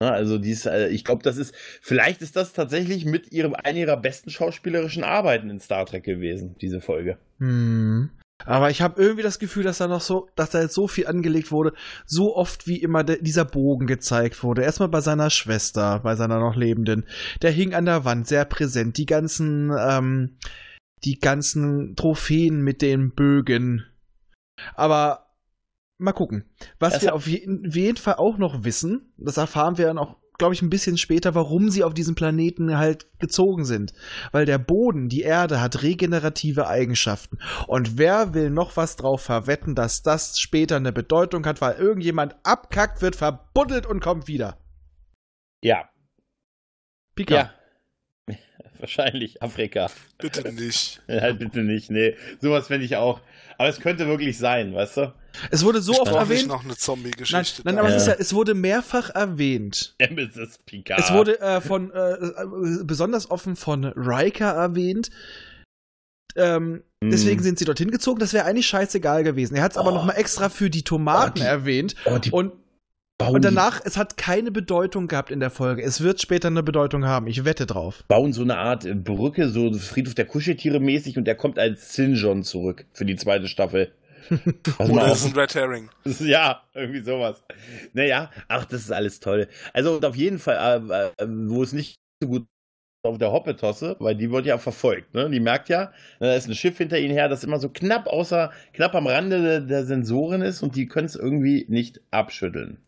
Na, 0.00 0.10
Also 0.10 0.38
dies, 0.38 0.66
äh, 0.66 0.88
ich 0.88 1.04
glaube, 1.04 1.22
das 1.22 1.38
ist, 1.38 1.54
vielleicht 1.80 2.22
ist 2.22 2.36
das 2.36 2.52
tatsächlich 2.52 3.04
mit 3.04 3.32
ihrem, 3.32 3.54
einer 3.54 3.78
ihrer 3.78 3.96
besten 3.96 4.30
schauspielerischen 4.30 5.04
Arbeiten 5.04 5.50
in 5.50 5.58
Star 5.58 5.86
Trek 5.86 6.04
gewesen, 6.04 6.54
diese 6.60 6.80
Folge. 6.80 7.18
Hm. 7.38 8.10
Aber 8.44 8.70
ich 8.70 8.82
habe 8.82 9.00
irgendwie 9.00 9.22
das 9.22 9.38
Gefühl, 9.38 9.64
dass 9.64 9.78
da 9.78 9.88
noch 9.88 10.00
so, 10.00 10.28
dass 10.36 10.50
da 10.50 10.60
jetzt 10.60 10.74
so 10.74 10.86
viel 10.86 11.06
angelegt 11.06 11.50
wurde, 11.50 11.72
so 12.06 12.36
oft 12.36 12.66
wie 12.66 12.80
immer 12.80 13.04
de, 13.04 13.20
dieser 13.22 13.44
Bogen 13.44 13.86
gezeigt 13.86 14.42
wurde. 14.42 14.62
Erstmal 14.62 14.88
bei 14.88 15.00
seiner 15.00 15.30
Schwester, 15.30 16.00
bei 16.00 16.14
seiner 16.14 16.38
noch 16.38 16.54
lebenden. 16.54 17.04
Der 17.42 17.50
hing 17.50 17.74
an 17.74 17.84
der 17.84 18.04
Wand, 18.04 18.26
sehr 18.28 18.44
präsent. 18.44 18.96
Die 18.96 19.06
ganzen, 19.06 19.72
ähm, 19.78 20.38
die 21.04 21.18
ganzen 21.18 21.96
Trophäen 21.96 22.62
mit 22.62 22.80
den 22.80 23.12
Bögen. 23.12 23.84
Aber 24.74 25.28
mal 25.98 26.12
gucken. 26.12 26.44
Was 26.78 26.94
Das 26.94 27.02
wir 27.02 27.14
auf 27.14 27.26
jeden, 27.26 27.68
jeden 27.70 27.98
Fall 27.98 28.14
auch 28.14 28.38
noch 28.38 28.64
wissen, 28.64 29.12
das 29.16 29.36
erfahren 29.36 29.78
wir 29.78 29.86
dann 29.86 29.98
auch, 29.98 30.16
glaube 30.38 30.54
ich, 30.54 30.62
ein 30.62 30.70
bisschen 30.70 30.96
später, 30.96 31.34
warum 31.34 31.70
sie 31.70 31.84
auf 31.84 31.94
diesen 31.94 32.14
Planeten 32.14 32.78
halt 32.78 33.06
gezogen 33.18 33.64
sind. 33.64 33.92
Weil 34.32 34.46
der 34.46 34.58
Boden, 34.58 35.08
die 35.08 35.22
Erde, 35.22 35.60
hat 35.60 35.82
regenerative 35.82 36.68
Eigenschaften. 36.68 37.38
Und 37.66 37.98
wer 37.98 38.34
will 38.34 38.50
noch 38.50 38.76
was 38.76 38.96
drauf 38.96 39.22
verwetten, 39.22 39.74
dass 39.74 40.02
das 40.02 40.38
später 40.38 40.76
eine 40.76 40.92
Bedeutung 40.92 41.44
hat, 41.44 41.60
weil 41.60 41.76
irgendjemand 41.76 42.36
abkackt, 42.44 43.02
wird 43.02 43.16
verbuddelt 43.16 43.86
und 43.86 44.00
kommt 44.00 44.28
wieder. 44.28 44.58
Ja, 45.62 45.88
Pika. 47.18 47.34
ja. 47.34 47.54
Wahrscheinlich 48.78 49.42
Afrika. 49.42 49.90
Bitte 50.18 50.52
nicht. 50.52 51.02
Ja, 51.08 51.32
bitte 51.32 51.60
nicht, 51.60 51.90
nee. 51.90 52.14
Sowas 52.40 52.68
finde 52.68 52.84
ich 52.84 52.94
auch. 52.94 53.20
Aber 53.56 53.68
es 53.68 53.80
könnte 53.80 54.06
wirklich 54.06 54.38
sein, 54.38 54.72
weißt 54.72 54.98
du? 54.98 55.14
Es 55.50 55.64
wurde 55.64 55.80
so 55.80 55.92
oft 56.00 56.10
ich 56.10 56.16
erwähnt. 56.16 56.48
noch 56.48 56.60
eine 56.60 56.68
Nein, 56.68 56.76
Zombie-Geschichte. 56.78 57.62
nein, 57.64 57.76
da? 57.76 57.80
aber 57.82 57.90
Ja. 57.90 57.96
es, 57.96 58.02
ist 58.02 58.08
ja, 58.08 58.14
es 58.18 58.34
wurde 58.34 58.54
mehrfach 58.54 59.10
erwähnt. 59.10 59.94
Nemesis 60.00 60.58
Picard. 60.66 61.00
Es 61.00 61.12
wurde 61.12 61.40
äh, 61.40 61.60
von 61.60 61.90
äh, 61.92 62.12
äh, 62.12 62.84
besonders 62.84 63.30
offen 63.30 63.56
von 63.56 63.84
Riker 63.84 64.50
erwähnt. 64.52 65.10
Ähm, 66.36 66.82
Hm. 67.02 67.12
Deswegen 67.12 67.40
sind 67.44 67.60
sie 67.60 67.64
dorthin 67.64 67.92
gezogen. 67.92 68.18
Das 68.18 68.32
wäre 68.32 68.44
eigentlich 68.44 68.66
scheißegal 68.66 69.22
gewesen. 69.22 69.54
Er 69.54 69.62
hat 69.62 69.70
es 69.70 69.78
aber 69.78 69.92
Oh. 69.92 69.94
noch 69.94 70.04
mal 70.04 70.14
extra 70.14 70.48
für 70.48 70.68
die 70.68 70.82
Tomaten 70.82 71.38
Oh, 71.38 71.42
die- 71.42 71.46
erwähnt. 71.46 71.94
oh, 72.06 72.18
die 72.18 72.32
Und, 72.32 72.54
bauen, 73.18 73.36
und 73.36 73.44
danach, 73.44 73.80
es 73.84 73.96
hat 73.96 74.16
keine 74.16 74.50
Bedeutung 74.50 75.06
gehabt 75.06 75.30
in 75.30 75.38
der 75.38 75.50
Folge. 75.50 75.80
Es 75.84 76.00
wird 76.00 76.20
später 76.20 76.48
eine 76.48 76.64
Bedeutung 76.64 77.04
haben. 77.04 77.28
Ich 77.28 77.44
wette 77.44 77.66
drauf. 77.66 78.02
bauen 78.08 78.32
so 78.32 78.42
eine 78.42 78.58
Art 78.58 78.84
äh, 78.84 78.94
Brücke, 78.96 79.48
so 79.48 79.72
Friedhof 79.74 80.14
der 80.16 80.24
Kuscheltiere 80.24 80.80
mäßig 80.80 81.16
und 81.18 81.24
der 81.24 81.36
kommt 81.36 81.56
als 81.56 81.94
Sinjon 81.94 82.42
zurück 82.42 82.84
für 82.92 83.04
die 83.04 83.14
zweite 83.14 83.46
Staffel. 83.46 83.92
Mal 84.78 84.90
Oder 84.90 85.12
ist 85.12 85.26
ein 85.26 85.32
Red 85.32 85.54
Herring. 85.54 85.90
Ja, 86.20 86.62
irgendwie 86.74 87.00
sowas. 87.00 87.42
Naja, 87.92 88.30
ach, 88.48 88.64
das 88.64 88.82
ist 88.82 88.92
alles 88.92 89.20
toll. 89.20 89.48
Also 89.72 89.96
und 89.96 90.04
auf 90.04 90.16
jeden 90.16 90.38
Fall, 90.38 90.82
äh, 90.90 91.22
äh, 91.22 91.26
wo 91.28 91.62
es 91.62 91.72
nicht 91.72 91.96
so 92.22 92.28
gut 92.28 92.46
auf 93.04 93.18
der 93.18 93.32
Hoppetosse, 93.32 93.96
weil 94.00 94.16
die 94.16 94.30
wird 94.30 94.46
ja 94.46 94.58
verfolgt, 94.58 95.14
ne? 95.14 95.30
Die 95.30 95.40
merkt 95.40 95.68
ja, 95.68 95.92
da 96.18 96.34
ist 96.34 96.48
ein 96.48 96.54
Schiff 96.54 96.78
hinter 96.78 96.98
ihnen 96.98 97.14
her, 97.14 97.28
das 97.28 97.44
immer 97.44 97.60
so 97.60 97.68
knapp 97.68 98.08
außer, 98.08 98.50
knapp 98.72 98.94
am 98.94 99.06
Rande 99.06 99.40
der, 99.40 99.60
der 99.60 99.84
Sensoren 99.84 100.42
ist 100.42 100.62
und 100.62 100.74
die 100.74 100.86
können 100.86 101.06
es 101.06 101.14
irgendwie 101.14 101.64
nicht 101.68 102.00
abschütteln. 102.10 102.78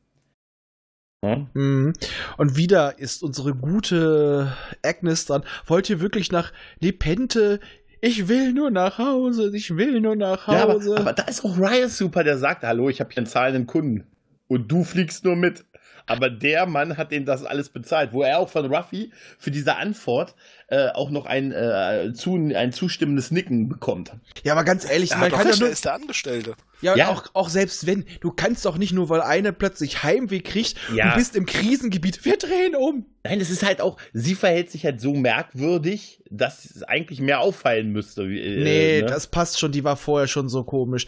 Ne? 1.22 1.48
Mhm. 1.52 1.92
Und 2.38 2.56
wieder 2.56 2.98
ist 2.98 3.22
unsere 3.22 3.54
gute 3.54 4.56
Agnes 4.82 5.26
dran. 5.26 5.44
Wollt 5.66 5.90
ihr 5.90 6.00
wirklich 6.00 6.32
nach 6.32 6.52
Lepente? 6.80 7.60
Ich 8.00 8.28
will 8.28 8.52
nur 8.52 8.70
nach 8.70 8.98
Hause. 8.98 9.54
Ich 9.54 9.76
will 9.76 10.00
nur 10.00 10.16
nach 10.16 10.48
Ja, 10.48 10.62
aber, 10.62 10.74
Hause. 10.74 10.96
aber 10.96 11.12
da 11.12 11.24
ist 11.24 11.44
auch 11.44 11.58
Ryan 11.58 11.88
super, 11.88 12.24
der 12.24 12.38
sagt, 12.38 12.62
hallo, 12.62 12.88
ich 12.88 13.00
habe 13.00 13.10
hier 13.12 13.18
einen 13.18 13.26
zahlenden 13.26 13.66
Kunden 13.66 14.06
und 14.48 14.70
du 14.72 14.84
fliegst 14.84 15.24
nur 15.24 15.36
mit. 15.36 15.64
Aber 16.10 16.28
der 16.30 16.66
Mann 16.66 16.96
hat 16.96 17.10
denen 17.12 17.26
das 17.26 17.44
alles 17.44 17.68
bezahlt, 17.68 18.12
wo 18.12 18.22
er 18.22 18.38
auch 18.38 18.48
von 18.48 18.66
Ruffy 18.72 19.10
für 19.38 19.50
diese 19.50 19.76
Antwort 19.76 20.34
äh, 20.68 20.88
auch 20.90 21.10
noch 21.10 21.26
ein, 21.26 21.52
äh, 21.52 22.12
zu, 22.14 22.34
ein 22.54 22.72
zustimmendes 22.72 23.30
Nicken 23.30 23.68
bekommt. 23.68 24.12
ja, 24.44 24.52
aber 24.52 24.64
ganz 24.64 24.88
ehrlich, 24.88 25.12
Er 25.12 25.18
man 25.18 25.30
kann 25.30 25.48
ja 25.48 25.56
nur, 25.56 25.68
ist 25.68 25.84
der 25.84 25.94
Angestellte. 25.94 26.54
Ja, 26.82 26.96
Ja. 26.96 27.08
Auch, 27.10 27.24
auch 27.34 27.48
selbst 27.48 27.86
wenn, 27.86 28.04
du 28.20 28.30
kannst 28.30 28.64
doch 28.64 28.78
nicht 28.78 28.92
nur, 28.92 29.08
weil 29.08 29.20
eine 29.20 29.52
plötzlich 29.52 30.02
Heimweh 30.02 30.40
kriegt 30.40 30.76
Ja. 30.94 31.10
und 31.10 31.16
bist 31.18 31.36
im 31.36 31.44
Krisengebiet, 31.46 32.24
wir 32.24 32.36
drehen 32.38 32.74
um. 32.76 33.04
Nein, 33.24 33.38
das 33.38 33.50
ist 33.50 33.62
halt 33.64 33.80
auch, 33.80 33.96
sie 34.12 34.34
verhält 34.34 34.70
sich 34.70 34.84
halt 34.84 35.00
so 35.00 35.12
merkwürdig, 35.14 36.22
dass 36.30 36.64
es 36.64 36.82
eigentlich 36.84 37.20
mehr 37.20 37.40
auffallen 37.40 37.90
müsste. 37.92 38.28
wie, 38.28 38.40
Äh, 38.40 38.62
nee, 38.62 39.02
ne? 39.02 39.06
das 39.08 39.26
passt 39.26 39.58
schon, 39.60 39.72
die 39.72 39.84
war 39.84 39.96
vorher 39.96 40.28
schon 40.28 40.48
so 40.48 40.64
komisch. 40.64 41.06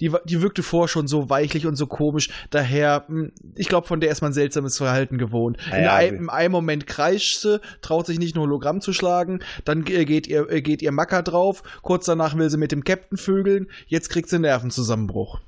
Die, 0.00 0.12
die 0.26 0.42
wirkte 0.42 0.62
vorher 0.62 0.88
schon 0.88 1.08
so 1.08 1.28
weichlich 1.28 1.66
und 1.66 1.76
so 1.76 1.86
komisch. 1.86 2.30
Daher, 2.50 3.04
mh, 3.08 3.30
ich 3.56 3.68
glaube, 3.68 3.86
von 3.86 4.00
der 4.00 4.10
ist 4.10 4.20
man 4.22 4.32
seltsames 4.32 4.76
Verhalten 4.78 5.18
gewohnt. 5.18 5.58
Ja, 5.70 5.76
In 5.76 5.84
ja, 5.84 5.94
ein, 5.94 6.06
okay. 6.08 6.16
Im 6.18 6.30
einen 6.30 6.52
Moment 6.52 6.86
kreischt 6.86 7.38
sie, 7.40 7.60
traut 7.82 8.06
sich 8.06 8.18
nicht 8.18 8.36
ein 8.36 8.40
Hologramm 8.40 8.80
zu 8.80 8.92
schlagen, 8.92 9.40
dann 9.64 9.84
ge- 9.84 10.04
geht 10.04 10.26
ihr, 10.26 10.48
äh, 10.50 10.62
geht 10.62 10.82
ihr 10.82 10.92
Macker 10.92 11.22
drauf, 11.22 11.62
kurz 11.82 12.06
danach 12.06 12.36
will 12.36 12.48
sie 12.50 12.58
mit 12.58 12.72
dem 12.72 12.84
Captain 12.84 13.18
vögeln, 13.18 13.70
jetzt 13.86 14.08
kriegt 14.10 14.28
sie 14.28 14.36
einen 14.36 14.42
Nervenzusammenbruch. 14.42 15.40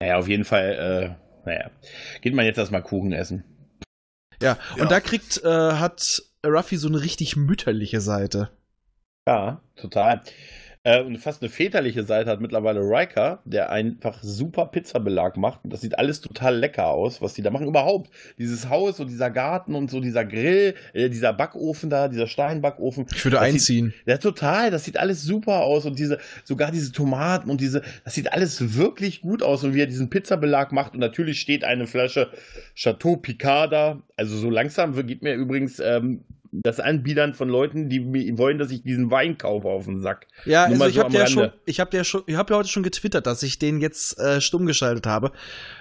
Naja, 0.00 0.16
auf 0.18 0.28
jeden 0.28 0.44
Fall, 0.44 1.16
äh, 1.44 1.46
naja. 1.48 1.70
Geht 2.22 2.34
man 2.34 2.44
jetzt 2.44 2.58
erstmal 2.58 2.82
Kuchen 2.82 3.12
essen. 3.12 3.44
Ja, 4.42 4.58
Ja. 4.76 4.82
und 4.82 4.90
da 4.90 5.00
kriegt, 5.00 5.42
äh, 5.44 5.48
hat 5.74 6.22
Ruffy 6.44 6.76
so 6.76 6.88
eine 6.88 7.00
richtig 7.00 7.36
mütterliche 7.36 8.00
Seite. 8.00 8.50
Ja, 9.28 9.62
total. 9.76 10.22
Äh, 10.86 11.02
und 11.02 11.16
fast 11.16 11.40
eine 11.42 11.48
väterliche 11.50 12.04
Seite 12.04 12.28
hat 12.30 12.42
mittlerweile 12.42 12.80
Riker, 12.80 13.40
der 13.46 13.70
einfach 13.72 14.22
super 14.22 14.66
Pizzabelag 14.66 15.36
macht. 15.36 15.64
Und 15.64 15.72
das 15.72 15.80
sieht 15.80 15.98
alles 15.98 16.20
total 16.20 16.56
lecker 16.58 16.88
aus, 16.88 17.22
was 17.22 17.32
die 17.32 17.40
da 17.40 17.50
machen. 17.50 17.66
Überhaupt. 17.66 18.10
Dieses 18.38 18.68
Haus 18.68 19.00
und 19.00 19.08
dieser 19.08 19.30
Garten 19.30 19.74
und 19.74 19.90
so 19.90 20.00
dieser 20.00 20.26
Grill, 20.26 20.74
äh, 20.92 21.08
dieser 21.08 21.32
Backofen 21.32 21.88
da, 21.88 22.08
dieser 22.08 22.26
Steinbackofen. 22.26 23.06
Ich 23.14 23.24
würde 23.24 23.36
Das 23.38 23.46
sieht- 23.46 23.54
einziehen. 23.54 23.94
Ja, 24.04 24.18
total. 24.18 24.70
Das 24.70 24.84
sieht 24.84 24.98
alles 24.98 25.22
super 25.22 25.62
aus. 25.62 25.86
Und 25.86 25.98
diese, 25.98 26.18
sogar 26.44 26.70
diese 26.70 26.92
Tomaten 26.92 27.48
und 27.48 27.62
diese, 27.62 27.80
das 28.04 28.12
sieht 28.14 28.30
alles 28.32 28.76
wirklich 28.76 29.22
gut 29.22 29.42
aus. 29.42 29.64
Und 29.64 29.74
wie 29.74 29.80
er 29.80 29.86
diesen 29.86 30.10
Pizzabelag 30.10 30.70
macht. 30.70 30.92
Und 30.92 31.00
natürlich 31.00 31.40
steht 31.40 31.64
eine 31.64 31.86
Flasche 31.86 32.28
Chateau 32.76 33.16
Picard 33.16 33.72
da. 33.72 34.02
Also 34.16 34.36
so 34.36 34.50
langsam 34.50 34.94
geht 35.06 35.22
mir 35.22 35.32
übrigens 35.34 35.80
ähm, 35.80 36.24
das 36.62 36.78
Anbiedern 36.80 37.34
von 37.34 37.48
Leuten, 37.48 37.88
die 37.88 38.00
wollen, 38.38 38.58
dass 38.58 38.70
ich 38.70 38.82
diesen 38.82 39.10
Wein 39.10 39.38
kaufe 39.38 39.68
auf 39.68 39.86
den 39.86 40.00
Sack. 40.00 40.26
Ja, 40.44 40.68
Nur 40.68 40.74
also 40.82 40.86
ich 40.86 40.94
so 40.94 41.02
habe 41.02 41.14
ja 41.14 41.26
schon, 41.26 41.50
ich 41.66 41.80
habe 41.80 41.96
ja 41.96 42.04
schon, 42.04 42.22
ich 42.26 42.36
habe 42.36 42.52
ja 42.52 42.58
heute 42.58 42.68
schon 42.68 42.82
getwittert, 42.82 43.26
dass 43.26 43.42
ich 43.42 43.58
den 43.58 43.80
jetzt 43.80 44.18
äh, 44.18 44.40
stumm 44.40 44.66
geschaltet 44.66 45.06
habe, 45.06 45.32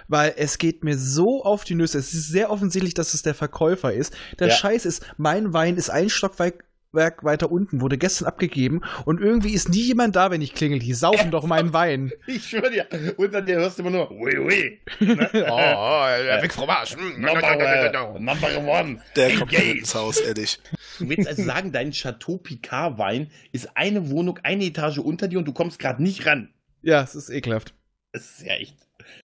weil 0.08 0.34
es 0.38 0.58
geht 0.58 0.84
mir 0.84 0.98
so 0.98 1.44
auf 1.44 1.64
die 1.64 1.76
Nüsse. 1.76 2.00
Es 2.00 2.14
ist 2.14 2.30
sehr 2.30 2.50
offensichtlich, 2.50 2.94
dass 2.94 3.14
es 3.14 3.22
der 3.22 3.36
Verkäufer 3.36 3.94
ist. 3.94 4.16
Der 4.40 4.48
Ja. 4.48 4.54
Scheiß 4.56 4.86
ist, 4.86 5.06
mein 5.18 5.54
Wein 5.54 5.78
ist 5.78 5.90
ein 5.90 6.10
Stockwerk 6.10 6.66
Werk 6.94 7.24
weiter 7.24 7.52
unten, 7.52 7.82
wurde 7.82 7.98
gestern 7.98 8.28
abgegeben 8.28 8.82
und 9.06 9.20
irgendwie 9.20 9.54
ist 9.54 9.70
nie 9.70 9.82
jemand 9.82 10.16
da, 10.16 10.32
wenn 10.32 10.42
ich 10.42 10.54
klingel. 10.54 10.80
Die 10.80 10.94
saufen 10.94 11.32
doch 11.32 11.46
meinen 11.46 11.74
Wein. 11.74 12.12
Ich 12.28 12.50
schwöre 12.50 12.72
dir, 12.72 12.88
unter 13.18 13.42
dir 13.42 13.58
hörst 13.58 13.78
du 13.78 13.84
immer 13.84 13.92
nur, 13.92 14.12
ui, 14.12 14.38
ui. 14.38 14.80
Ne? 15.00 15.30
oh, 15.50 16.42
weg 16.42 16.54
vom 16.54 16.70
Arsch. 16.70 16.96
Number, 17.18 18.20
number 18.20 18.58
one. 18.66 19.02
Der 19.16 19.36
kommt 19.36 19.52
mir 19.52 19.60
Engage. 19.60 19.80
ins 19.80 19.96
Haus, 19.96 20.20
ehrlich. 20.20 20.60
Du 21.00 21.10
willst 21.10 21.28
also 21.28 21.44
sagen, 21.44 21.72
dein 21.72 21.92
Chateau 21.92 22.38
Picard 22.38 22.98
Wein 22.98 23.30
ist 23.52 23.76
eine 23.76 24.10
Wohnung, 24.10 24.40
eine 24.44 24.64
Etage 24.66 25.00
unter 25.00 25.28
dir 25.28 25.40
und 25.40 25.46
du 25.46 25.54
kommst 25.54 25.80
gerade 25.80 26.02
nicht 26.02 26.26
ran. 26.26 26.54
Ja, 26.82 27.02
es 27.02 27.16
ist 27.16 27.30
ekelhaft. 27.30 27.74
Das 28.12 28.24
ist 28.24 28.46
ja 28.46 28.54
echt, 28.54 28.78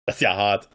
das 0.06 0.16
ist 0.16 0.22
ja 0.22 0.36
hart. 0.36 0.70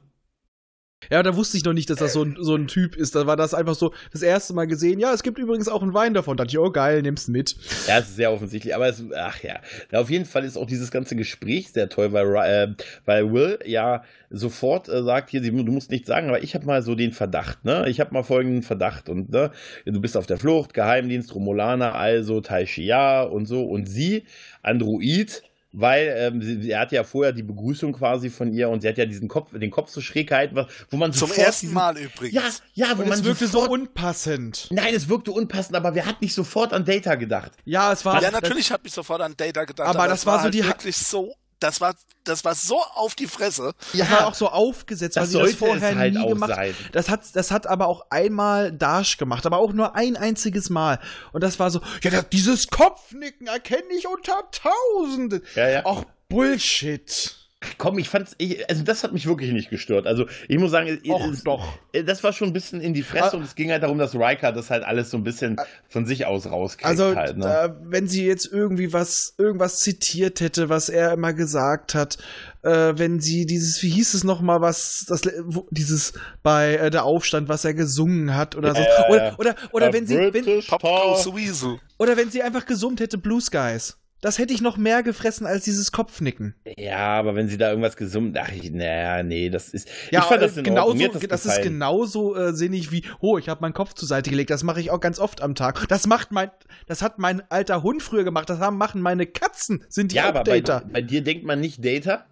Ja, 1.10 1.22
da 1.22 1.36
wusste 1.36 1.56
ich 1.56 1.64
noch 1.64 1.72
nicht, 1.72 1.90
dass 1.90 1.98
das 1.98 2.12
so 2.12 2.22
ein, 2.22 2.36
so 2.40 2.54
ein 2.54 2.66
Typ 2.66 2.96
ist. 2.96 3.14
Da 3.14 3.26
war 3.26 3.36
das 3.36 3.54
einfach 3.54 3.74
so 3.74 3.92
das 4.12 4.22
erste 4.22 4.54
Mal 4.54 4.66
gesehen. 4.66 4.98
Ja, 4.98 5.12
es 5.12 5.22
gibt 5.22 5.38
übrigens 5.38 5.68
auch 5.68 5.82
einen 5.82 5.94
Wein 5.94 6.14
davon. 6.14 6.36
Da 6.36 6.44
dachte 6.44 6.56
ich, 6.56 6.58
oh 6.58 6.70
geil, 6.70 7.02
nimm's 7.02 7.28
mit. 7.28 7.56
Ja, 7.86 7.98
es 7.98 8.08
ist 8.08 8.16
sehr 8.16 8.32
offensichtlich, 8.32 8.74
aber 8.74 8.88
es, 8.88 9.02
ach 9.16 9.42
ja. 9.42 9.60
Na, 9.90 10.00
auf 10.00 10.10
jeden 10.10 10.24
Fall 10.24 10.44
ist 10.44 10.56
auch 10.56 10.66
dieses 10.66 10.90
ganze 10.90 11.16
Gespräch 11.16 11.72
sehr 11.72 11.88
toll, 11.88 12.12
weil, 12.12 12.26
äh, 12.46 12.74
weil 13.04 13.32
Will 13.32 13.58
ja 13.64 14.02
sofort 14.30 14.88
äh, 14.88 15.02
sagt, 15.02 15.30
hier, 15.30 15.40
du 15.40 15.52
musst 15.52 15.90
nichts 15.90 16.08
sagen, 16.08 16.28
aber 16.28 16.42
ich 16.42 16.54
habe 16.54 16.66
mal 16.66 16.82
so 16.82 16.94
den 16.94 17.12
Verdacht, 17.12 17.64
ne? 17.64 17.88
Ich 17.88 18.00
habe 18.00 18.12
mal 18.12 18.22
folgenden 18.22 18.62
Verdacht 18.62 19.08
und 19.08 19.30
ne, 19.30 19.50
du 19.84 20.00
bist 20.00 20.16
auf 20.16 20.26
der 20.26 20.38
Flucht, 20.38 20.74
Geheimdienst, 20.74 21.34
Romulaner, 21.34 21.94
also 21.94 22.40
Tai 22.40 22.66
Shia 22.66 23.22
und 23.22 23.46
so 23.46 23.64
und 23.64 23.88
sie, 23.88 24.24
Android, 24.62 25.42
weil 25.76 26.14
ähm, 26.16 26.40
sie, 26.42 26.62
sie 26.62 26.76
hatte 26.76 26.94
ja 26.94 27.04
vorher 27.04 27.32
die 27.32 27.42
Begrüßung 27.42 27.92
quasi 27.92 28.30
von 28.30 28.52
ihr 28.52 28.68
und 28.68 28.80
sie 28.82 28.88
hat 28.88 28.96
ja 28.98 29.06
diesen 29.06 29.28
Kopf, 29.28 29.50
den 29.58 29.70
Kopf 29.70 29.90
so 29.90 30.00
schräg 30.00 30.28
gehalten, 30.28 30.54
was- 30.56 30.66
wo 30.90 30.96
man 30.96 31.12
Zum 31.12 31.28
sofort 31.28 31.46
ersten 31.46 31.66
diesen, 31.66 31.74
Mal 31.74 31.98
übrigens. 31.98 32.62
Ja, 32.74 32.86
ja, 32.88 32.96
wo 32.98 33.02
Und 33.02 33.08
man 33.08 33.18
es 33.18 33.24
wirkte 33.24 33.46
so 33.46 33.52
sofort, 33.60 33.70
unpassend. 33.72 34.68
Nein, 34.70 34.94
es 34.94 35.08
wirkte 35.08 35.32
unpassend, 35.32 35.76
aber 35.76 35.94
wer 35.94 36.06
hat 36.06 36.20
nicht 36.22 36.34
sofort 36.34 36.72
an 36.72 36.84
Data 36.84 37.14
gedacht? 37.16 37.52
Ja, 37.64 37.92
es 37.92 38.04
war. 38.04 38.22
Ja, 38.22 38.30
natürlich 38.30 38.70
hat 38.70 38.84
mich 38.84 38.92
sofort 38.92 39.20
an 39.20 39.34
Data 39.36 39.64
gedacht, 39.64 39.88
Aber 39.88 40.06
das 40.08 40.24
war 40.26 40.38
so 40.38 40.44
halt 40.44 40.54
die 40.54 40.64
wirklich 40.64 40.96
so, 40.96 41.34
das 41.64 41.80
war, 41.80 41.94
das 42.24 42.44
war 42.44 42.54
so 42.54 42.78
auf 42.94 43.14
die 43.14 43.26
Fresse. 43.26 43.72
Das 43.94 44.10
war 44.10 44.26
auch 44.26 44.34
so 44.34 44.48
aufgesetzt, 44.48 45.16
weil 45.16 45.22
Das 45.22 45.30
sie 45.30 45.38
das 45.38 45.42
sollte 45.46 45.58
vorher 45.58 45.90
es 45.90 45.96
halt 45.96 46.14
nie 46.14 46.20
auch 46.20 46.28
gemacht 46.28 46.54
sein. 46.54 46.74
Das 46.92 47.08
hat, 47.08 47.22
das 47.34 47.50
hat 47.50 47.66
aber 47.66 47.86
auch 47.86 48.06
einmal 48.10 48.70
Dash 48.70 49.16
gemacht, 49.16 49.46
aber 49.46 49.58
auch 49.58 49.72
nur 49.72 49.96
ein 49.96 50.16
einziges 50.16 50.68
Mal. 50.68 51.00
Und 51.32 51.42
das 51.42 51.58
war 51.58 51.70
so, 51.70 51.80
ja, 52.02 52.10
das, 52.10 52.28
dieses 52.28 52.68
Kopfnicken 52.68 53.46
erkenne 53.46 53.94
ich 53.96 54.06
unter 54.06 54.44
Tausenden. 54.50 55.42
Ja, 55.54 55.68
ja. 55.70 55.86
Auch 55.86 56.04
Bullshit. 56.28 57.43
Komm, 57.78 57.98
ich 57.98 58.08
fand's, 58.08 58.34
ich, 58.38 58.68
also 58.68 58.82
das 58.84 59.04
hat 59.04 59.12
mich 59.12 59.26
wirklich 59.26 59.52
nicht 59.52 59.70
gestört. 59.70 60.06
Also 60.06 60.26
ich 60.48 60.58
muss 60.58 60.70
sagen, 60.70 60.86
es- 60.88 61.08
Och, 61.08 61.26
es, 61.32 61.42
doch. 61.44 61.78
äh, 61.92 62.04
das 62.04 62.22
war 62.24 62.32
schon 62.32 62.48
ein 62.48 62.52
bisschen 62.52 62.80
in 62.80 62.94
die 62.94 63.02
Fresse 63.02 63.32
Ah. 63.32 63.36
und 63.36 63.42
es 63.44 63.54
ging 63.54 63.70
halt 63.70 63.82
darum, 63.82 63.98
dass 63.98 64.14
Riker 64.14 64.52
das 64.52 64.70
halt 64.70 64.84
alles 64.84 65.10
so 65.10 65.16
ein 65.16 65.24
bisschen 65.24 65.56
von 65.88 66.06
sich 66.06 66.26
aus 66.26 66.46
rauskriegt. 66.50 66.86
Also, 66.86 67.14
halt, 67.14 67.36
ne? 67.36 67.46
äh, 67.46 67.70
wenn 67.84 68.06
sie 68.08 68.26
jetzt 68.26 68.46
irgendwie 68.50 68.92
was, 68.92 69.34
irgendwas 69.38 69.78
zitiert 69.80 70.40
hätte, 70.40 70.68
was 70.68 70.88
er 70.88 71.12
immer 71.12 71.32
gesagt 71.32 71.94
hat, 71.94 72.18
äh, 72.62 72.94
wenn 72.96 73.20
sie 73.20 73.44
dieses, 73.46 73.82
wie 73.82 73.90
hieß 73.90 74.14
es 74.14 74.24
nochmal, 74.24 74.60
was, 74.60 75.04
das, 75.08 75.22
wo, 75.44 75.66
dieses 75.70 76.12
bei 76.42 76.76
äh, 76.76 76.90
der 76.90 77.04
Aufstand, 77.04 77.48
was 77.48 77.64
er 77.64 77.74
gesungen 77.74 78.34
hat 78.34 78.56
oder 78.56 78.74
so. 78.74 78.80
Ja, 78.80 78.86
ja, 78.88 79.08
oder, 79.08 79.24
ja. 79.26 79.34
oder, 79.38 79.54
oder 79.72 79.88
A 79.88 79.92
wenn 79.92 80.06
sie, 80.06 80.16
wenn, 80.16 80.30
British 80.30 80.66
Pop 80.68 80.82
the 81.18 81.34
Weasel. 81.34 81.78
oder 81.98 82.16
wenn 82.16 82.30
sie 82.30 82.42
einfach 82.42 82.64
gesummt 82.66 83.00
hätte, 83.00 83.18
Blue 83.18 83.40
Skies. 83.40 83.98
Das 84.24 84.38
hätte 84.38 84.54
ich 84.54 84.62
noch 84.62 84.78
mehr 84.78 85.02
gefressen 85.02 85.46
als 85.46 85.64
dieses 85.64 85.92
Kopfnicken. 85.92 86.54
Ja, 86.78 87.18
aber 87.18 87.34
wenn 87.34 87.46
sie 87.48 87.58
da 87.58 87.68
irgendwas 87.68 87.94
gesummt, 87.94 88.38
ach, 88.38 88.50
ich, 88.50 88.70
naja, 88.70 89.22
nee, 89.22 89.50
das 89.50 89.68
ist. 89.68 89.86
Ja, 90.10 90.20
ich 90.20 90.24
fand 90.24 90.40
das 90.40 90.56
äh, 90.56 90.60
in 90.60 90.64
genauso, 90.64 90.92
Ordnung. 90.92 91.28
Das, 91.28 91.42
das, 91.42 91.44
ist 91.44 91.62
genauso 91.62 92.34
äh, 92.34 92.54
sinnig 92.54 92.90
wie, 92.90 93.04
oh, 93.20 93.36
ich 93.36 93.50
habe 93.50 93.60
meinen 93.60 93.74
Kopf 93.74 93.92
zur 93.92 94.08
Seite 94.08 94.30
gelegt. 94.30 94.48
Das 94.48 94.62
mache 94.62 94.80
ich 94.80 94.90
auch 94.90 95.00
ganz 95.00 95.18
oft 95.18 95.42
am 95.42 95.54
Tag. 95.54 95.86
Das 95.88 96.06
macht 96.06 96.32
mein, 96.32 96.50
das 96.86 97.02
hat 97.02 97.18
mein 97.18 97.42
alter 97.50 97.82
Hund 97.82 98.02
früher 98.02 98.24
gemacht. 98.24 98.48
Das 98.48 98.60
haben, 98.60 98.78
machen 98.78 99.02
meine 99.02 99.26
Katzen. 99.26 99.84
Sind 99.90 100.12
die 100.12 100.16
Ja, 100.16 100.24
auch 100.24 100.28
aber 100.28 100.44
bei, 100.44 100.62
bei 100.62 101.02
dir 101.02 101.22
denkt 101.22 101.44
man 101.44 101.60
nicht 101.60 101.84
Data. 101.84 102.24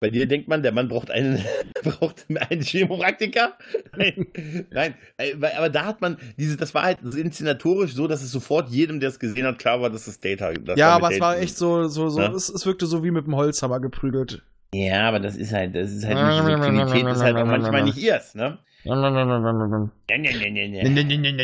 Bei 0.00 0.08
dir 0.08 0.26
denkt 0.26 0.48
man, 0.48 0.62
der 0.62 0.72
Mann 0.72 0.88
braucht 0.88 1.10
einen, 1.10 1.44
braucht 1.84 2.24
einen 2.34 2.62
Chemopraktiker. 2.62 3.52
Nein, 3.94 4.26
nein, 4.70 4.94
äh, 5.18 5.34
aber 5.56 5.68
da 5.68 5.84
hat 5.84 6.00
man 6.00 6.16
diese, 6.38 6.56
das 6.56 6.74
war 6.74 6.84
halt 6.84 7.02
inszenatorisch 7.02 7.92
so, 7.92 8.08
dass 8.08 8.22
es 8.22 8.32
sofort 8.32 8.70
jedem, 8.70 8.98
der 8.98 9.10
es 9.10 9.18
gesehen 9.18 9.46
hat, 9.46 9.58
klar 9.58 9.82
war, 9.82 9.90
dass 9.90 10.06
es 10.06 10.18
Data. 10.18 10.52
Das 10.52 10.78
Ja, 10.78 10.96
aber 10.96 11.12
es 11.12 11.20
war 11.20 11.38
echt 11.38 11.58
so, 11.58 11.86
so, 11.88 12.08
so, 12.08 12.20
Ja. 12.22 12.32
es, 12.32 12.48
es 12.48 12.64
wirkte 12.64 12.86
so 12.86 13.04
wie 13.04 13.10
mit 13.10 13.26
dem 13.26 13.36
Holzhammer 13.36 13.78
geprügelt. 13.78 14.42
Ja, 14.72 15.08
aber 15.08 15.20
das 15.20 15.36
ist 15.36 15.52
halt, 15.52 15.74
das 15.74 15.90
ist 15.92 16.06
halt 16.06 16.16
nicht, 16.16 16.54
Subtilität 16.62 17.06
ist 17.06 17.22
halt 17.22 17.36
auch 17.36 17.44
manchmal 17.44 17.82
nicht 17.82 17.98
ihrs, 17.98 18.34
ne? 18.34 18.58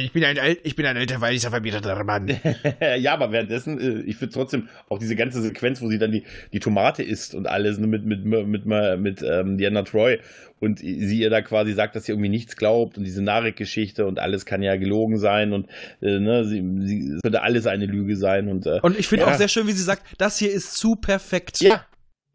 Ich 0.05 0.12
bin 0.12 0.24
ein, 0.24 0.39
Al- 0.39 0.57
ich 0.62 0.74
bin 0.76 0.87
ein 0.87 0.97
alter, 0.97 1.20
weißer, 1.20 1.51
verbieterter 1.51 2.03
Mann. 2.05 2.28
ja, 2.99 3.12
aber 3.12 3.32
währenddessen, 3.32 3.78
äh, 3.80 4.01
ich 4.09 4.16
finde 4.16 4.32
trotzdem 4.34 4.68
auch 4.89 4.99
diese 4.99 5.16
ganze 5.16 5.43
Sequenz, 5.43 5.80
wo 5.82 5.89
sie 5.89 5.99
dann 5.99 6.12
die, 6.12 6.24
die 6.53 6.61
Tomate 6.61 7.03
isst 7.03 7.34
und 7.34 7.47
alles 7.47 7.78
ne, 7.78 7.87
mit, 7.87 8.05
mit, 8.05 8.24
mit, 8.24 8.47
mit, 8.66 8.66
mit 9.01 9.22
ähm, 9.22 9.59
Diana 9.59 9.82
Troy 9.82 10.18
und 10.61 10.78
sie 10.78 11.20
ihr 11.20 11.28
da 11.30 11.43
quasi 11.43 11.72
sagt, 11.74 11.97
dass 11.97 12.05
sie 12.05 12.12
irgendwie 12.12 12.30
nichts 12.30 12.57
glaubt 12.57 12.97
und 12.97 13.05
diese 13.05 13.22
Narek-Geschichte 13.22 14.07
und 14.07 14.18
alles 14.18 14.47
kann 14.47 14.62
ja 14.62 14.76
gelogen 14.76 15.18
sein 15.18 15.53
und 15.53 15.68
äh, 16.01 16.18
ne, 16.18 16.45
sie, 16.47 16.64
sie 16.87 17.11
es 17.16 17.22
könnte 17.22 17.43
alles 17.43 17.66
eine 17.66 17.84
Lüge 17.87 18.16
sein 18.16 18.49
und, 18.49 18.66
äh, 18.66 18.80
Und 18.82 18.99
ich 18.99 19.07
finde 19.09 19.26
Ja. 19.26 19.32
auch 19.32 19.37
sehr 19.37 19.49
schön, 19.49 19.66
wie 19.66 19.72
sie 19.72 19.82
sagt, 19.84 20.03
das 20.18 20.39
hier 20.39 20.51
ist 20.51 20.76
zu 20.76 20.97
perfekt. 20.97 21.61
ja, 21.61 21.84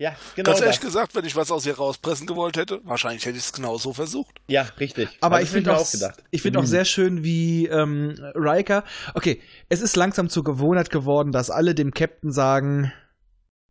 ja, 0.02 0.16
genau. 0.36 0.50
Ganz 0.50 0.62
ehrlich 0.62 0.76
das. 0.78 0.86
gesagt, 0.86 1.16
wenn 1.16 1.26
ich 1.26 1.36
was 1.36 1.52
aus 1.52 1.66
ihr 1.66 1.76
rauspressen 1.78 2.26
gewollt 2.28 2.58
hätte, 2.58 2.82
wahrscheinlich 2.84 3.26
hätte 3.26 3.38
ich 3.38 3.44
es 3.44 3.54
genauso 3.54 3.94
versucht. 3.94 4.36
Ja, 4.48 4.64
richtig. 4.80 5.08
Aber 5.22 5.36
Also 5.36 5.46
ich 5.46 5.52
finde 5.52 5.76
auch, 5.76 5.82
auch 5.82 6.12
ich 6.32 6.42
finde 6.42 6.60
auch 6.60 6.64
Mhm. 6.64 6.68
sehr 6.68 6.86
schön, 6.86 7.24
wie 7.24 7.68
ähm, 7.68 8.16
Riker. 8.36 8.84
Okay, 9.14 9.42
es 9.70 9.82
ist 9.82 9.96
langsam 9.96 10.30
zur 10.30 10.44
Gewohnheit 10.44 10.90
geworden, 10.90 11.32
dass 11.32 11.50
alle 11.50 11.76
dem 11.76 11.92
Captain 11.92 12.32
sagen, 12.32 12.92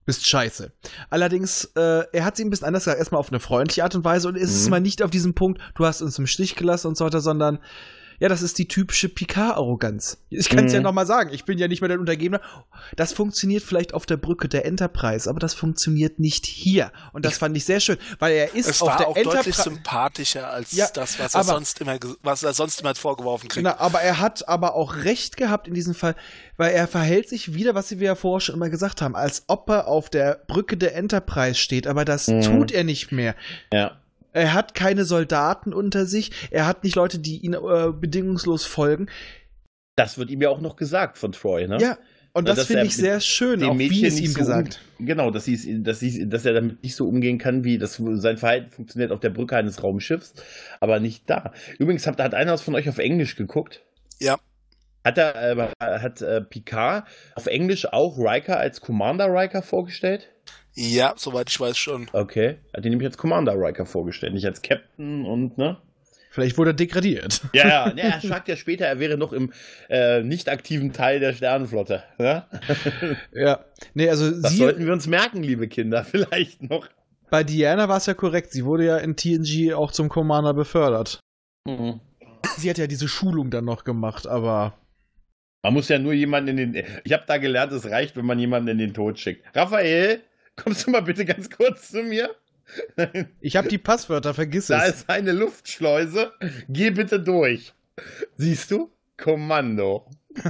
bist 0.06 0.26
scheiße. 0.28 0.72
Allerdings, 1.10 1.64
äh, 1.76 2.04
er 2.12 2.24
hat 2.24 2.36
sie 2.36 2.44
ein 2.44 2.50
bisschen 2.50 2.66
anders 2.66 2.84
gesagt, 2.84 2.98
erstmal 2.98 3.18
auf 3.20 3.30
eine 3.30 3.38
freundliche 3.40 3.84
Art 3.84 3.94
und 3.94 4.04
Weise 4.04 4.28
und 4.28 4.36
es 4.36 4.50
ist 4.54 4.64
Mhm. 4.64 4.70
mal 4.70 4.80
nicht 4.80 5.02
auf 5.02 5.10
diesem 5.10 5.34
Punkt, 5.34 5.60
du 5.74 5.84
hast 5.84 6.00
uns 6.02 6.18
im 6.18 6.26
Stich 6.26 6.56
gelassen 6.56 6.86
und 6.88 6.96
so 6.96 7.04
weiter, 7.04 7.20
sondern 7.20 7.58
ja, 8.20 8.28
das 8.28 8.42
ist 8.42 8.58
die 8.58 8.68
typische 8.68 9.08
Picard-Arroganz. 9.08 10.18
Ich 10.28 10.48
kann 10.48 10.66
es 10.66 10.72
Mhm. 10.72 10.76
ja 10.76 10.80
nochmal 10.82 11.06
sagen, 11.06 11.30
ich 11.32 11.44
bin 11.44 11.58
ja 11.58 11.66
nicht 11.68 11.80
mehr 11.80 11.88
der 11.88 11.98
Untergebener. 11.98 12.40
Das 12.96 13.12
funktioniert 13.12 13.62
vielleicht 13.62 13.94
auf 13.94 14.06
der 14.06 14.16
Brücke 14.18 14.48
der 14.48 14.64
Enterprise, 14.66 15.28
aber 15.28 15.40
das 15.40 15.54
funktioniert 15.54 16.18
nicht 16.20 16.46
hier. 16.46 16.92
Und 17.12 17.24
das 17.24 17.38
fand 17.38 17.56
ich 17.56 17.64
sehr 17.64 17.80
schön, 17.80 17.96
weil 18.18 18.32
er 18.34 18.54
ist 18.54 18.68
Es 18.68 18.82
auf 18.82 18.88
war 18.88 18.98
der 18.98 19.08
auch 19.08 19.14
deutlich 19.14 19.34
Enterprise. 19.34 19.62
sympathischer 19.62 20.50
als 20.50 20.72
Ja, 20.72 20.86
das, 20.92 21.18
was 21.18 21.34
er 21.34 21.40
aber- 21.40 21.52
sonst 21.54 21.80
immer, 21.80 21.98
was 22.22 22.42
er 22.42 22.52
sonst 22.52 22.80
immer 22.80 22.94
vorgeworfen 22.94 23.48
kriegt. 23.48 23.64
Genau, 23.64 23.76
aber 23.78 24.00
er 24.02 24.20
hat 24.20 24.46
aber 24.48 24.74
auch 24.74 24.96
recht 24.96 25.36
gehabt 25.36 25.66
in 25.66 25.74
diesem 25.74 25.94
Fall, 25.94 26.14
weil 26.56 26.72
er 26.72 26.86
verhält 26.86 27.28
sich 27.28 27.54
wieder, 27.54 27.74
was 27.74 27.90
wir 27.90 28.06
ja 28.06 28.14
vorher 28.14 28.40
schon 28.40 28.54
immer 28.54 28.70
gesagt 28.70 29.00
haben, 29.02 29.16
als 29.16 29.44
ob 29.46 29.68
er 29.70 29.88
auf 29.88 30.10
der 30.10 30.40
Brücke 30.46 30.76
der 30.76 30.94
Enterprise 30.94 31.54
steht, 31.58 31.86
aber 31.86 32.04
das 32.04 32.28
Mhm. 32.28 32.42
tut 32.42 32.70
er 32.72 32.84
nicht 32.84 33.12
mehr. 33.12 33.34
Ja. 33.72 33.96
Er 34.32 34.54
hat 34.54 34.74
keine 34.74 35.04
Soldaten 35.04 35.72
unter 35.72 36.06
sich, 36.06 36.30
er 36.50 36.66
hat 36.66 36.84
nicht 36.84 36.96
Leute, 36.96 37.18
die 37.18 37.38
ihn 37.38 37.54
äh, 37.54 37.92
bedingungslos 37.92 38.64
folgen. 38.64 39.08
Das 39.96 40.18
wird 40.18 40.30
ihm 40.30 40.40
ja 40.40 40.48
auch 40.48 40.60
noch 40.60 40.76
gesagt 40.76 41.18
von 41.18 41.32
Troy, 41.32 41.66
ne? 41.66 41.78
Ja, 41.80 41.98
und 42.32 42.48
das 42.48 42.66
finde 42.66 42.84
ich 42.84 42.94
sehr 42.94 43.20
schön, 43.20 43.62
auch 43.64 43.74
wie 43.74 43.88
Mädchen 43.88 44.06
es 44.06 44.14
nicht 44.14 44.24
ihm 44.24 44.32
so 44.32 44.38
gesagt. 44.38 44.80
Um, 44.98 45.06
genau, 45.06 45.30
dass, 45.30 45.46
sie's, 45.46 45.66
dass, 45.82 45.98
sie's, 45.98 46.28
dass 46.28 46.46
er 46.46 46.52
damit 46.52 46.82
nicht 46.82 46.94
so 46.94 47.08
umgehen 47.08 47.38
kann, 47.38 47.64
wie 47.64 47.76
das, 47.76 48.00
sein 48.14 48.36
Verhalten 48.36 48.70
funktioniert 48.70 49.10
auf 49.10 49.20
der 49.20 49.30
Brücke 49.30 49.56
eines 49.56 49.82
Raumschiffs, 49.82 50.34
aber 50.78 51.00
nicht 51.00 51.28
da. 51.28 51.52
Übrigens, 51.78 52.06
hat, 52.06 52.20
hat 52.20 52.34
einer 52.34 52.56
von 52.58 52.76
euch 52.76 52.88
auf 52.88 52.98
Englisch 52.98 53.34
geguckt? 53.34 53.82
Ja. 54.20 54.38
Hat 55.04 55.18
er, 55.18 55.58
äh, 55.58 55.70
hat 55.80 56.22
äh, 56.22 56.42
Picard 56.42 57.08
auf 57.34 57.46
Englisch 57.46 57.86
auch 57.86 58.16
Riker 58.18 58.58
als 58.58 58.80
Commander 58.80 59.26
Riker 59.26 59.62
vorgestellt? 59.62 60.30
Ja, 60.74 61.14
soweit 61.16 61.50
ich 61.50 61.58
weiß 61.58 61.76
schon. 61.76 62.08
Okay. 62.12 62.56
Hat 62.74 62.84
ihn 62.84 62.90
nämlich 62.90 63.06
als 63.08 63.18
Commander 63.18 63.54
Riker 63.56 63.86
vorgestellt, 63.86 64.34
nicht 64.34 64.46
als 64.46 64.62
Captain 64.62 65.24
und, 65.26 65.58
ne? 65.58 65.76
Vielleicht 66.32 66.56
wurde 66.58 66.70
er 66.70 66.74
degradiert. 66.74 67.40
Ja, 67.52 67.68
ja, 67.68 67.92
ne, 67.92 68.02
er 68.02 68.20
sagt 68.20 68.46
ja 68.46 68.54
später, 68.56 68.86
er 68.86 69.00
wäre 69.00 69.18
noch 69.18 69.32
im 69.32 69.52
äh, 69.88 70.22
nicht 70.22 70.48
aktiven 70.48 70.92
Teil 70.92 71.18
der 71.18 71.32
Sternenflotte. 71.32 72.04
Ja? 72.18 72.46
Ja. 73.32 73.64
Nee, 73.94 74.08
also 74.08 74.30
Das 74.30 74.52
sie, 74.52 74.58
sollten 74.58 74.86
wir 74.86 74.92
uns 74.92 75.08
merken, 75.08 75.42
liebe 75.42 75.66
Kinder, 75.66 76.04
vielleicht 76.10 76.62
noch. 76.70 76.86
bei 77.30 77.42
Diana 77.42 77.88
war 77.88 77.96
es 77.96 78.06
ja 78.06 78.14
korrekt, 78.14 78.52
sie 78.52 78.64
wurde 78.64 78.84
ja 78.86 78.96
in 78.98 79.16
TNG 79.16 79.74
auch 79.74 79.90
zum 79.90 80.08
Commander 80.08 80.54
befördert. 80.54 81.18
Mhm. 81.66 82.00
Sie 82.56 82.70
hat 82.70 82.78
ja 82.78 82.86
diese 82.86 83.08
Schulung 83.08 83.50
dann 83.50 83.64
noch 83.64 83.82
gemacht, 83.84 84.26
aber 84.28 84.78
Man 85.62 85.74
muss 85.74 85.88
ja 85.88 85.98
nur 85.98 86.12
jemanden 86.12 86.56
in 86.58 86.72
den. 86.72 86.84
Ich 87.04 87.12
habe 87.12 87.24
da 87.26 87.38
gelernt, 87.38 87.72
es 87.72 87.90
reicht, 87.90 88.16
wenn 88.16 88.24
man 88.24 88.38
jemanden 88.38 88.68
in 88.68 88.78
den 88.78 88.94
Tod 88.94 89.18
schickt. 89.18 89.44
Raphael, 89.54 90.20
kommst 90.56 90.86
du 90.86 90.90
mal 90.90 91.00
bitte 91.02 91.24
ganz 91.24 91.48
kurz 91.50 91.90
zu 91.90 92.02
mir? 92.02 92.30
ich 93.40 93.56
habe 93.56 93.68
die 93.68 93.78
Passwörter, 93.78 94.32
vergiss 94.34 94.68
Da 94.68 94.84
es. 94.86 94.96
ist 94.96 95.10
eine 95.10 95.32
Luftschleuse. 95.32 96.32
Geh 96.68 96.90
bitte 96.90 97.18
durch. 97.20 97.72
Siehst 98.36 98.70
du? 98.70 98.90
Kommando. 99.16 100.08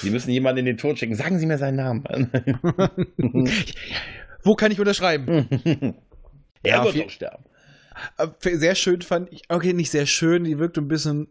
Sie 0.00 0.10
müssen 0.10 0.30
jemanden 0.30 0.60
in 0.60 0.64
den 0.66 0.76
Tod 0.78 0.98
schicken. 0.98 1.14
Sagen 1.14 1.38
Sie 1.38 1.46
mir 1.46 1.58
seinen 1.58 1.76
Namen. 1.76 2.04
Wo 4.42 4.54
kann 4.54 4.72
ich 4.72 4.80
unterschreiben? 4.80 5.46
er 6.62 6.70
Ja, 6.70 6.84
wird 6.84 7.04
auch 7.06 7.10
sterben. 7.10 7.44
Äh, 8.16 8.56
Sehr 8.56 8.74
schön 8.74 9.02
fand 9.02 9.32
ich, 9.32 9.42
okay, 9.48 9.72
nicht 9.72 9.90
sehr 9.90 10.06
schön, 10.06 10.44
die 10.44 10.58
wirkte 10.58 10.80
ein 10.80 10.88
bisschen. 10.88 11.28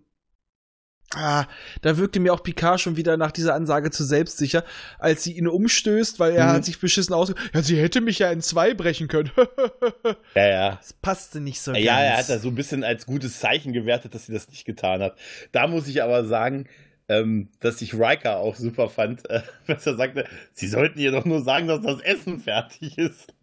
Ah, 1.15 1.45
da 1.83 1.97
wirkte 1.97 2.19
mir 2.19 2.33
auch 2.33 2.43
Picard 2.43 2.81
schon 2.81 2.97
wieder 2.97 3.15
nach 3.15 3.31
dieser 3.31 3.55
Ansage 3.55 3.91
zu 3.91 4.03
selbstsicher, 4.03 4.65
als 4.99 5.23
sie 5.23 5.31
ihn 5.37 5.47
umstößt, 5.47 6.19
weil 6.19 6.33
er 6.33 6.47
Mhm. 6.47 6.49
hat 6.51 6.65
sich 6.65 6.79
beschissen 6.81 7.13
aus. 7.15 7.33
Ja, 7.53 7.63
sie 7.63 7.77
hätte 7.79 8.01
mich 8.01 8.19
ja 8.19 8.29
in 8.29 8.41
zwei 8.41 8.73
brechen 8.73 9.07
können. 9.07 9.31
Ja, 10.35 10.47
ja. 10.47 10.75
das 10.75 10.91
passte 10.93 11.39
nicht 11.39 11.61
so 11.61 11.73
Ja, 11.73 11.99
er 11.99 12.09
hat 12.11 12.17
ganz. 12.17 12.27
das 12.27 12.41
so 12.41 12.49
ein 12.49 12.55
bisschen 12.55 12.83
als 12.83 13.05
gutes 13.05 13.39
Zeichen 13.39 13.71
gewertet, 13.73 14.13
dass 14.15 14.25
sie 14.25 14.33
das 14.33 14.49
nicht 14.49 14.65
getan 14.65 15.01
hat. 15.01 15.17
Da 15.53 15.67
muss 15.67 15.87
ich 15.87 16.03
aber 16.03 16.25
sagen, 16.25 16.67
ähm, 17.07 17.49
dass 17.61 17.81
ich 17.81 17.93
Riker 17.93 18.37
auch 18.39 18.55
super 18.57 18.89
fand, 18.89 19.29
äh, 19.29 19.41
was 19.67 19.87
er 19.87 19.95
sagte, 19.95 20.27
sie 20.51 20.67
sollten 20.67 20.99
ihr 20.99 21.11
doch 21.11 21.23
nur 21.25 21.41
sagen, 21.41 21.67
dass 21.67 21.81
das 21.81 22.01
Essen 22.01 22.39
fertig 22.41 22.97
ist. 22.97 23.33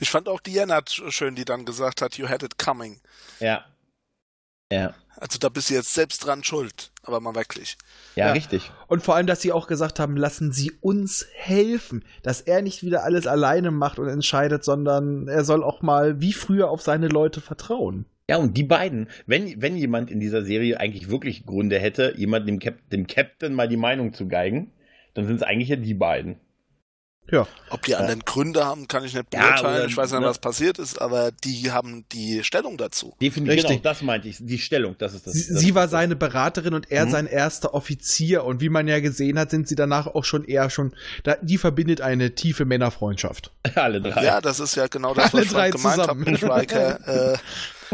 Ich 0.00 0.10
fand 0.10 0.28
auch 0.28 0.40
Diana 0.40 0.78
sch- 0.80 1.10
schön, 1.10 1.34
die 1.34 1.44
dann 1.46 1.64
gesagt 1.64 2.02
hat, 2.02 2.16
you 2.18 2.28
had 2.28 2.42
it 2.42 2.58
coming. 2.58 3.00
Ja. 3.40 3.64
Ja. 4.72 4.94
Also 5.18 5.38
da 5.38 5.48
bist 5.48 5.70
du 5.70 5.74
jetzt 5.74 5.94
selbst 5.94 6.26
dran 6.26 6.44
schuld, 6.44 6.90
aber 7.02 7.20
mal 7.20 7.34
wirklich. 7.34 7.78
Ja, 8.16 8.26
Ja. 8.26 8.32
richtig. 8.32 8.70
Und 8.86 9.02
vor 9.02 9.14
allem, 9.16 9.26
dass 9.26 9.40
sie 9.40 9.52
auch 9.52 9.66
gesagt 9.66 9.98
haben, 9.98 10.16
lassen 10.16 10.52
Sie 10.52 10.72
uns 10.80 11.26
helfen, 11.32 12.04
dass 12.22 12.42
er 12.42 12.60
nicht 12.60 12.82
wieder 12.82 13.02
alles 13.02 13.26
alleine 13.26 13.70
macht 13.70 13.98
und 13.98 14.08
entscheidet, 14.08 14.62
sondern 14.64 15.26
er 15.28 15.44
soll 15.44 15.64
auch 15.64 15.80
mal 15.80 16.20
wie 16.20 16.34
früher 16.34 16.68
auf 16.68 16.82
seine 16.82 17.08
Leute 17.08 17.40
vertrauen. 17.40 18.04
Ja, 18.28 18.36
und 18.38 18.56
die 18.56 18.64
beiden, 18.64 19.08
wenn, 19.26 19.62
wenn 19.62 19.76
jemand 19.76 20.10
in 20.10 20.20
dieser 20.20 20.44
Serie 20.44 20.80
eigentlich 20.80 21.08
wirklich 21.08 21.46
Gründe 21.46 21.78
hätte, 21.78 22.12
jemand 22.16 22.46
dem, 22.48 22.58
Cap 22.58 22.78
dem 22.90 23.06
Captain 23.06 23.54
mal 23.54 23.68
die 23.68 23.76
Meinung 23.76 24.12
zu 24.12 24.26
geigen, 24.28 24.72
dann 25.14 25.26
sind 25.26 25.36
es 25.36 25.42
eigentlich 25.42 25.68
ja 25.68 25.76
die 25.76 25.94
beiden. 25.94 26.36
Ja. 27.30 27.46
Ob 27.70 27.82
die 27.82 27.96
anderen 27.96 28.20
Gründe 28.20 28.64
haben, 28.64 28.86
kann 28.86 29.04
ich 29.04 29.12
nicht 29.14 29.26
Ja, 29.34 29.40
beurteilen. 29.40 29.76
oder- 29.76 29.84
ich 29.86 29.96
weiß 29.96 30.12
nicht, 30.12 30.20
ne? 30.20 30.26
was 30.26 30.38
passiert 30.38 30.78
ist, 30.78 31.00
aber 31.00 31.32
die 31.32 31.72
haben 31.72 32.04
die 32.12 32.44
Stellung 32.44 32.76
dazu. 32.78 33.14
Definitiv, 33.20 33.54
Richtig. 33.56 33.70
genau, 33.82 33.82
das 33.82 34.02
meinte 34.02 34.28
ich. 34.28 34.36
Die 34.40 34.58
Stellung, 34.58 34.94
das 34.98 35.14
ist 35.14 35.26
das. 35.26 35.32
Sie, 35.34 35.52
das 35.52 35.60
sie 35.60 35.74
war 35.74 35.82
das. 35.82 35.90
seine 35.90 36.14
Beraterin 36.14 36.74
und 36.74 36.90
er 36.92 37.06
Mhm. 37.06 37.10
sein 37.10 37.26
erster 37.26 37.74
Offizier. 37.74 38.44
Und 38.44 38.60
wie 38.60 38.68
man 38.68 38.86
ja 38.86 39.00
gesehen 39.00 39.38
hat, 39.38 39.50
sind 39.50 39.66
sie 39.66 39.74
danach 39.74 40.06
auch 40.06 40.24
schon 40.24 40.44
eher 40.44 40.70
schon. 40.70 40.94
Da, 41.24 41.36
die 41.42 41.58
verbindet 41.58 42.00
eine 42.00 42.34
tiefe 42.36 42.64
Männerfreundschaft. 42.64 43.50
Alle 43.74 44.00
drei. 44.00 44.24
Ja, 44.24 44.40
das 44.40 44.60
ist 44.60 44.76
ja 44.76 44.86
genau 44.86 45.12
das, 45.12 45.24
Alle 45.34 45.42
was 45.42 45.46
ich 45.46 45.52
drei 45.52 45.70
gemeint 45.70 45.98
habe 46.06 46.14
mit 46.14 46.42
Riker. 46.42 47.00
Äh, 47.34 47.38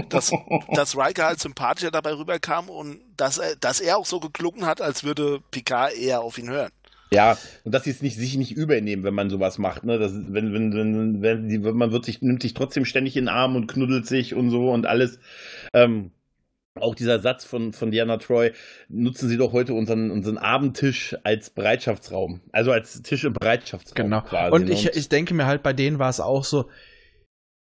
dass, 0.08 0.32
dass 0.74 0.96
Riker 0.96 1.26
halt 1.26 1.38
sympathischer 1.40 1.90
dabei 1.90 2.14
rüberkam 2.14 2.70
und 2.70 2.98
dass 3.18 3.36
er, 3.38 3.56
dass 3.56 3.78
er 3.80 3.98
auch 3.98 4.06
so 4.06 4.20
geklungen 4.20 4.64
hat, 4.64 4.80
als 4.80 5.04
würde 5.04 5.40
Picard 5.50 5.94
eher 5.94 6.22
auf 6.22 6.38
ihn 6.38 6.48
hören. 6.48 6.70
Ja, 7.12 7.36
und 7.64 7.74
dass 7.74 7.84
sie 7.84 7.90
es 7.90 8.02
nicht, 8.02 8.16
sich 8.16 8.36
nicht 8.36 8.56
übernehmen, 8.56 9.04
wenn 9.04 9.14
man 9.14 9.30
sowas 9.30 9.58
macht, 9.58 9.84
ne? 9.84 9.98
Das, 9.98 10.12
wenn, 10.14 10.52
wenn, 10.52 10.72
wenn, 10.72 11.22
wenn, 11.22 11.48
die, 11.48 11.62
wenn 11.64 11.76
man 11.76 11.92
wird 11.92 12.04
sich, 12.04 12.22
nimmt 12.22 12.42
sich 12.42 12.54
trotzdem 12.54 12.84
ständig 12.84 13.16
in 13.16 13.24
den 13.24 13.28
Arm 13.28 13.56
und 13.56 13.66
knuddelt 13.66 14.06
sich 14.06 14.34
und 14.34 14.50
so 14.50 14.70
und 14.70 14.86
alles. 14.86 15.18
Ähm, 15.74 16.12
auch 16.80 16.94
dieser 16.94 17.20
Satz 17.20 17.44
von, 17.44 17.72
von 17.72 17.90
Diana 17.90 18.16
Troy, 18.16 18.52
nutzen 18.88 19.28
Sie 19.28 19.36
doch 19.36 19.52
heute 19.52 19.74
unseren, 19.74 20.10
unseren 20.10 20.38
Abendtisch 20.38 21.14
als 21.22 21.50
Bereitschaftsraum. 21.50 22.40
Also 22.50 22.72
als 22.72 23.02
Tisch 23.02 23.24
im 23.24 23.34
Bereitschaftsraum. 23.34 24.04
Genau. 24.04 24.22
Quasi, 24.22 24.52
und 24.52 24.64
ne? 24.64 24.72
ich, 24.72 24.86
ich 24.86 25.08
denke 25.08 25.34
mir 25.34 25.46
halt, 25.46 25.62
bei 25.62 25.74
denen 25.74 25.98
war 25.98 26.08
es 26.08 26.20
auch 26.20 26.44
so. 26.44 26.70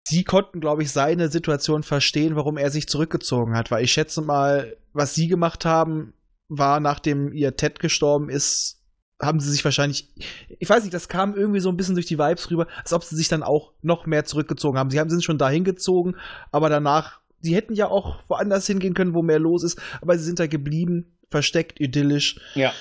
Sie 0.09 0.25
konnten, 0.25 0.61
glaube 0.61 0.83
ich, 0.83 0.93
seine 0.93 1.29
Situation 1.29 1.83
verstehen, 1.83 2.37
warum 2.37 2.57
er 2.57 2.71
sich 2.71 2.89
zurückgezogen 2.89 3.57
hat. 3.57 3.71
Weil 3.71 3.85
ich 3.85 3.93
schätze 3.93 4.23
mal, 4.23 4.77
was 4.93 5.15
sie 5.15 5.27
gemacht 5.29 5.65
haben, 5.65 6.15
war, 6.49 6.81
nachdem 6.81 7.33
ihr 7.33 7.57
Ted 7.57 7.81
gestorben 7.81 8.31
ist, 8.31 8.76
haben 9.21 9.41
sie 9.41 9.51
sich 9.51 9.65
wahrscheinlich, 9.65 10.13
ich 10.59 10.69
weiß 10.69 10.83
nicht, 10.83 10.95
das 10.95 11.09
kam 11.09 11.35
irgendwie 11.35 11.61
so 11.61 11.71
ein 11.71 11.77
bisschen 11.77 11.95
durch 11.95 12.07
die 12.07 12.19
Vibes 12.19 12.51
rüber, 12.51 12.67
als 12.83 12.93
ob 12.93 13.03
sie 13.03 13.17
sich 13.17 13.29
dann 13.29 13.43
auch 13.43 13.73
noch 13.83 14.07
mehr 14.07 14.25
zurückgezogen 14.25 14.79
haben. 14.79 14.91
Sie 14.91 15.01
haben 15.01 15.11
sind 15.11 15.25
schon 15.25 15.39
dahin 15.39 15.65
gezogen, 15.65 16.17
aber 16.53 16.69
danach, 16.69 17.21
sie 17.41 17.55
hätten 17.55 17.75
ja 17.75 17.89
auch 17.89 18.21
woanders 18.29 18.67
hingehen 18.67 18.95
können, 18.95 19.15
wo 19.15 19.23
mehr 19.23 19.39
los 19.39 19.65
ist, 19.65 19.81
aber 20.03 20.19
sie 20.19 20.25
sind 20.25 20.39
da 20.39 20.47
geblieben, 20.47 21.17
versteckt, 21.31 21.81
idyllisch. 21.81 22.41
ja. 22.55 22.73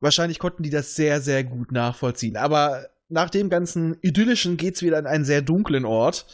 Wahrscheinlich 0.00 0.38
konnten 0.38 0.62
die 0.62 0.70
das 0.70 0.94
sehr, 0.94 1.20
sehr 1.20 1.42
gut 1.42 1.72
nachvollziehen. 1.72 2.36
Aber 2.36 2.86
nach 3.08 3.30
dem 3.30 3.48
ganzen 3.48 3.96
Idyllischen 4.00 4.56
geht's 4.56 4.82
wieder 4.82 4.98
an 4.98 5.06
einen 5.06 5.24
sehr 5.24 5.42
dunklen 5.42 5.84
Ort. 5.84 6.26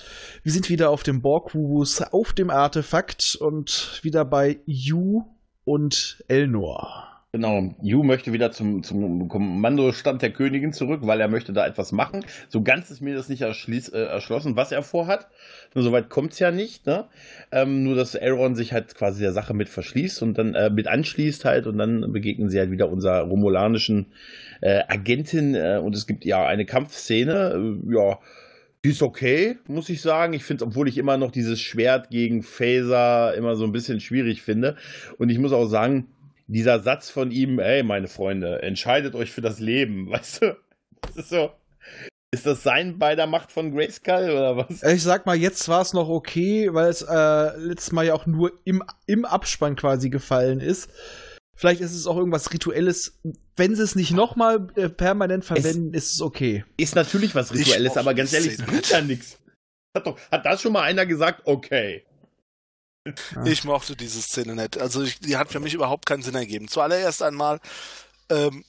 Wir 0.43 0.53
sind 0.53 0.69
wieder 0.69 0.91
auf 0.91 1.03
dem 1.03 1.23
Borg-Kubus, 1.23 2.03
auf 2.03 2.35
dem 2.35 2.51
Artefakt 2.51 3.39
und 3.41 4.01
wieder 4.03 4.27
bei 4.27 4.61
Yu 4.67 5.23
und 5.65 6.23
Elnor. 6.29 7.14
Genau, 7.35 7.75
Yu 7.83 8.05
möchte 8.05 8.33
wieder 8.33 8.53
zum, 8.53 8.85
zum 8.85 9.27
Kommandostand 9.27 10.23
der 10.23 10.31
Königin 10.31 10.73
zurück, 10.73 11.01
weil 11.03 11.21
er 11.21 11.27
möchte 11.27 11.53
da 11.53 11.67
etwas 11.67 11.91
machen. 11.91 12.25
So 12.49 12.63
ganz 12.63 12.93
ist 12.93 13.01
mir 13.01 13.17
das 13.17 13.29
nicht 13.29 13.43
äh, 13.43 14.05
erschlossen, 14.05 14.55
was 14.55 14.71
er 14.71 14.85
vorhat. 14.85 15.27
Nur 15.75 15.83
soweit 15.83 16.11
kommt's 16.11 16.39
ja 16.39 16.53
nicht, 16.53 16.87
ne? 16.87 17.07
Ähm, 17.51 17.83
nur, 17.83 17.97
dass 17.97 18.15
Elrond 18.15 18.57
sich 18.57 18.73
halt 18.73 18.95
quasi 18.95 19.21
der 19.21 19.33
Sache 19.33 19.53
mit 19.53 19.69
verschließt 19.69 20.23
und 20.23 20.39
dann 20.39 20.55
äh, 20.55 20.71
mit 20.71 20.87
anschließt 20.87 21.45
halt 21.45 21.67
und 21.67 21.77
dann 21.77 22.13
begegnen 22.13 22.51
sie 22.51 22.61
halt 22.61 22.71
wieder 22.71 22.89
unserer 22.89 23.23
romulanischen 23.23 24.13
äh, 24.61 24.83
Agentin 24.87 25.57
äh, 25.57 25.81
und 25.83 25.97
es 25.97 26.07
gibt 26.07 26.25
ja 26.25 26.47
eine 26.47 26.67
Kampfszene, 26.67 27.81
äh, 27.89 27.95
ja, 27.95 28.21
die 28.85 28.91
ist 28.91 29.03
okay, 29.03 29.57
muss 29.67 29.89
ich 29.89 30.03
sagen. 30.03 30.35
Ich 30.35 30.45
finde 30.45 30.67
obwohl 30.67 30.89
ich 30.89 30.99
immer 30.99 31.17
noch 31.17 31.31
dieses 31.31 31.61
Schwert 31.61 32.11
gegen 32.11 32.43
Phaser 32.43 33.35
immer 33.35 33.57
so 33.57 33.65
ein 33.65 33.73
bisschen 33.73 33.99
schwierig 33.99 34.43
finde. 34.43 34.77
Und 35.17 35.31
ich 35.31 35.39
muss 35.39 35.53
auch 35.53 35.67
sagen, 35.67 36.07
dieser 36.47 36.81
Satz 36.81 37.11
von 37.11 37.31
ihm, 37.31 37.59
ey, 37.59 37.83
meine 37.83 38.09
Freunde, 38.09 38.63
entscheidet 38.63 39.15
euch 39.15 39.33
für 39.33 39.41
das 39.41 39.61
Leben, 39.61 40.11
weißt 40.11 40.43
du? 40.43 40.57
Das 41.03 41.17
ist 41.17 41.31
so. 41.31 41.51
Ist 42.33 42.47
das 42.47 42.65
sein 42.65 42.99
bei 42.99 43.15
der 43.15 43.29
Macht 43.29 43.53
von 43.53 43.73
Grayskull 43.73 44.31
oder 44.31 44.57
was? 44.57 44.83
Ich 44.83 45.05
sag 45.05 45.25
mal, 45.25 45.37
jetzt 45.37 45.69
war 45.69 45.83
es 45.83 45.93
noch 45.93 46.09
okay, 46.09 46.69
weil 46.73 46.89
es 46.89 47.03
äh, 47.03 47.57
letztes 47.59 47.93
Mal 47.93 48.07
ja 48.07 48.15
auch 48.15 48.27
nur 48.27 48.53
im, 48.65 48.83
im 49.07 49.25
Abspann 49.25 49.77
quasi 49.77 50.11
gefallen 50.11 50.59
ist. 50.59 50.91
Vielleicht 51.55 51.81
ist 51.81 51.95
es 51.95 52.09
auch 52.09 52.17
irgendwas 52.17 52.53
Rituelles. 52.53 53.21
Wenn 53.55 53.77
sie 53.77 53.85
es 53.85 53.95
nicht 53.95 54.11
nochmal 54.11 54.67
äh, 54.75 54.89
permanent 54.89 55.45
verwenden, 55.45 55.95
ist 55.95 56.13
es 56.13 56.21
okay. 56.21 56.65
Ist 56.77 56.97
natürlich 56.97 57.37
was 57.37 57.55
Rituelles, 57.55 57.97
aber 57.97 58.15
ganz 58.15 58.33
ehrlich, 58.33 58.55
es 58.55 58.63
bringt 58.63 58.91
ja 58.91 59.01
nichts. 59.01 59.39
Hat, 59.97 60.09
doch, 60.09 60.19
hat 60.33 60.45
da 60.45 60.59
schon 60.59 60.73
mal 60.73 60.83
einer 60.83 61.07
gesagt, 61.07 61.43
okay. 61.45 62.05
Ja. 63.07 63.45
Ich 63.45 63.65
mochte 63.65 63.97
diese 63.97 64.23
Szene 64.23 64.55
nicht. 64.55 64.79
Also 64.79 65.03
ich, 65.03 65.19
die 65.21 65.37
hat 65.37 65.51
für 65.51 65.61
mich 65.61 65.75
überhaupt 65.75 66.07
keinen 66.07 66.23
Sinn 66.23 66.35
ergeben. 66.35 66.69
Zuallererst 66.69 67.23
einmal 67.23 67.61
ähm, 68.31 68.65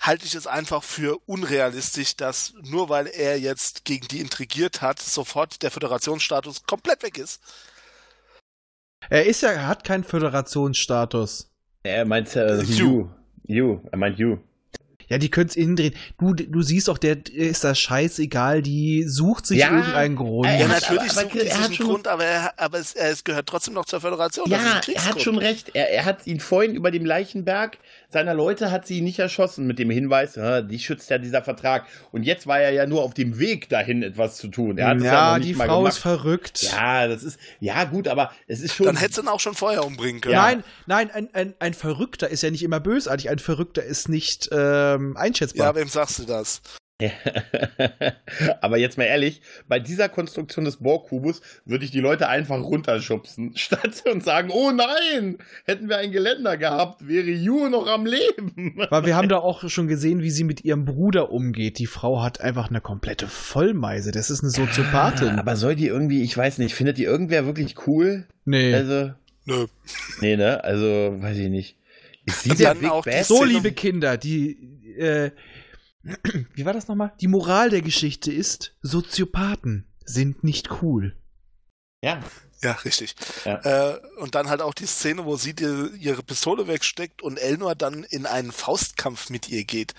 halte 0.00 0.24
ich 0.24 0.34
es 0.34 0.46
einfach 0.46 0.82
für 0.82 1.18
unrealistisch, 1.26 2.16
dass 2.16 2.54
nur 2.62 2.88
weil 2.88 3.06
er 3.06 3.38
jetzt 3.38 3.84
gegen 3.84 4.08
die 4.08 4.20
intrigiert 4.20 4.80
hat, 4.80 5.00
sofort 5.00 5.62
der 5.62 5.70
Föderationsstatus 5.70 6.62
komplett 6.62 7.02
weg 7.02 7.18
ist. 7.18 7.42
Er 9.10 9.26
ist 9.26 9.42
ja, 9.42 9.50
er 9.50 9.66
hat 9.66 9.84
keinen 9.84 10.04
Föderationsstatus. 10.04 11.50
Er 11.82 12.06
meint 12.06 12.34
äh, 12.34 12.62
you. 12.62 13.08
You. 13.44 13.80
Er 13.92 13.98
meint 13.98 14.18
you. 14.18 14.38
Ja, 15.08 15.18
die 15.18 15.30
können 15.30 15.48
es 15.48 15.56
innen 15.56 15.76
drehen. 15.76 15.94
Du, 16.18 16.34
du 16.34 16.62
siehst 16.62 16.88
doch, 16.88 16.98
der 16.98 17.16
der 17.16 17.34
ist 17.50 17.62
das 17.64 17.78
scheißegal, 17.78 18.60
die 18.62 19.04
sucht 19.06 19.46
sich 19.46 19.58
Ja, 19.58 19.70
irgendeinen 19.70 20.16
Grund. 20.16 20.48
Ja, 20.48 20.66
natürlich 20.66 21.10
aber- 21.12 21.20
aber 21.20 21.30
sucht 21.30 21.34
er 21.36 21.42
sich 21.44 21.54
hat 21.54 21.64
einen 21.66 21.74
schon- 21.74 21.86
Grund, 21.86 22.08
aber, 22.08 22.24
er, 22.24 22.52
aber 22.58 22.78
es, 22.78 22.92
er 22.94 23.10
es 23.10 23.22
gehört 23.24 23.46
trotzdem 23.48 23.74
noch 23.74 23.84
zur 23.84 24.00
Föderation. 24.00 24.50
das 24.50 24.58
ist 24.60 24.88
Ja, 24.88 24.94
er 24.94 25.04
hat 25.04 25.22
schon 25.22 25.38
recht. 25.38 25.70
Er, 25.74 25.90
er 25.92 26.04
hat 26.04 26.26
ihn 26.26 26.40
vorhin 26.40 26.74
über 26.74 26.90
dem 26.90 27.04
Leichenberg 27.04 27.78
seiner 28.16 28.32
Leute 28.32 28.70
hat 28.70 28.86
sie 28.86 28.98
ihn 28.98 29.04
nicht 29.04 29.18
erschossen 29.18 29.66
mit 29.66 29.78
dem 29.78 29.90
Hinweis, 29.90 30.38
die 30.70 30.78
schützt 30.78 31.10
ja 31.10 31.18
dieser 31.18 31.42
Vertrag. 31.42 31.86
Und 32.12 32.22
jetzt 32.22 32.46
war 32.46 32.58
er 32.58 32.70
ja 32.70 32.86
nur 32.86 33.02
auf 33.02 33.12
dem 33.12 33.38
Weg 33.38 33.68
dahin, 33.68 34.02
etwas 34.02 34.38
zu 34.38 34.48
tun. 34.48 34.78
Er 34.78 34.88
hat 34.88 34.96
es 34.96 35.04
ja, 35.04 35.12
ja, 35.12 35.30
noch 35.32 35.38
nicht 35.38 35.50
die 35.50 35.54
mal 35.54 35.66
Frau 35.66 35.78
gemacht. 35.80 35.92
ist 35.92 35.98
verrückt. 35.98 36.62
Ja, 36.62 37.08
das 37.08 37.22
ist 37.22 37.38
ja 37.60 37.84
gut, 37.84 38.08
aber 38.08 38.32
es 38.46 38.60
ist 38.60 38.74
schon. 38.74 38.86
Dann 38.86 38.96
hätte 38.96 39.16
sie 39.16 39.20
ihn 39.20 39.28
auch 39.28 39.40
schon 39.40 39.54
vorher 39.54 39.84
umbringen 39.84 40.22
können. 40.22 40.32
Ja. 40.32 40.46
Nein, 40.46 40.64
nein, 40.86 41.10
ein, 41.10 41.28
ein, 41.34 41.54
ein 41.58 41.74
Verrückter 41.74 42.28
ist 42.28 42.42
ja 42.42 42.50
nicht 42.50 42.62
immer 42.62 42.80
bösartig. 42.80 43.28
Ein 43.28 43.38
Verrückter 43.38 43.84
ist 43.84 44.08
nicht 44.08 44.48
ähm, 44.50 45.14
einschätzbar. 45.18 45.66
Ja, 45.66 45.74
wem 45.74 45.88
sagst 45.88 46.18
du 46.18 46.24
das? 46.24 46.62
aber 48.62 48.78
jetzt 48.78 48.96
mal 48.96 49.04
ehrlich, 49.04 49.42
bei 49.68 49.78
dieser 49.78 50.08
Konstruktion 50.08 50.64
des 50.64 50.78
Borg-Kubus 50.78 51.42
würde 51.66 51.84
ich 51.84 51.90
die 51.90 52.00
Leute 52.00 52.28
einfach 52.28 52.58
runterschubsen, 52.58 53.52
statt 53.56 54.02
und 54.10 54.24
sagen, 54.24 54.50
oh 54.50 54.72
nein, 54.72 55.36
hätten 55.64 55.90
wir 55.90 55.98
ein 55.98 56.10
Geländer 56.10 56.56
gehabt, 56.56 57.06
wäre 57.06 57.28
Yu 57.30 57.68
noch 57.68 57.86
am 57.86 58.06
Leben. 58.06 58.76
Weil 58.90 59.04
wir 59.04 59.14
haben 59.16 59.28
da 59.28 59.38
auch 59.38 59.68
schon 59.68 59.88
gesehen, 59.88 60.22
wie 60.22 60.30
sie 60.30 60.44
mit 60.44 60.64
ihrem 60.64 60.86
Bruder 60.86 61.30
umgeht. 61.30 61.78
Die 61.78 61.86
Frau 61.86 62.22
hat 62.22 62.40
einfach 62.40 62.70
eine 62.70 62.80
komplette 62.80 63.28
Vollmeise. 63.28 64.10
Das 64.10 64.30
ist 64.30 64.42
eine 64.42 64.50
Soziopathin. 64.50 65.36
Ah, 65.36 65.40
aber 65.40 65.56
soll 65.56 65.76
die 65.76 65.86
irgendwie, 65.88 66.22
ich 66.22 66.36
weiß 66.36 66.58
nicht, 66.58 66.74
findet 66.74 66.96
die 66.96 67.04
irgendwer 67.04 67.44
wirklich 67.44 67.86
cool? 67.86 68.26
nee. 68.46 68.72
Also, 68.72 69.12
Nö. 69.44 69.66
nee, 70.20 70.36
ne? 70.36 70.64
Also, 70.64 71.16
weiß 71.20 71.36
ich 71.36 71.48
nicht. 71.48 71.76
Ist 72.24 72.42
sie 72.42 72.50
Big 72.50 72.90
auch 72.90 73.04
Bad? 73.04 73.24
so, 73.24 73.44
liebe 73.44 73.70
Kinder, 73.72 74.16
die, 74.16 74.58
äh, 74.98 75.30
wie 76.54 76.64
war 76.64 76.72
das 76.72 76.88
nochmal? 76.88 77.12
Die 77.20 77.28
Moral 77.28 77.70
der 77.70 77.82
Geschichte 77.82 78.32
ist, 78.32 78.74
Soziopathen 78.82 79.86
sind 80.04 80.44
nicht 80.44 80.82
cool. 80.82 81.16
Ja. 82.02 82.20
Ja, 82.62 82.72
richtig. 82.72 83.14
Ja. 83.44 83.94
Äh, 83.94 84.00
und 84.18 84.34
dann 84.34 84.48
halt 84.48 84.62
auch 84.62 84.74
die 84.74 84.86
Szene, 84.86 85.24
wo 85.24 85.36
sie 85.36 85.54
dir 85.54 85.92
ihre 85.94 86.22
Pistole 86.22 86.66
wegsteckt 86.66 87.20
und 87.22 87.36
Elnor 87.38 87.74
dann 87.74 88.04
in 88.04 88.26
einen 88.26 88.50
Faustkampf 88.50 89.30
mit 89.30 89.48
ihr 89.48 89.64
geht. 89.64 89.94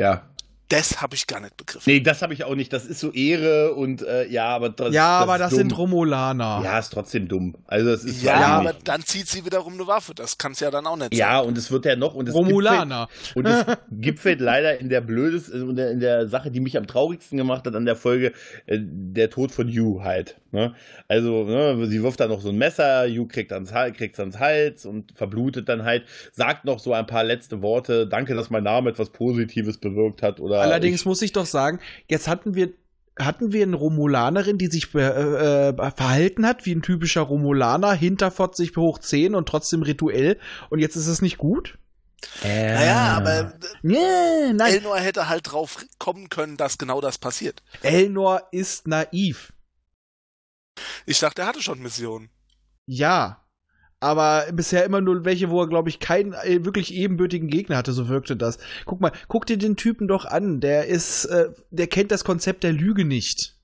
Ja. 0.00 0.30
Das 0.68 1.00
habe 1.00 1.14
ich 1.14 1.26
gar 1.26 1.40
nicht 1.40 1.56
begriffen. 1.56 1.82
Nee, 1.86 2.00
das 2.00 2.20
habe 2.20 2.34
ich 2.34 2.44
auch 2.44 2.54
nicht. 2.54 2.72
Das 2.72 2.84
ist 2.84 3.00
so 3.00 3.10
Ehre 3.12 3.72
und 3.74 4.02
äh, 4.02 4.26
ja, 4.28 4.48
aber 4.48 4.68
das, 4.68 4.92
ja, 4.92 5.18
aber 5.18 5.34
ist 5.36 5.40
das 5.40 5.50
dumm. 5.50 5.58
sind 5.60 5.78
Romulaner. 5.78 6.60
Ja, 6.62 6.78
ist 6.78 6.90
trotzdem 6.92 7.26
dumm. 7.26 7.54
Also 7.66 7.90
es 7.90 8.04
ist 8.04 8.22
Ja, 8.22 8.34
aber 8.34 8.72
nicht. 8.74 8.86
dann 8.86 9.00
zieht 9.02 9.28
sie 9.28 9.46
wiederum 9.46 9.72
eine 9.74 9.86
Waffe. 9.86 10.14
Das 10.14 10.36
kann 10.36 10.52
es 10.52 10.60
ja 10.60 10.70
dann 10.70 10.86
auch 10.86 10.96
nicht 10.98 11.14
Ja, 11.14 11.38
sein. 11.38 11.48
und 11.48 11.56
es 11.56 11.70
wird 11.70 11.86
ja 11.86 11.96
noch 11.96 12.14
und 12.14 12.28
es 12.28 12.34
Romulaner. 12.34 13.08
Gipfelt, 13.08 13.36
und 13.36 13.46
es 13.46 13.64
gipfelt 13.90 14.40
leider 14.40 14.78
in 14.78 14.90
der 14.90 15.00
blödesten 15.00 15.70
in 15.70 15.76
der, 15.76 15.90
in 15.90 16.00
der 16.00 16.28
Sache, 16.28 16.50
die 16.50 16.60
mich 16.60 16.76
am 16.76 16.86
traurigsten 16.86 17.38
gemacht 17.38 17.66
hat 17.66 17.74
an 17.74 17.86
der 17.86 17.96
Folge, 17.96 18.32
äh, 18.66 18.78
der 18.78 19.30
Tod 19.30 19.52
von 19.52 19.68
Yu 19.68 20.02
halt. 20.02 20.36
Ne? 20.50 20.74
Also 21.08 21.44
ne, 21.44 21.86
sie 21.86 22.02
wirft 22.02 22.20
dann 22.20 22.30
noch 22.30 22.40
so 22.40 22.48
ein 22.50 22.56
Messer, 22.56 23.04
Yu 23.06 23.26
kriegt 23.26 23.52
ans 23.52 23.72
Hals, 23.72 23.96
kriegt's 23.96 24.18
ans 24.20 24.38
Hals 24.38 24.86
und 24.86 25.12
verblutet 25.14 25.68
dann 25.68 25.84
halt, 25.84 26.04
sagt 26.32 26.64
noch 26.66 26.78
so 26.78 26.92
ein 26.92 27.06
paar 27.06 27.24
letzte 27.24 27.62
Worte. 27.62 28.06
Danke, 28.06 28.34
dass 28.34 28.48
mein 28.50 28.64
Name 28.64 28.90
etwas 28.90 29.10
Positives 29.10 29.78
bewirkt 29.78 30.22
hat 30.22 30.40
oder. 30.40 30.57
Allerdings 30.60 31.00
ich, 31.00 31.06
muss 31.06 31.22
ich 31.22 31.32
doch 31.32 31.46
sagen, 31.46 31.80
jetzt 32.08 32.28
hatten 32.28 32.54
wir 32.54 32.72
hatten 33.18 33.52
wir 33.52 33.64
eine 33.64 33.76
Romulanerin, 33.76 34.58
die 34.58 34.68
sich 34.68 34.94
äh, 34.94 35.00
äh, 35.00 35.90
verhalten 35.90 36.46
hat 36.46 36.66
wie 36.66 36.74
ein 36.74 36.82
typischer 36.82 37.22
Romulaner, 37.22 37.92
hinterfotzig 37.92 38.76
hoch 38.76 38.98
10 38.98 39.34
und 39.34 39.48
trotzdem 39.48 39.82
rituell 39.82 40.38
und 40.70 40.78
jetzt 40.78 40.94
ist 40.94 41.08
es 41.08 41.20
nicht 41.20 41.36
gut? 41.36 41.78
äh, 42.44 42.74
Naja, 42.74 43.16
aber 43.16 43.54
Nee, 43.82 44.52
nein. 44.52 44.74
Elnor 44.74 44.98
hätte 44.98 45.28
halt 45.28 45.50
drauf 45.50 45.84
kommen 45.98 46.28
können, 46.28 46.56
dass 46.56 46.78
genau 46.78 47.00
das 47.00 47.18
passiert. 47.18 47.62
Elnor 47.82 48.42
ist 48.52 48.86
naiv. 48.86 49.52
Ich 51.06 51.18
dachte, 51.18 51.42
er 51.42 51.48
hatte 51.48 51.62
schon 51.62 51.80
Missionen. 51.80 52.30
Ja. 52.86 53.44
Aber 54.00 54.46
bisher 54.52 54.84
immer 54.84 55.00
nur 55.00 55.24
welche, 55.24 55.50
wo 55.50 55.60
er, 55.62 55.68
glaube 55.68 55.88
ich, 55.88 55.98
keinen 55.98 56.32
äh, 56.32 56.64
wirklich 56.64 56.94
ebenbürtigen 56.94 57.48
Gegner 57.48 57.76
hatte, 57.76 57.92
so 57.92 58.08
wirkte 58.08 58.36
das. 58.36 58.58
Guck 58.84 59.00
mal, 59.00 59.12
guck 59.26 59.46
dir 59.46 59.58
den 59.58 59.76
Typen 59.76 60.06
doch 60.06 60.24
an. 60.24 60.60
Der 60.60 60.86
ist, 60.86 61.24
äh, 61.24 61.50
der 61.70 61.88
kennt 61.88 62.12
das 62.12 62.22
Konzept 62.24 62.62
der 62.62 62.72
Lüge 62.72 63.04
nicht. 63.04 63.56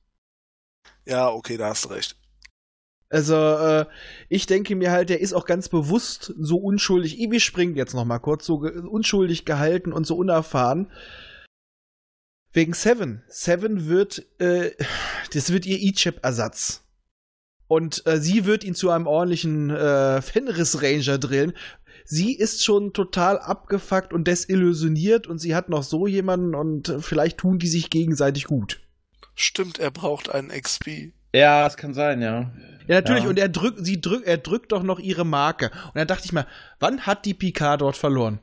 Ja, 1.04 1.28
okay, 1.28 1.56
da 1.56 1.68
hast 1.68 1.84
du 1.84 1.90
recht. 1.90 2.16
Also, 3.10 3.36
äh, 3.36 3.86
ich 4.28 4.46
denke 4.46 4.74
mir 4.74 4.90
halt, 4.90 5.08
der 5.08 5.20
ist 5.20 5.34
auch 5.34 5.46
ganz 5.46 5.68
bewusst 5.68 6.34
so 6.36 6.56
unschuldig. 6.56 7.16
Wir 7.30 7.38
springen 7.38 7.76
jetzt 7.76 7.94
noch 7.94 8.04
mal 8.04 8.18
kurz, 8.18 8.44
so 8.44 8.56
unschuldig 8.56 9.44
gehalten 9.44 9.92
und 9.92 10.04
so 10.04 10.16
unerfahren. 10.16 10.90
Wegen 12.52 12.72
Seven. 12.72 13.22
Seven 13.28 13.86
wird, 13.86 14.26
äh, 14.40 14.72
das 15.32 15.52
wird 15.52 15.66
ihr 15.66 15.78
E-Chip-Ersatz. 15.78 16.83
Und 17.74 18.06
äh, 18.06 18.20
sie 18.20 18.44
wird 18.44 18.62
ihn 18.62 18.76
zu 18.76 18.90
einem 18.90 19.08
ordentlichen 19.08 19.68
äh, 19.70 20.22
Fenris-Ranger 20.22 21.18
drillen. 21.18 21.54
Sie 22.04 22.32
ist 22.32 22.62
schon 22.62 22.92
total 22.92 23.36
abgefuckt 23.40 24.12
und 24.12 24.28
desillusioniert 24.28 25.26
und 25.26 25.38
sie 25.38 25.56
hat 25.56 25.68
noch 25.68 25.82
so 25.82 26.06
jemanden 26.06 26.54
und 26.54 26.88
äh, 26.88 27.00
vielleicht 27.00 27.38
tun 27.38 27.58
die 27.58 27.66
sich 27.66 27.90
gegenseitig 27.90 28.44
gut. 28.44 28.80
Stimmt, 29.34 29.80
er 29.80 29.90
braucht 29.90 30.32
einen 30.32 30.50
XP. 30.50 31.12
ja, 31.32 31.64
das 31.64 31.76
kann 31.76 31.94
sein, 31.94 32.22
ja. 32.22 32.52
Ja, 32.86 32.96
natürlich. 33.00 33.24
Ja. 33.24 33.30
Und 33.30 33.40
er 33.40 33.48
drückt, 33.48 33.84
sie 33.84 34.00
drückt, 34.00 34.24
er 34.24 34.38
drückt 34.38 34.70
doch 34.70 34.84
noch 34.84 35.00
ihre 35.00 35.24
Marke. 35.24 35.72
Und 35.86 35.96
dann 35.96 36.06
dachte 36.06 36.26
ich 36.26 36.32
mal, 36.32 36.46
wann 36.78 37.00
hat 37.00 37.24
die 37.24 37.34
Picard 37.34 37.80
dort 37.80 37.96
verloren? 37.96 38.38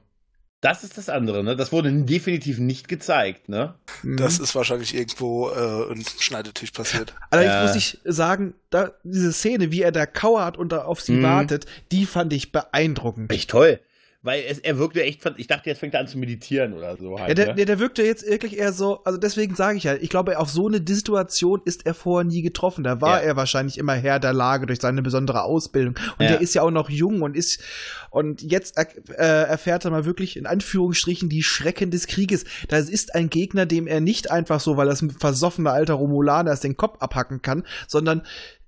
Das 0.62 0.84
ist 0.84 0.98
das 0.98 1.10
andere, 1.10 1.44
ne? 1.44 1.56
Das 1.56 1.72
wurde 1.72 1.92
definitiv 1.92 2.60
nicht 2.60 2.88
gezeigt, 2.88 3.50
ne? 3.50 3.74
Mhm. 4.04 4.18
Das 4.18 4.38
ist 4.40 4.54
wahrscheinlich 4.54 4.94
irgendwo 4.96 5.50
äh, 5.50 5.92
ein 5.92 6.04
Schneidetisch 6.20 6.70
passiert. 6.72 7.16
Allerdings 7.32 7.54
Ja. 7.56 7.62
muss 7.66 7.76
ich 7.76 8.00
sagen, 8.06 8.54
da, 8.70 8.92
diese 9.04 9.34
Szene, 9.34 9.72
wie 9.72 9.82
er 9.82 9.92
da 9.92 10.06
kauert 10.06 10.58
und 10.58 10.72
da 10.72 10.84
auf 10.84 11.02
sie 11.02 11.14
Mhm. 11.14 11.24
wartet, 11.24 11.66
die 11.92 12.06
fand 12.06 12.32
ich 12.32 12.52
beeindruckend. 12.52 13.32
Echt 13.34 13.50
toll. 13.50 13.80
Weil 14.24 14.44
es, 14.48 14.60
er 14.60 14.78
wirkte 14.78 15.02
echt, 15.02 15.20
ich 15.38 15.48
dachte, 15.48 15.68
jetzt 15.72 15.80
fängt 15.80 15.96
er 15.96 16.02
an 16.02 16.08
zu 16.08 16.20
meditieren 16.20 16.74
oder 16.74 16.96
so 16.96 17.18
halt. 17.18 17.30
Ja, 17.30 17.34
der, 17.34 17.56
ne? 17.56 17.66
der, 17.66 17.80
wirkte 17.80 18.04
jetzt 18.04 18.24
wirklich 18.30 18.56
eher 18.56 18.72
so, 18.72 19.04
also 19.04 19.18
deswegen 19.18 19.56
sage 19.56 19.80
ich 19.80 19.84
ja, 19.86 19.96
ich 19.96 20.10
glaube, 20.10 20.38
auf 20.38 20.48
so 20.50 20.68
eine 20.68 20.80
Situation 20.88 21.60
ist 21.66 21.88
er 21.88 21.96
vorher 21.96 22.24
nie 22.28 22.44
getroffen. 22.44 22.84
Da 22.84 23.02
war 23.02 23.20
Ja. 23.20 23.30
er 23.30 23.36
wahrscheinlich 23.36 23.80
immer 23.80 23.94
Herr 23.94 24.20
der 24.20 24.34
Lage 24.34 24.68
durch 24.68 24.80
seine 24.80 25.02
besondere 25.02 25.42
Ausbildung. 25.42 25.96
Und 26.20 26.26
Ja. 26.26 26.34
der 26.34 26.42
ist 26.42 26.54
ja 26.54 26.62
auch 26.62 26.70
noch 26.70 26.92
jung 26.92 27.24
und 27.24 27.36
ist, 27.36 27.64
und 28.12 28.44
jetzt 28.44 28.78
er, 28.78 28.88
äh, 29.18 29.50
erfährt 29.50 29.86
er 29.86 29.92
mal 29.92 30.06
wirklich 30.06 30.38
in 30.38 30.46
Anführungsstrichen 30.46 31.28
die 31.28 31.42
Schrecken 31.42 31.90
des 31.90 32.06
Krieges. 32.06 32.46
Das 32.68 32.90
ist 32.90 33.16
ein 33.16 33.32
Gegner, 33.32 33.66
dem 33.66 33.88
er 33.88 34.02
nicht 34.02 34.30
einfach 34.30 34.60
so, 34.60 34.78
weil 34.78 34.86
das 34.88 35.02
ein 35.02 35.10
versoffener 35.10 35.72
alter 35.72 35.96
Romulaner 35.96 36.52
ist, 36.54 36.64
den 36.64 36.78
Kopf 36.78 36.98
abhacken 37.02 37.42
kann, 37.42 37.64
sondern 37.88 38.22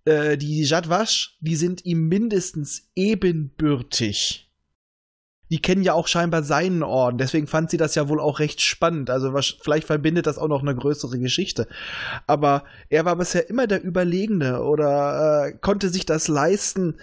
äh, 0.06 0.36
die 0.36 0.64
Jadwasch, 0.64 1.38
die 1.42 1.56
sind 1.56 1.86
ihm 1.86 2.08
mindestens 2.08 2.90
ebenbürtig 2.96 4.43
die 5.50 5.62
kennen 5.62 5.84
ja 5.84 5.94
auch 5.94 6.08
scheinbar 6.08 6.44
seinen 6.44 6.84
Orden, 6.84 7.18
deswegen 7.18 7.48
fand 7.48 7.70
sie 7.70 7.78
das 7.78 7.96
ja 7.96 8.10
wohl 8.10 8.20
auch 8.20 8.40
recht 8.40 8.62
spannend. 8.62 9.10
Also 9.10 9.34
was, 9.34 9.56
vielleicht 9.62 9.88
verbindet 9.88 10.26
das 10.26 10.38
auch 10.38 10.48
noch 10.48 10.62
eine 10.62 10.76
größere 10.76 11.20
Geschichte. 11.20 11.68
Aber 12.28 12.64
er 12.90 13.06
war 13.06 13.16
bisher 13.16 13.50
immer 13.50 13.68
der 13.68 13.84
Überlegene 13.84 14.64
oder 14.64 15.48
äh, 15.48 15.54
konnte 15.54 15.90
sich 15.90 16.06
das 16.06 16.28
leisten, 16.28 16.96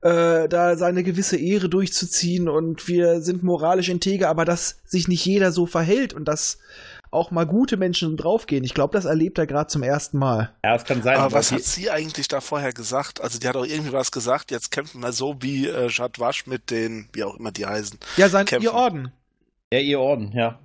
äh, 0.00 0.48
da 0.48 0.76
seine 0.76 1.02
gewisse 1.02 1.36
Ehre 1.36 1.68
durchzuziehen 1.68 2.48
und 2.48 2.86
wir 2.88 3.20
sind 3.20 3.42
moralisch 3.42 3.88
integer, 3.88 4.28
aber 4.28 4.44
dass 4.44 4.80
sich 4.84 5.08
nicht 5.08 5.24
jeder 5.26 5.52
so 5.52 5.66
verhält 5.66 6.14
und 6.14 6.26
dass 6.26 6.58
auch 7.10 7.30
mal 7.30 7.44
gute 7.44 7.76
Menschen 7.76 8.16
draufgehen. 8.16 8.64
Ich 8.64 8.74
glaube, 8.74 8.92
das 8.92 9.04
erlebt 9.04 9.38
er 9.38 9.46
gerade 9.46 9.68
zum 9.68 9.82
ersten 9.82 10.18
Mal. 10.18 10.52
ja, 10.64 10.74
es 10.74 10.84
kann 10.84 11.02
sein. 11.02 11.16
Aber 11.18 11.32
was 11.32 11.52
hat 11.52 11.62
sie 11.62 11.90
eigentlich 11.90 12.28
da 12.28 12.40
vorher 12.40 12.72
gesagt? 12.72 13.20
Also 13.20 13.38
die 13.38 13.48
hat 13.48 13.56
auch 13.56 13.64
irgendwie 13.64 13.92
was 13.92 14.10
gesagt, 14.10 14.50
jetzt 14.50 14.70
kämpfen 14.70 15.00
wir 15.00 15.12
so 15.12 15.36
wie 15.40 15.66
äh, 15.66 15.88
Jadwasch 15.88 16.46
mit 16.46 16.70
den, 16.70 17.08
wie 17.12 17.24
auch 17.24 17.36
immer 17.36 17.52
die 17.52 17.66
heißen. 17.66 17.98
Ja, 18.16 18.28
sein 18.28 18.46
Kämpfen. 18.46 18.64
ihr 18.64 18.74
Orden. 18.74 19.12
ja, 19.72 19.78
ihr 19.80 20.00
Orden, 20.00 20.32
ja. 20.32 20.58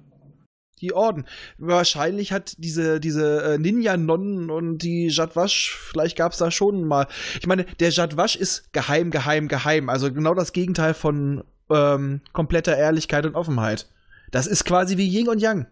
die 0.81 0.93
Orden. 0.93 1.25
Wahrscheinlich 1.57 2.31
hat 2.31 2.55
diese, 2.57 2.99
diese 2.99 3.53
äh, 3.53 3.57
Ninja-Nonnen 3.57 4.49
und 4.49 4.79
die 4.79 5.07
Jadwasch, 5.07 5.77
vielleicht 5.77 6.17
gab 6.17 6.33
es 6.33 6.39
da 6.39 6.51
schon 6.51 6.83
mal. 6.83 7.07
Ich 7.39 7.47
meine, 7.47 7.63
der 7.79 7.89
Jadwasch 7.89 8.35
ist 8.35 8.73
geheim, 8.73 9.11
geheim, 9.11 9.47
geheim. 9.47 9.89
Also 9.89 10.11
genau 10.11 10.33
das 10.33 10.51
Gegenteil 10.51 10.93
von 10.93 11.43
ähm, 11.69 12.21
kompletter 12.33 12.77
Ehrlichkeit 12.77 13.25
und 13.25 13.35
Offenheit. 13.35 13.87
Das 14.31 14.47
ist 14.47 14.65
quasi 14.65 14.97
wie 14.97 15.07
Yin 15.07 15.29
und 15.29 15.39
Yang. 15.39 15.67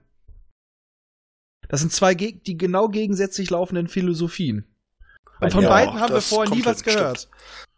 Das 1.71 1.79
sind 1.79 1.93
zwei, 1.93 2.15
geg 2.15 2.43
die 2.43 2.57
genau 2.57 2.89
gegensätzlich 2.89 3.49
laufenden 3.49 3.87
Philosophien. 3.87 4.65
Und 5.39 5.53
von 5.53 5.63
Ja, 5.63 5.69
beiden 5.69 6.01
haben 6.01 6.13
wir 6.13 6.19
vorher 6.19 6.53
nie 6.53 6.65
was 6.65 6.83
gehört. 6.83 7.29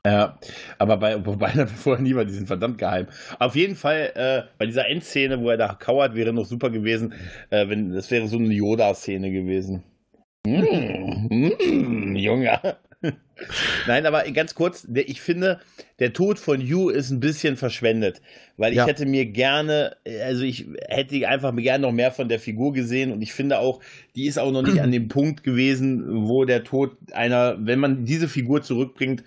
Ja, 0.04 0.40
aber 0.80 0.98
bei, 0.98 1.24
wobei 1.24 1.52
er 1.52 1.68
vorher 1.68 2.02
nie 2.02 2.16
war, 2.16 2.26
die 2.26 2.34
sind 2.34 2.48
verdammt 2.48 2.80
geheim. 2.80 3.06
Auf 3.38 3.56
jeden 3.56 3.76
Fall, 3.76 4.12
äh, 4.16 4.52
bei 4.58 4.66
dieser 4.66 4.90
Endszene, 4.90 5.40
wo 5.40 5.50
er 5.52 5.58
da 5.58 5.76
kauert, 5.76 6.16
wäre 6.16 6.34
noch 6.34 6.46
super 6.46 6.72
gewesen, 6.72 7.14
äh, 7.52 7.70
wenn, 7.70 7.94
das 7.94 8.10
wäre 8.10 8.28
so 8.28 8.38
eine 8.38 8.52
Yoda-Szene 8.52 9.32
gewesen. 9.32 9.84
Mm, 10.44 11.30
mm, 11.30 12.16
Junge. 12.16 12.60
Nein, 13.88 14.06
aber 14.06 14.24
ganz 14.32 14.56
kurz, 14.56 14.88
ich 14.94 15.22
finde, 15.22 15.60
der 16.00 16.14
Tod 16.14 16.40
von 16.40 16.62
Yu 16.62 16.90
ist 16.90 17.10
ein 17.12 17.20
bisschen 17.20 17.58
verschwendet, 17.58 18.22
weil 18.58 18.72
ich 18.72 18.78
Ja. 18.78 18.88
hätte 18.88 19.06
mir 19.06 19.26
gerne, 19.26 19.98
also 20.24 20.44
ich 20.44 20.66
hätte 20.88 21.28
einfach 21.28 21.56
gerne 21.56 21.82
noch 21.82 21.92
mehr 21.92 22.12
von 22.12 22.30
der 22.30 22.40
Figur 22.40 22.74
gesehen 22.74 23.12
und 23.12 23.22
ich 23.22 23.34
finde 23.34 23.60
auch, 23.60 23.82
die 24.16 24.28
ist 24.28 24.40
auch 24.40 24.52
noch 24.52 24.62
nicht 24.62 24.82
an 24.82 24.92
dem 24.92 25.08
Punkt 25.10 25.44
gewesen, 25.44 26.28
wo 26.28 26.46
der 26.46 26.64
Tod 26.64 26.96
einer, 27.12 27.58
wenn 27.60 27.80
man 27.80 28.06
diese 28.06 28.28
Figur 28.30 28.62
zurückbringt, 28.62 29.24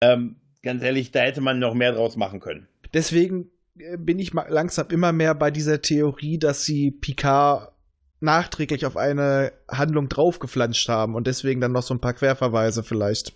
ähm, 0.00 0.36
ganz 0.62 0.82
ehrlich, 0.82 1.10
da 1.10 1.20
hätte 1.20 1.40
man 1.40 1.58
noch 1.58 1.74
mehr 1.74 1.92
draus 1.92 2.16
machen 2.16 2.40
können. 2.40 2.66
Deswegen 2.94 3.50
äh, 3.78 3.96
bin 3.96 4.18
ich 4.18 4.32
langsam 4.32 4.86
immer 4.90 5.12
mehr 5.12 5.34
bei 5.34 5.50
dieser 5.50 5.82
Theorie, 5.82 6.38
dass 6.38 6.64
sie 6.64 6.90
Picard 6.92 7.72
nachträglich 8.20 8.86
auf 8.86 8.96
eine 8.96 9.52
Handlung 9.70 10.08
draufgeflanscht 10.08 10.88
haben 10.88 11.14
und 11.14 11.26
deswegen 11.26 11.60
dann 11.60 11.72
noch 11.72 11.82
so 11.82 11.94
ein 11.94 12.00
paar 12.00 12.14
Querverweise 12.14 12.82
vielleicht. 12.82 13.30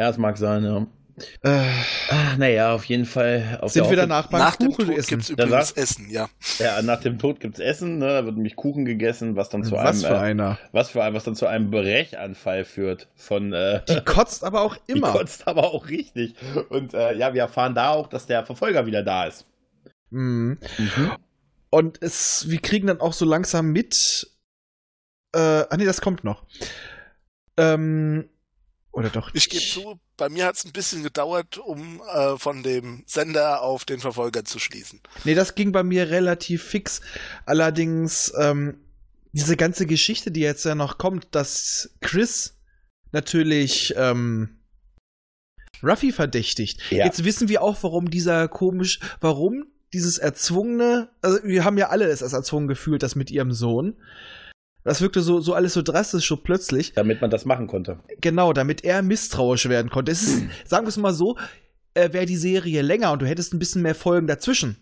Ja, 0.00 0.08
das 0.08 0.18
mag 0.18 0.38
sein, 0.38 0.64
ja. 0.64 0.86
Äh, 1.42 1.62
Ah, 2.08 2.36
naja, 2.38 2.74
auf 2.74 2.84
jeden 2.86 3.04
Fall. 3.04 3.58
Auf 3.60 3.72
sind 3.72 3.84
der 3.84 3.90
wir 3.90 3.96
danach 3.98 4.28
beim 4.28 4.40
Nach 4.40 4.56
dem 4.56 4.70
Kuchen 4.72 4.86
Tod 4.88 4.96
essen? 4.98 5.08
gibt's 5.10 5.26
Da 5.28 5.44
übrigens 5.44 5.68
sagt- 5.68 5.78
Essen, 5.78 6.10
ja. 6.10 6.28
Ja, 6.58 6.80
nach 6.80 7.00
dem 7.00 7.18
Tod 7.18 7.38
gibt's 7.40 7.60
Essen, 7.60 7.98
ne? 7.98 8.06
Da 8.08 8.24
wird 8.24 8.36
nämlich 8.36 8.56
Kuchen 8.56 8.86
gegessen, 8.86 9.36
was 9.36 9.50
dann 9.50 9.62
zu 9.62 9.72
Was 9.72 10.02
einem 10.02 10.10
für 10.12 10.18
äh, 10.18 10.26
einer. 10.26 10.58
was 10.72 10.88
für 10.88 11.02
ein, 11.04 11.12
was 11.12 11.24
dann 11.24 11.34
zu 11.36 11.46
einem 11.46 11.70
Brechanfall 11.70 12.64
führt 12.64 13.08
von 13.14 13.52
äh, 13.52 13.82
Die 13.86 14.00
kotzt 14.00 14.42
aber 14.42 14.62
auch 14.62 14.76
die 14.88 14.92
immer. 14.92 15.12
kotzt 15.12 15.46
aber 15.46 15.64
auch 15.64 15.88
richtig. 15.88 16.34
Und 16.70 16.94
äh, 16.94 17.14
ja, 17.14 17.34
wir 17.34 17.42
erfahren 17.42 17.74
da 17.74 17.90
auch, 17.90 18.08
dass 18.08 18.26
der 18.26 18.44
Verfolger 18.46 18.86
wieder 18.86 19.02
da 19.02 19.24
ist. 19.26 19.46
Mhm. 20.10 20.58
Mhm. 20.78 21.12
Und 21.74 22.02
es, 22.02 22.50
wir 22.50 22.58
kriegen 22.58 22.86
dann 22.86 23.00
auch 23.00 23.14
so 23.14 23.24
langsam 23.24 23.72
mit. 23.72 24.30
Äh, 25.34 25.38
ah 25.38 25.74
nee, 25.78 25.86
das 25.86 26.02
kommt 26.02 26.22
noch. 26.22 26.44
Ähm, 27.56 28.28
oder 28.90 29.08
doch. 29.08 29.30
Ich 29.32 29.48
gebe 29.48 29.64
zu, 29.64 29.98
bei 30.18 30.28
mir 30.28 30.44
hat 30.44 30.56
es 30.56 30.66
ein 30.66 30.72
bisschen 30.72 31.02
gedauert, 31.02 31.56
um 31.56 32.02
äh, 32.12 32.36
von 32.36 32.62
dem 32.62 33.04
Sender 33.06 33.62
auf 33.62 33.86
den 33.86 34.00
Verfolger 34.00 34.44
zu 34.44 34.58
schließen. 34.58 35.00
Nee, 35.24 35.34
das 35.34 35.54
ging 35.54 35.72
bei 35.72 35.82
mir 35.82 36.10
relativ 36.10 36.62
fix. 36.62 37.00
Allerdings, 37.46 38.30
ähm, 38.38 38.84
diese 39.32 39.56
ganze 39.56 39.86
Geschichte, 39.86 40.30
die 40.30 40.40
jetzt 40.40 40.66
ja 40.66 40.74
noch 40.74 40.98
kommt, 40.98 41.34
dass 41.34 41.96
Chris 42.02 42.58
natürlich 43.12 43.94
ähm, 43.96 44.58
Ruffy 45.82 46.12
verdächtigt. 46.12 46.82
Ja. 46.90 47.06
Jetzt 47.06 47.24
wissen 47.24 47.48
wir 47.48 47.62
auch, 47.62 47.82
warum 47.82 48.10
dieser 48.10 48.46
komisch, 48.48 49.00
warum 49.22 49.71
dieses 49.92 50.18
erzwungene, 50.18 51.10
also 51.20 51.38
wir 51.44 51.64
haben 51.64 51.78
ja 51.78 51.88
alle 51.88 52.06
es 52.06 52.22
als 52.22 52.32
erzwungen 52.32 52.68
gefühlt, 52.68 53.02
das 53.02 53.14
mit 53.14 53.30
ihrem 53.30 53.52
Sohn. 53.52 53.96
Das 54.84 55.00
wirkte 55.00 55.20
so, 55.20 55.40
so 55.40 55.54
alles 55.54 55.74
so 55.74 55.82
drastisch, 55.82 56.26
so 56.26 56.36
plötzlich. 56.36 56.92
Damit 56.94 57.20
man 57.20 57.30
das 57.30 57.44
machen 57.44 57.68
konnte. 57.68 58.00
Genau, 58.20 58.52
damit 58.52 58.84
er 58.84 59.02
misstrauisch 59.02 59.68
werden 59.68 59.90
konnte. 59.90 60.10
Es 60.10 60.22
ist, 60.22 60.42
sagen 60.64 60.86
wir 60.86 60.88
es 60.88 60.96
mal 60.96 61.14
so, 61.14 61.36
äh, 61.94 62.12
wäre 62.12 62.26
die 62.26 62.36
Serie 62.36 62.82
länger 62.82 63.12
und 63.12 63.22
du 63.22 63.26
hättest 63.26 63.52
ein 63.54 63.58
bisschen 63.58 63.82
mehr 63.82 63.94
Folgen 63.94 64.26
dazwischen, 64.26 64.76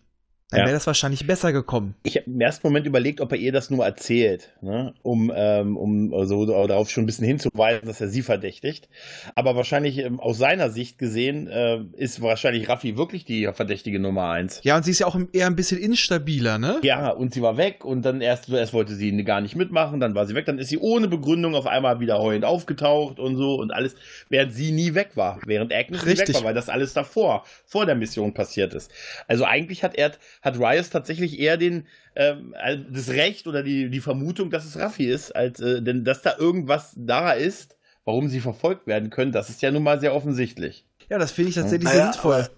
dann 0.51 0.61
Ja. 0.61 0.66
wäre 0.66 0.74
das 0.74 0.86
wahrscheinlich 0.86 1.26
besser 1.26 1.53
gekommen. 1.53 1.94
Ich 2.03 2.16
habe 2.16 2.26
im 2.26 2.40
ersten 2.40 2.66
Moment 2.66 2.86
überlegt, 2.86 3.20
ob 3.20 3.30
er 3.32 3.38
ihr 3.38 3.53
das 3.53 3.70
nur 3.70 3.84
erzählt, 3.84 4.51
ne? 4.61 4.94
um, 5.03 5.32
ähm, 5.34 5.76
um 5.76 6.12
also, 6.12 6.44
darauf 6.46 6.90
schon 6.90 7.05
ein 7.05 7.07
bisschen 7.07 7.26
hinzuweisen, 7.26 7.86
dass 7.86 8.01
er 8.01 8.09
sie 8.09 8.22
verdächtigt. 8.22 8.88
Aber 9.34 9.55
wahrscheinlich 9.55 9.98
ähm, 9.98 10.18
aus 10.18 10.38
seiner 10.38 10.70
Sicht 10.70 10.98
gesehen 10.98 11.46
äh, 11.46 11.80
ist 11.96 12.20
wahrscheinlich 12.20 12.68
Raffi 12.68 12.96
wirklich 12.96 13.24
die 13.24 13.48
verdächtige 13.53 14.01
Nummer 14.01 14.30
eins. 14.30 14.61
Ja, 14.64 14.76
und 14.76 14.84
sie 14.84 14.90
ist 14.90 14.98
ja 14.98 15.07
auch 15.07 15.18
eher 15.32 15.46
ein 15.46 15.57
bisschen 15.57 15.78
instabiler, 15.78 16.59
ne? 16.59 16.78
Ja, 16.82 17.11
und 17.11 17.32
sie 17.32 17.42
war 17.42 17.57
weg 17.57 17.84
und 17.84 18.03
dann 18.03 18.20
erst, 18.20 18.48
erst 18.48 18.72
wollte 18.72 18.94
sie 18.94 19.11
gar 19.24 19.40
nicht 19.40 19.55
mitmachen, 19.55 20.01
dann 20.01 20.14
war 20.14 20.26
sie 20.26 20.34
weg, 20.34 20.46
dann 20.46 20.59
ist 20.59 20.68
sie 20.68 20.78
ohne 20.78 21.09
Begründung 21.09 21.55
auf 21.55 21.66
einmal 21.66 22.01
wieder 22.01 22.18
heulend 22.18 22.44
aufgetaucht 22.44 23.18
und 23.20 23.36
so 23.36 23.55
und 23.55 23.70
alles, 23.72 23.94
während 24.28 24.53
sie 24.53 24.72
nie 24.72 24.94
weg 24.94 25.11
war, 25.14 25.38
während 25.46 25.72
Agnes 25.72 26.03
nie 26.03 26.11
weg 26.11 26.18
Richtig. 26.18 26.34
war, 26.36 26.44
weil 26.44 26.55
das 26.55 26.68
alles 26.68 26.92
davor, 26.92 27.44
vor 27.66 27.86
der 27.86 27.94
Mission 27.94 28.34
passiert 28.34 28.74
ist. 28.74 28.90
Also 29.28 29.44
eigentlich 29.44 29.84
hat 29.84 29.94
er, 29.94 30.12
hat 30.43 30.59
Riot 30.59 30.91
tatsächlich 30.91 31.38
eher 31.38 31.57
den, 31.57 31.86
ähm, 32.16 32.55
das 32.91 33.09
Recht 33.11 33.47
oder 33.47 33.62
die, 33.62 33.91
die 33.91 34.01
Vermutung, 34.01 34.51
dass 34.51 34.64
es 34.64 34.78
Raffi 34.78 35.07
ist, 35.07 35.34
als, 35.36 35.61
äh, 35.61 35.82
denn 35.82 36.05
dass 36.05 36.22
da 36.22 36.36
irgendwas 36.38 36.93
da 36.97 37.32
ist, 37.32 37.76
warum 38.05 38.28
sie 38.28 38.41
verfolgt 38.41 38.86
werden 38.86 39.11
können, 39.11 39.32
das 39.32 39.51
ist 39.51 39.62
ja 39.62 39.70
nun 39.70 39.82
mal 39.82 40.01
sehr 40.01 40.14
offensichtlich. 40.14 40.84
Ja, 41.09 41.18
das 41.18 41.32
finde 41.32 41.51
ich 41.51 41.57
tatsächlich 41.57 41.84
Naja, 41.91 42.12
sinnvoll. 42.12 42.34
aber 42.34 42.51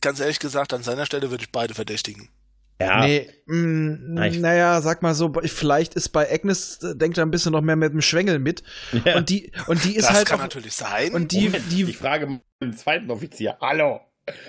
ganz 0.00 0.20
ehrlich 0.20 0.38
gesagt, 0.38 0.72
an 0.74 0.82
seiner 0.82 1.06
Stelle 1.06 1.30
würde 1.30 1.44
ich 1.44 1.50
beide 1.52 1.74
verdächtigen. 1.74 2.28
Ja, 2.80 3.04
Nee, 3.06 3.28
mh, 3.46 4.26
ich- 4.26 4.38
naja, 4.40 4.80
sag 4.80 5.02
mal 5.02 5.14
so, 5.14 5.30
vielleicht 5.44 5.94
ist 5.94 6.08
bei 6.10 6.32
Agnes, 6.32 6.82
äh, 6.82 6.96
denkt 6.96 7.18
er 7.18 7.26
ein 7.26 7.30
bisschen 7.30 7.52
noch 7.52 7.60
mehr 7.60 7.76
mit 7.76 7.92
dem 7.92 8.00
Schwengel 8.00 8.38
mit. 8.38 8.62
Ja. 9.04 9.16
Und 9.18 9.28
die, 9.28 9.52
und 9.66 9.84
die 9.84 9.96
ist 9.96 10.08
das 10.08 10.16
halt 10.16 10.26
kann 10.26 10.38
auch, 10.38 10.44
natürlich 10.44 10.72
sein. 10.72 11.12
und 11.12 11.30
die, 11.32 11.44
Moment, 11.46 11.64
die, 11.70 11.82
ich 11.84 11.98
frage 11.98 12.26
mal 12.26 12.40
den 12.62 12.72
zweiten 12.74 13.10
Offizier, 13.10 13.58
hallo. 13.60 14.00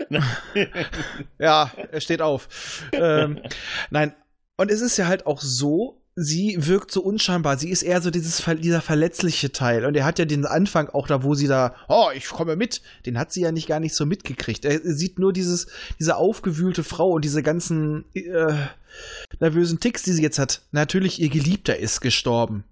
Ja, 1.40 1.72
er 1.92 2.02
steht 2.02 2.22
auf. 2.22 2.48
ähm, 2.94 3.40
nein, 3.90 4.14
und 4.58 4.70
es 4.72 4.82
ist 4.82 4.98
ja 4.98 5.08
halt 5.08 5.26
auch 5.26 5.42
so, 5.42 6.02
sie 6.16 6.56
wirkt 6.68 6.92
so 6.92 7.02
unscheinbar. 7.02 7.58
Sie 7.58 7.70
ist 7.70 7.84
eher 7.84 8.02
so 8.02 8.12
dieses, 8.12 8.44
dieser 8.60 8.82
verletzliche 8.82 9.52
Teil. 9.52 9.86
Und 9.86 9.96
er 9.96 10.06
hat 10.06 10.20
ja 10.20 10.26
den 10.26 10.46
Anfang 10.46 10.90
auch 10.90 11.08
da, 11.08 11.24
wo 11.24 11.34
sie 11.34 11.48
da, 11.48 11.76
oh, 11.88 12.10
ich 12.14 12.28
komme 12.28 12.56
mit, 12.56 12.82
den 13.06 13.18
hat 13.18 13.32
sie 13.32 13.42
ja 13.42 13.52
nicht 13.52 13.68
gar 13.68 13.80
nicht 13.80 13.96
so 13.96 14.06
mitgekriegt. 14.06 14.66
Er 14.66 14.80
sieht 14.84 15.20
nur 15.20 15.34
dieses, 15.34 15.68
diese 16.00 16.18
aufgewühlte 16.18 16.84
Frau 16.84 17.12
und 17.12 17.26
diese 17.26 17.42
ganzen 17.44 18.06
äh, 18.14 18.54
nervösen 19.40 19.80
Ticks, 19.80 20.04
die 20.04 20.12
sie 20.12 20.22
jetzt 20.22 20.40
hat. 20.40 20.62
Natürlich, 20.72 21.20
ihr 21.22 21.30
Geliebter 21.30 21.78
ist 21.78 22.02
gestorben. 22.02 22.66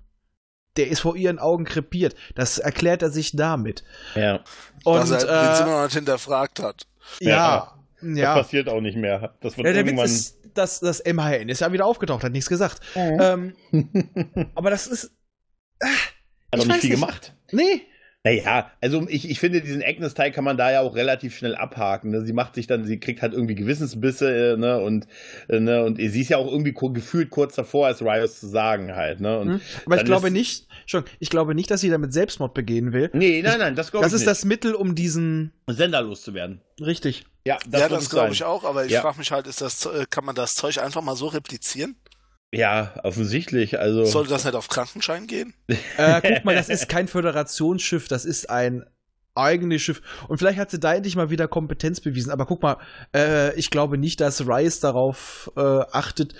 Der 0.78 0.90
ist 0.90 1.00
vor 1.00 1.16
ihren 1.16 1.40
Augen 1.40 1.66
krepiert. 1.66 2.16
Das 2.36 2.60
erklärt 2.60 3.02
er 3.02 3.10
sich 3.10 3.36
damit. 3.36 3.84
Ja, 4.16 4.44
Und 4.84 5.10
was 5.10 5.24
er 5.24 5.62
äh, 5.62 5.66
noch 5.66 5.84
nicht 5.84 5.94
hinterfragt 5.96 6.62
hat. 6.62 6.86
Ja, 7.20 7.74
das 8.02 8.18
ja. 8.18 8.34
passiert 8.36 8.70
auch 8.70 8.82
nicht 8.82 8.98
mehr. 8.98 9.36
Das 9.42 9.58
wird 9.58 9.68
Ja, 9.68 9.74
der 9.74 9.86
irgendwann. 9.86 10.06
Witz 10.06 10.12
ist, 10.14 10.40
dass 10.54 10.80
das 10.80 11.04
MHN 11.06 11.50
ist 11.50 11.62
ja 11.62 11.72
wieder 11.72 11.86
aufgetaucht, 11.86 12.24
hat 12.24 12.32
nichts 12.32 12.50
gesagt. 12.50 12.80
Mhm. 12.96 13.54
Ähm, 13.72 14.50
aber 14.56 14.70
das 14.70 14.88
ist. 14.88 15.12
hat 15.82 15.90
ich 16.56 16.62
auch 16.62 16.66
nicht 16.66 16.80
viel 16.82 16.90
nicht. 16.92 17.00
gemacht. 17.00 17.36
Nee. 17.52 17.82
Naja, 18.38 18.72
also 18.82 19.06
ich, 19.10 19.30
ich 19.30 19.40
finde, 19.40 19.62
diesen 19.62 19.82
Agnes-Teil 19.84 20.32
kann 20.32 20.44
man 20.44 20.58
da 20.58 20.72
ja 20.72 20.82
auch 20.82 20.96
relativ 20.96 21.36
schnell 21.36 21.56
abhaken. 21.56 22.12
Ne? 22.12 22.22
Sie 22.22 22.34
macht 22.34 22.56
sich 22.56 22.68
dann, 22.68 22.86
sie 22.86 23.00
kriegt 23.00 23.22
halt 23.22 23.34
irgendwie 23.34 23.56
Gewissensbisse, 23.56 24.54
äh, 24.54 24.58
ne, 24.58 24.80
und, 24.80 25.08
äh, 25.48 25.60
ne, 25.60 25.84
und 25.84 25.98
sie 25.98 26.22
ist 26.22 26.30
ja 26.30 26.38
auch 26.38 26.52
irgendwie 26.52 26.74
ko- 26.74 26.92
gefühlt 26.92 27.30
kurz 27.30 27.56
davor, 27.56 27.88
als 27.88 28.02
Riot 28.02 28.32
zu 28.32 28.48
sagen 28.48 28.96
halt, 28.96 29.20
ne, 29.20 29.40
und 29.40 29.50
Hm. 29.50 29.62
Aber 29.86 29.98
ich 29.98 30.06
glaube 30.06 30.32
nicht, 30.32 30.68
schon, 30.86 31.04
ich 31.20 31.30
glaube 31.30 31.56
nicht, 31.56 31.72
dass 31.72 31.82
sie 31.82 31.90
damit 31.90 32.14
Selbstmord 32.14 32.54
begehen 32.54 32.94
will. 32.94 33.10
Nee, 33.14 33.42
nein, 33.42 33.60
nein, 33.60 33.76
das 33.76 33.92
glaube 33.92 34.06
ich 34.06 34.12
Das 34.12 34.14
ist 34.14 34.26
nicht. 34.28 34.30
das 34.32 34.46
Mittel, 34.46 34.76
um 34.76 34.96
diesen. 34.96 35.52
Sender 35.68 36.02
loszuwerden. 36.02 36.62
Richtig. 36.80 37.26
Ja, 37.46 37.58
das, 37.68 37.82
ja, 37.82 37.90
das 37.90 38.10
glaube 38.10 38.34
ich 38.34 38.44
auch, 38.44 38.64
aber 38.64 38.86
ich 38.86 38.92
Ja. 38.92 39.02
frage 39.02 39.18
mich 39.18 39.32
halt, 39.32 39.48
ist 39.48 39.62
das, 39.62 39.86
äh, 39.86 40.06
kann 40.10 40.26
man 40.26 40.36
das 40.36 40.56
Zeug 40.56 40.78
einfach 40.80 41.02
mal 41.02 41.16
so 41.16 41.28
replizieren? 41.28 41.96
Ja, 42.52 42.94
offensichtlich, 43.04 43.80
also. 43.80 44.06
Sollte 44.06 44.32
das 44.32 44.46
nicht 44.46 44.56
auf 44.56 44.68
Krankenschein 44.68 45.28
gehen? 45.28 45.54
Äh, 45.98 46.22
guck 46.22 46.46
mal, 46.46 46.56
das 46.56 46.70
ist 46.70 46.88
kein 46.88 47.08
Föderationsschiff, 47.08 48.08
das 48.08 48.26
ist 48.26 48.50
ein 48.50 48.86
eigenes 49.36 49.82
Schiff. 49.82 50.02
Und 50.28 50.38
vielleicht 50.38 50.58
hat 50.60 50.72
sie 50.72 50.80
da 50.80 50.94
endlich 50.94 51.16
mal 51.16 51.30
wieder 51.30 51.48
Kompetenz 51.48 52.02
bewiesen. 52.02 52.32
Aber 52.32 52.46
guck 52.46 52.62
mal, 52.62 52.78
äh, 53.16 53.54
ich 53.56 53.70
glaube 53.70 53.98
nicht, 53.98 54.22
dass 54.22 54.48
Rice 54.48 54.80
darauf 54.80 55.52
äh, 55.56 55.62
achtet, 55.62 56.34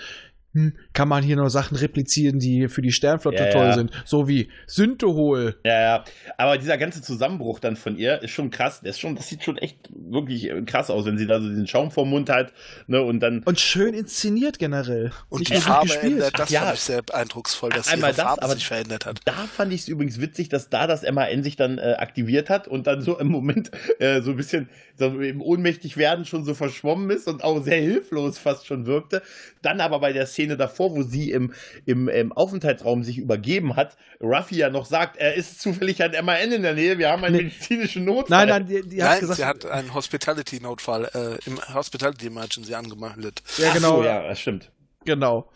hm, 0.52 0.74
kann 0.92 1.08
man 1.08 1.22
hier 1.22 1.36
noch 1.36 1.48
Sachen 1.48 1.76
replizieren, 1.76 2.38
die 2.38 2.68
für 2.68 2.82
die 2.82 2.92
Sternflotte 2.92 3.44
Ja, 3.44 3.50
toll 3.50 3.66
ja. 3.66 3.72
sind. 3.74 3.90
So 4.04 4.26
wie 4.26 4.48
Syntehol. 4.66 5.56
Ja, 5.64 5.80
ja. 5.80 6.04
Aber 6.38 6.58
dieser 6.58 6.78
ganze 6.78 7.02
Zusammenbruch 7.02 7.60
dann 7.60 7.76
von 7.76 7.96
ihr 7.96 8.22
ist 8.22 8.30
schon 8.32 8.50
krass. 8.50 8.80
Das, 8.80 8.96
ist 8.96 9.00
schon, 9.00 9.14
das 9.14 9.28
sieht 9.28 9.44
schon 9.44 9.58
echt 9.58 9.88
wirklich 9.94 10.50
äh, 10.50 10.62
krass 10.62 10.90
aus, 10.90 11.04
wenn 11.06 11.18
sie 11.18 11.26
da 11.26 11.40
so 11.40 11.48
diesen 11.48 11.66
Schaum 11.66 11.90
vorm 11.90 12.10
Mund 12.10 12.30
hat, 12.30 12.52
ne, 12.86 13.02
und 13.02 13.20
dann. 13.20 13.42
Und 13.44 13.60
schön 13.60 13.94
inszeniert 13.94 14.58
generell. 14.58 15.12
Und 15.28 15.48
die 15.48 15.52
nur 15.52 15.62
Farbe 15.62 15.86
gespielt. 15.86 16.12
ändert, 16.14 16.38
das 16.38 16.48
Ach 16.48 16.52
ja. 16.52 16.60
fand 16.62 16.74
ich 16.74 16.80
sehr 16.80 17.02
eindrucksvoll, 17.12 17.70
dass 17.70 17.88
Einmal 17.92 18.10
ihre 18.10 18.16
das, 18.16 18.24
Farbe 18.26 18.42
aber- 18.42 18.54
sich 18.54 18.66
verändert 18.66 19.06
hat. 19.06 19.20
Da 19.24 19.32
fand 19.32 19.72
ich 19.72 19.82
es 19.82 19.88
übrigens 19.88 20.20
witzig, 20.20 20.48
dass 20.48 20.68
da 20.70 20.86
das 20.86 21.02
MAN 21.10 21.42
sich 21.42 21.56
dann 21.56 21.78
äh, 21.78 21.94
aktiviert 21.98 22.50
hat 22.50 22.66
und 22.66 22.86
dann 22.86 23.02
so 23.02 23.18
im 23.18 23.28
Moment 23.28 23.70
äh, 23.98 24.20
so 24.22 24.30
ein 24.32 24.36
bisschen 24.36 24.68
so 24.96 25.06
im 25.20 25.40
ohnmächtig 25.40 25.96
werden 25.96 26.24
schon 26.24 26.44
so 26.44 26.54
verschwommen 26.54 27.10
ist 27.10 27.26
und 27.28 27.42
auch 27.44 27.62
sehr 27.62 27.80
hilflos 27.80 28.38
fast 28.38 28.66
schon 28.66 28.86
wirkte. 28.86 29.22
Dann 29.62 29.80
aber 29.80 30.00
bei 30.00 30.12
der 30.12 30.26
Szene 30.26 30.39
davor, 30.48 30.94
wo 30.96 31.02
sie 31.02 31.30
im, 31.30 31.52
im, 31.86 32.08
im 32.08 32.32
Aufenthaltsraum 32.32 33.02
sich 33.04 33.18
übergeben 33.18 33.76
hat, 33.76 33.96
Ruffy 34.20 34.56
ja 34.56 34.70
noch 34.70 34.86
sagt, 34.86 35.16
er 35.16 35.34
ist 35.34 35.60
zufällig 35.60 36.02
ein 36.02 36.12
MAN 36.24 36.52
in 36.52 36.62
der 36.62 36.74
Nähe, 36.74 36.98
wir 36.98 37.10
haben 37.10 37.22
einen 37.24 37.36
Nee. 37.36 37.42
medizinischen 37.44 38.04
Notfall. 38.04 38.46
Nein, 38.46 38.48
nein, 38.48 38.66
die, 38.66 38.88
die 38.88 39.02
hat 39.02 39.10
Nein, 39.12 39.20
gesagt. 39.20 39.36
sie 39.38 39.44
hat 39.44 39.66
einen 39.66 39.92
Hospitality-Notfall 39.94 41.10
äh, 41.14 41.48
im 41.48 41.58
Hospitality 41.74 42.26
Emergency 42.26 42.74
angemeldet. 42.74 43.42
ja, 43.58 43.72
genau. 43.72 43.98
So, 43.98 44.04
ja, 44.04 44.26
das 44.26 44.40
stimmt. 44.40 44.70
Genau. 45.04 45.50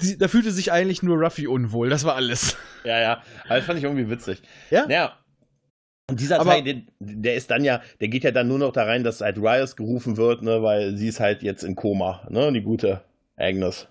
Die, 0.00 0.18
da 0.18 0.28
fühlte 0.28 0.50
sich 0.50 0.72
eigentlich 0.72 1.02
nur 1.02 1.16
Ruffy 1.22 1.46
unwohl. 1.46 1.88
Das 1.90 2.04
war 2.04 2.16
alles. 2.16 2.56
Ja, 2.84 3.00
ja, 3.00 3.22
aber 3.44 3.56
das 3.56 3.64
fand 3.64 3.78
ich 3.78 3.84
irgendwie 3.84 4.10
witzig. 4.10 4.42
Ja? 4.70 4.86
Ja. 4.88 5.18
Und 6.10 6.18
dieser 6.20 6.40
Aber- 6.40 6.50
Teil, 6.50 6.62
der, 6.64 6.82
der 6.98 7.34
ist 7.36 7.50
dann 7.50 7.62
ja, 7.64 7.80
der 8.00 8.08
geht 8.08 8.24
ja 8.24 8.32
dann 8.32 8.48
nur 8.48 8.58
noch 8.58 8.72
da 8.72 8.84
rein, 8.84 9.04
dass 9.04 9.20
halt 9.20 9.38
Riot 9.38 9.76
gerufen 9.76 10.16
wird, 10.16 10.42
ne, 10.42 10.62
weil 10.62 10.96
sie 10.96 11.08
ist 11.08 11.20
halt 11.20 11.42
jetzt 11.42 11.62
in 11.62 11.76
Koma, 11.76 12.26
ne, 12.28 12.52
die 12.52 12.60
gute 12.62 13.02
Agnes. 13.36 13.86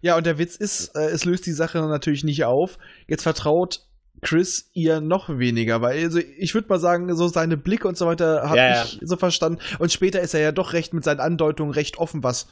Ja, 0.00 0.16
und 0.16 0.26
der 0.26 0.38
Witz 0.38 0.56
ist, 0.56 0.94
äh, 0.94 1.08
es 1.10 1.24
löst 1.24 1.46
die 1.46 1.52
Sache 1.52 1.78
natürlich 1.78 2.24
nicht 2.24 2.44
auf. 2.44 2.78
Jetzt 3.06 3.22
vertraut 3.22 3.86
Chris 4.20 4.70
ihr 4.72 5.00
noch 5.00 5.28
weniger, 5.28 5.80
weil 5.80 6.02
also 6.02 6.18
ich 6.18 6.54
würde 6.54 6.68
mal 6.68 6.80
sagen, 6.80 7.14
so 7.14 7.28
seine 7.28 7.56
Blicke 7.56 7.86
und 7.86 7.96
so 7.96 8.06
weiter 8.06 8.42
habe 8.48 8.56
Ja, 8.56 8.68
ja. 8.68 8.84
ich 8.84 9.00
so 9.02 9.16
verstanden. 9.16 9.60
Und 9.78 9.92
später 9.92 10.20
ist 10.20 10.34
er 10.34 10.40
ja 10.40 10.52
doch 10.52 10.72
recht 10.72 10.92
mit 10.92 11.04
seinen 11.04 11.20
Andeutungen 11.20 11.72
recht 11.72 11.98
offen, 11.98 12.22
was 12.22 12.48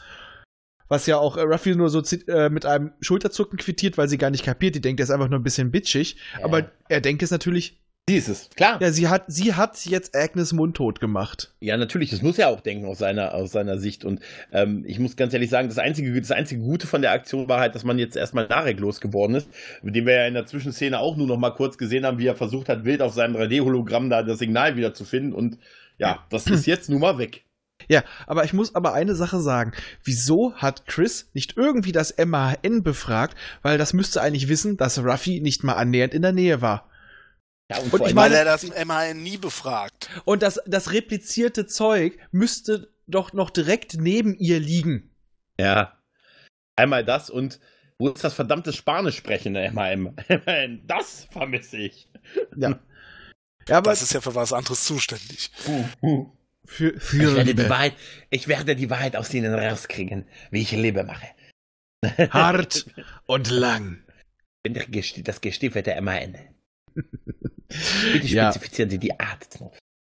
was 0.89 1.07
ja 1.07 1.19
auch 1.19 1.37
äh, 1.37 1.43
Ruffy 1.43 1.75
nur 1.75 1.89
so 1.89 2.01
äh, 2.29 2.49
mit 2.49 2.65
einem 2.65 2.93
Schulterzucken 3.01 3.59
quittiert, 3.59 3.99
weil 3.99 4.09
sie 4.09 4.19
gar 4.19 4.31
nicht 4.31 4.45
kapiert. 4.45 4.75
Die 4.75 4.81
denkt, 4.81 5.01
er 5.01 5.05
ist 5.05 5.11
einfach 5.11 5.29
nur 5.29 5.41
ein 5.41 5.45
bisschen 5.45 5.71
bitchig. 5.71 6.17
Ja. 6.39 6.45
Aber 6.45 6.71
er 6.89 7.01
denkt 7.01 7.23
es 7.23 7.31
natürlich, 7.31 7.81
Sie 8.09 8.19
ist 8.19 8.29
es, 8.29 8.51
klar. 8.51 8.81
Ja. 8.81 8.87
ja, 8.87 8.93
sie 8.93 9.09
hat, 9.09 9.25
sie 9.27 9.55
hat 9.55 9.85
jetzt 9.85 10.15
Agnes 10.15 10.53
mundtot 10.53 11.01
gemacht. 11.01 11.53
natürlich, 11.77 12.11
das 12.11 12.23
muss 12.23 12.39
er 12.39 12.51
auch 12.51 12.61
denken 12.61 12.87
aus 12.87 12.99
seiner, 12.99 13.35
aus 13.35 13.51
seiner 13.51 13.79
Sicht. 13.79 14.05
Und 14.05 14.21
ähm, 14.53 14.85
ich 14.87 15.01
muss 15.01 15.17
ganz 15.17 15.35
ehrlich 15.35 15.51
sagen, 15.51 15.67
das 15.67 15.79
einzige, 15.79 16.21
das 16.21 16.31
einzige 16.31 16.61
Gute 16.61 16.87
von 16.87 17.03
der 17.03 17.11
Aktion 17.11 17.49
war 17.49 17.59
halt, 17.59 17.75
dass 17.75 17.83
man 17.83 17.99
jetzt 17.99 18.17
erstmal 18.17 18.47
nachreglos 18.47 19.01
geworden 19.01 19.35
ist, 19.35 19.49
mit 19.83 19.97
dem 19.97 20.07
wir 20.07 20.15
ja 20.15 20.27
in 20.29 20.35
der 20.35 20.47
Zwischenszene 20.47 21.01
auch 21.01 21.17
nur 21.17 21.27
noch 21.27 21.37
mal 21.37 21.51
kurz 21.51 21.79
gesehen 21.79 22.07
haben, 22.07 22.19
wie 22.19 22.29
er 22.29 22.37
versucht 22.37 22.69
hat, 22.69 22.85
wild 22.85 23.03
auf 23.03 23.13
seinem 23.13 23.35
3D-Hologramm 23.35 24.09
da 24.09 24.23
das 24.23 24.39
Signal 24.39 24.77
wieder 24.77 24.95
zu 24.95 25.05
finden. 25.05 25.33
Und 25.33 25.59
ja, 25.99 26.25
das 26.31 26.47
ist 26.47 26.65
jetzt 26.67 26.89
nun 26.89 27.01
mal 27.01 27.19
weg. 27.19 27.43
Ja, 27.89 28.03
aber 28.27 28.43
ich 28.45 28.55
muss 28.55 28.75
aber 28.75 28.95
eine 28.95 29.15
Sache 29.15 29.39
sagen. 29.39 29.73
Wieso 30.03 30.55
hat 30.55 30.87
Chris 30.87 31.31
nicht 31.35 31.57
irgendwie 31.57 31.93
das 31.93 32.17
MAN 32.17 32.83
befragt? 32.83 33.37
Weil 33.63 33.77
das 33.79 33.93
müsste 33.93 34.23
eigentlich 34.23 34.49
wissen, 34.49 34.77
dass 34.77 35.05
Ruffy 35.05 35.41
nicht 35.41 35.63
mal 35.63 35.75
annähernd 35.75 36.15
in 36.15 36.23
der 36.23 36.33
Nähe 36.33 36.63
war. 36.63 36.89
Ja, 37.71 37.79
Und 37.79 37.91
vor 37.91 38.07
ich 38.07 38.15
meine- 38.15 38.35
Weil 38.35 38.39
er 38.39 38.45
das 38.45 38.63
MHN 38.65 39.23
nie 39.23 39.39
befragt. 39.39 40.09
Und 40.25 40.43
das, 40.43 40.61
das 40.67 40.93
replizierte 40.93 41.67
Zeug 41.67 42.19
müsste 42.31 42.93
doch 43.07 43.33
noch 43.33 43.51
direkt 43.51 43.95
neben 43.99 44.35
ihr 44.37 44.61
liegen. 44.61 45.11
Ja. 45.59 46.01
Einmal 46.77 47.05
das 47.05 47.31
und 47.31 47.59
wo 47.99 48.11
ist 48.11 48.23
das 48.23 48.35
verdammte 48.35 48.73
Spanisch 48.73 49.17
sprechende 49.17 49.71
MAM? 49.73 50.15
Das 50.87 51.27
vermisse 51.31 51.79
ich. 51.79 52.09
Ja. 52.57 52.79
Ja, 53.69 53.79
aber 53.79 53.91
Das 53.91 54.01
ist 54.01 54.13
ja 54.13 54.21
für 54.21 54.37
was 54.37 54.53
anderes 54.53 54.85
zuständig. 54.85 55.51
für, 56.67 56.91
Ich 56.95 57.03
für 57.03 57.35
werde, 57.35 57.53
die. 57.53 57.69
Wahrheit, 57.69 57.95
ich 58.31 58.47
werde 58.47 58.77
die 58.77 58.89
Wahrheit 58.91 59.17
aus 59.17 59.35
ihnen 59.35 59.53
rauskriegen, 59.53 60.25
wie 60.53 60.63
ich 60.63 60.71
Liebe 60.71 61.03
mache. 61.03 61.27
Hart 62.31 62.87
und 63.27 63.51
lang. 63.51 64.05
das 64.63 65.41
gestiefelte 65.41 66.01
MAN. 66.01 66.37
Bitte 68.13 68.27
Ja. 68.27 68.53
spezifizieren 68.53 68.91
Sie 68.91 68.99
die 68.99 69.19
Art. 69.19 69.49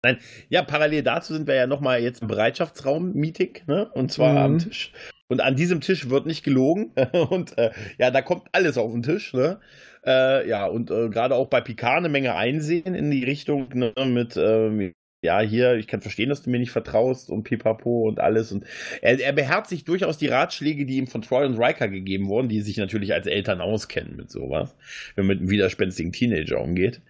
Nein, 0.04 0.20
ja, 0.50 0.62
parallel 0.62 1.04
dazu 1.04 1.34
sind 1.34 1.48
wir 1.48 1.56
ja 1.56 1.68
nochmal 1.68 2.02
jetzt 2.02 2.22
im 2.22 2.28
Bereitschaftsraum-Meeting, 2.28 3.62
ne? 3.68 3.90
Und 3.94 4.12
zwar 4.12 4.32
Mhm. 4.34 4.38
am 4.38 4.60
Tisch. 4.60 4.92
Und 5.28 5.42
an 5.42 5.56
diesem 5.56 5.82
Tisch 5.82 6.10
wird 6.10 6.26
nicht 6.26 6.44
gelogen. 6.44 6.94
und 7.30 7.58
äh, 7.58 7.72
ja, 7.98 8.12
da 8.12 8.22
kommt 8.22 8.48
alles 8.52 8.78
auf 8.78 8.92
den 8.92 9.04
Tisch, 9.04 9.34
ne? 9.34 9.60
Äh, 10.06 10.48
ja, 10.48 10.66
und 10.68 10.92
äh, 10.92 11.10
gerade 11.10 11.36
auch 11.36 11.48
bei 11.48 11.60
Picard 11.62 11.98
eine 11.98 12.10
Menge 12.10 12.36
Einsehen 12.36 12.94
in 12.96 13.12
die 13.12 13.24
Richtung, 13.26 13.68
ne, 13.74 13.92
mit, 14.06 14.38
ähm, 14.38 14.94
ja, 15.28 15.42
hier, 15.42 15.76
ich 15.76 15.88
kann 15.88 16.00
verstehen, 16.00 16.30
dass 16.30 16.42
du 16.42 16.50
mir 16.50 16.60
nicht 16.60 16.72
vertraust 16.72 17.30
und 17.30 17.44
pipapo 17.44 18.08
und 18.08 18.22
alles. 18.22 18.54
Und 18.54 18.64
er, 19.02 19.20
er 19.20 19.34
beherzigt 19.34 19.86
durchaus 19.90 20.18
die 20.18 20.28
Ratschläge, 20.28 20.86
die 20.86 20.96
ihm 20.98 21.08
von 21.08 21.22
Troy 21.22 21.46
und 21.46 21.60
Riker 21.60 21.90
gegeben 21.90 22.30
wurden, 22.30 22.48
die 22.48 22.62
sich 22.62 22.78
natürlich 22.78 23.14
als 23.14 23.28
Eltern 23.28 23.60
auskennen 23.60 24.16
mit 24.16 24.32
sowas, 24.32 24.74
wenn 25.16 25.26
man 25.26 25.36
mit 25.36 25.42
einem 25.42 25.50
widerspenstigen 25.50 26.14
Teenager 26.14 26.62
umgeht. 26.62 27.02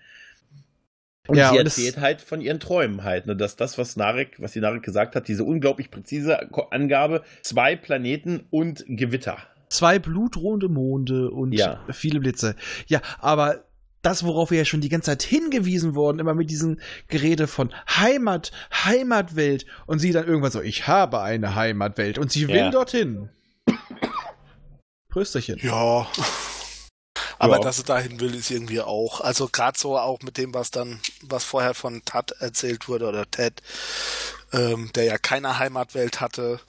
Und 1.27 1.37
Ja, 1.37 1.51
sie 1.51 1.57
erzählt 1.57 1.97
halt 1.97 2.21
von 2.21 2.41
ihren 2.41 2.59
Träumen 2.59 3.03
halt, 3.03 3.27
ne, 3.27 3.35
dass 3.35 3.55
das, 3.55 3.77
was 3.77 3.97
Narek, 3.97 4.41
was 4.41 4.53
die 4.53 4.61
Narek 4.61 4.81
gesagt 4.81 5.15
hat, 5.15 5.27
diese 5.27 5.43
unglaublich 5.43 5.91
präzise 5.91 6.39
Angabe, 6.71 7.21
zwei 7.43 7.75
Planeten 7.75 8.45
und 8.49 8.83
Gewitter. 8.87 9.37
Zwei 9.69 9.99
blutrote 9.99 10.69
Monde 10.69 11.29
und 11.29 11.53
Ja. 11.53 11.83
viele 11.91 12.21
Blitze. 12.21 12.55
Ja, 12.87 13.01
aber 13.19 13.66
das, 14.01 14.23
worauf 14.23 14.51
wir 14.51 14.59
ja 14.59 14.65
schon 14.65 14.81
die 14.81 14.89
ganze 14.89 15.07
Zeit 15.11 15.23
hingewiesen 15.23 15.95
wurden, 15.95 16.19
immer 16.19 16.33
mit 16.33 16.49
diesem 16.49 16.79
Gerede 17.07 17.47
von 17.47 17.73
Heimat, 17.89 18.51
Heimatwelt 18.85 19.65
und 19.85 19.99
sie 19.99 20.11
dann 20.11 20.25
irgendwann 20.27 20.51
so, 20.51 20.61
ich 20.61 20.87
habe 20.87 21.21
eine 21.21 21.55
Heimatwelt 21.55 22.17
und 22.17 22.31
sie 22.31 22.47
will 22.47 22.55
Ja. 22.55 22.69
dorthin. 22.71 23.29
Prösterchen. 25.09 25.59
Ja. 25.61 26.07
Aber 27.39 27.55
Ja. 27.55 27.59
dass 27.61 27.77
sie 27.77 27.83
dahin 27.83 28.19
will, 28.19 28.33
ist 28.35 28.49
irgendwie 28.51 28.81
auch. 28.81 29.21
Also 29.21 29.47
gerade 29.47 29.77
so 29.77 29.97
auch 29.97 30.21
mit 30.21 30.37
dem, 30.37 30.53
was 30.53 30.71
dann, 30.71 30.99
was 31.21 31.43
vorher 31.43 31.73
von 31.73 32.01
Tat 32.05 32.31
erzählt 32.39 32.87
wurde 32.87 33.07
oder 33.07 33.29
Ted, 33.29 33.61
ähm, 34.53 34.91
der 34.95 35.03
ja 35.05 35.17
keine 35.17 35.59
Heimatwelt 35.59 36.19
hatte, 36.21 36.59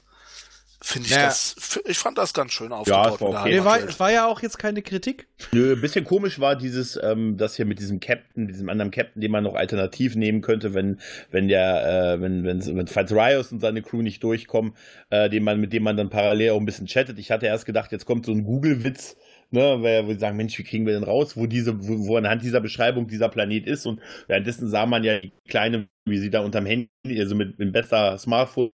finde 0.80 1.08
ich 1.08 1.14
Naja. 1.14 1.26
das, 1.26 1.80
ich 1.86 1.98
fand 1.98 2.18
das 2.18 2.32
ganz 2.32 2.52
schön 2.52 2.72
aufgebaut. 2.72 3.04
war 3.04 3.10
mit 3.10 3.20
der 3.20 3.28
okay. 3.28 3.50
Nee, 3.50 3.64
war, 3.64 3.98
war 3.98 4.12
ja 4.12 4.26
auch 4.26 4.42
jetzt 4.42 4.58
keine 4.58 4.82
Kritik. 4.82 5.26
Nö, 5.52 5.74
ein 5.74 5.80
bisschen 5.80 6.04
komisch 6.04 6.38
war 6.40 6.56
dieses, 6.56 6.98
ähm, 7.02 7.36
das 7.36 7.56
hier 7.56 7.64
mit 7.66 7.78
diesem 7.78 8.00
Captain, 8.00 8.44
mit 8.44 8.54
diesem 8.54 8.68
anderen 8.68 8.90
Captain, 8.90 9.20
den 9.20 9.30
man 9.30 9.44
noch 9.44 9.54
alternativ 9.54 10.14
nehmen 10.14 10.40
könnte, 10.40 10.74
wenn, 10.74 11.00
wenn 11.30 11.48
der, 11.48 12.14
äh, 12.14 12.20
wenn, 12.20 12.44
wenn, 12.44 12.64
wenn 12.76 12.86
falls 12.86 13.12
Rios 13.12 13.50
und 13.52 13.60
seine 13.60 13.82
Crew 13.82 14.02
nicht 14.02 14.22
durchkommen, 14.22 14.74
äh, 15.10 15.28
den 15.28 15.44
man, 15.44 15.60
mit 15.60 15.72
dem 15.72 15.82
man 15.82 15.96
dann 15.96 16.10
parallel 16.10 16.52
auch 16.52 16.60
ein 16.60 16.66
bisschen 16.66 16.86
chattet. 16.86 17.18
Ich 17.18 17.30
hatte 17.30 17.46
erst 17.46 17.66
gedacht, 17.66 17.92
jetzt 17.92 18.06
kommt 18.06 18.26
so 18.26 18.32
ein 18.32 18.44
Google-Witz, 18.44 19.16
ne, 19.50 19.82
weil 19.82 20.06
wir 20.06 20.18
sagen, 20.18 20.36
Mensch, 20.36 20.58
wie 20.58 20.64
kriegen 20.64 20.86
wir 20.86 20.94
denn 20.94 21.04
raus, 21.04 21.36
wo 21.36 21.46
diese, 21.46 21.78
wo, 21.86 22.06
wo 22.06 22.16
anhand 22.16 22.42
dieser 22.42 22.60
Beschreibung 22.60 23.08
dieser 23.08 23.28
Planet 23.28 23.66
ist 23.66 23.86
und 23.86 24.00
währenddessen 24.26 24.68
sah 24.68 24.86
man 24.86 25.04
ja 25.04 25.18
die 25.20 25.32
Kleine, 25.48 25.88
wie 26.04 26.18
sie 26.18 26.30
da 26.30 26.40
unterm 26.40 26.66
Handy, 26.66 26.88
also 27.18 27.34
mit, 27.34 27.58
mit 27.58 27.72
besser 27.72 28.18
Smartphone 28.18 28.70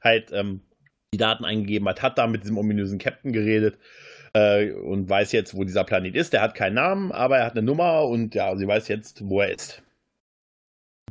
halt, 0.00 0.30
ähm, 0.32 0.62
die 1.12 1.18
Daten 1.18 1.44
eingegeben 1.44 1.88
hat, 1.88 2.02
hat 2.02 2.18
da 2.18 2.26
mit 2.26 2.42
diesem 2.42 2.58
ominösen 2.58 2.98
Captain 2.98 3.32
geredet 3.32 3.78
äh, 4.32 4.72
und 4.72 5.08
weiß 5.08 5.32
jetzt, 5.32 5.54
wo 5.54 5.64
dieser 5.64 5.84
Planet 5.84 6.14
ist. 6.14 6.32
Der 6.32 6.40
hat 6.40 6.54
keinen 6.54 6.74
Namen, 6.74 7.12
aber 7.12 7.38
er 7.38 7.46
hat 7.46 7.52
eine 7.52 7.62
Nummer 7.62 8.06
und 8.06 8.34
ja, 8.34 8.56
sie 8.56 8.66
weiß 8.66 8.88
jetzt, 8.88 9.28
wo 9.28 9.40
er 9.40 9.52
ist. 9.54 9.82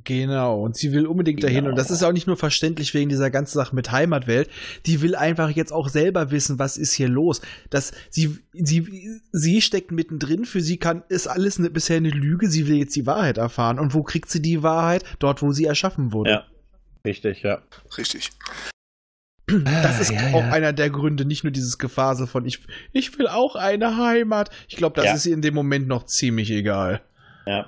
Genau, 0.03 0.63
und 0.63 0.75
sie 0.75 0.93
will 0.93 1.05
unbedingt 1.05 1.43
dahin. 1.43 1.57
Genau. 1.57 1.69
Und 1.69 1.75
das 1.75 1.91
ist 1.91 2.01
auch 2.01 2.11
nicht 2.11 2.25
nur 2.25 2.37
verständlich 2.37 2.93
wegen 2.95 3.09
dieser 3.09 3.29
ganzen 3.29 3.57
Sache 3.57 3.75
mit 3.75 3.91
Heimatwelt. 3.91 4.49
Die 4.87 5.01
will 5.01 5.15
einfach 5.15 5.51
jetzt 5.51 5.71
auch 5.71 5.89
selber 5.89 6.31
wissen, 6.31 6.57
was 6.57 6.77
ist 6.77 6.93
hier 6.93 7.07
los. 7.07 7.41
Das, 7.69 7.91
sie, 8.09 8.39
sie, 8.53 9.21
sie 9.31 9.61
steckt 9.61 9.91
mittendrin. 9.91 10.45
Für 10.45 10.61
sie 10.61 10.77
kann, 10.77 11.03
ist 11.09 11.27
alles 11.27 11.59
eine, 11.59 11.69
bisher 11.69 11.97
eine 11.97 12.09
Lüge. 12.09 12.49
Sie 12.49 12.67
will 12.67 12.77
jetzt 12.77 12.95
die 12.95 13.05
Wahrheit 13.05 13.37
erfahren. 13.37 13.77
Und 13.77 13.93
wo 13.93 14.01
kriegt 14.01 14.31
sie 14.31 14.41
die 14.41 14.63
Wahrheit? 14.63 15.03
Dort, 15.19 15.43
wo 15.43 15.51
sie 15.51 15.65
erschaffen 15.65 16.13
wurde. 16.13 16.31
Ja. 16.31 16.45
Richtig, 17.05 17.43
ja. 17.43 17.61
Richtig. 17.97 18.31
Das 19.83 19.99
ist 19.99 20.11
Ja, 20.11 20.19
auch 20.33 20.41
ja. 20.41 20.51
einer 20.51 20.73
der 20.73 20.89
Gründe, 20.89 21.25
nicht 21.25 21.43
nur 21.43 21.51
dieses 21.51 21.77
Gefasel 21.77 22.27
von 22.27 22.45
ich, 22.45 22.59
ich 22.93 23.17
will 23.17 23.27
auch 23.27 23.55
eine 23.55 23.97
Heimat. 23.97 24.49
Ich 24.67 24.75
glaube, 24.77 24.95
das 24.95 25.05
Ja. 25.05 25.13
ist 25.13 25.25
ihr 25.25 25.33
in 25.33 25.41
dem 25.41 25.53
Moment 25.53 25.87
noch 25.87 26.05
ziemlich 26.05 26.51
egal. 26.51 27.01
Ja. 27.45 27.65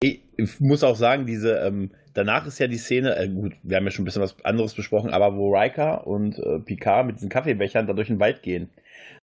Ich, 0.00 0.20
ich 0.36 0.60
muss 0.60 0.84
auch 0.84 0.96
sagen, 0.96 1.26
diese, 1.26 1.54
ähm, 1.58 1.90
danach 2.14 2.46
ist 2.46 2.58
ja 2.58 2.66
die 2.66 2.76
Szene, 2.78 3.16
äh, 3.16 3.28
gut, 3.28 3.54
wir 3.62 3.76
haben 3.76 3.84
ja 3.84 3.90
schon 3.90 4.02
ein 4.02 4.06
bisschen 4.06 4.22
was 4.22 4.36
anderes 4.44 4.74
besprochen, 4.74 5.10
aber 5.10 5.34
wo 5.36 5.54
Riker 5.54 6.06
und 6.06 6.38
äh, 6.38 6.58
Picard 6.60 7.06
mit 7.06 7.16
diesen 7.16 7.28
Kaffeebechern 7.30 7.86
da 7.86 7.92
durch 7.92 8.08
den 8.08 8.20
Wald 8.20 8.42
gehen. 8.42 8.68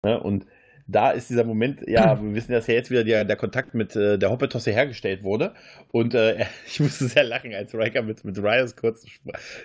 Ne? 0.03 0.19
Und 0.19 0.45
da 0.93 1.11
ist 1.11 1.29
dieser 1.29 1.43
Moment, 1.43 1.83
ja, 1.87 2.21
wir 2.21 2.33
wissen, 2.33 2.51
dass 2.51 2.67
ja 2.67 2.75
jetzt 2.75 2.91
wieder 2.91 3.03
der, 3.03 3.25
der 3.25 3.35
Kontakt 3.35 3.73
mit 3.73 3.95
äh, 3.95 4.17
der 4.17 4.29
Hoppetosse 4.29 4.71
hergestellt 4.71 5.23
wurde. 5.23 5.53
Und 5.91 6.13
äh, 6.13 6.45
ich 6.67 6.79
musste 6.79 7.07
sehr 7.07 7.23
lachen, 7.23 7.53
als 7.53 7.73
Riker 7.73 8.01
mit, 8.01 8.23
mit 8.23 8.37
Rios 8.37 8.75
kurz 8.75 9.05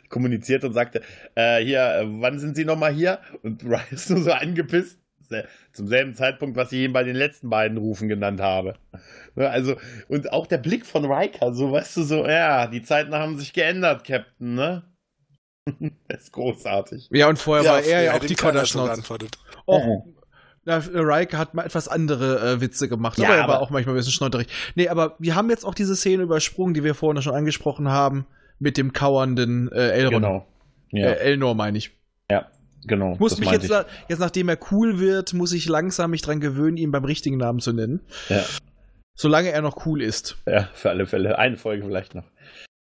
kommuniziert 0.09 0.65
und 0.65 0.73
sagte, 0.73 1.03
äh, 1.35 1.63
hier, 1.63 1.81
äh, 1.81 2.05
wann 2.07 2.39
sind 2.39 2.57
Sie 2.57 2.65
nochmal 2.65 2.93
hier? 2.93 3.21
Und 3.43 3.65
Rios 3.65 4.09
nur 4.11 4.23
so 4.23 4.33
angepisst. 4.33 4.99
Zum 5.75 5.89
selben 5.89 6.15
Zeitpunkt, 6.15 6.57
was 6.57 6.73
ich 6.73 6.85
ihn 6.85 6.95
bei 6.95 7.05
den 7.05 7.15
letzten 7.15 7.51
beiden 7.51 7.77
Rufen 7.77 8.09
genannt 8.09 8.41
habe. 8.41 8.77
Ne, 9.35 9.47
Also, 9.47 9.77
und 10.09 10.33
auch 10.33 10.47
der 10.47 10.57
Blick 10.57 10.87
von 10.87 11.05
Riker, 11.05 11.53
so, 11.53 11.71
weißt 11.71 11.99
du, 11.99 12.03
so, 12.03 12.27
ja, 12.27 12.67
die 12.67 12.81
Zeiten 12.81 13.15
haben 13.15 13.37
sich 13.37 13.53
geändert, 13.53 14.05
Captain, 14.05 14.55
ne? 14.55 14.85
das 16.09 16.23
ist 16.23 16.33
großartig. 16.33 17.09
Ja, 17.13 17.29
und 17.29 17.39
vorher 17.39 17.71
war 17.71 17.83
er 17.83 18.03
ja 18.05 18.15
auch 18.15 18.21
die 18.21 18.35
Konterschnauze. 18.35 19.03
Oh, 19.67 20.03
na, 20.69 20.83
Riker 20.95 21.39
hat 21.39 21.55
mal 21.55 21.65
etwas 21.65 21.89
andere 21.89 22.39
äh, 22.53 22.61
Witze 22.61 22.89
gemacht, 22.89 23.19
Ja, 23.19 23.27
aber 23.29 23.37
er 23.37 23.49
war 23.49 23.61
auch 23.61 23.71
manchmal 23.71 23.95
ein 23.95 23.99
bisschen 23.99 24.13
schnotterig. 24.13 24.49
Nee, 24.75 24.89
aber 24.89 25.17
wir 25.19 25.35
haben 25.35 25.51
jetzt 25.51 25.65
auch 25.65 25.75
diese 25.75 25.97
Szene 25.97 26.23
übersprungen, 26.23 26.75
die 26.75 26.85
wir 26.85 26.95
vorhin 26.95 27.21
schon 27.23 27.35
angesprochen 27.35 27.89
haben, 27.89 28.27
mit 28.59 28.77
dem 28.77 28.93
kauernden 28.93 29.71
äh, 29.73 29.91
Elrond. 29.91 30.15
Genau. 30.25 30.47
Ja, 30.91 31.09
Äh, 31.09 31.19
Elnor 31.19 31.55
meine 31.55 31.79
ich. 31.79 31.91
ja 32.31 32.47
genau. 32.87 33.17
Muss 33.19 33.39
mich 33.39 33.51
jetzt, 33.51 33.69
jetzt, 34.09 34.19
nachdem 34.19 34.49
er 34.49 34.59
cool 34.71 34.99
wird, 34.99 35.35
muss 35.35 35.53
ich 35.53 35.69
langsam 35.69 36.11
mich 36.13 36.23
dran 36.23 36.41
gewöhnen, 36.41 36.77
ihn 36.79 36.91
beim 36.91 37.05
richtigen 37.05 37.37
Namen 37.37 37.61
zu 37.61 37.73
nennen. 37.73 38.01
Ja. 38.29 38.43
Solange 39.15 39.51
er 39.51 39.61
noch 39.63 39.85
cool 39.85 40.01
ist. 40.01 40.37
Ja, 40.47 40.69
für 40.75 40.91
alle 40.91 41.05
Fälle. 41.07 41.39
Eine 41.39 41.57
Folge 41.57 41.85
vielleicht 41.85 42.15
noch. 42.15 42.25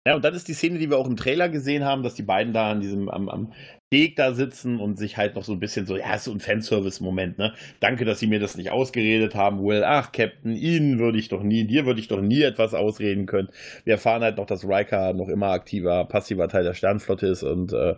Ja, 0.08 0.16
und 0.16 0.26
das 0.26 0.36
ist 0.36 0.48
die 0.48 0.54
Szene, 0.56 0.80
die 0.80 0.90
wir 0.90 0.98
auch 0.98 1.06
im 1.06 1.16
Trailer 1.16 1.48
gesehen 1.48 1.86
haben, 1.86 2.02
dass 2.02 2.16
die 2.16 2.24
beiden 2.24 2.54
da 2.54 2.72
an 2.72 2.82
diesem, 2.82 3.08
am, 3.08 3.30
am 3.30 3.54
Weg 3.92 4.16
da 4.16 4.34
sitzen 4.34 4.80
und 4.80 4.98
sich 4.98 5.18
halt 5.18 5.36
noch 5.36 5.44
so 5.44 5.52
ein 5.52 5.60
bisschen 5.60 5.86
so, 5.86 5.96
ja, 5.96 6.16
ist 6.16 6.24
so 6.24 6.32
ein 6.32 6.40
Fanservice-Moment, 6.40 7.38
ne? 7.38 7.54
Danke, 7.82 8.04
dass 8.04 8.20
Sie 8.20 8.26
mir 8.26 8.40
das 8.40 8.58
nicht 8.58 8.72
ausgeredet 8.72 9.36
haben, 9.36 9.64
Will. 9.64 9.84
Ach, 9.84 10.12
Captain, 10.12 10.56
Ihnen 10.56 10.98
würde 10.98 11.20
ich 11.20 11.28
doch 11.28 11.44
nie, 11.44 11.66
dir 11.66 11.86
würde 11.86 12.00
ich 12.00 12.08
doch 12.08 12.22
nie 12.22 12.42
etwas 12.42 12.74
ausreden 12.74 13.28
können. 13.28 13.50
Wir 13.84 13.94
erfahren 13.94 14.24
halt 14.24 14.38
noch, 14.38 14.48
dass 14.48 14.68
Riker 14.68 15.14
noch 15.14 15.28
immer 15.28 15.50
aktiver, 15.50 16.06
passiver 16.06 16.48
Teil 16.48 16.64
der 16.64 16.74
Sternflotte 16.74 17.28
ist 17.28 17.44
und, 17.44 17.72
äh, 17.74 17.96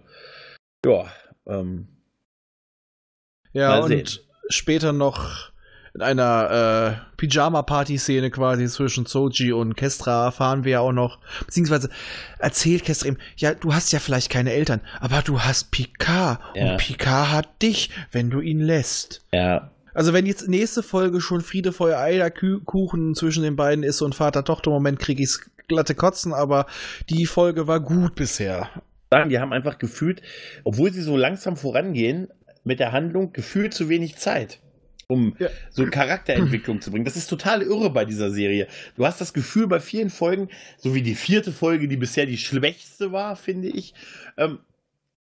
ja, 0.86 1.06
ähm, 1.48 1.88
Ja, 3.54 3.80
und 3.80 4.26
später 4.50 4.92
noch 4.92 5.53
in 5.96 6.02
einer 6.02 6.98
äh, 7.12 7.16
Pyjama-Party-Szene 7.18 8.32
quasi 8.32 8.68
zwischen 8.68 9.06
Soji 9.06 9.52
und 9.54 9.76
Kestra 9.76 10.26
erfahren 10.26 10.64
wir 10.64 10.72
ja 10.74 10.80
auch 10.80 10.92
noch, 10.92 11.20
beziehungsweise 11.46 11.90
erzählt 12.40 12.84
Kestra 12.84 13.10
ihm, 13.10 13.18
ja, 13.38 13.54
du 13.54 13.74
hast 13.74 13.92
ja 13.92 14.00
vielleicht 14.00 14.32
keine 14.32 14.52
Eltern, 14.54 14.82
aber 15.00 15.22
du 15.22 15.42
hast 15.42 15.70
Picard 15.72 16.40
Ja. 16.56 16.72
und 16.72 16.78
Picard 16.78 17.32
hat 17.32 17.62
dich, 17.62 17.92
wenn 18.12 18.30
du 18.32 18.40
ihn 18.40 18.60
lässt. 18.60 19.22
ja, 19.32 19.70
Also 19.94 20.14
wenn 20.14 20.26
jetzt 20.26 20.48
nächste 20.48 20.82
Folge 20.82 21.22
schon 21.22 21.42
Friede, 21.42 21.72
Feuer, 21.72 22.00
Eierkuchen 22.00 23.14
zwischen 23.16 23.44
den 23.44 23.56
beiden 23.56 23.84
ist 23.84 24.02
und 24.02 24.16
Vater-Tochter-Moment 24.16 24.98
kriege 25.00 25.22
ich's 25.22 25.48
glatte 25.68 25.96
Kotzen, 25.96 26.34
aber 26.34 26.66
die 27.10 27.26
Folge 27.28 27.68
war 27.68 27.80
gut 27.80 28.16
bisher. 28.16 28.68
die 29.30 29.38
haben 29.40 29.54
einfach 29.54 29.78
gefühlt, 29.78 30.22
obwohl 30.64 30.92
sie 30.92 31.04
so 31.04 31.16
langsam 31.16 31.56
vorangehen 31.56 32.30
mit 32.64 32.80
der 32.80 32.92
Handlung, 32.92 33.32
gefühlt 33.32 33.74
zu 33.76 33.90
wenig 33.90 34.18
Zeit, 34.18 34.60
um 35.08 35.36
Ja. 35.40 35.50
so 35.70 35.86
Charakterentwicklung 35.86 36.82
zu 36.82 36.92
bringen. 36.92 37.06
Das 37.06 37.16
ist 37.16 37.28
total 37.28 37.62
irre 37.62 37.90
bei 37.90 38.06
dieser 38.06 38.32
Serie. 38.32 38.68
Du 38.96 39.06
hast 39.06 39.20
das 39.22 39.34
Gefühl 39.34 39.68
bei 39.68 39.80
vielen 39.80 40.10
Folgen, 40.10 40.50
so 40.78 40.94
wie 40.96 41.02
die 41.02 41.16
vierte 41.16 41.52
Folge, 41.52 41.88
die 41.88 41.98
bisher 41.98 42.26
die 42.26 42.38
schwächste 42.38 43.12
war, 43.12 43.36
finde 43.36 43.68
ich, 43.70 43.94
ähm, 44.38 44.60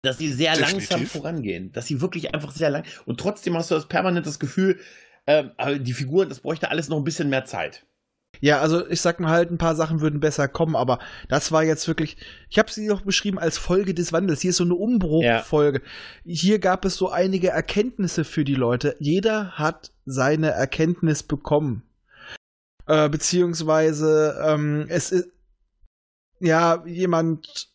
dass 0.02 0.18
sie 0.18 0.32
sehr 0.32 0.54
Definitiv. 0.54 0.90
langsam 0.90 1.06
vorangehen. 1.06 1.72
Dass 1.72 1.86
sie 1.86 2.00
wirklich 2.00 2.34
einfach 2.34 2.52
sehr 2.52 2.70
lang. 2.70 2.84
Und 3.04 3.20
trotzdem 3.20 3.54
hast 3.56 3.70
du 3.70 3.74
das 3.74 3.86
permanent 3.88 4.26
das 4.26 4.38
Gefühl, 4.38 4.78
ähm, 5.26 5.50
aber 5.58 5.78
die 5.78 5.92
Figuren, 5.92 6.28
das 6.28 6.40
bräuchte 6.40 6.70
alles 6.70 6.88
noch 6.88 6.96
ein 6.96 7.04
bisschen 7.04 7.28
mehr 7.28 7.44
Zeit. 7.44 7.84
Ja, 8.38 8.60
also 8.60 8.86
ich 8.88 9.00
sag 9.00 9.20
mal 9.20 9.30
halt, 9.30 9.50
ein 9.50 9.58
paar 9.58 9.74
Sachen 9.74 10.00
würden 10.00 10.20
besser 10.20 10.48
kommen, 10.48 10.74
aber 10.74 10.98
das 11.28 11.52
war 11.52 11.62
jetzt 11.62 11.86
wirklich, 11.88 12.16
ich 12.48 12.58
habe 12.58 12.70
sie 12.70 12.86
doch 12.86 13.02
beschrieben 13.02 13.38
als 13.38 13.58
Folge 13.58 13.92
des 13.92 14.12
Wandels. 14.12 14.40
Hier 14.40 14.50
ist 14.50 14.56
so 14.56 14.64
eine 14.64 14.74
Umbruchfolge. 14.74 15.82
Hier 16.24 16.58
gab 16.58 16.84
es 16.86 16.96
so 16.96 17.10
einige 17.10 17.48
Erkenntnisse 17.48 18.24
für 18.24 18.44
die 18.44 18.54
Leute. 18.54 18.96
Jeder 18.98 19.52
hat 19.58 19.90
seine 20.06 20.50
Erkenntnis 20.50 21.22
bekommen. 21.22 21.82
Äh, 22.86 23.08
beziehungsweise 23.10 24.40
ähm, 24.42 24.86
es 24.88 25.12
ist 25.12 25.28
ja 26.40 26.82
jemand. 26.86 27.68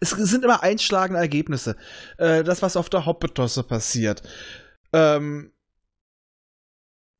Es 0.00 0.10
sind 0.10 0.44
immer 0.44 0.62
einschlagende 0.62 1.20
Ergebnisse. 1.20 1.76
Äh, 2.18 2.42
das, 2.42 2.60
was 2.60 2.76
auf 2.76 2.90
der 2.90 3.06
Hoppetosse 3.06 3.62
passiert. 3.62 4.22
Ähm, 4.92 5.52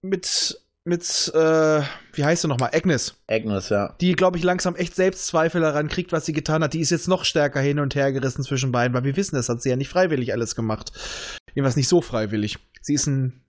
mit 0.02 0.61
mit, 0.84 1.30
äh, 1.34 1.82
wie 2.12 2.24
heißt 2.24 2.42
sie 2.42 2.48
nochmal? 2.48 2.70
Agnes. 2.72 3.14
Agnes, 3.28 3.68
ja. 3.68 3.94
Die, 4.00 4.14
glaube 4.14 4.38
ich, 4.38 4.44
langsam 4.44 4.74
echt 4.74 4.96
Selbstzweifel 4.96 5.60
daran 5.60 5.88
kriegt, 5.88 6.12
was 6.12 6.26
sie 6.26 6.32
getan 6.32 6.62
hat. 6.62 6.74
Die 6.74 6.80
ist 6.80 6.90
jetzt 6.90 7.08
noch 7.08 7.24
stärker 7.24 7.60
hin 7.60 7.78
und 7.78 7.94
her 7.94 8.12
gerissen 8.12 8.42
zwischen 8.42 8.72
beiden, 8.72 8.94
weil 8.94 9.04
wir 9.04 9.16
wissen, 9.16 9.36
das 9.36 9.48
hat 9.48 9.62
sie 9.62 9.70
ja 9.70 9.76
nicht 9.76 9.88
freiwillig 9.88 10.32
alles 10.32 10.56
gemacht. 10.56 10.92
Jedenfalls 11.54 11.76
nicht 11.76 11.88
so 11.88 12.00
freiwillig. 12.00 12.58
Sie 12.80 12.94
ist 12.94 13.06
ein 13.06 13.44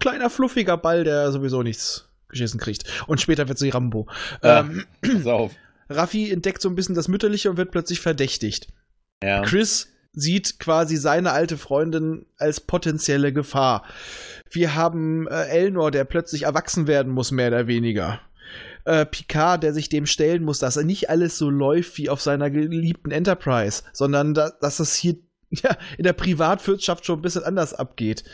kleiner, 0.00 0.30
fluffiger 0.30 0.76
Ball, 0.76 1.04
der 1.04 1.30
sowieso 1.30 1.62
nichts 1.62 2.08
geschissen 2.28 2.58
kriegt. 2.58 2.84
Und 3.06 3.20
später 3.20 3.48
wird 3.48 3.58
sie 3.58 3.68
Rambo. 3.68 4.08
Ja. 4.42 4.60
Ähm, 4.60 4.84
Pass 5.00 5.26
auf. 5.26 5.52
Raffi 5.88 6.30
entdeckt 6.30 6.62
so 6.62 6.68
ein 6.68 6.74
bisschen 6.74 6.94
das 6.94 7.08
Mütterliche 7.08 7.50
und 7.50 7.56
wird 7.56 7.70
plötzlich 7.70 8.00
verdächtigt. 8.00 8.68
Ja. 9.22 9.42
Chris 9.42 9.92
sieht 10.12 10.58
quasi 10.58 10.96
seine 10.96 11.32
alte 11.32 11.56
Freundin 11.56 12.26
als 12.38 12.60
potenzielle 12.60 13.32
Gefahr. 13.32 13.84
Wir 14.50 14.74
haben 14.74 15.26
äh, 15.28 15.46
Elnor, 15.46 15.90
der 15.90 16.04
plötzlich 16.04 16.42
erwachsen 16.42 16.86
werden 16.86 17.12
muss, 17.12 17.30
mehr 17.30 17.48
oder 17.48 17.66
weniger. 17.66 18.20
Äh, 18.84 19.06
Picard, 19.06 19.62
der 19.62 19.72
sich 19.72 19.88
dem 19.88 20.06
stellen 20.06 20.44
muss, 20.44 20.58
dass 20.58 20.76
er 20.76 20.84
nicht 20.84 21.08
alles 21.08 21.38
so 21.38 21.48
läuft 21.48 21.96
wie 21.98 22.10
auf 22.10 22.20
seiner 22.20 22.50
geliebten 22.50 23.10
Enterprise, 23.10 23.82
sondern 23.92 24.34
da, 24.34 24.50
dass 24.60 24.80
es 24.80 24.94
hier 24.94 25.16
ja, 25.50 25.76
in 25.96 26.04
der 26.04 26.12
Privatwirtschaft 26.12 27.06
schon 27.06 27.18
ein 27.18 27.22
bisschen 27.22 27.44
anders 27.44 27.74
abgeht. 27.74 28.24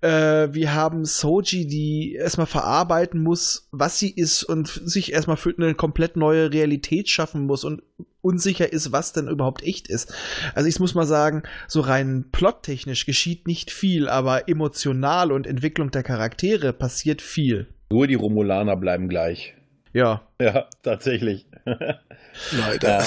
Äh, 0.00 0.48
wir 0.52 0.74
haben 0.74 1.04
Soji, 1.04 1.66
die 1.66 2.14
erstmal 2.14 2.46
verarbeiten 2.46 3.22
muss, 3.22 3.68
was 3.70 3.98
sie 3.98 4.10
ist 4.10 4.44
und 4.44 4.68
sich 4.68 5.12
erstmal 5.12 5.36
für 5.36 5.54
eine 5.56 5.74
komplett 5.74 6.16
neue 6.16 6.52
Realität 6.52 7.08
schaffen 7.10 7.46
muss 7.46 7.64
und 7.64 7.82
unsicher 8.22 8.72
ist, 8.72 8.92
was 8.92 9.12
denn 9.12 9.28
überhaupt 9.28 9.62
echt 9.62 9.88
ist. 9.88 10.12
Also 10.54 10.68
ich 10.68 10.78
muss 10.80 10.94
mal 10.94 11.06
sagen, 11.06 11.42
so 11.68 11.80
rein 11.80 12.26
plottechnisch 12.32 13.06
geschieht 13.06 13.46
nicht 13.46 13.70
viel, 13.70 14.08
aber 14.08 14.48
emotional 14.48 15.32
und 15.32 15.46
Entwicklung 15.46 15.90
der 15.90 16.02
Charaktere 16.02 16.72
passiert 16.72 17.22
viel. 17.22 17.68
Nur 17.90 18.06
die 18.06 18.14
Romulaner 18.14 18.76
bleiben 18.76 19.08
gleich. 19.08 19.54
Ja. 19.92 20.22
Ja, 20.40 20.68
tatsächlich. 20.82 21.46
Leider. 21.64 23.04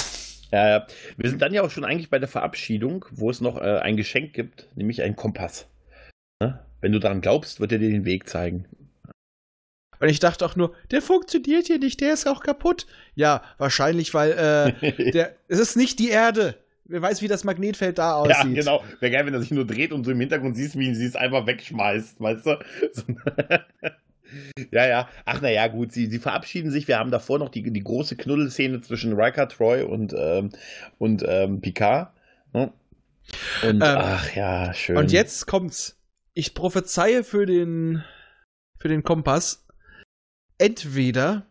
Ja. 0.51 0.69
Ja. 0.69 0.87
Wir 1.17 1.29
sind 1.29 1.41
dann 1.41 1.53
ja 1.53 1.63
auch 1.63 1.71
schon 1.71 1.83
eigentlich 1.83 2.11
bei 2.11 2.19
der 2.19 2.27
Verabschiedung, 2.27 3.05
wo 3.11 3.29
es 3.29 3.41
noch 3.41 3.57
äh, 3.57 3.79
ein 3.79 3.97
Geschenk 3.97 4.33
gibt, 4.33 4.67
nämlich 4.75 5.01
einen 5.01 5.15
Kompass. 5.15 5.67
Ne? 6.39 6.59
Wenn 6.79 6.91
du 6.91 6.99
daran 6.99 7.21
glaubst, 7.21 7.59
wird 7.59 7.71
er 7.71 7.79
dir 7.79 7.89
den 7.89 8.05
Weg 8.05 8.29
zeigen. 8.29 8.65
Und 10.03 10.09
ich 10.09 10.19
dachte 10.19 10.45
auch 10.45 10.57
nur, 10.57 10.73
der 10.91 11.01
funktioniert 11.01 11.67
hier 11.67 11.79
nicht, 11.79 12.01
der 12.01 12.11
ist 12.13 12.27
auch 12.27 12.43
kaputt. 12.43 12.87
Ja, 13.15 13.41
wahrscheinlich, 13.57 14.13
weil 14.13 14.31
äh, 14.83 15.11
der, 15.11 15.35
es 15.47 15.59
ist 15.59 15.77
nicht 15.77 15.97
die 15.99 16.09
Erde. 16.09 16.55
Wer 16.83 17.01
weiß, 17.01 17.21
wie 17.21 17.29
das 17.29 17.45
Magnetfeld 17.45 17.97
da 17.97 18.15
aussieht. 18.15 18.35
Ja, 18.35 18.43
genau. 18.43 18.83
Wäre 18.99 19.13
geil, 19.13 19.25
wenn 19.25 19.33
er 19.33 19.39
sich 19.39 19.51
nur 19.51 19.65
dreht 19.65 19.93
und 19.93 20.05
du 20.05 20.11
im 20.11 20.19
Hintergrund 20.19 20.57
siehst, 20.57 20.77
wie 20.77 20.93
sie 20.93 21.05
es 21.05 21.15
einfach 21.15 21.47
wegschmeißt, 21.47 22.19
weißt 22.19 22.45
du? 22.45 22.59
So- 22.93 23.03
ja, 24.71 24.87
ja. 24.87 25.09
Ach, 25.25 25.39
naja, 25.41 25.67
gut, 25.67 25.93
sie, 25.93 26.07
sie 26.07 26.19
verabschieden 26.19 26.71
sich. 26.71 26.87
Wir 26.89 26.97
haben 26.99 27.11
davor 27.11 27.39
noch 27.39 27.49
die, 27.49 27.61
die 27.71 27.83
große 27.83 28.17
Knuddelszene 28.17 28.81
zwischen 28.81 29.13
Riker, 29.13 29.47
Troy 29.47 29.83
und, 29.83 30.13
ähm, 30.17 30.49
und 30.97 31.23
ähm, 31.25 31.61
Picard. 31.61 32.11
Ne? 32.51 32.73
Und, 33.65 33.81
ach 33.81 34.35
ja, 34.35 34.73
schön. 34.73 34.97
Und 34.97 35.11
jetzt 35.13 35.47
kommt's. 35.47 35.97
Ich 36.33 36.55
prophezeie 36.55 37.23
für 37.23 37.45
den, 37.45 38.03
für 38.79 38.87
den 38.89 39.03
Kompass. 39.03 39.62
Entweder 40.63 41.47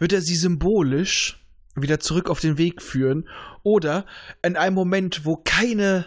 wird 0.00 0.12
er 0.12 0.20
sie 0.20 0.34
symbolisch 0.34 1.46
wieder 1.76 2.00
zurück 2.00 2.28
auf 2.28 2.40
den 2.40 2.58
Weg 2.58 2.82
führen 2.82 3.28
oder 3.62 4.04
in 4.42 4.56
einem 4.56 4.74
Moment, 4.74 5.24
wo 5.24 5.36
keine 5.36 6.06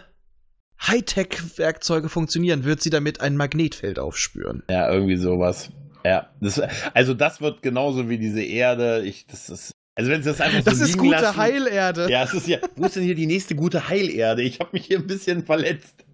Hightech-Werkzeuge 0.86 2.10
funktionieren, 2.10 2.64
wird 2.64 2.82
sie 2.82 2.90
damit 2.90 3.22
ein 3.22 3.38
Magnetfeld 3.38 3.98
aufspüren. 3.98 4.64
Ja, 4.68 4.92
irgendwie 4.92 5.16
sowas. 5.16 5.70
Ja, 6.04 6.28
das, 6.42 6.60
also 6.92 7.14
das 7.14 7.40
wird 7.40 7.62
genauso 7.62 8.10
wie 8.10 8.18
diese 8.18 8.42
Erde. 8.42 9.00
Ich, 9.02 9.26
das 9.26 9.48
ist, 9.48 9.72
also 9.94 10.10
wenn 10.10 10.22
sie 10.22 10.28
das 10.28 10.42
einfach 10.42 10.58
so 10.58 10.64
Das 10.64 10.80
ist 10.82 10.98
gute 10.98 11.22
lassen, 11.22 11.36
Heilerde. 11.38 12.10
Ja, 12.10 12.24
es 12.24 12.34
ist 12.34 12.48
ja. 12.48 12.58
Wo 12.76 12.84
ist 12.84 12.96
denn 12.96 13.04
hier 13.04 13.14
die 13.14 13.26
nächste 13.26 13.54
gute 13.54 13.88
Heilerde? 13.88 14.42
Ich 14.42 14.60
habe 14.60 14.68
mich 14.74 14.84
hier 14.84 14.98
ein 14.98 15.06
bisschen 15.06 15.46
verletzt. 15.46 16.04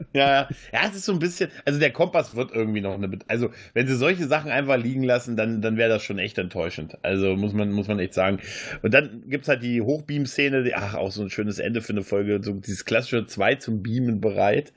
Ja, 0.14 0.30
ja. 0.30 0.48
Ja, 0.72 0.80
es 0.88 0.96
ist 0.96 1.06
so 1.06 1.12
ein 1.12 1.18
bisschen. 1.18 1.50
Also 1.64 1.78
der 1.78 1.90
Kompass 1.90 2.36
wird 2.36 2.52
irgendwie 2.52 2.82
noch 2.82 2.94
eine. 2.94 3.10
Also, 3.28 3.50
wenn 3.72 3.86
sie 3.86 3.96
solche 3.96 4.26
Sachen 4.26 4.50
einfach 4.50 4.76
liegen 4.76 5.02
lassen, 5.02 5.36
dann, 5.36 5.62
dann 5.62 5.76
wäre 5.78 5.88
das 5.88 6.02
schon 6.02 6.18
echt 6.18 6.36
enttäuschend. 6.36 6.98
Also 7.02 7.34
muss 7.34 7.54
man, 7.54 7.72
muss 7.72 7.88
man 7.88 7.98
echt 7.98 8.12
sagen. 8.12 8.38
Und 8.82 8.92
dann 8.92 9.24
gibt's 9.28 9.48
halt 9.48 9.62
die 9.62 9.80
Hochbeam-Szene, 9.80 10.64
die, 10.64 10.74
ach, 10.74 10.94
auch 10.94 11.10
so 11.10 11.22
ein 11.22 11.30
schönes 11.30 11.58
Ende 11.58 11.80
für 11.80 11.92
eine 11.92 12.02
Folge, 12.02 12.40
so 12.42 12.52
dieses 12.52 12.84
klassische 12.84 13.24
2 13.24 13.54
zum 13.56 13.82
Beamen 13.82 14.20
bereit. 14.20 14.72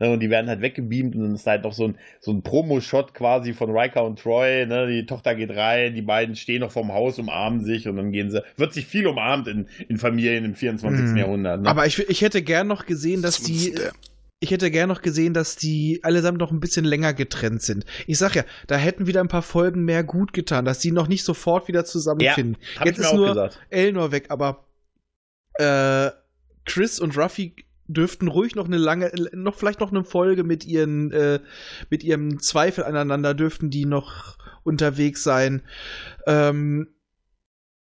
Ne, 0.00 0.10
Und 0.10 0.20
die 0.20 0.30
werden 0.30 0.48
halt 0.48 0.60
weggebeamt 0.60 1.14
und 1.14 1.22
dann 1.22 1.34
ist 1.34 1.46
halt 1.46 1.64
noch 1.64 1.72
so 1.72 1.88
ein, 1.88 1.96
so 2.20 2.32
ein 2.32 2.42
Promo-Shot 2.42 3.14
quasi 3.14 3.52
von 3.52 3.70
Riker 3.70 4.04
und 4.04 4.18
Troy. 4.18 4.66
Ne? 4.66 4.88
Die 4.88 5.06
Tochter 5.06 5.34
geht 5.34 5.54
rein, 5.54 5.94
die 5.94 6.02
beiden 6.02 6.36
stehen 6.36 6.60
noch 6.60 6.72
vorm 6.72 6.92
Haus, 6.92 7.18
umarmen 7.18 7.64
sich 7.64 7.86
und 7.88 7.96
dann 7.96 8.12
gehen 8.12 8.30
sie. 8.30 8.42
Wird 8.56 8.74
sich 8.74 8.86
viel 8.86 9.06
umarmt 9.06 9.46
in, 9.48 9.66
in 9.88 9.98
Familien 9.98 10.44
im 10.44 10.54
24. 10.54 11.00
Hm. 11.00 11.16
Jahrhundert. 11.16 11.62
Ne? 11.62 11.68
Aber 11.68 11.86
ich, 11.86 11.98
ich 12.08 12.22
hätte 12.22 12.42
gern 12.42 12.66
noch 12.66 12.86
gesehen, 12.86 13.22
dass 13.22 13.42
die. 13.42 13.74
Ich 14.42 14.50
hätte 14.50 14.70
gern 14.70 14.88
noch 14.88 15.02
gesehen, 15.02 15.34
dass 15.34 15.56
die 15.56 16.00
allesamt 16.02 16.38
noch 16.38 16.50
ein 16.50 16.60
bisschen 16.60 16.86
länger 16.86 17.12
getrennt 17.12 17.60
sind. 17.60 17.84
Ich 18.06 18.16
sag 18.16 18.34
ja, 18.34 18.44
da 18.66 18.76
hätten 18.76 19.06
wieder 19.06 19.20
ein 19.20 19.28
paar 19.28 19.42
Folgen 19.42 19.84
mehr 19.84 20.02
gut 20.02 20.32
getan, 20.32 20.64
dass 20.64 20.78
die 20.78 20.92
noch 20.92 21.08
nicht 21.08 21.24
sofort 21.24 21.68
wieder 21.68 21.84
zusammenfinden. 21.84 22.56
Hab 22.78 22.86
Jetzt 22.86 23.00
ist 23.00 23.12
nur 23.12 23.28
gesagt. 23.28 23.60
Elnor 23.68 24.12
weg, 24.12 24.26
aber 24.30 24.64
äh, 25.54 26.10
Chris 26.64 27.00
und 27.00 27.18
Ruffy 27.18 27.54
dürften 27.86 28.28
ruhig 28.28 28.54
noch 28.54 28.66
eine 28.66 28.78
lange, 28.78 29.12
noch 29.32 29.56
vielleicht 29.56 29.80
noch 29.80 29.90
eine 29.90 30.04
Folge 30.04 30.42
mit 30.42 30.64
ihren, 30.64 31.12
äh, 31.12 31.40
mit 31.90 32.02
ihrem 32.02 32.40
Zweifel 32.40 32.84
aneinander 32.84 33.34
dürften 33.34 33.68
die 33.68 33.84
noch 33.84 34.38
unterwegs 34.62 35.22
sein. 35.22 35.62
Ähm, 36.26 36.88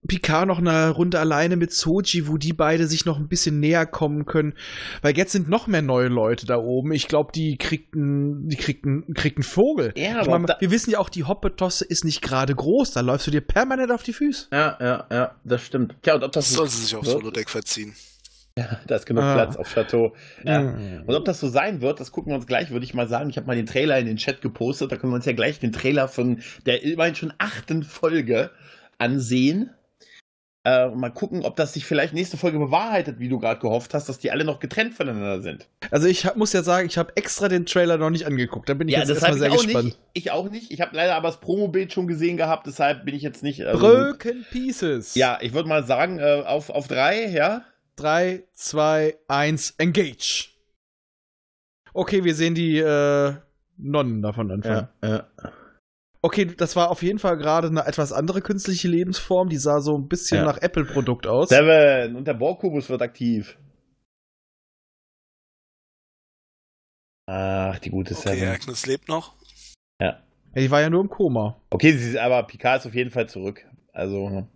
Picard 0.06 0.46
noch 0.46 0.58
eine 0.58 0.90
Runde 0.90 1.18
alleine 1.20 1.56
mit 1.56 1.72
Soji, 1.72 2.28
wo 2.28 2.36
die 2.36 2.52
beide 2.52 2.86
sich 2.86 3.04
noch 3.06 3.18
ein 3.18 3.28
bisschen 3.28 3.60
näher 3.60 3.86
kommen 3.86 4.26
können. 4.26 4.54
Weil 5.02 5.16
jetzt 5.16 5.32
sind 5.32 5.48
noch 5.48 5.66
mehr 5.66 5.82
neue 5.82 6.08
Leute 6.08 6.46
da 6.46 6.58
oben. 6.58 6.92
Ich 6.92 7.08
glaube, 7.08 7.32
die 7.34 7.56
kriegten, 7.58 8.48
die 8.48 8.56
kriegten, 8.56 9.14
kriegten 9.14 9.42
Vogel. 9.42 9.92
Ja, 9.96 10.20
aber 10.20 10.38
mein, 10.38 10.46
da- 10.46 10.56
wir 10.60 10.70
wissen 10.70 10.90
ja 10.90 10.98
auch, 10.98 11.08
die 11.08 11.24
Hoppetosse 11.24 11.84
ist 11.84 12.04
nicht 12.04 12.22
gerade 12.22 12.54
groß. 12.54 12.92
Da 12.92 13.00
läufst 13.00 13.26
du 13.26 13.30
dir 13.30 13.40
permanent 13.40 13.90
auf 13.92 14.02
die 14.02 14.12
Füße. 14.12 14.48
Ja, 14.52 14.76
ja, 14.80 15.06
ja, 15.10 15.34
das 15.44 15.62
stimmt. 15.62 15.94
Tja, 16.02 16.14
und 16.14 16.24
ob 16.24 16.32
das 16.32 16.50
Soll 16.52 16.68
sie 16.68 16.82
sich 16.82 16.94
aufs 16.96 17.06
wird? 17.08 17.18
Solodeck 17.20 17.50
verziehen. 17.50 17.94
Ja, 18.58 18.80
da 18.86 18.96
ist 18.96 19.04
genug 19.04 19.22
Ah. 19.22 19.34
Platz 19.34 19.56
auf 19.56 19.68
Chateau. 19.70 20.14
Ja. 20.42 20.62
Mhm. 20.62 21.02
Und 21.06 21.14
ob 21.14 21.26
das 21.26 21.40
so 21.40 21.46
sein 21.50 21.82
wird, 21.82 22.00
das 22.00 22.10
gucken 22.10 22.32
wir 22.32 22.36
uns 22.36 22.46
gleich, 22.46 22.70
würde 22.70 22.86
ich 22.86 22.94
mal 22.94 23.06
sagen. 23.06 23.28
Ich 23.28 23.36
habe 23.36 23.46
mal 23.46 23.54
den 23.54 23.66
Trailer 23.66 23.98
in 23.98 24.06
den 24.06 24.16
Chat 24.16 24.40
gepostet. 24.40 24.90
Da 24.90 24.96
können 24.96 25.12
wir 25.12 25.16
uns 25.16 25.26
ja 25.26 25.34
gleich 25.34 25.58
den 25.60 25.72
Trailer 25.72 26.08
von 26.08 26.40
der 26.64 26.82
immerhin 26.82 27.14
schon 27.14 27.34
achten 27.36 27.82
Folge 27.82 28.50
ansehen. 28.96 29.68
Äh, 30.66 30.86
und 30.86 30.98
mal 30.98 31.10
gucken, 31.10 31.44
ob 31.44 31.54
das 31.54 31.74
sich 31.74 31.84
vielleicht 31.84 32.12
nächste 32.12 32.36
Folge 32.36 32.58
bewahrheitet, 32.58 33.20
wie 33.20 33.28
du 33.28 33.38
gerade 33.38 33.60
gehofft 33.60 33.94
hast, 33.94 34.08
dass 34.08 34.18
die 34.18 34.32
alle 34.32 34.44
noch 34.44 34.58
getrennt 34.58 34.94
voneinander 34.94 35.40
sind. 35.40 35.68
Also 35.92 36.08
ich 36.08 36.26
hab, 36.26 36.34
muss 36.36 36.52
ja 36.52 36.64
sagen, 36.64 36.88
ich 36.88 36.98
habe 36.98 37.16
extra 37.16 37.46
den 37.46 37.66
Trailer 37.66 37.98
noch 37.98 38.10
nicht 38.10 38.26
angeguckt. 38.26 38.68
Da 38.68 38.74
bin 38.74 38.88
ich 38.88 38.96
jetzt 38.96 39.08
erstmal 39.08 39.38
sehr 39.38 39.52
auch 39.52 39.62
gespannt. 39.62 39.84
nicht. 39.84 39.98
Ich 40.12 40.32
auch 40.32 40.50
nicht. 40.50 40.72
Ich 40.72 40.80
habe 40.80 40.96
leider 40.96 41.14
aber 41.14 41.28
das 41.28 41.38
Promo-Bild 41.38 41.92
schon 41.92 42.08
gesehen 42.08 42.36
gehabt, 42.36 42.66
deshalb 42.66 43.04
bin 43.04 43.14
ich 43.14 43.22
jetzt 43.22 43.44
nicht. 43.44 43.64
also- 43.64 43.78
Broken 43.78 44.44
Pieces. 44.50 45.14
Ja, 45.14 45.38
ich 45.40 45.52
würde 45.54 45.68
mal 45.68 45.84
sagen, 45.86 46.18
äh, 46.18 46.42
auf, 46.44 46.68
auf 46.70 46.88
drei, 46.88 47.26
ja. 47.28 47.62
3, 47.94 48.42
2, 48.54 49.14
1, 49.28 49.74
engage. 49.78 50.48
Okay, 51.94 52.24
wir 52.24 52.34
sehen 52.34 52.56
die 52.56 52.78
äh, 52.78 53.34
Nonnen 53.76 54.20
davon 54.20 54.50
anfangen. 54.50 54.88
ja. 55.04 55.28
Okay, 56.26 56.44
das 56.46 56.74
war 56.74 56.90
auf 56.90 57.04
jeden 57.04 57.20
Fall 57.20 57.36
gerade 57.36 57.68
eine 57.68 57.86
etwas 57.86 58.12
andere 58.12 58.42
künstliche 58.42 58.88
Lebensform. 58.88 59.48
Die 59.48 59.58
sah 59.58 59.78
so 59.80 59.96
ein 59.96 60.08
bisschen 60.08 60.38
Ja. 60.38 60.44
nach 60.44 60.58
Apple-Produkt 60.60 61.28
aus. 61.28 61.50
Seven 61.50 62.16
und 62.16 62.26
der 62.26 62.34
Borgkubus 62.34 62.88
wird 62.90 63.00
aktiv. 63.00 63.56
Ach, 67.28 67.78
die 67.78 67.90
gute 67.90 68.14
Okay, 68.16 68.36
Seven. 68.36 68.48
Agnes 68.48 68.86
lebt 68.86 69.08
noch. 69.08 69.34
Ja, 70.00 70.20
die 70.56 70.70
war 70.70 70.80
ja 70.80 70.90
nur 70.90 71.00
im 71.02 71.08
Koma. 71.08 71.60
Okay, 71.70 71.92
sie 71.92 72.10
ist, 72.10 72.16
aber 72.16 72.42
Picard 72.42 72.80
ist 72.80 72.86
auf 72.86 72.94
jeden 72.94 73.10
Fall 73.10 73.28
zurück. 73.28 73.64
Also, 73.92 74.46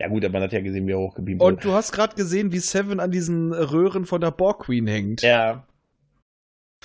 ja 0.00 0.08
gut, 0.08 0.24
aber 0.24 0.32
man 0.32 0.42
hat 0.42 0.52
ja 0.52 0.60
gesehen, 0.60 0.88
wie 0.88 0.92
er 0.92 0.98
hochgebeamt 0.98 1.40
wurde. 1.40 1.54
Und 1.54 1.64
du 1.64 1.72
hast 1.72 1.92
gerade 1.92 2.16
gesehen, 2.16 2.50
wie 2.50 2.58
Seven 2.58 2.98
an 2.98 3.12
diesen 3.12 3.52
Röhren 3.52 4.06
von 4.06 4.20
der 4.20 4.32
Borg 4.32 4.64
Queen 4.64 4.88
hängt. 4.88 5.22
Ja. 5.22 5.66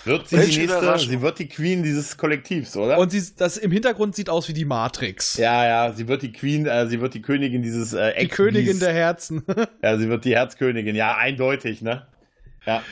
Wird 0.05 0.29
sie 0.29 0.37
die 0.37 0.57
nächste, 0.67 0.99
sie 0.99 1.21
wird 1.21 1.39
die 1.39 1.47
Queen 1.47 1.83
dieses 1.83 2.17
Kollektivs, 2.17 2.77
oder? 2.77 2.97
Und 2.97 3.11
sie, 3.11 3.21
das 3.35 3.57
im 3.57 3.71
Hintergrund 3.71 4.15
sieht 4.15 4.29
aus 4.29 4.47
wie 4.47 4.53
die 4.53 4.65
Matrix. 4.65 5.37
ja, 5.37 5.65
ja, 5.65 5.93
sie 5.93 6.07
wird 6.07 6.21
die 6.21 6.31
Queen, 6.31 6.65
äh, 6.65 6.87
sie 6.87 7.01
wird 7.01 7.13
die 7.13 7.21
Königin 7.21 7.61
dieses 7.61 7.93
äh, 7.93 8.13
Die 8.19 8.27
Königin 8.27 8.79
der 8.79 8.93
Herzen. 8.93 9.43
Ja, 9.83 9.97
sie 9.97 10.07
wird 10.09 10.23
die 10.25 10.35
Herzkönigin, 10.35 10.95
ja, 10.95 11.15
eindeutig, 11.17 11.81
ne? 11.81 12.07
Ja. 12.65 12.83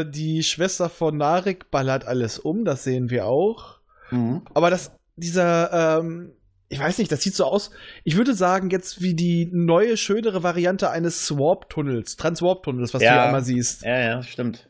äh, 0.00 0.04
die 0.08 0.42
Schwester 0.42 0.88
von 0.90 1.16
Narek 1.16 1.70
ballert 1.70 2.04
alles 2.06 2.38
um, 2.38 2.64
das 2.64 2.84
sehen 2.84 3.08
wir 3.10 3.26
auch. 3.26 3.78
Mhm. 4.10 4.42
Aber 4.54 4.68
das, 4.70 4.92
dieser, 5.16 5.98
ähm, 6.00 6.32
ich 6.68 6.78
weiß 6.78 6.98
nicht, 6.98 7.10
das 7.10 7.22
sieht 7.22 7.34
so 7.34 7.44
aus. 7.46 7.70
Ich 8.04 8.16
würde 8.16 8.34
sagen, 8.34 8.70
jetzt 8.70 9.00
wie 9.02 9.14
die 9.14 9.48
neue, 9.50 9.96
schönere 9.96 10.42
Variante 10.42 10.90
eines 10.90 11.30
Warp-Tunnels, 11.36 12.16
Trans-Warp-Tunnels, 12.16 12.92
was 12.94 13.00
du 13.00 13.06
Ja. 13.06 13.16
ja 13.16 13.28
immer 13.30 13.40
siehst. 13.42 13.82
Ja, 13.82 13.98
ja, 13.98 14.22
stimmt. 14.22 14.68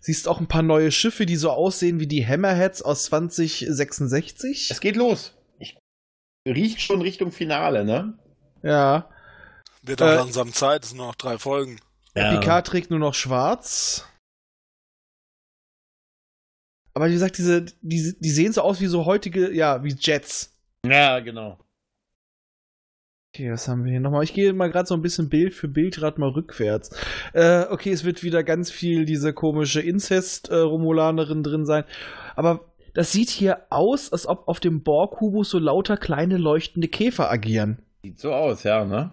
Siehst 0.00 0.28
auch 0.28 0.40
ein 0.40 0.46
paar 0.46 0.62
neue 0.62 0.92
Schiffe, 0.92 1.26
die 1.26 1.36
so 1.36 1.50
aussehen 1.50 1.98
wie 2.00 2.06
die 2.06 2.26
Hammerheads 2.26 2.82
aus 2.82 3.04
2066. 3.06 4.70
Es 4.70 4.80
geht 4.80 4.96
los. 4.96 5.34
Ich 5.58 5.76
riecht 6.46 6.80
schon 6.80 7.02
Richtung 7.02 7.32
Finale, 7.32 7.84
ne? 7.84 8.18
Ja. 8.62 9.10
Wird 9.82 10.00
auch 10.02 10.06
Äh, 10.06 10.14
langsam 10.16 10.52
Zeit, 10.52 10.82
es 10.84 10.90
sind 10.90 10.98
nur 10.98 11.08
noch 11.08 11.14
drei 11.16 11.38
Folgen. 11.38 11.80
Picard 12.14 12.66
trägt 12.66 12.90
nur 12.90 12.98
noch 12.98 13.14
schwarz. 13.14 14.04
Aber 16.94 17.08
wie 17.08 17.12
gesagt, 17.12 17.38
diese, 17.38 17.62
die, 17.80 18.16
die 18.18 18.30
sehen 18.30 18.52
so 18.52 18.62
aus 18.62 18.80
wie 18.80 18.86
so 18.86 19.04
heutige, 19.04 19.52
ja, 19.52 19.84
wie 19.84 19.94
Jets. 19.98 20.56
Ja, 20.84 21.20
genau. 21.20 21.58
Okay, 23.38 23.52
was 23.52 23.68
haben 23.68 23.84
wir 23.84 23.92
hier 23.92 24.00
nochmal? 24.00 24.24
Ich 24.24 24.34
gehe 24.34 24.52
mal 24.52 24.68
gerade 24.68 24.88
so 24.88 24.94
ein 24.94 25.00
bisschen 25.00 25.28
Bild 25.28 25.54
für 25.54 25.68
Bild 25.68 25.94
gerade 25.94 26.20
mal 26.20 26.30
rückwärts. 26.30 26.90
Äh, 27.34 27.66
okay, 27.70 27.92
es 27.92 28.02
wird 28.02 28.24
wieder 28.24 28.42
ganz 28.42 28.68
viel 28.68 29.04
diese 29.04 29.32
komische 29.32 29.80
Inzest-Romulanerin 29.80 31.44
drin 31.44 31.64
sein. 31.64 31.84
Aber 32.34 32.72
das 32.94 33.12
sieht 33.12 33.30
hier 33.30 33.66
aus, 33.70 34.12
als 34.12 34.26
ob 34.26 34.48
auf 34.48 34.58
dem 34.58 34.82
Borg-Kubus 34.82 35.50
so 35.50 35.60
lauter 35.60 35.96
kleine 35.96 36.36
leuchtende 36.36 36.88
Käfer 36.88 37.30
agieren. 37.30 37.80
Sieht 38.02 38.18
so 38.18 38.32
aus, 38.32 38.64
ja, 38.64 38.84
ne? 38.84 39.12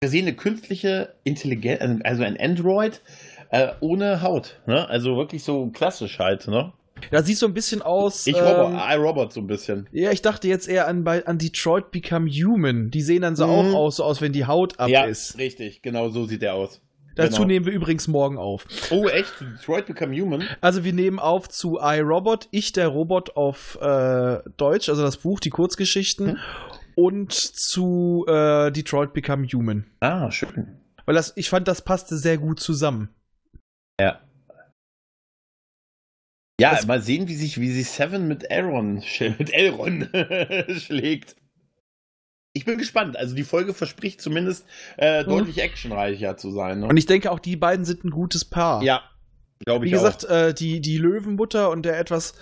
Wir 0.00 0.08
sehen 0.08 0.28
eine 0.28 0.36
künstliche 0.36 1.16
Intelligenz, 1.24 2.02
also 2.04 2.22
ein 2.22 2.38
Android 2.38 3.02
äh, 3.50 3.72
ohne 3.80 4.22
Haut, 4.22 4.60
ne? 4.64 4.88
Also 4.88 5.16
wirklich 5.16 5.42
so 5.42 5.70
klassisch 5.70 6.20
halt, 6.20 6.46
ne? 6.46 6.72
Das 7.10 7.26
sieht 7.26 7.38
so 7.38 7.46
ein 7.46 7.54
bisschen 7.54 7.82
aus. 7.82 8.26
Ich 8.26 8.36
ähm, 8.36 8.44
Robot, 8.44 8.72
I 8.90 8.94
Robot 8.94 9.32
so 9.32 9.40
ein 9.40 9.46
bisschen. 9.46 9.88
Ja, 9.92 10.10
ich 10.10 10.22
dachte 10.22 10.48
jetzt 10.48 10.68
eher 10.68 10.86
an, 10.88 11.04
bei, 11.04 11.24
an 11.26 11.38
Detroit 11.38 11.90
Become 11.90 12.28
Human. 12.30 12.90
Die 12.90 13.02
sehen 13.02 13.22
dann 13.22 13.36
so 13.36 13.46
Mhm. 13.46 13.52
auch 13.52 13.74
aus, 13.74 13.96
so 13.96 14.04
aus, 14.04 14.20
wenn 14.20 14.32
die 14.32 14.46
Haut 14.46 14.78
ab 14.78 14.88
ja, 14.88 15.04
ist. 15.04 15.38
richtig, 15.38 15.82
genau 15.82 16.08
so 16.10 16.24
sieht 16.26 16.42
der 16.42 16.54
aus. 16.54 16.80
Dazu 17.16 17.38
genau. 17.38 17.46
nehmen 17.48 17.66
wir 17.66 17.72
übrigens 17.72 18.06
morgen 18.06 18.38
auf. 18.38 18.64
Oh, 18.90 19.08
echt? 19.08 19.32
Detroit 19.40 19.86
Become 19.86 20.16
Human? 20.20 20.44
Also 20.60 20.84
wir 20.84 20.92
nehmen 20.92 21.18
auf 21.18 21.48
zu 21.48 21.78
iRobot, 21.80 22.46
ich 22.52 22.72
der 22.72 22.86
Robot 22.88 23.36
auf 23.36 23.76
äh, 23.82 24.38
Deutsch, 24.56 24.88
also 24.88 25.02
das 25.02 25.16
Buch, 25.16 25.40
die 25.40 25.50
Kurzgeschichten, 25.50 26.28
Hm. 26.28 26.38
und 26.94 27.32
zu 27.32 28.24
äh, 28.28 28.70
Detroit 28.70 29.12
Become 29.14 29.46
Human. 29.48 29.86
Ah, 29.98 30.30
schön. 30.30 30.76
Weil 31.06 31.16
das, 31.16 31.32
ich 31.36 31.48
fand, 31.50 31.66
das 31.66 31.82
passte 31.82 32.16
sehr 32.16 32.38
gut 32.38 32.60
zusammen. 32.60 33.08
Ja. 34.00 34.20
Ja, 36.60 36.72
Das- 36.74 36.86
mal 36.86 37.00
sehen, 37.00 37.28
wie 37.28 37.36
sich, 37.36 37.60
wie 37.60 37.70
sich 37.70 37.88
Seven 37.88 38.26
mit 38.28 38.50
Aaron, 38.50 38.96
mit 39.38 39.52
Elron 39.52 40.08
schlägt. 40.80 41.36
Ich 42.54 42.64
bin 42.64 42.78
gespannt. 42.78 43.16
Also 43.16 43.36
die 43.36 43.44
Folge 43.44 43.74
verspricht 43.74 44.20
zumindest 44.20 44.66
äh, 44.96 45.22
Mhm. 45.22 45.28
deutlich 45.28 45.58
actionreicher 45.62 46.36
zu 46.36 46.50
sein. 46.50 46.80
Ne? 46.80 46.86
Und 46.86 46.96
ich 46.96 47.06
denke 47.06 47.30
auch, 47.30 47.38
die 47.38 47.56
beiden 47.56 47.84
sind 47.84 48.04
ein 48.04 48.10
gutes 48.10 48.44
Paar. 48.44 48.82
ja, 48.82 49.02
glaube 49.64 49.84
Wie 49.84 49.88
ich 49.88 49.92
gesagt, 49.94 50.24
äh, 50.24 50.52
die, 50.54 50.80
die 50.80 50.98
Löwenmutter 50.98 51.70
und 51.70 51.82
der 51.84 51.98
etwas, 52.00 52.34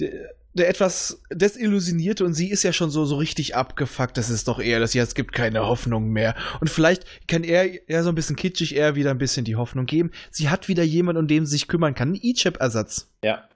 der, 0.00 0.34
der 0.56 0.68
etwas 0.68 1.22
desillusionierte 1.30 2.24
und 2.24 2.34
sie 2.34 2.50
ist 2.50 2.62
ja 2.62 2.72
schon 2.72 2.90
so, 2.90 3.04
so 3.04 3.16
richtig 3.16 3.54
abgefuckt. 3.54 4.16
Das 4.16 4.30
ist 4.30 4.48
doch 4.48 4.58
eher, 4.58 4.80
dass 4.80 4.94
jetzt 4.94 5.14
gibt 5.14 5.32
keine 5.32 5.66
Hoffnung 5.66 6.08
mehr. 6.08 6.34
Und 6.60 6.68
vielleicht 6.68 7.04
kann 7.28 7.44
er 7.44 7.68
ja 7.90 8.02
so 8.02 8.08
ein 8.08 8.14
bisschen 8.14 8.36
kitschig 8.36 8.74
eher 8.74 8.94
wieder 8.94 9.10
ein 9.10 9.18
bisschen 9.18 9.44
die 9.44 9.56
Hoffnung 9.56 9.86
geben. 9.86 10.10
Sie 10.30 10.48
hat 10.48 10.68
wieder 10.68 10.82
jemanden, 10.82 11.20
um 11.20 11.28
den 11.28 11.46
sie 11.46 11.52
sich 11.52 11.68
kümmern 11.68 11.94
kann. 11.94 12.12
Ein 12.12 12.18
E-Chip-Ersatz. 12.20 13.10
Ja. 13.22 13.48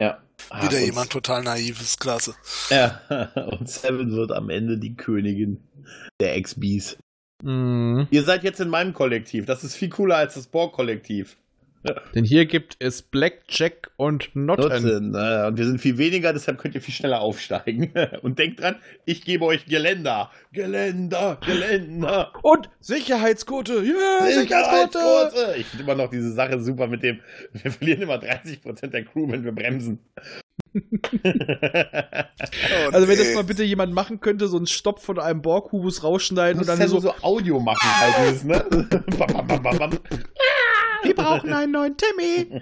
Ja. 0.00 0.22
Ah, 0.50 0.64
Wieder 0.64 0.78
jemand 0.78 1.10
total 1.10 1.42
naives, 1.42 1.98
klasse. 1.98 2.34
Ja. 2.70 3.00
Und 3.50 3.68
Seven 3.68 4.12
wird 4.12 4.32
am 4.32 4.50
Ende 4.50 4.78
die 4.78 4.94
Königin 4.94 5.60
der 6.20 6.36
Ex-Bees. 6.36 6.96
Mhm. 7.42 8.06
Ihr 8.10 8.22
seid 8.22 8.44
jetzt 8.44 8.60
in 8.60 8.68
meinem 8.68 8.94
Kollektiv. 8.94 9.46
Das 9.46 9.64
ist 9.64 9.76
viel 9.76 9.88
cooler 9.90 10.16
als 10.16 10.34
das 10.34 10.46
Borg-Kollektiv. 10.46 11.36
Denn 12.14 12.24
hier 12.24 12.46
gibt 12.46 12.76
es 12.80 13.02
Blackjack 13.02 13.90
und 13.96 14.34
Notten. 14.34 14.62
Nutzen. 14.62 15.14
Äh, 15.14 15.46
und 15.46 15.58
wir 15.58 15.64
sind 15.64 15.80
viel 15.80 15.98
weniger, 15.98 16.32
deshalb 16.32 16.58
könnt 16.58 16.74
ihr 16.74 16.82
viel 16.82 16.94
schneller 16.94 17.20
aufsteigen. 17.20 17.92
Und 18.22 18.38
denkt 18.38 18.60
dran, 18.60 18.76
ich 19.04 19.24
gebe 19.24 19.44
euch 19.44 19.66
Geländer. 19.66 20.30
Geländer, 20.52 21.38
Geländer. 21.44 22.32
Und 22.42 22.68
Sicherheitsgurte. 22.80 23.74
Yeah, 23.74 24.26
Sicherheitsgurte. 24.26 24.98
Sicherheitsgurte. 24.98 25.60
Ich 25.60 25.66
finde 25.66 25.84
immer 25.84 25.94
noch 25.94 26.10
diese 26.10 26.32
Sache 26.32 26.60
super 26.60 26.86
mit 26.86 27.02
dem, 27.02 27.20
wir 27.52 27.70
verlieren 27.70 28.02
immer 28.02 28.16
30% 28.16 28.88
der 28.88 29.04
Crew, 29.04 29.30
wenn 29.30 29.44
wir 29.44 29.52
bremsen. 29.52 30.00
Oh, 30.74 30.78
Also 32.92 33.08
wenn 33.08 33.18
das 33.18 33.34
mal 33.34 33.44
bitte 33.44 33.64
jemand 33.64 33.92
machen 33.92 34.20
könnte, 34.20 34.48
so 34.48 34.56
einen 34.56 34.66
Stopp 34.66 35.00
von 35.00 35.18
einem 35.18 35.42
Borg-Kubus 35.42 36.02
rausschneiden 36.02 36.60
und 36.60 36.68
dann 36.68 36.78
ja 36.78 36.88
so, 36.88 37.00
so, 37.00 37.14
Audio 37.22 37.60
machen 37.60 37.78
halt, 37.82 38.14
dieses, 38.28 38.44
ne? 38.44 38.64
Wir 41.02 41.14
brauchen 41.14 41.52
einen 41.52 41.72
neuen 41.72 41.96
Timmy. 41.96 42.60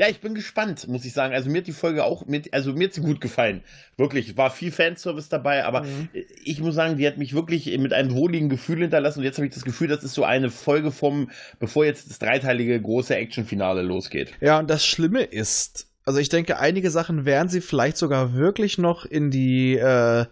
Ja, 0.00 0.06
ich 0.08 0.20
bin 0.20 0.36
gespannt, 0.36 0.86
muss 0.86 1.04
ich 1.04 1.12
sagen. 1.12 1.34
Also 1.34 1.50
mir 1.50 1.58
hat 1.58 1.66
die 1.66 1.72
Folge 1.72 2.04
auch, 2.04 2.24
mit, 2.26 2.54
also 2.54 2.72
mir 2.72 2.84
hat 2.86 2.94
sie 2.94 3.00
gut 3.00 3.20
gefallen. 3.20 3.62
Wirklich, 3.96 4.36
war 4.36 4.50
viel 4.50 4.70
Fanservice 4.70 5.28
dabei, 5.28 5.64
aber 5.64 5.82
Mhm. 5.82 6.08
ich 6.44 6.60
muss 6.60 6.76
sagen, 6.76 6.96
die 6.98 7.06
hat 7.06 7.18
mich 7.18 7.34
wirklich 7.34 7.76
mit 7.78 7.92
einem 7.92 8.14
wohligen 8.14 8.48
Gefühl 8.48 8.78
hinterlassen 8.78 9.18
und 9.20 9.24
jetzt 9.24 9.38
habe 9.38 9.46
ich 9.48 9.54
das 9.54 9.64
Gefühl, 9.64 9.88
das 9.88 10.04
ist 10.04 10.14
so 10.14 10.22
eine 10.22 10.50
Folge 10.50 10.92
vom, 10.92 11.30
bevor 11.58 11.84
jetzt 11.84 12.08
das 12.10 12.20
dreiteilige 12.20 12.80
große 12.80 13.16
Actionfinale 13.16 13.82
losgeht. 13.82 14.32
Ja, 14.40 14.60
und 14.60 14.70
das 14.70 14.86
Schlimme 14.86 15.24
ist, 15.24 15.88
also 16.04 16.20
ich 16.20 16.28
denke, 16.28 16.60
einige 16.60 16.92
Sachen 16.92 17.24
werden 17.24 17.48
sie 17.48 17.60
vielleicht 17.60 17.96
sogar 17.96 18.34
wirklich 18.34 18.78
noch 18.78 19.04
in 19.04 19.32
die, 19.32 19.78
äh, 19.78 20.26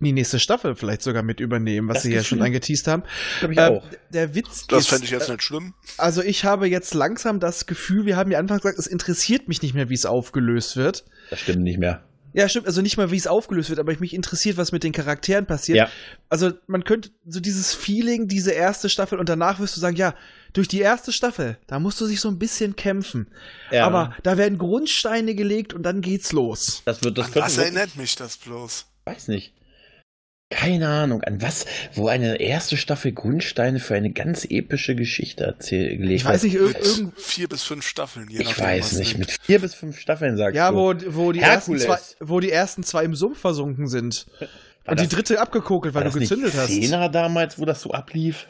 in 0.00 0.04
die 0.06 0.12
nächste 0.12 0.38
Staffel 0.38 0.74
vielleicht 0.74 1.02
sogar 1.02 1.22
mit 1.22 1.40
übernehmen, 1.40 1.88
was 1.88 1.96
Das 1.96 2.02
sie 2.04 2.12
ja 2.12 2.22
schon 2.22 2.42
angeteased 2.42 2.86
haben. 2.86 3.02
Ich 3.40 3.44
Ähm, 3.44 3.58
auch. 3.58 3.84
der 4.10 4.34
Witz 4.34 4.66
Das 4.66 4.80
ist, 4.84 4.88
fände 4.90 5.04
ich 5.04 5.10
jetzt 5.10 5.28
äh, 5.28 5.32
nicht 5.32 5.42
schlimm. 5.42 5.74
also 5.96 6.22
ich 6.22 6.44
habe 6.44 6.68
jetzt 6.68 6.92
langsam 6.94 7.40
das 7.40 7.66
Gefühl, 7.66 8.04
wir 8.06 8.16
haben 8.16 8.30
ja 8.30 8.38
anfangs 8.38 8.62
gesagt, 8.62 8.78
es 8.78 8.86
interessiert 8.86 9.48
mich 9.48 9.62
nicht 9.62 9.74
mehr, 9.74 9.88
wie 9.88 9.94
es 9.94 10.04
aufgelöst 10.06 10.76
wird. 10.76 11.04
Das 11.30 11.40
stimmt 11.40 11.62
nicht 11.62 11.78
mehr. 11.78 12.02
Ja, 12.34 12.46
stimmt, 12.50 12.66
also 12.66 12.82
nicht 12.82 12.98
mal, 12.98 13.10
wie 13.10 13.16
es 13.16 13.26
aufgelöst 13.26 13.70
wird, 13.70 13.78
aber 13.78 13.96
mich 13.98 14.12
interessiert, 14.12 14.58
was 14.58 14.70
mit 14.70 14.84
den 14.84 14.92
Charakteren 14.92 15.46
passiert. 15.46 15.78
Ja. 15.78 15.88
Also 16.28 16.52
man 16.66 16.84
könnte 16.84 17.08
so 17.24 17.40
dieses 17.40 17.72
Feeling, 17.72 18.28
diese 18.28 18.50
erste 18.50 18.90
Staffel 18.90 19.18
und 19.18 19.30
danach 19.30 19.58
wirst 19.58 19.74
du 19.74 19.80
sagen, 19.80 19.96
ja, 19.96 20.14
durch 20.52 20.68
die 20.68 20.80
erste 20.80 21.12
Staffel, 21.12 21.56
da 21.66 21.78
musst 21.78 21.98
du 21.98 22.04
sich 22.04 22.20
so 22.20 22.28
ein 22.28 22.38
bisschen 22.38 22.76
kämpfen. 22.76 23.28
ja. 23.70 23.86
Aber 23.86 24.14
da 24.22 24.36
werden 24.36 24.58
Grundsteine 24.58 25.34
gelegt 25.34 25.72
und 25.72 25.82
dann 25.84 26.02
geht's 26.02 26.32
los. 26.32 26.82
das 26.84 27.02
wird, 27.02 27.16
das 27.16 27.34
An 27.34 27.40
was 27.42 27.56
erinnert 27.56 27.96
mich 27.96 28.16
das 28.16 28.36
bloß? 28.36 28.84
weiß 29.06 29.28
nicht. 29.28 29.54
Keine 30.48 30.86
Ahnung, 30.88 31.22
an 31.24 31.42
was, 31.42 31.66
wo 31.94 32.06
eine 32.06 32.36
erste 32.40 32.76
Staffel 32.76 33.10
Grundsteine 33.10 33.80
für 33.80 33.96
eine 33.96 34.10
ganz 34.12 34.44
epische 34.48 34.94
Geschichte 34.94 35.42
erzählt 35.42 35.98
gelegt 35.98 36.20
Ich 36.20 36.24
weiß 36.24 36.44
nicht, 36.44 36.54
irgend 36.54 36.78
vier 37.16 37.48
bis 37.48 37.64
fünf 37.64 37.84
Staffeln, 37.84 38.28
je 38.30 38.38
Ich 38.42 38.48
nachdem, 38.50 38.64
weiß 38.64 38.92
nicht, 38.92 39.18
mit 39.18 39.32
vier 39.42 39.58
bis 39.60 39.74
fünf 39.74 39.98
Staffeln 39.98 40.36
sagst 40.36 40.54
ja, 40.56 40.70
du. 40.70 40.76
wo, 40.76 40.94
wo, 41.08 41.32
die 41.32 41.40
ersten 41.40 41.76
zwei, 41.78 41.98
wo 42.20 42.38
die 42.38 42.52
ersten 42.52 42.84
zwei 42.84 43.02
im 43.02 43.16
Sumpf 43.16 43.40
versunken 43.40 43.88
sind. 43.88 44.26
War 44.84 44.92
Und 44.92 45.00
die 45.00 45.04
das- 45.08 45.14
dritte 45.14 45.40
abgekokelt, 45.40 45.94
weil 45.94 46.04
war 46.04 46.10
du 46.12 46.20
das 46.20 46.28
gezündet 46.28 46.54
nicht 46.54 46.62
hast. 46.62 46.68
Zehner 46.68 47.08
damals, 47.08 47.58
wo 47.58 47.64
das 47.64 47.82
so 47.82 47.90
ablief? 47.90 48.46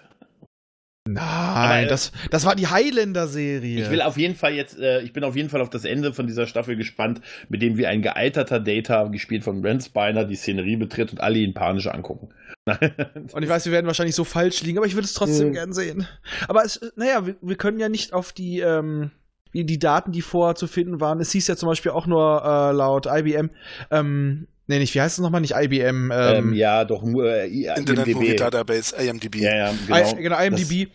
Nein, 1.06 1.22
Aber, 1.24 1.86
das, 1.86 2.12
das 2.30 2.44
war 2.44 2.56
die 2.56 2.66
Highlander-Serie. 2.66 3.82
Ich 3.82 3.90
will 3.90 4.02
auf 4.02 4.16
jeden 4.16 4.34
Fall 4.34 4.54
jetzt, 4.54 4.78
äh, 4.78 5.00
ich 5.02 5.12
bin 5.12 5.24
auf 5.24 5.36
jeden 5.36 5.48
Fall 5.48 5.60
auf 5.60 5.70
das 5.70 5.84
Ende 5.84 6.12
von 6.12 6.26
dieser 6.26 6.46
Staffel 6.46 6.76
gespannt, 6.76 7.20
mit 7.48 7.62
dem 7.62 7.78
wie 7.78 7.86
ein 7.86 8.02
gealterter 8.02 8.60
Data, 8.60 9.04
gespielt 9.04 9.44
von 9.44 9.62
Brent 9.62 9.84
Spiner, 9.84 10.24
die 10.24 10.36
Szenerie 10.36 10.76
betritt 10.76 11.12
und 11.12 11.20
alle 11.20 11.38
ihn 11.38 11.54
panisch 11.54 11.86
angucken. 11.86 12.28
Und 13.32 13.42
ich 13.44 13.48
weiß, 13.48 13.64
wir 13.66 13.72
werden 13.72 13.86
wahrscheinlich 13.86 14.16
so 14.16 14.24
falsch 14.24 14.62
liegen, 14.64 14.78
aber 14.78 14.88
ich 14.88 14.94
würde 14.94 15.04
es 15.04 15.14
trotzdem 15.14 15.48
Mhm. 15.48 15.52
gern 15.52 15.72
sehen. 15.72 16.08
Aber 16.48 16.64
es, 16.64 16.80
naja, 16.96 17.24
wir, 17.24 17.36
wir 17.40 17.54
können 17.56 17.78
ja 17.78 17.88
nicht 17.88 18.12
auf 18.12 18.32
die, 18.32 18.58
ähm, 18.58 19.12
die, 19.54 19.64
die 19.64 19.78
Daten, 19.78 20.10
die 20.10 20.20
vorher 20.20 20.56
zu 20.56 20.66
finden 20.66 21.00
waren. 21.00 21.20
Es 21.20 21.30
hieß 21.30 21.46
ja 21.46 21.54
zum 21.54 21.68
Beispiel 21.68 21.92
auch 21.92 22.08
nur 22.08 22.42
äh, 22.44 22.72
laut 22.72 23.06
IBM, 23.06 23.50
ähm, 23.92 24.48
nee, 24.66 24.78
nicht, 24.78 24.94
wie 24.94 25.00
heißt 25.00 25.18
es 25.18 25.22
nochmal? 25.22 25.40
Nicht 25.40 25.54
IBM, 25.56 26.10
ähm, 26.10 26.12
ähm, 26.12 26.52
ja, 26.54 26.84
doch 26.84 27.02
nur 27.02 27.28
äh, 27.28 27.48
I- 27.48 27.66
Internet 27.76 28.06
Movie 28.08 28.26
IMDb. 28.28 28.36
Database, 28.38 28.96
IMDb. 28.96 29.36
Ja, 29.36 29.54
ja, 29.56 29.74
genau, 29.86 29.96
genau. 30.12 30.22
genau 30.22 30.38
IMDb, 30.42 30.88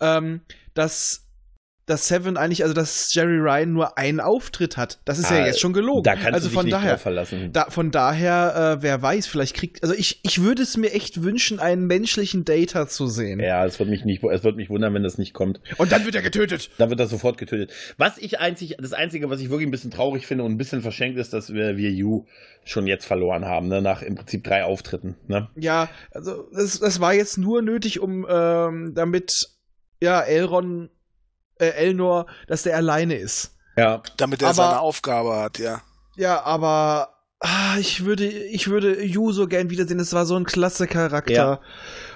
ähm, 0.00 0.40
dass 0.74 1.21
dass 1.86 2.06
Seven 2.06 2.36
eigentlich, 2.36 2.62
also 2.62 2.74
dass 2.74 3.12
Jerry 3.12 3.38
Ryan 3.38 3.72
nur 3.72 3.98
einen 3.98 4.20
Auftritt 4.20 4.76
hat. 4.76 5.00
Das 5.04 5.18
ist 5.18 5.30
ja 5.30 5.38
Ah, 5.42 5.46
jetzt 5.46 5.60
schon 5.60 5.72
gelogen. 5.72 6.04
Da 6.04 6.14
kannst 6.14 6.34
also 6.34 6.46
du 6.46 6.50
dich 6.50 6.54
von 6.54 6.64
nicht 6.66 6.74
daher, 6.74 6.92
drauf 6.92 7.02
verlassen. 7.02 7.52
da, 7.52 7.66
von 7.70 7.90
daher, 7.90 8.76
äh, 8.78 8.82
wer 8.82 9.02
weiß, 9.02 9.26
vielleicht 9.26 9.56
kriegt, 9.56 9.82
also 9.82 9.94
ich, 9.94 10.20
ich 10.22 10.42
würde 10.42 10.62
es 10.62 10.76
mir 10.76 10.92
echt 10.92 11.22
wünschen, 11.24 11.58
einen 11.58 11.86
menschlichen 11.86 12.44
Data 12.44 12.86
zu 12.86 13.08
sehen. 13.08 13.40
ja, 13.40 13.64
es 13.66 13.78
wird 13.78 13.88
mich 13.88 14.04
nicht, 14.04 14.22
es 14.22 14.44
wird 14.44 14.56
mich 14.56 14.70
wundern, 14.70 14.94
wenn 14.94 15.02
das 15.02 15.18
nicht 15.18 15.32
kommt. 15.34 15.60
Und 15.78 15.90
dann 15.92 16.04
wird 16.04 16.14
er 16.14 16.22
getötet. 16.22 16.70
Da 16.78 16.88
wird 16.88 17.00
er 17.00 17.06
sofort 17.08 17.36
getötet. 17.36 17.72
Was 17.96 18.16
ich 18.18 18.38
einzig, 18.38 18.76
das 18.80 18.92
Einzige, 18.92 19.28
was 19.28 19.40
ich 19.40 19.50
wirklich 19.50 19.66
ein 19.66 19.72
bisschen 19.72 19.90
traurig 19.90 20.26
finde 20.26 20.44
und 20.44 20.52
ein 20.52 20.58
bisschen 20.58 20.82
verschenkt 20.82 21.18
ist, 21.18 21.32
dass 21.32 21.52
wir, 21.52 21.76
wir 21.76 21.90
You 21.90 22.26
schon 22.64 22.86
jetzt 22.86 23.06
verloren 23.06 23.44
haben, 23.44 23.66
ne? 23.66 23.82
nach 23.82 24.02
im 24.02 24.14
Prinzip 24.14 24.44
drei 24.44 24.62
Auftritten. 24.64 25.16
Ne? 25.26 25.48
Ja, 25.56 25.88
also 26.12 26.48
das, 26.54 26.78
das 26.78 27.00
war 27.00 27.12
jetzt 27.12 27.38
nur 27.38 27.60
nötig, 27.60 27.98
um 27.98 28.24
ähm, 28.30 28.92
damit 28.94 29.48
ja 30.00 30.20
Elron, 30.20 30.88
äh, 31.62 31.70
Elnor, 31.70 32.26
dass 32.46 32.62
der 32.62 32.76
alleine 32.76 33.16
ist. 33.16 33.56
Ja. 33.76 34.02
Damit 34.16 34.42
er 34.42 34.48
Aber- 34.48 34.54
seine 34.54 34.80
Aufgabe 34.80 35.36
hat, 35.36 35.58
ja. 35.58 35.82
Ja, 36.16 36.42
aber 36.42 37.14
ah, 37.40 37.76
ich 37.78 38.04
würde, 38.04 38.26
ich 38.26 38.68
würde 38.68 39.02
Yu 39.02 39.32
so 39.32 39.46
gern 39.46 39.70
wiedersehen. 39.70 39.98
Es 39.98 40.12
war 40.12 40.26
so 40.26 40.36
ein 40.36 40.44
klasse 40.44 40.86
Charakter. 40.86 41.32
Ja. 41.32 41.60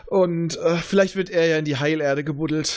Und 0.06 0.58
äh, 0.58 0.76
vielleicht 0.76 1.16
wird 1.16 1.30
er 1.30 1.46
ja 1.46 1.58
in 1.58 1.64
die 1.64 1.76
Heilerde 1.78 2.22
gebuddelt. 2.24 2.76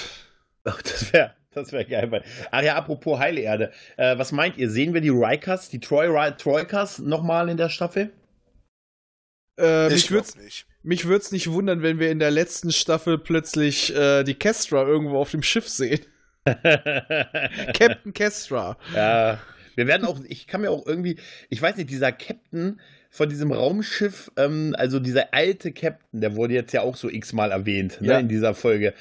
Ach, 0.64 0.82
Das 0.82 1.12
wäre 1.12 1.36
Das 1.54 1.72
wäre 1.72 1.84
geil. 1.86 2.24
Ach 2.52 2.62
ja, 2.62 2.76
apropos 2.76 3.20
Heile 3.20 3.42
Erde. 3.42 3.72
Äh, 3.98 4.18
was 4.18 4.32
meint 4.32 4.58
ihr? 4.58 4.70
Sehen 4.70 4.94
wir 4.94 5.02
die 5.02 5.10
Rikers, 5.10 5.70
die 5.70 5.80
Troy 5.80 6.08
Troikers 6.38 7.00
nochmal 7.00 7.50
in 7.50 7.58
der 7.58 7.70
Staffel? 7.70 8.12
Äh, 9.60 9.94
ich 9.94 10.12
würde 10.12 10.30
nicht. 10.42 10.66
Mich 10.82 11.06
würde 11.06 11.22
es 11.24 11.32
nicht 11.34 11.52
wundern, 11.52 11.82
wenn 11.82 12.00
wir 12.00 12.10
in 12.10 12.20
der 12.20 12.32
letzten 12.32 12.72
Staffel 12.72 13.18
plötzlich 13.18 13.94
äh, 13.94 14.24
die 14.24 14.36
Kestra 14.36 14.84
irgendwo 14.84 15.18
auf 15.20 15.32
dem 15.32 15.44
Schiff 15.44 15.68
sehen. 15.68 16.00
Captain 17.74 18.14
Kestra. 18.14 18.78
Ja, 18.96 19.40
wir 19.76 19.88
werden 19.88 20.06
auch, 20.06 20.20
ich 20.28 20.48
kann 20.48 20.62
mir 20.62 20.72
auch 20.72 20.86
irgendwie, 20.86 21.18
ich 21.50 21.62
weiß 21.62 21.78
nicht, 21.78 21.90
dieser 21.90 22.12
Captain 22.12 22.80
von 23.10 23.30
diesem 23.30 23.52
Raumschiff, 23.52 24.32
ähm, 24.38 24.76
also 24.78 25.00
dieser 25.00 25.34
alte 25.34 25.72
Captain, 25.72 26.22
der 26.22 26.36
wurde 26.36 26.54
jetzt 26.54 26.74
ja 26.74 26.82
auch 26.82 26.96
so 26.96 27.10
x-mal 27.10 27.52
erwähnt 27.52 28.02
ne, 28.02 28.10
ja. 28.10 28.20
in 28.20 28.28
dieser 28.28 28.54
Folge. 28.54 28.94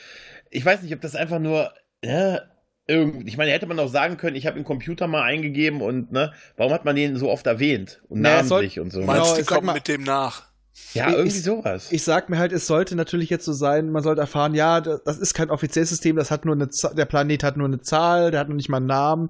Ich 0.51 0.65
weiß 0.65 0.83
nicht, 0.83 0.95
ob 0.95 1.01
das 1.01 1.15
einfach 1.15 1.41
nur, 1.41 1.73
ja, 2.05 2.43
ich 2.87 3.37
meine, 3.37 3.51
hätte 3.51 3.67
man 3.67 3.79
auch 3.79 3.89
sagen 3.89 4.17
können, 4.17 4.35
ich 4.35 4.47
habe 4.47 4.57
den 4.57 4.65
Computer 4.65 5.09
mal 5.09 5.23
eingegeben 5.23 5.83
und 5.83 6.11
ne, 6.11 6.33
warum 6.57 6.73
hat 6.73 6.87
man 6.87 6.97
den 6.97 7.17
so 7.17 7.31
oft 7.31 7.47
erwähnt 7.47 8.01
und 8.09 8.23
namentlich 8.23 8.75
soll, 8.75 8.85
und 8.85 8.93
so. 8.93 9.03
Meinst 9.03 9.37
du, 9.37 9.45
kommt 9.45 9.75
mit 9.75 9.89
dem 9.89 10.05
nach? 10.05 10.48
Ja, 10.95 11.11
irgendwie 11.11 11.37
ich, 11.37 11.43
sowas. 11.43 11.93
Ich 11.93 12.03
sag 12.03 12.31
mir 12.31 12.39
halt, 12.39 12.53
es 12.53 12.67
sollte 12.67 12.97
natürlich 12.97 13.29
jetzt 13.29 13.45
so 13.45 13.53
sein, 13.53 13.91
man 13.91 14.03
sollte 14.03 14.21
erfahren, 14.21 14.55
ja, 14.55 14.81
das 14.81 15.19
ist 15.19 15.35
kein 15.35 15.51
offizielles 15.51 15.91
System, 15.91 16.17
das 16.17 16.31
hat 16.31 16.45
nur 16.45 16.55
eine 16.55 16.71
Z 16.71 16.97
der 16.97 17.05
Planet 17.05 17.45
hat 17.45 17.57
nur 17.57 17.67
eine 17.67 17.81
Zahl, 17.81 18.31
der 18.31 18.41
hat 18.41 18.49
noch 18.49 18.57
nicht 18.57 18.71
mal 18.71 18.79
einen 18.79 18.87
Namen 18.87 19.29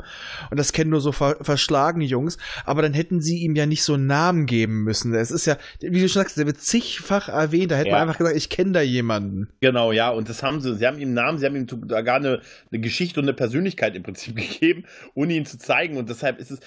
und 0.51 0.59
das 0.59 0.73
kennen 0.73 0.91
nur 0.91 1.01
so 1.01 1.11
ver 1.11 1.37
verschlagene 1.41 2.05
Jungs, 2.05 2.39
aber 2.65 2.83
dann 2.83 2.95
hätten 2.95 3.21
sie 3.21 3.39
ihm 3.39 3.57
ja 3.57 3.67
nicht 3.67 3.83
so 3.83 3.95
einen 3.95 4.07
Namen 4.07 4.47
geben 4.47 4.85
müssen. 4.85 5.15
Es 5.15 5.31
ist 5.31 5.47
ja, 5.47 5.57
wie 5.81 6.01
du 6.01 6.09
schon 6.09 6.23
sagst, 6.23 6.37
der 6.37 6.47
wird 6.47 6.61
zigfach 6.61 7.29
erwähnt, 7.29 7.73
da 7.73 7.77
hätte 7.77 7.89
ja. 7.89 7.95
man 7.95 8.03
einfach 8.03 8.19
gesagt, 8.19 8.37
ich 8.37 8.51
kenne 8.51 8.73
da 8.73 8.81
jemanden. 8.81 9.49
Genau, 9.61 9.91
ja, 9.91 10.11
und 10.11 10.29
das 10.29 10.43
haben 10.43 10.61
sie, 10.61 10.77
sie 10.77 10.87
haben 10.87 10.99
ihm 10.99 11.09
einen 11.09 11.15
Namen, 11.15 11.39
sie 11.39 11.47
haben 11.47 11.57
ihm 11.57 11.67
da 11.89 12.03
gar 12.03 12.17
eine, 12.17 12.41
eine 12.71 12.81
Geschichte 12.81 13.19
und 13.19 13.25
eine 13.27 13.35
Persönlichkeit 13.35 13.97
im 13.97 14.05
Prinzip 14.05 14.37
gegeben, 14.37 14.85
ohne 15.15 15.35
ihn 15.35 15.45
zu 15.45 15.59
zeigen 15.59 15.97
und 15.97 16.09
deshalb 16.09 16.39
ist 16.39 16.53
es, 16.53 16.61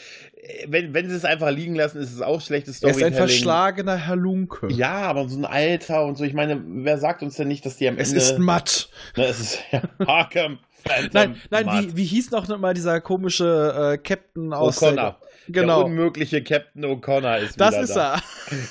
wenn, 0.68 0.94
wenn 0.94 1.10
sie 1.10 1.16
es 1.16 1.24
einfach 1.24 1.52
liegen 1.52 1.76
lassen, 1.76 2.00
ist 2.00 2.14
es 2.14 2.22
auch 2.22 2.42
schlechtes 2.42 2.78
Storytelling. 2.78 3.06
Er 3.06 3.10
ist 3.10 3.22
ein 3.22 3.28
verschlagener 3.28 3.96
Herr 3.96 4.16
Lunke. 4.16 4.68
Ja, 4.76 5.04
aber 5.04 5.28
so 5.30 5.38
ein 5.38 5.46
Alter 5.46 6.06
und 6.06 6.18
so. 6.18 6.24
Ich 6.24 6.34
meine, 6.34 6.62
wer 6.66 6.98
sagt 6.98 7.24
uns 7.24 7.36
denn 7.36 7.48
nicht, 7.48 7.66
dass 7.66 7.78
die 7.78 7.88
am 7.88 7.98
es 7.98 8.10
Ende. 8.10 8.22
Es 8.22 8.32
ist 8.32 8.40
matt. 8.40 8.90
Ne, 9.16 9.26
es 9.26 9.40
ist 9.40 9.60
ja, 9.72 9.82
Arkham. 10.08 10.60
Phantom 10.84 11.10
nein, 11.14 11.42
nein, 11.52 11.68
wie, 11.68 11.98
wie 11.98 12.06
hieß 12.06 12.32
noch 12.32 12.48
mal 12.58 12.74
dieser 12.74 13.02
komische 13.02 13.94
äh, 13.94 13.98
Captain 13.98 14.52
aus 14.54 14.82
O'Connor. 14.82 15.16
Der, 15.54 15.64
genau. 15.64 15.78
Der 15.80 15.86
unmögliche 15.86 16.44
Captain 16.44 16.86
O'Connor 16.86 17.38
ist 17.38 17.60
Das 17.60 17.78
ist 17.78 17.96
da. 17.96 18.16
er. 18.16 18.22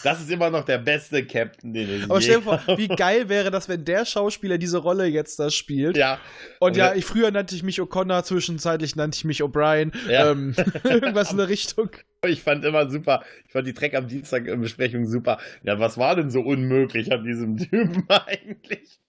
Das 0.02 0.20
ist 0.20 0.30
immer 0.30 0.50
noch 0.50 0.64
der 0.64 0.78
beste 0.78 1.24
Captain, 1.24 1.72
den 1.72 1.90
es 1.90 2.10
Aber 2.10 2.20
stell 2.20 2.36
dir 2.36 2.42
vor, 2.42 2.60
wie 2.76 2.88
geil 2.88 3.28
wäre 3.28 3.50
das, 3.50 3.68
wenn 3.68 3.84
der 3.84 4.04
Schauspieler 4.04 4.58
diese 4.58 4.78
Rolle 4.78 5.06
jetzt 5.06 5.38
da 5.38 5.50
spielt. 5.50 5.96
Ja. 5.96 6.18
Und, 6.58 6.70
und 6.70 6.76
ja, 6.76 6.94
ich, 6.94 7.04
früher 7.04 7.30
nannte 7.30 7.54
ich 7.54 7.62
mich 7.62 7.80
O'Connor, 7.80 8.22
zwischenzeitlich 8.22 8.96
nannte 8.96 9.16
ich 9.16 9.24
mich 9.24 9.42
O'Brien. 9.42 9.92
Ja. 10.08 10.30
Ähm, 10.30 10.54
irgendwas 10.84 11.30
in 11.30 11.38
der 11.38 11.48
Richtung. 11.50 11.90
Ich 12.26 12.42
fand 12.42 12.64
immer 12.64 12.90
super, 12.90 13.22
ich 13.46 13.52
fand 13.52 13.66
die 13.66 13.72
Dreck 13.72 13.94
am 13.94 14.06
Dienstag 14.06 14.44
Besprechung 14.60 15.06
super. 15.06 15.38
Ja, 15.62 15.78
was 15.78 15.96
war 15.96 16.16
denn 16.16 16.30
so 16.30 16.40
unmöglich 16.40 17.12
an 17.12 17.24
diesem 17.24 17.56
Typen 17.56 18.04
eigentlich? 18.08 19.00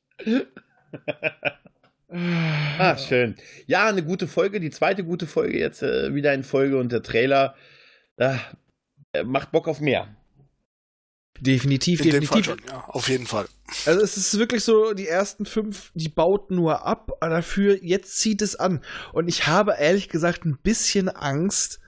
Ah, 2.12 2.98
schön. 2.98 3.36
Ja, 3.68 3.88
eine 3.88 4.04
gute 4.04 4.28
Folge, 4.28 4.60
die 4.60 4.72
zweite 4.72 5.04
gute 5.04 5.28
Folge 5.28 5.60
jetzt 5.60 5.82
äh, 5.82 6.14
wieder 6.14 6.34
in 6.34 6.44
Folge 6.44 6.78
und 6.78 6.92
der 6.92 7.04
Trailer 7.04 7.56
äh, 8.18 8.36
macht 9.24 9.52
Bock 9.52 9.68
auf 9.68 9.80
mehr. 9.80 10.16
Definitiv, 11.40 12.02
in 12.02 12.12
definitiv. 12.12 12.46
Schon, 12.46 12.62
ja, 12.68 12.84
auf 12.88 13.10
jeden 13.10 13.26
Fall. 13.26 13.48
Also 13.86 14.02
es 14.02 14.16
ist 14.16 14.38
wirklich 14.38 14.64
so, 14.64 14.94
die 14.94 15.08
ersten 15.08 15.46
fünf, 15.46 15.92
die 15.96 16.10
bauten 16.10 16.56
nur 16.56 16.86
ab, 16.86 17.14
aber 17.20 17.36
dafür, 17.36 17.84
jetzt 17.84 18.20
zieht 18.20 18.42
es 18.44 18.56
an. 18.56 18.84
Und 19.12 19.28
ich 19.28 19.48
habe 19.48 19.76
ehrlich 19.80 20.10
gesagt 20.10 20.46
ein 20.46 20.60
bisschen 20.62 21.10
Angst, 21.10 21.80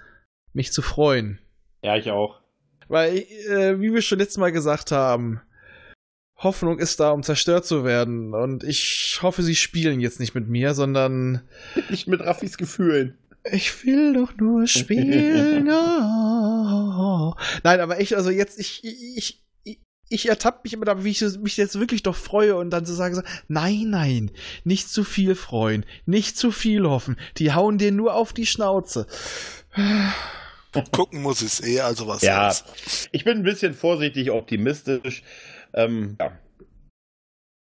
mich 0.54 0.72
zu 0.72 0.82
freuen. 0.82 1.40
Ja, 1.84 1.98
ich 1.98 2.10
auch. 2.10 2.42
Weil, 2.88 3.18
äh, 3.18 3.80
wie 3.80 3.94
wir 3.94 4.02
schon 4.02 4.20
letztes 4.20 4.38
Mal 4.38 4.52
gesagt 4.52 4.92
haben, 4.92 5.42
Hoffnung 6.44 6.80
ist 6.80 7.00
da, 7.00 7.12
um 7.12 7.24
zerstört 7.24 7.66
zu 7.66 7.84
werden. 7.84 8.34
Und 8.34 8.64
ich 8.64 9.20
hoffe, 9.22 9.44
sie 9.44 9.56
spielen 9.56 10.00
jetzt 10.00 10.20
nicht 10.20 10.36
mit 10.36 10.48
mir, 10.48 10.74
sondern. 10.74 11.42
Nicht 11.90 12.08
mit 12.08 12.22
Raffis 12.22 12.58
Gefühlen. 12.58 13.18
Ich 13.52 13.86
will 13.86 14.14
doch 14.14 14.36
nur 14.38 14.68
spielen. 14.68 15.70
oh. 15.70 17.34
Nein, 17.64 17.80
aber 17.80 18.00
ich, 18.00 18.16
also 18.16 18.30
jetzt, 18.30 18.60
ich, 18.60 18.84
ich, 18.84 19.44
ich, 19.64 19.82
ich 20.10 20.30
ertappe 20.30 20.62
mich 20.64 20.74
immer 20.74 20.86
dabei, 20.86 21.04
wie 21.04 21.12
ich 21.12 21.22
mich 21.40 21.58
jetzt 21.58 21.80
wirklich 21.80 22.04
doch 22.04 22.16
freue 22.16 22.56
und 22.56 22.70
dann 22.70 22.86
zu 22.86 22.92
so 22.92 22.98
sagen, 22.98 23.16
so, 23.16 23.24
nein, 23.48 23.90
nein, 23.90 24.32
nicht 24.64 24.90
zu 24.90 25.04
viel 25.04 25.36
freuen, 25.36 25.86
nicht 26.06 26.38
zu 26.38 26.52
viel 26.52 26.84
hoffen. 26.88 27.18
Die 27.38 27.54
hauen 27.54 27.78
dir 27.78 27.92
nur 27.92 28.16
auf 28.16 28.34
die 28.34 28.46
Schnauze. 28.46 29.08
Gucken 30.92 31.22
muss 31.22 31.42
es 31.42 31.64
eh, 31.64 31.82
also 31.82 32.08
was. 32.08 32.22
Ja, 32.22 32.48
heißt. 32.48 33.10
ich 33.12 33.24
bin 33.24 33.40
ein 33.40 33.44
bisschen 33.44 33.74
vorsichtig 33.74 34.32
optimistisch. 34.32 35.24
Ähm, 35.74 36.18
ja. 36.20 36.38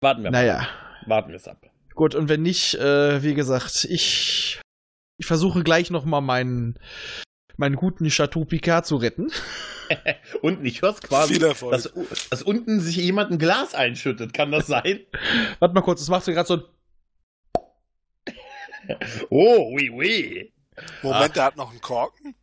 Warten 0.02 0.24
wir 0.24 0.32
naja. 0.32 0.58
mal. 0.58 1.10
Warten 1.10 1.30
wir 1.30 1.38
es 1.38 1.48
ab. 1.48 1.70
Gut, 1.96 2.16
und 2.16 2.30
wenn 2.30 2.42
nicht, 2.42 2.76
äh, 2.76 3.22
wie 3.24 3.34
gesagt, 3.34 3.86
ich, 3.90 4.60
ich 5.18 5.26
versuche 5.26 5.64
gleich 5.64 5.92
nochmal 5.92 6.22
meinen, 6.22 6.80
meinen 7.56 7.76
guten 7.76 8.10
Chateau 8.10 8.46
Picard 8.46 8.86
zu 8.86 8.96
retten. 8.96 9.32
unten, 10.42 10.66
ich 10.66 10.82
hör's 10.82 11.02
quasi, 11.02 11.40
dass, 11.40 11.60
dass, 12.30 12.42
unten 12.42 12.80
sich 12.80 12.98
jemand 12.98 13.32
ein 13.32 13.38
Glas 13.38 13.76
einschüttet. 13.76 14.34
Kann 14.34 14.52
das 14.52 14.68
sein? 14.68 15.02
Warte 15.60 15.76
mal 15.76 15.82
kurz, 15.82 16.00
das 16.00 16.10
macht 16.10 16.26
so 16.26 16.32
gerade 16.32 16.48
so 16.48 16.54
ein. 16.56 16.64
oh, 19.30 19.72
oui, 19.74 19.90
oui. 19.90 20.54
Moment, 21.04 21.32
ah. 21.32 21.34
der 21.34 21.44
hat 21.46 21.58
noch 21.58 21.70
einen 21.70 21.82
Korken. 21.82 22.36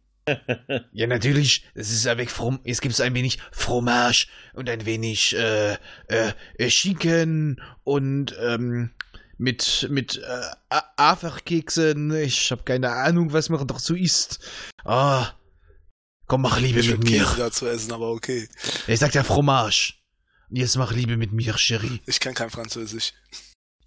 Ja, 0.93 1.07
natürlich. 1.07 1.65
Es 1.75 1.91
ist 1.91 2.07
ein 2.07 2.19
wenig 2.19 2.31
From 2.31 2.61
es 2.65 2.81
gibt 2.81 3.01
ein 3.01 3.15
wenig 3.15 3.39
Fromage 3.53 4.27
und 4.55 4.69
ein 4.69 4.87
wenig 4.87 5.35
äh, 5.37 5.77
äh, 6.09 6.71
Schinken 6.71 7.61
und 7.85 8.37
ähm, 8.41 8.91
mit 9.39 9.89
mit 9.91 10.19
äh, 10.19 10.81
Aferkeksen. 10.97 12.15
Ich 12.15 12.51
habe 12.51 12.63
keine 12.65 12.91
Ahnung, 12.91 13.33
was 13.33 13.49
man 13.49 13.67
doch 13.67 13.79
so 13.81 13.95
isst. 13.95 14.41
Ah, 14.85 15.33
komm, 16.27 16.43
mach 16.43 16.61
Liebe 16.61 16.81
ich 16.81 16.91
mit 16.91 17.05
mir. 17.05 17.25
Käse 17.25 17.37
dazu 17.37 17.67
essen, 17.67 17.93
aber 17.93 18.11
okay. 18.11 18.49
Ich 18.87 19.01
sag 19.01 19.15
ja 19.15 19.25
Fromage. 19.25 19.95
Jetzt 20.51 20.77
mach 20.77 20.93
Liebe 20.93 21.17
mit 21.17 21.33
mir, 21.33 21.55
Cherie. 21.57 22.01
Ich 22.07 22.19
kann 22.19 22.35
kein 22.35 22.51
Französisch. 22.51 23.13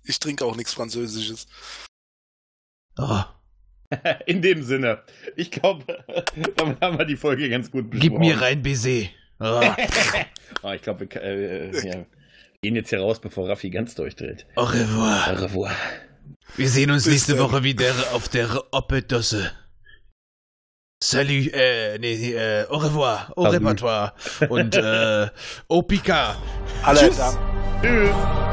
Ich 0.05 0.19
trinke 0.19 0.45
auch 0.45 0.55
nichts 0.55 0.73
Französisches. 0.73 1.47
Ah. 2.97 3.42
In 4.25 4.41
dem 4.41 4.63
Sinne. 4.63 5.01
Ich 5.35 5.51
glaube, 5.51 5.85
damit 6.55 6.81
haben 6.81 6.97
wir 6.97 7.05
die 7.05 7.17
Folge 7.17 7.49
ganz 7.49 7.71
gut 7.71 7.89
besprochen. 7.89 8.11
Gib 8.11 8.19
mir 8.19 8.41
rein 8.41 8.61
Baiser. 8.61 9.09
Oh. 9.39 9.61
oh, 10.63 10.71
ich 10.71 10.81
glaube, 10.81 11.07
wir 11.09 11.21
äh, 11.21 11.87
ja, 11.87 12.05
gehen 12.61 12.75
jetzt 12.75 12.89
hier 12.89 12.99
raus, 12.99 13.19
bevor 13.19 13.49
Raffi 13.49 13.69
ganz 13.69 13.95
durchdreht. 13.95 14.45
Au 14.55 14.63
revoir. 14.63 15.27
Au 15.29 15.41
revoir. 15.41 15.71
Wir 16.55 16.69
sehen 16.69 16.91
uns 16.91 17.05
Bis 17.05 17.13
nächste 17.13 17.33
dann. 17.33 17.41
Woche 17.41 17.63
wieder 17.63 17.91
auf 18.13 18.29
der 18.29 18.63
Oppedosse. 18.71 19.51
Salut, 21.03 21.51
äh, 21.53 21.97
nee, 21.99 22.31
äh, 22.31 22.65
au 22.69 22.77
revoir, 22.77 23.33
au 23.35 23.43
repertoire 23.43 24.13
und 24.47 24.73
äh, 24.77 25.27
au 25.67 25.81
Pika. 25.81 26.37
Alle 26.81 26.99
Tschüss. 26.99 27.37
Tschüss. 27.81 28.52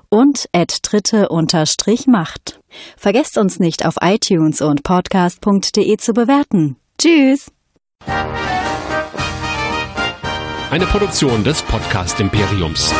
und 0.11 0.47
at 0.53 0.79
dritte-macht. 0.83 2.59
Vergesst 2.97 3.37
uns 3.37 3.59
nicht 3.59 3.85
auf 3.85 3.95
iTunes 4.01 4.61
und 4.61 4.83
podcast.de 4.83 5.97
zu 5.97 6.13
bewerten. 6.13 6.75
Tschüss! 6.99 7.51
Eine 10.69 10.85
Produktion 10.85 11.43
des 11.43 11.61
Podcast 11.63 12.19
Imperiums. 12.19 12.93